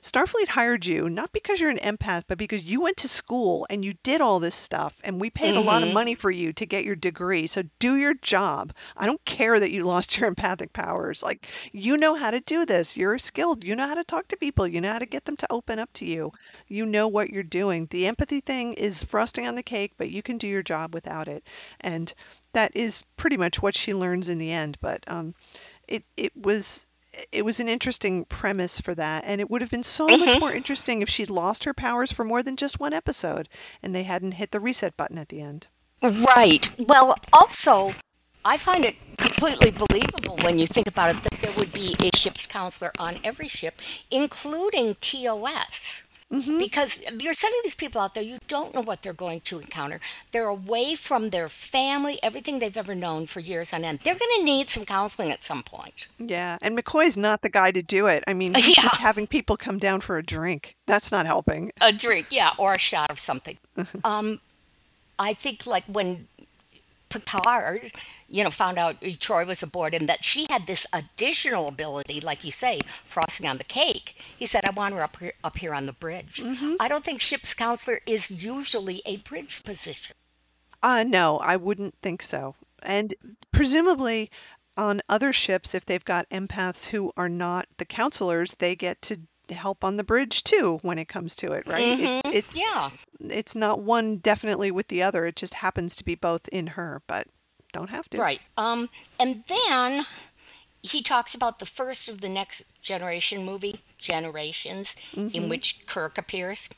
Starfleet 0.00 0.48
hired 0.48 0.86
you 0.86 1.08
not 1.08 1.32
because 1.32 1.60
you're 1.60 1.70
an 1.70 1.78
empath, 1.78 2.24
but 2.26 2.38
because 2.38 2.64
you 2.64 2.80
went 2.80 2.98
to 2.98 3.08
school 3.08 3.66
and 3.70 3.84
you 3.84 3.94
did 4.02 4.20
all 4.20 4.40
this 4.40 4.54
stuff, 4.54 4.98
and 5.04 5.20
we 5.20 5.30
paid 5.30 5.56
a 5.56 5.60
lot 5.60 5.82
of 5.82 5.92
money 5.92 6.14
for 6.14 6.30
you 6.30 6.52
to 6.54 6.66
get 6.66 6.84
your 6.84 6.96
degree. 6.96 7.46
So 7.46 7.62
do 7.78 7.96
your 7.96 8.14
job. 8.14 8.72
I 8.96 9.06
don't 9.06 9.24
care 9.24 9.58
that 9.58 9.70
you 9.70 9.84
lost 9.84 10.18
your 10.18 10.28
empathic 10.28 10.72
powers. 10.72 11.22
Like, 11.22 11.46
you 11.72 11.96
know 11.96 12.14
how 12.14 12.30
to 12.30 12.40
do 12.40 12.66
this. 12.66 12.96
You're 12.96 13.18
skilled. 13.18 13.64
You 13.64 13.76
know 13.76 13.86
how 13.86 13.94
to 13.94 14.04
talk 14.04 14.28
to 14.28 14.36
people. 14.36 14.66
You 14.66 14.80
know 14.80 14.92
how 14.92 14.98
to 14.98 15.06
get 15.06 15.24
them 15.24 15.36
to 15.36 15.52
open 15.52 15.78
up 15.78 15.92
to 15.94 16.06
you. 16.06 16.32
You 16.66 16.86
know 16.86 17.08
what 17.08 17.30
you're 17.30 17.42
doing. 17.42 17.86
The 17.90 18.06
empathy 18.06 18.40
thing 18.40 18.74
is 18.74 19.02
frosting 19.02 19.46
on 19.46 19.54
the 19.54 19.62
cake, 19.62 19.92
but 19.96 20.10
you 20.10 20.22
can 20.22 20.38
do 20.38 20.46
your 20.46 20.62
job 20.62 20.94
without 20.94 21.28
it. 21.28 21.44
And 21.80 22.12
that 22.52 22.76
is 22.76 23.04
pretty 23.16 23.36
much 23.36 23.62
what 23.62 23.76
she 23.76 23.94
learns 23.94 24.28
in 24.28 24.38
the 24.38 24.52
end. 24.52 24.78
But 24.80 25.04
um, 25.06 25.34
it 25.86 26.04
it 26.16 26.32
was 26.36 26.86
it 27.32 27.44
was 27.44 27.60
an 27.60 27.68
interesting 27.68 28.24
premise 28.24 28.80
for 28.80 28.94
that, 28.94 29.24
and 29.26 29.40
it 29.40 29.50
would 29.50 29.60
have 29.60 29.70
been 29.70 29.82
so 29.82 30.06
much 30.06 30.20
mm-hmm. 30.20 30.40
more 30.40 30.52
interesting 30.52 31.02
if 31.02 31.08
she'd 31.08 31.30
lost 31.30 31.64
her 31.64 31.74
powers 31.74 32.12
for 32.12 32.24
more 32.24 32.42
than 32.42 32.56
just 32.56 32.80
one 32.80 32.92
episode, 32.92 33.48
and 33.82 33.94
they 33.94 34.02
hadn't 34.02 34.32
hit 34.32 34.50
the 34.50 34.60
reset 34.60 34.96
button 34.96 35.18
at 35.18 35.28
the 35.28 35.40
end. 35.40 35.66
Right. 36.02 36.68
Well, 36.78 37.16
also, 37.32 37.94
I 38.44 38.56
find 38.56 38.84
it 38.84 38.96
completely 39.18 39.72
believable 39.72 40.38
when 40.42 40.58
you 40.58 40.66
think 40.66 40.88
about 40.88 41.14
it 41.14 41.22
that 41.24 41.40
there 41.40 41.52
would 41.56 41.72
be 41.72 41.96
a 42.00 42.16
ship's 42.16 42.46
counselor 42.46 42.92
on 42.98 43.18
every 43.24 43.48
ship, 43.48 43.80
including 44.10 44.96
TOS. 45.00 46.02
Because 46.30 47.02
you're 47.20 47.32
sending 47.32 47.60
these 47.62 47.74
people 47.74 48.00
out 48.02 48.14
there, 48.14 48.22
you 48.22 48.36
don't 48.48 48.74
know 48.74 48.82
what 48.82 49.00
they're 49.02 49.14
going 49.14 49.40
to 49.42 49.58
encounter. 49.58 49.98
They're 50.30 50.46
away 50.46 50.94
from 50.94 51.30
their 51.30 51.48
family, 51.48 52.18
everything 52.22 52.58
they've 52.58 52.76
ever 52.76 52.94
known 52.94 53.26
for 53.26 53.40
years 53.40 53.72
on 53.72 53.82
end. 53.82 54.00
They're 54.04 54.14
going 54.14 54.38
to 54.38 54.44
need 54.44 54.68
some 54.68 54.84
counseling 54.84 55.30
at 55.30 55.42
some 55.42 55.62
point. 55.62 56.06
Yeah, 56.18 56.58
and 56.60 56.78
McCoy's 56.78 57.16
not 57.16 57.40
the 57.40 57.48
guy 57.48 57.70
to 57.70 57.80
do 57.80 58.06
it. 58.08 58.24
I 58.28 58.34
mean, 58.34 58.52
he's 58.56 58.76
Yeah. 58.76 58.82
just 58.82 58.98
having 59.00 59.26
people 59.26 59.56
come 59.56 59.78
down 59.78 60.02
for 60.02 60.18
a 60.18 60.22
drink. 60.22 60.76
That's 60.86 61.10
not 61.10 61.24
helping. 61.24 61.72
A 61.80 61.92
drink, 61.92 62.26
yeah, 62.30 62.50
or 62.58 62.74
a 62.74 62.78
shot 62.78 63.10
of 63.10 63.18
something. 63.18 63.56
um, 64.04 64.40
I 65.18 65.32
think 65.32 65.66
like 65.66 65.84
when 65.86 66.28
Picard, 67.08 67.92
you 68.28 68.44
know, 68.44 68.50
found 68.50 68.78
out 68.78 69.00
Troi 69.00 69.46
was 69.46 69.62
aboard 69.62 69.94
and 69.94 70.08
that 70.08 70.24
she 70.24 70.46
had 70.50 70.66
this 70.66 70.86
additional 70.92 71.68
ability, 71.68 72.20
like 72.20 72.44
you 72.44 72.50
say, 72.50 72.80
frosting 72.86 73.46
on 73.46 73.58
the 73.58 73.64
cake. 73.64 74.14
He 74.36 74.46
said, 74.46 74.64
"I 74.64 74.70
want 74.70 74.94
her 74.94 75.02
up 75.02 75.18
here, 75.18 75.34
up 75.42 75.58
here 75.58 75.74
on 75.74 75.86
the 75.86 75.92
bridge." 75.92 76.42
I 76.80 76.88
don't 76.88 77.04
think 77.04 77.20
ship's 77.20 77.54
counselor 77.54 78.00
is 78.06 78.44
usually 78.44 79.02
a 79.06 79.18
bridge 79.18 79.62
position. 79.64 80.14
Uh, 80.82 81.04
no, 81.06 81.38
I 81.38 81.56
wouldn't 81.56 81.94
think 82.00 82.22
so. 82.22 82.54
And 82.82 83.12
presumably 83.52 84.30
on 84.76 85.00
other 85.08 85.32
ships, 85.32 85.74
if 85.74 85.84
they've 85.84 86.04
got 86.04 86.30
empaths 86.30 86.86
who 86.86 87.12
are 87.16 87.28
not 87.28 87.66
the 87.78 87.84
counselors, 87.84 88.54
they 88.54 88.76
get 88.76 89.02
to 89.02 89.20
help 89.54 89.84
on 89.84 89.96
the 89.96 90.04
bridge 90.04 90.44
too 90.44 90.78
when 90.82 90.98
it 90.98 91.08
comes 91.08 91.36
to 91.36 91.52
it, 91.52 91.66
right? 91.66 92.00
It, 92.00 92.26
it's 92.26 92.64
Yeah, 92.64 92.90
it's 93.20 93.54
not 93.54 93.80
one 93.80 94.16
definitely 94.18 94.70
with 94.70 94.88
the 94.88 95.02
other. 95.02 95.24
It 95.26 95.36
just 95.36 95.54
happens 95.54 95.96
to 95.96 96.04
be 96.04 96.14
both 96.14 96.46
in 96.48 96.66
her. 96.68 97.02
But 97.06 97.26
don't 97.72 97.90
have 97.90 98.08
to. 98.10 98.18
Right. 98.18 98.40
Um, 98.56 98.88
and 99.20 99.44
then 99.46 100.06
he 100.82 101.02
talks 101.02 101.34
about 101.34 101.58
the 101.58 101.66
first 101.66 102.08
of 102.08 102.20
the 102.20 102.28
next 102.28 102.80
generation 102.82 103.44
movie, 103.44 103.80
Generations, 103.98 104.96
in 105.14 105.48
which 105.48 105.84
Kirk 105.86 106.16
appears. 106.16 106.68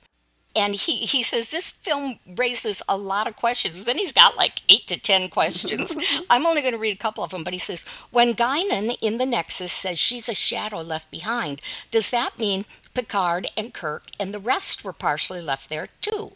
And 0.55 0.75
he, 0.75 0.97
he 0.97 1.23
says 1.23 1.51
this 1.51 1.71
film 1.71 2.19
raises 2.27 2.83
a 2.89 2.97
lot 2.97 3.29
of 3.29 3.37
questions. 3.37 3.85
Then 3.85 3.99
he's 3.99 4.13
got 4.13 4.37
like 4.37 4.63
eight 4.69 4.87
to 4.89 4.99
ten 4.99 5.29
questions. 5.29 5.97
I'm 6.31 6.47
only 6.47 6.61
going 6.61 6.75
to 6.75 6.79
read 6.79 6.95
a 6.95 6.99
couple 6.99 7.23
of 7.23 7.31
them, 7.31 7.45
but 7.45 7.53
he 7.53 7.59
says 7.59 7.85
when 8.11 8.35
Guinan 8.35 8.97
in 9.01 9.19
the 9.19 9.27
Nexus 9.27 9.73
says 9.73 9.99
she's 9.99 10.29
a 10.29 10.35
shadow 10.35 10.81
left 10.81 11.11
behind, 11.11 11.61
does 11.91 12.11
that 12.11 12.39
mean 12.39 12.65
Picard 12.95 13.49
and 13.57 13.73
Kirk 13.73 14.07
and 14.19 14.35
the 14.35 14.41
rest 14.41 14.85
were 14.85 14.93
partially 14.93 15.41
left 15.41 15.71
there 15.71 15.89
too? 16.01 16.33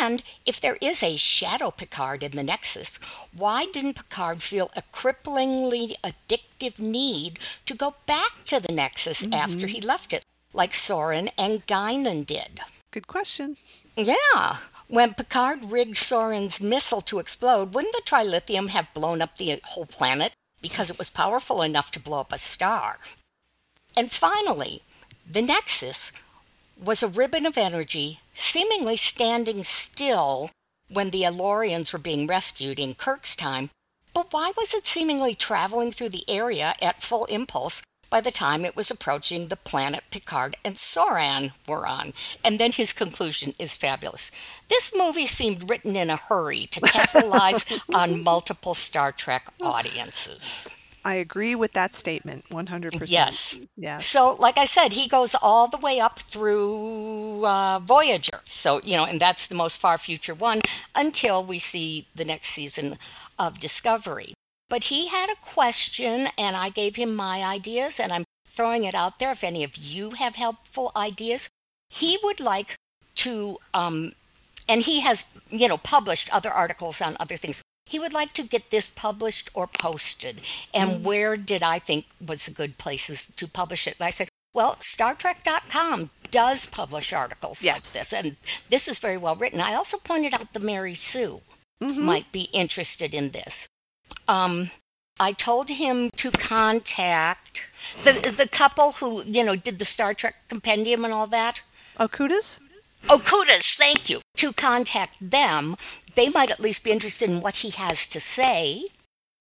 And 0.00 0.22
if 0.44 0.60
there 0.60 0.78
is 0.80 1.02
a 1.02 1.16
shadow 1.16 1.70
Picard 1.70 2.22
in 2.22 2.32
the 2.32 2.42
Nexus, 2.42 2.98
why 3.36 3.66
didn't 3.66 3.94
Picard 3.94 4.42
feel 4.42 4.70
a 4.74 4.82
cripplingly 4.92 5.94
addictive 6.02 6.78
need 6.78 7.38
to 7.66 7.74
go 7.74 7.94
back 8.06 8.44
to 8.46 8.60
the 8.60 8.72
Nexus 8.72 9.22
mm-hmm. 9.22 9.34
after 9.34 9.66
he 9.66 9.80
left 9.80 10.12
it, 10.12 10.24
like 10.52 10.72
Soran 10.72 11.30
and 11.36 11.66
Guinan 11.66 12.24
did? 12.24 12.60
Good 12.96 13.08
question. 13.08 13.58
Yeah. 13.94 14.56
When 14.88 15.12
Picard 15.12 15.70
rigged 15.70 15.98
Soran's 15.98 16.62
missile 16.62 17.02
to 17.02 17.18
explode, 17.18 17.74
wouldn't 17.74 17.92
the 17.92 18.00
trilithium 18.06 18.70
have 18.70 18.94
blown 18.94 19.20
up 19.20 19.36
the 19.36 19.60
whole 19.64 19.84
planet 19.84 20.32
because 20.62 20.88
it 20.88 20.96
was 20.96 21.10
powerful 21.10 21.60
enough 21.60 21.90
to 21.90 22.00
blow 22.00 22.20
up 22.20 22.32
a 22.32 22.38
star? 22.38 22.96
And 23.94 24.10
finally, 24.10 24.80
the 25.30 25.42
Nexus 25.42 26.10
was 26.82 27.02
a 27.02 27.08
ribbon 27.08 27.44
of 27.44 27.58
energy 27.58 28.20
seemingly 28.34 28.96
standing 28.96 29.62
still 29.62 30.48
when 30.88 31.10
the 31.10 31.26
El-Aurians 31.26 31.92
were 31.92 31.98
being 31.98 32.26
rescued 32.26 32.78
in 32.78 32.94
Kirk's 32.94 33.36
time. 33.36 33.68
But 34.14 34.32
why 34.32 34.52
was 34.56 34.72
it 34.72 34.86
seemingly 34.86 35.34
traveling 35.34 35.92
through 35.92 36.08
the 36.08 36.24
area 36.30 36.72
at 36.80 37.02
full 37.02 37.26
impulse 37.26 37.82
by 38.10 38.20
the 38.20 38.30
time 38.30 38.64
it 38.64 38.76
was 38.76 38.90
approaching 38.90 39.48
the 39.48 39.56
planet 39.56 40.04
Picard 40.10 40.56
and 40.64 40.76
Soran 40.76 41.52
were 41.66 41.86
on? 41.86 42.12
And 42.44 42.58
then 42.58 42.72
his 42.72 42.92
conclusion 42.92 43.54
is 43.58 43.74
fabulous. 43.74 44.30
This 44.68 44.92
movie 44.96 45.26
seemed 45.26 45.68
written 45.68 45.96
in 45.96 46.10
a 46.10 46.16
hurry 46.16 46.66
to 46.66 46.80
capitalize 46.80 47.64
on 47.94 48.22
multiple 48.22 48.74
Star 48.74 49.12
Trek 49.12 49.52
audiences. 49.60 50.66
I 51.06 51.14
agree 51.14 51.54
with 51.54 51.70
that 51.74 51.94
statement 51.94 52.48
100%. 52.50 53.04
Yes. 53.06 53.56
Yes. 53.76 54.06
So, 54.06 54.34
like 54.40 54.58
I 54.58 54.64
said, 54.64 54.92
he 54.92 55.06
goes 55.06 55.36
all 55.40 55.68
the 55.68 55.76
way 55.76 56.00
up 56.00 56.18
through 56.18 57.46
uh, 57.46 57.78
Voyager. 57.78 58.40
So, 58.44 58.80
you 58.82 58.96
know, 58.96 59.04
and 59.04 59.20
that's 59.20 59.46
the 59.46 59.54
most 59.54 59.78
far 59.78 59.98
future 59.98 60.34
one 60.34 60.62
until 60.96 61.44
we 61.44 61.60
see 61.60 62.08
the 62.16 62.24
next 62.24 62.48
season 62.48 62.98
of 63.38 63.60
Discovery. 63.60 64.34
But 64.68 64.84
he 64.84 65.08
had 65.08 65.30
a 65.30 65.36
question, 65.40 66.28
and 66.36 66.56
I 66.56 66.70
gave 66.70 66.96
him 66.96 67.14
my 67.14 67.44
ideas, 67.44 68.00
and 68.00 68.12
I'm 68.12 68.24
throwing 68.48 68.84
it 68.84 68.94
out 68.94 69.18
there. 69.18 69.30
If 69.32 69.44
any 69.44 69.62
of 69.62 69.76
you 69.76 70.10
have 70.10 70.36
helpful 70.36 70.90
ideas, 70.96 71.48
he 71.90 72.18
would 72.22 72.40
like 72.40 72.74
to, 73.16 73.58
um, 73.72 74.12
and 74.68 74.82
he 74.82 75.00
has, 75.00 75.26
you 75.50 75.68
know, 75.68 75.78
published 75.78 76.32
other 76.34 76.50
articles 76.50 77.00
on 77.00 77.16
other 77.20 77.36
things. 77.36 77.62
He 77.86 78.00
would 78.00 78.12
like 78.12 78.32
to 78.32 78.42
get 78.42 78.70
this 78.70 78.90
published 78.90 79.48
or 79.54 79.68
posted. 79.68 80.40
And 80.74 81.04
where 81.04 81.36
did 81.36 81.62
I 81.62 81.78
think 81.78 82.06
was 82.24 82.48
a 82.48 82.50
good 82.50 82.76
places 82.78 83.30
to 83.36 83.46
publish 83.46 83.86
it? 83.86 83.94
And 84.00 84.06
I 84.06 84.10
said, 84.10 84.28
well, 84.52 84.74
StarTrek.com 84.80 86.10
does 86.32 86.66
publish 86.66 87.12
articles 87.12 87.62
Yes. 87.62 87.84
like 87.84 87.92
this, 87.92 88.12
and 88.12 88.36
this 88.68 88.88
is 88.88 88.98
very 88.98 89.16
well 89.16 89.36
written. 89.36 89.60
I 89.60 89.74
also 89.74 89.98
pointed 89.98 90.34
out 90.34 90.52
the 90.52 90.58
Mary 90.60 90.94
Sue 90.94 91.42
might 91.80 92.32
be 92.32 92.48
interested 92.52 93.14
in 93.14 93.30
this. 93.30 93.68
Um, 94.28 94.70
I 95.18 95.32
told 95.32 95.70
him 95.70 96.10
to 96.16 96.30
contact 96.30 97.66
the 98.04 98.12
the 98.12 98.48
couple 98.48 98.92
who 98.92 99.22
you 99.24 99.44
know 99.44 99.56
did 99.56 99.78
the 99.78 99.84
Star 99.84 100.14
Trek 100.14 100.36
compendium 100.48 101.04
and 101.04 101.14
all 101.14 101.26
that. 101.28 101.62
Okudas? 101.98 102.60
Oh, 103.08 103.18
Kudas, 103.18 103.76
thank 103.76 104.10
you. 104.10 104.20
To 104.36 104.52
contact 104.52 105.16
them, 105.20 105.76
they 106.16 106.28
might 106.28 106.50
at 106.50 106.60
least 106.60 106.82
be 106.82 106.90
interested 106.90 107.30
in 107.30 107.40
what 107.40 107.56
he 107.56 107.70
has 107.70 108.06
to 108.08 108.20
say. 108.20 108.84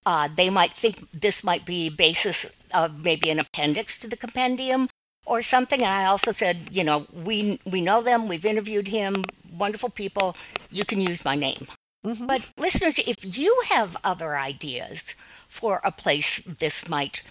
Uh, 0.05 0.29
they 0.33 0.51
might 0.51 0.73
think 0.73 1.11
this 1.11 1.43
might 1.43 1.65
be 1.65 1.89
basis 1.89 2.51
of 2.71 3.03
maybe 3.03 3.31
an 3.31 3.39
appendix 3.39 3.97
to 3.97 4.07
the 4.07 4.15
compendium 4.17 4.87
or 5.25 5.41
something. 5.41 5.81
And 5.81 5.89
I 5.89 6.05
also 6.05 6.31
said, 6.31 6.69
you 6.71 6.83
know, 6.83 7.07
we 7.11 7.59
we 7.65 7.81
know 7.81 8.01
them, 8.03 8.27
we've 8.27 8.45
interviewed 8.45 8.89
him, 8.89 9.23
wonderful 9.51 9.89
people. 9.89 10.35
You 10.69 10.85
can 10.85 11.01
use 11.01 11.25
my 11.25 11.35
name. 11.35 11.67
Mhm. 12.05 12.27
But 12.27 12.45
listeners, 12.57 12.99
if 12.99 13.37
you 13.37 13.61
have 13.69 13.97
other 14.03 14.37
ideas 14.37 15.15
for 15.47 15.81
a 15.83 15.91
place 15.91 16.41
this 16.45 16.87
might 16.87 17.23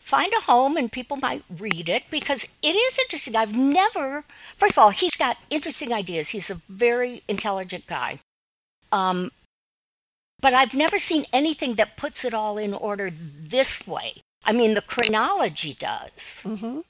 find 0.00 0.32
a 0.34 0.42
home 0.42 0.76
and 0.76 0.90
people 0.92 1.16
might 1.16 1.44
read 1.48 1.88
it 1.88 2.04
because 2.10 2.48
it 2.62 2.74
is 2.76 2.98
interesting. 2.98 3.34
I've 3.36 3.54
never, 3.56 4.24
first 4.56 4.74
of 4.76 4.82
all, 4.82 4.90
he's 4.90 5.16
got 5.16 5.36
interesting 5.50 5.92
ideas. 5.92 6.30
He's 6.30 6.50
a 6.50 6.60
very 6.68 7.22
intelligent 7.28 7.86
guy. 7.86 8.20
Um, 8.92 9.32
but 10.40 10.54
I've 10.54 10.74
never 10.74 10.98
seen 10.98 11.26
anything 11.32 11.74
that 11.74 11.96
puts 11.96 12.24
it 12.24 12.34
all 12.34 12.56
in 12.58 12.72
order 12.74 13.10
this 13.10 13.86
way. 13.86 14.22
I 14.44 14.52
mean, 14.52 14.74
the 14.74 14.82
chronology 14.82 15.74
does, 15.74 16.42
Mm-hmm. 16.44 16.80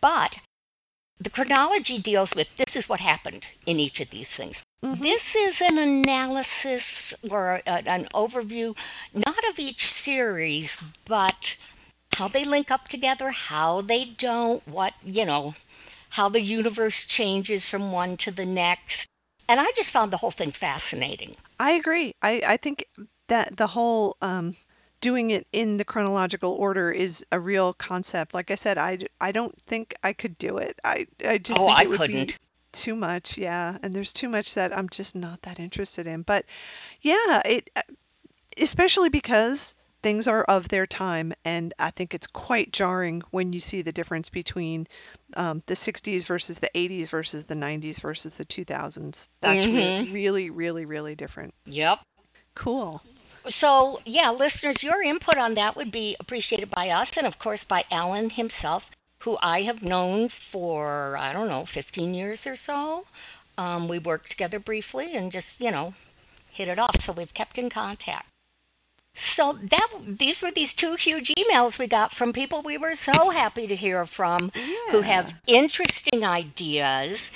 but 0.00 0.40
the 1.20 1.30
chronology 1.30 1.98
deals 1.98 2.34
with 2.34 2.48
this 2.56 2.74
is 2.74 2.88
what 2.88 3.00
happened 3.00 3.46
in 3.66 3.78
each 3.78 4.00
of 4.00 4.10
these 4.10 4.34
things. 4.34 4.62
Mhm. 4.82 5.00
This 5.00 5.36
is 5.36 5.60
an 5.60 5.76
analysis 5.78 7.12
or 7.30 7.60
a, 7.66 7.86
an 7.86 8.08
overview, 8.14 8.76
not 9.12 9.38
of 9.50 9.58
each 9.58 9.86
series, 9.86 10.78
but 11.04 11.58
how 12.14 12.28
they 12.28 12.44
link 12.44 12.70
up 12.70 12.88
together, 12.88 13.30
how 13.30 13.82
they 13.82 14.04
don't, 14.04 14.66
what, 14.66 14.94
you 15.04 15.26
know, 15.26 15.54
how 16.10 16.28
the 16.28 16.40
universe 16.40 17.06
changes 17.06 17.68
from 17.68 17.92
one 17.92 18.16
to 18.16 18.30
the 18.30 18.46
next. 18.46 19.06
And 19.48 19.60
I 19.60 19.70
just 19.76 19.90
found 19.90 20.10
the 20.10 20.18
whole 20.18 20.30
thing 20.30 20.52
fascinating. 20.52 21.36
I 21.58 21.72
agree. 21.72 22.12
I, 22.22 22.42
I 22.46 22.56
think 22.56 22.84
that 23.28 23.56
the 23.58 23.66
whole 23.66 24.16
um, 24.22 24.56
doing 25.00 25.30
it 25.30 25.46
in 25.52 25.76
the 25.76 25.84
chronological 25.84 26.52
order 26.52 26.90
is 26.90 27.24
a 27.32 27.40
real 27.40 27.72
concept. 27.72 28.34
Like 28.34 28.50
I 28.50 28.54
said, 28.54 28.78
I, 28.78 28.98
I 29.20 29.32
don't 29.32 29.56
think 29.62 29.94
I 30.02 30.12
could 30.12 30.36
do 30.38 30.58
it. 30.58 30.78
I, 30.84 31.06
I 31.24 31.38
just 31.38 31.60
Oh, 31.60 31.66
think 31.66 31.78
I 31.78 31.82
it 31.82 31.88
would 31.88 31.98
couldn't. 31.98 32.26
be 32.32 32.34
too 32.72 32.94
much. 32.94 33.38
Yeah. 33.38 33.76
And 33.82 33.94
there's 33.94 34.12
too 34.12 34.28
much 34.28 34.54
that 34.54 34.76
I'm 34.76 34.88
just 34.88 35.16
not 35.16 35.42
that 35.42 35.58
interested 35.58 36.06
in. 36.06 36.22
But 36.22 36.44
yeah, 37.00 37.42
it 37.44 37.70
especially 38.60 39.08
because 39.08 39.74
things 40.02 40.26
are 40.28 40.44
of 40.44 40.68
their 40.68 40.86
time. 40.86 41.32
And 41.44 41.74
I 41.78 41.90
think 41.90 42.14
it's 42.14 42.26
quite 42.26 42.72
jarring 42.72 43.22
when 43.30 43.52
you 43.52 43.60
see 43.60 43.82
the 43.82 43.92
difference 43.92 44.28
between 44.28 44.86
um, 45.36 45.62
the 45.66 45.74
60s 45.74 46.26
versus 46.26 46.58
the 46.58 46.70
80s 46.74 47.10
versus 47.10 47.44
the 47.44 47.54
90s 47.54 48.00
versus 48.00 48.36
the 48.36 48.44
2000s. 48.44 49.28
That's 49.40 49.66
re- 49.66 50.08
really, 50.12 50.50
really, 50.50 50.84
really 50.86 51.14
different. 51.14 51.54
Yep. 51.66 52.00
Cool. 52.54 53.02
So, 53.46 54.00
yeah, 54.04 54.30
listeners, 54.30 54.82
your 54.82 55.02
input 55.02 55.36
on 55.36 55.54
that 55.54 55.76
would 55.76 55.90
be 55.90 56.16
appreciated 56.20 56.70
by 56.70 56.90
us 56.90 57.16
and, 57.16 57.26
of 57.26 57.38
course, 57.38 57.64
by 57.64 57.84
Alan 57.90 58.30
himself, 58.30 58.90
who 59.20 59.38
I 59.42 59.62
have 59.62 59.82
known 59.82 60.28
for, 60.28 61.16
I 61.16 61.32
don't 61.32 61.48
know, 61.48 61.64
15 61.64 62.14
years 62.14 62.46
or 62.46 62.56
so. 62.56 63.06
Um, 63.58 63.88
we 63.88 63.98
worked 63.98 64.30
together 64.30 64.58
briefly 64.58 65.14
and 65.14 65.32
just, 65.32 65.60
you 65.60 65.70
know, 65.70 65.94
hit 66.50 66.68
it 66.68 66.78
off. 66.78 67.00
So 67.00 67.12
we've 67.12 67.34
kept 67.34 67.58
in 67.58 67.70
contact. 67.70 68.28
So 69.14 69.58
that 69.70 69.88
these 70.06 70.42
were 70.42 70.52
these 70.52 70.72
two 70.72 70.94
huge 70.94 71.32
emails 71.36 71.78
we 71.78 71.86
got 71.88 72.12
from 72.12 72.32
people 72.32 72.62
we 72.62 72.78
were 72.78 72.94
so 72.94 73.30
happy 73.30 73.66
to 73.66 73.74
hear 73.74 74.04
from 74.06 74.52
who 74.92 75.00
have 75.02 75.34
interesting 75.46 76.24
ideas. 76.24 77.32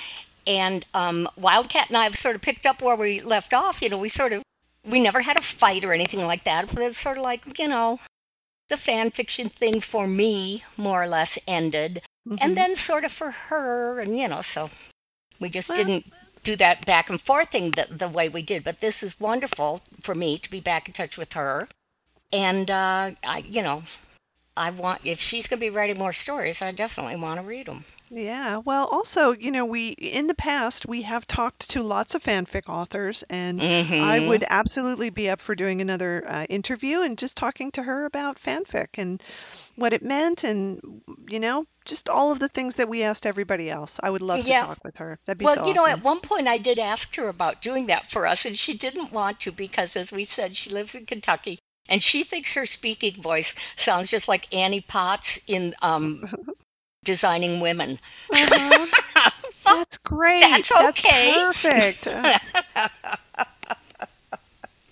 And 0.47 0.85
um, 0.93 1.27
Wildcat 1.35 1.89
and 1.89 1.97
I 1.97 2.05
have 2.05 2.15
sort 2.15 2.35
of 2.35 2.41
picked 2.41 2.65
up 2.65 2.81
where 2.81 2.95
we 2.95 3.19
left 3.19 3.53
off. 3.53 3.81
You 3.81 3.89
know, 3.89 3.97
we 3.97 4.09
sort 4.09 4.31
of 4.31 4.41
we 4.87 4.99
never 4.99 5.21
had 5.21 5.37
a 5.37 5.41
fight 5.41 5.83
or 5.83 5.93
anything 5.93 6.25
like 6.25 6.43
that, 6.43 6.73
but 6.73 6.83
it's 6.83 6.97
sort 6.97 7.17
of 7.17 7.23
like 7.23 7.59
you 7.59 7.67
know, 7.67 7.99
the 8.69 8.77
fan 8.77 9.11
fiction 9.11 9.49
thing 9.49 9.79
for 9.79 10.07
me 10.07 10.63
more 10.77 11.03
or 11.03 11.07
less 11.07 11.37
ended, 11.47 12.01
and 12.41 12.55
then 12.55 12.75
sort 12.75 13.03
of 13.03 13.11
for 13.11 13.31
her, 13.31 13.99
and 13.99 14.17
you 14.17 14.27
know, 14.27 14.41
so 14.41 14.69
we 15.39 15.49
just 15.49 15.69
Well- 15.69 15.77
didn't 15.77 16.13
do 16.43 16.55
that 16.55 16.85
back 16.85 17.09
and 17.09 17.19
forth 17.19 17.49
thing 17.49 17.71
the, 17.71 17.87
the 17.89 18.07
way 18.07 18.29
we 18.29 18.43
did. 18.43 18.63
But 18.63 18.79
this 18.79 19.01
is 19.01 19.19
wonderful 19.19 19.81
for 20.03 20.13
me 20.13 20.37
to 20.37 20.49
be 20.49 20.59
back 20.59 20.87
in 20.87 20.93
touch 20.93 21.17
with 21.17 21.33
her, 21.33 21.67
and 22.31 22.69
uh, 22.69 23.11
I, 23.25 23.39
you 23.39 23.63
know, 23.63 23.83
I 24.57 24.69
want 24.69 25.01
if 25.03 25.19
she's 25.19 25.47
going 25.47 25.59
to 25.59 25.65
be 25.65 25.69
writing 25.69 25.97
more 25.97 26.13
stories, 26.13 26.61
I 26.61 26.71
definitely 26.71 27.17
want 27.17 27.39
to 27.39 27.45
read 27.45 27.67
them. 27.67 27.85
Yeah, 28.09 28.57
well, 28.57 28.87
also, 28.89 29.33
you 29.33 29.51
know, 29.51 29.65
we 29.65 29.89
in 29.89 30.27
the 30.27 30.35
past 30.35 30.87
we 30.87 31.01
have 31.01 31.25
talked 31.25 31.71
to 31.71 31.81
lots 31.81 32.13
of 32.13 32.23
fanfic 32.23 32.69
authors, 32.69 33.23
and 33.29 33.59
I 33.59 34.19
Mhm. 34.19 34.27
would 34.27 34.45
absolutely 34.47 35.09
be 35.09 35.29
up 35.29 35.41
for 35.41 35.55
doing 35.55 35.81
another 35.81 36.23
uh, 36.25 36.45
interview 36.47 37.01
and 37.01 37.17
just 37.17 37.35
talking 37.35 37.71
to 37.71 37.83
her 37.83 38.05
about 38.05 38.37
fanfic 38.39 38.99
and 38.99 39.21
what 39.75 39.91
it 39.91 40.03
meant 40.03 40.43
and 40.43 41.01
you 41.27 41.39
know, 41.39 41.65
just 41.83 42.07
all 42.07 42.31
of 42.31 42.39
the 42.39 42.47
things 42.47 42.75
that 42.75 42.87
we 42.87 43.03
asked 43.03 43.25
everybody 43.25 43.69
else. 43.69 43.99
I 44.01 44.11
would 44.11 44.21
love 44.21 44.43
to 44.45 44.53
talk 44.53 44.77
with 44.85 44.97
her. 44.97 45.17
That'd 45.25 45.39
be 45.39 45.45
Well, 45.45 45.55
so 45.55 45.67
you 45.67 45.73
know, 45.73 45.87
at 45.87 46.03
one 46.03 46.19
point 46.19 46.47
I 46.47 46.59
did 46.59 46.77
ask 46.77 47.15
her 47.15 47.27
about 47.27 47.61
doing 47.61 47.87
that 47.87 48.05
for 48.05 48.27
us, 48.27 48.45
and 48.45 48.57
she 48.57 48.77
didn't 48.77 49.11
want 49.11 49.39
to 49.41 49.51
because, 49.51 49.95
as 49.95 50.11
we 50.11 50.23
said, 50.23 50.55
she 50.55 50.69
lives 50.69 50.93
in 50.93 51.05
Kentucky 51.05 51.57
and 51.87 52.03
she 52.03 52.23
thinks 52.23 52.53
her 52.55 52.65
speaking 52.65 53.21
voice 53.21 53.55
sounds 53.75 54.09
just 54.09 54.27
like 54.27 54.53
Annie 54.53 54.81
Potts 54.81 55.41
in 55.47 55.73
um, 55.81 56.33
Designing 57.03 57.59
Women. 57.59 57.99
Uh-huh. 58.33 58.87
That's 59.65 59.97
great. 59.97 60.41
That's 60.41 60.71
okay. 60.71 61.33
perfect. 61.33 62.07
Uh, 62.07 62.37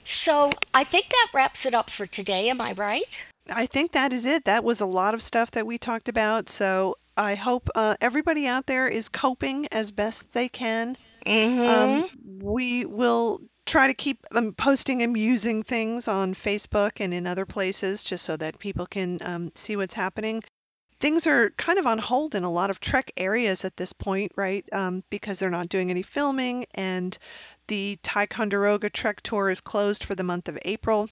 So 0.03 0.51
I 0.73 0.83
think 0.83 1.09
that 1.09 1.27
wraps 1.33 1.65
it 1.65 1.73
up 1.73 1.89
for 1.89 2.05
today. 2.05 2.49
Am 2.49 2.61
I 2.61 2.73
right? 2.73 3.19
I 3.51 3.65
think 3.65 3.91
that 3.93 4.13
is 4.13 4.25
it. 4.25 4.45
That 4.45 4.63
was 4.63 4.81
a 4.81 4.85
lot 4.85 5.13
of 5.13 5.21
stuff 5.21 5.51
that 5.51 5.67
we 5.67 5.77
talked 5.77 6.07
about. 6.07 6.49
So 6.49 6.95
I 7.17 7.35
hope 7.35 7.69
uh, 7.75 7.95
everybody 7.99 8.47
out 8.47 8.65
there 8.65 8.87
is 8.87 9.09
coping 9.09 9.67
as 9.71 9.91
best 9.91 10.31
they 10.33 10.49
can. 10.49 10.97
Mm-hmm. 11.25 11.59
Um, 11.61 12.09
we 12.41 12.85
will 12.85 13.41
try 13.65 13.87
to 13.87 13.93
keep 13.93 14.19
um, 14.31 14.53
posting 14.53 15.03
amusing 15.03 15.63
things 15.63 16.07
on 16.07 16.33
Facebook 16.33 16.99
and 16.99 17.13
in 17.13 17.27
other 17.27 17.45
places 17.45 18.03
just 18.03 18.25
so 18.25 18.35
that 18.37 18.59
people 18.59 18.85
can 18.85 19.19
um, 19.23 19.51
see 19.55 19.75
what's 19.75 19.93
happening. 19.93 20.43
Things 20.99 21.27
are 21.27 21.49
kind 21.51 21.79
of 21.79 21.85
on 21.85 21.97
hold 21.97 22.35
in 22.35 22.43
a 22.43 22.51
lot 22.51 22.69
of 22.69 22.79
Trek 22.79 23.11
areas 23.17 23.65
at 23.65 23.75
this 23.75 23.93
point, 23.93 24.31
right? 24.35 24.65
Um, 24.71 25.03
because 25.09 25.39
they're 25.39 25.49
not 25.49 25.67
doing 25.69 25.89
any 25.89 26.01
filming, 26.01 26.65
and 26.73 27.17
the 27.67 27.97
Ticonderoga 28.03 28.89
Trek 28.89 29.21
Tour 29.21 29.49
is 29.49 29.59
closed 29.59 30.05
for 30.05 30.15
the 30.15 30.23
month 30.23 30.47
of 30.47 30.57
April. 30.63 31.09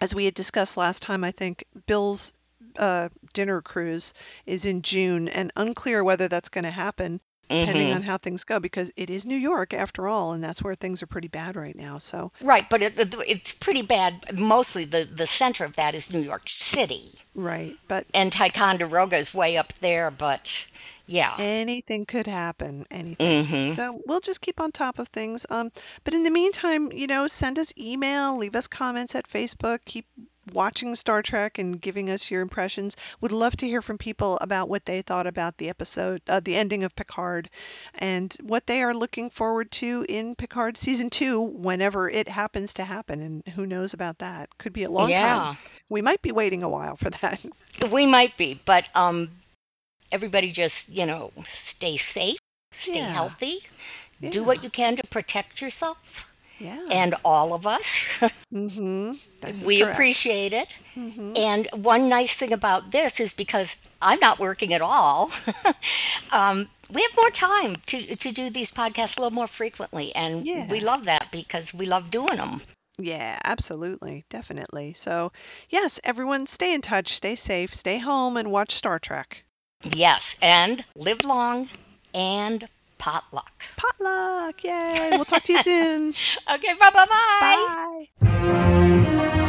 As 0.00 0.14
we 0.14 0.24
had 0.24 0.34
discussed 0.34 0.78
last 0.78 1.02
time, 1.02 1.24
I 1.24 1.30
think 1.30 1.64
Bill's 1.86 2.32
uh, 2.78 3.10
dinner 3.34 3.60
cruise 3.60 4.14
is 4.46 4.64
in 4.64 4.80
June, 4.80 5.28
and 5.28 5.52
unclear 5.56 6.02
whether 6.02 6.28
that's 6.28 6.48
going 6.48 6.64
to 6.64 6.70
happen 6.70 7.20
depending 7.48 7.88
Mm-hmm. 7.88 7.96
on 7.96 8.02
how 8.02 8.16
things 8.16 8.44
go 8.44 8.58
because 8.60 8.92
it 8.96 9.08
is 9.10 9.24
New 9.26 9.36
York 9.36 9.72
after 9.74 10.08
all, 10.08 10.32
and 10.32 10.42
that's 10.42 10.62
where 10.62 10.74
things 10.74 11.02
are 11.02 11.06
pretty 11.06 11.28
bad 11.28 11.56
right 11.56 11.76
now. 11.76 11.98
So, 11.98 12.32
Right, 12.42 12.68
but 12.68 12.82
it, 12.82 12.98
it- 12.98 13.14
it's 13.26 13.54
pretty 13.54 13.82
bad. 13.82 14.38
Mostly 14.38 14.84
the, 14.84 15.04
the 15.10 15.26
center 15.26 15.64
of 15.64 15.76
that 15.76 15.94
is 15.94 16.12
New 16.12 16.20
York 16.20 16.48
City. 16.48 17.12
right, 17.34 17.76
but 17.88 18.06
And 18.14 18.32
Ticonderoga 18.32 19.16
is 19.16 19.34
way 19.34 19.56
up 19.56 19.72
there, 19.74 20.10
but 20.10 20.66
yeah. 21.06 21.36
anything 21.38 22.04
could 22.06 22.26
happen. 22.26 22.84
Anything. 22.90 23.44
Mm-hmm. 23.44 23.74
So 23.76 24.00
we'll 24.06 24.20
just 24.20 24.40
keep 24.40 24.60
on 24.60 24.72
top 24.72 24.98
of 24.98 25.08
things. 25.08 25.46
Um, 25.48 25.70
but 26.02 26.14
in 26.14 26.24
the 26.24 26.30
meantime, 26.30 26.90
you 26.92 27.06
know, 27.06 27.26
send 27.28 27.58
us 27.60 27.72
email, 27.78 28.36
leave 28.38 28.56
us 28.56 28.66
comments 28.66 29.14
at 29.14 29.28
Facebook, 29.28 29.78
keep 29.84 30.06
watching 30.52 30.94
Star 30.96 31.22
Trek 31.22 31.58
and 31.58 31.80
giving 31.80 32.10
us 32.10 32.30
your 32.30 32.42
impressions. 32.42 32.96
Would 33.20 33.32
love 33.32 33.56
to 33.56 33.66
hear 33.66 33.82
from 33.82 33.98
people 33.98 34.38
about 34.40 34.68
what 34.68 34.84
they 34.84 35.02
thought 35.02 35.26
about 35.26 35.56
the 35.56 35.68
episode, 35.68 36.22
uh, 36.28 36.40
the 36.40 36.56
ending 36.56 36.84
of 36.84 36.94
Picard, 36.94 37.48
and 37.98 38.34
what 38.42 38.66
they 38.66 38.82
are 38.82 38.94
looking 38.94 39.30
forward 39.30 39.70
to 39.72 40.04
in 40.08 40.34
Picard 40.34 40.76
season 40.76 41.10
two, 41.10 41.40
whenever 41.40 42.08
it 42.08 42.28
happens 42.28 42.74
to 42.74 42.84
happen. 42.84 43.20
And 43.22 43.54
who 43.54 43.66
knows 43.66 43.94
about 43.94 44.18
that? 44.18 44.56
Could 44.58 44.72
be 44.72 44.84
a 44.84 44.90
long 44.90 45.10
Yeah. 45.10 45.20
time. 45.46 45.58
We 45.88 46.02
might 46.02 46.22
be 46.22 46.32
waiting 46.32 46.62
a 46.62 46.68
while 46.68 46.96
for 46.96 47.10
that. 47.10 47.44
We 47.90 48.06
might 48.06 48.36
be, 48.38 48.60
but 48.64 48.88
um, 48.94 49.30
everybody 50.10 50.50
just, 50.50 50.88
you 50.88 51.04
know, 51.04 51.32
stay 51.44 51.96
safe, 51.96 52.38
stay 52.72 53.00
Yeah. 53.00 53.12
healthy, 53.12 53.58
do 54.22 54.42
what 54.42 54.62
you 54.62 54.70
can 54.70 54.96
to 54.96 55.02
protect 55.08 55.60
yourself 55.60 56.32
Yeah. 56.58 56.80
and 56.90 57.14
all 57.24 57.54
of 57.54 57.66
us. 57.66 58.18
mm-hmm. 58.54 59.66
we 59.66 59.82
appreciate 59.82 60.52
it. 60.52 60.72
hmm 60.94 61.32
And 61.36 61.68
one 61.72 62.08
nice 62.08 62.34
thing 62.34 62.52
about 62.52 62.92
this 62.92 63.20
is 63.20 63.34
because 63.34 63.78
I'm 64.00 64.18
not 64.20 64.38
working 64.38 64.72
at 64.72 64.80
all, 64.80 65.30
um, 66.32 66.68
we 66.90 67.02
have 67.02 67.16
more 67.16 67.30
time 67.30 67.76
to, 67.86 68.14
to 68.16 68.32
do 68.32 68.48
these 68.50 68.70
podcasts 68.70 69.16
a 69.16 69.20
little 69.20 69.34
more 69.34 69.46
frequently. 69.48 70.14
And 70.14 70.48
we 70.70 70.80
love 70.80 71.04
that 71.04 71.30
because 71.30 71.74
we 71.74 71.86
love 71.86 72.10
doing 72.10 72.36
them. 72.36 72.62
Yeah, 72.98 73.38
absolutely. 73.44 74.24
Definitely. 74.30 74.94
So, 74.94 75.32
yes, 75.68 76.00
everyone 76.04 76.46
stay 76.46 76.72
in 76.74 76.80
touch, 76.80 77.14
stay 77.14 77.34
safe, 77.36 77.74
stay 77.74 77.98
home, 77.98 78.36
and 78.36 78.50
watch 78.50 78.72
Star 78.72 78.98
Trek. 78.98 79.44
Yes. 79.84 80.36
And 80.40 80.84
live 80.94 81.24
long 81.24 81.68
and 82.14 82.68
potluck. 82.98 83.62
Potluck! 83.76 84.62
Yay! 84.64 85.10
We'll 85.12 85.24
talk 85.24 85.42
to 85.44 85.52
you 85.52 85.58
soon. 85.62 86.14
Okay, 86.54 86.74
bye 86.78 86.90
bye 86.90 87.06
bye. 87.06 88.06
Bye. 88.20 89.42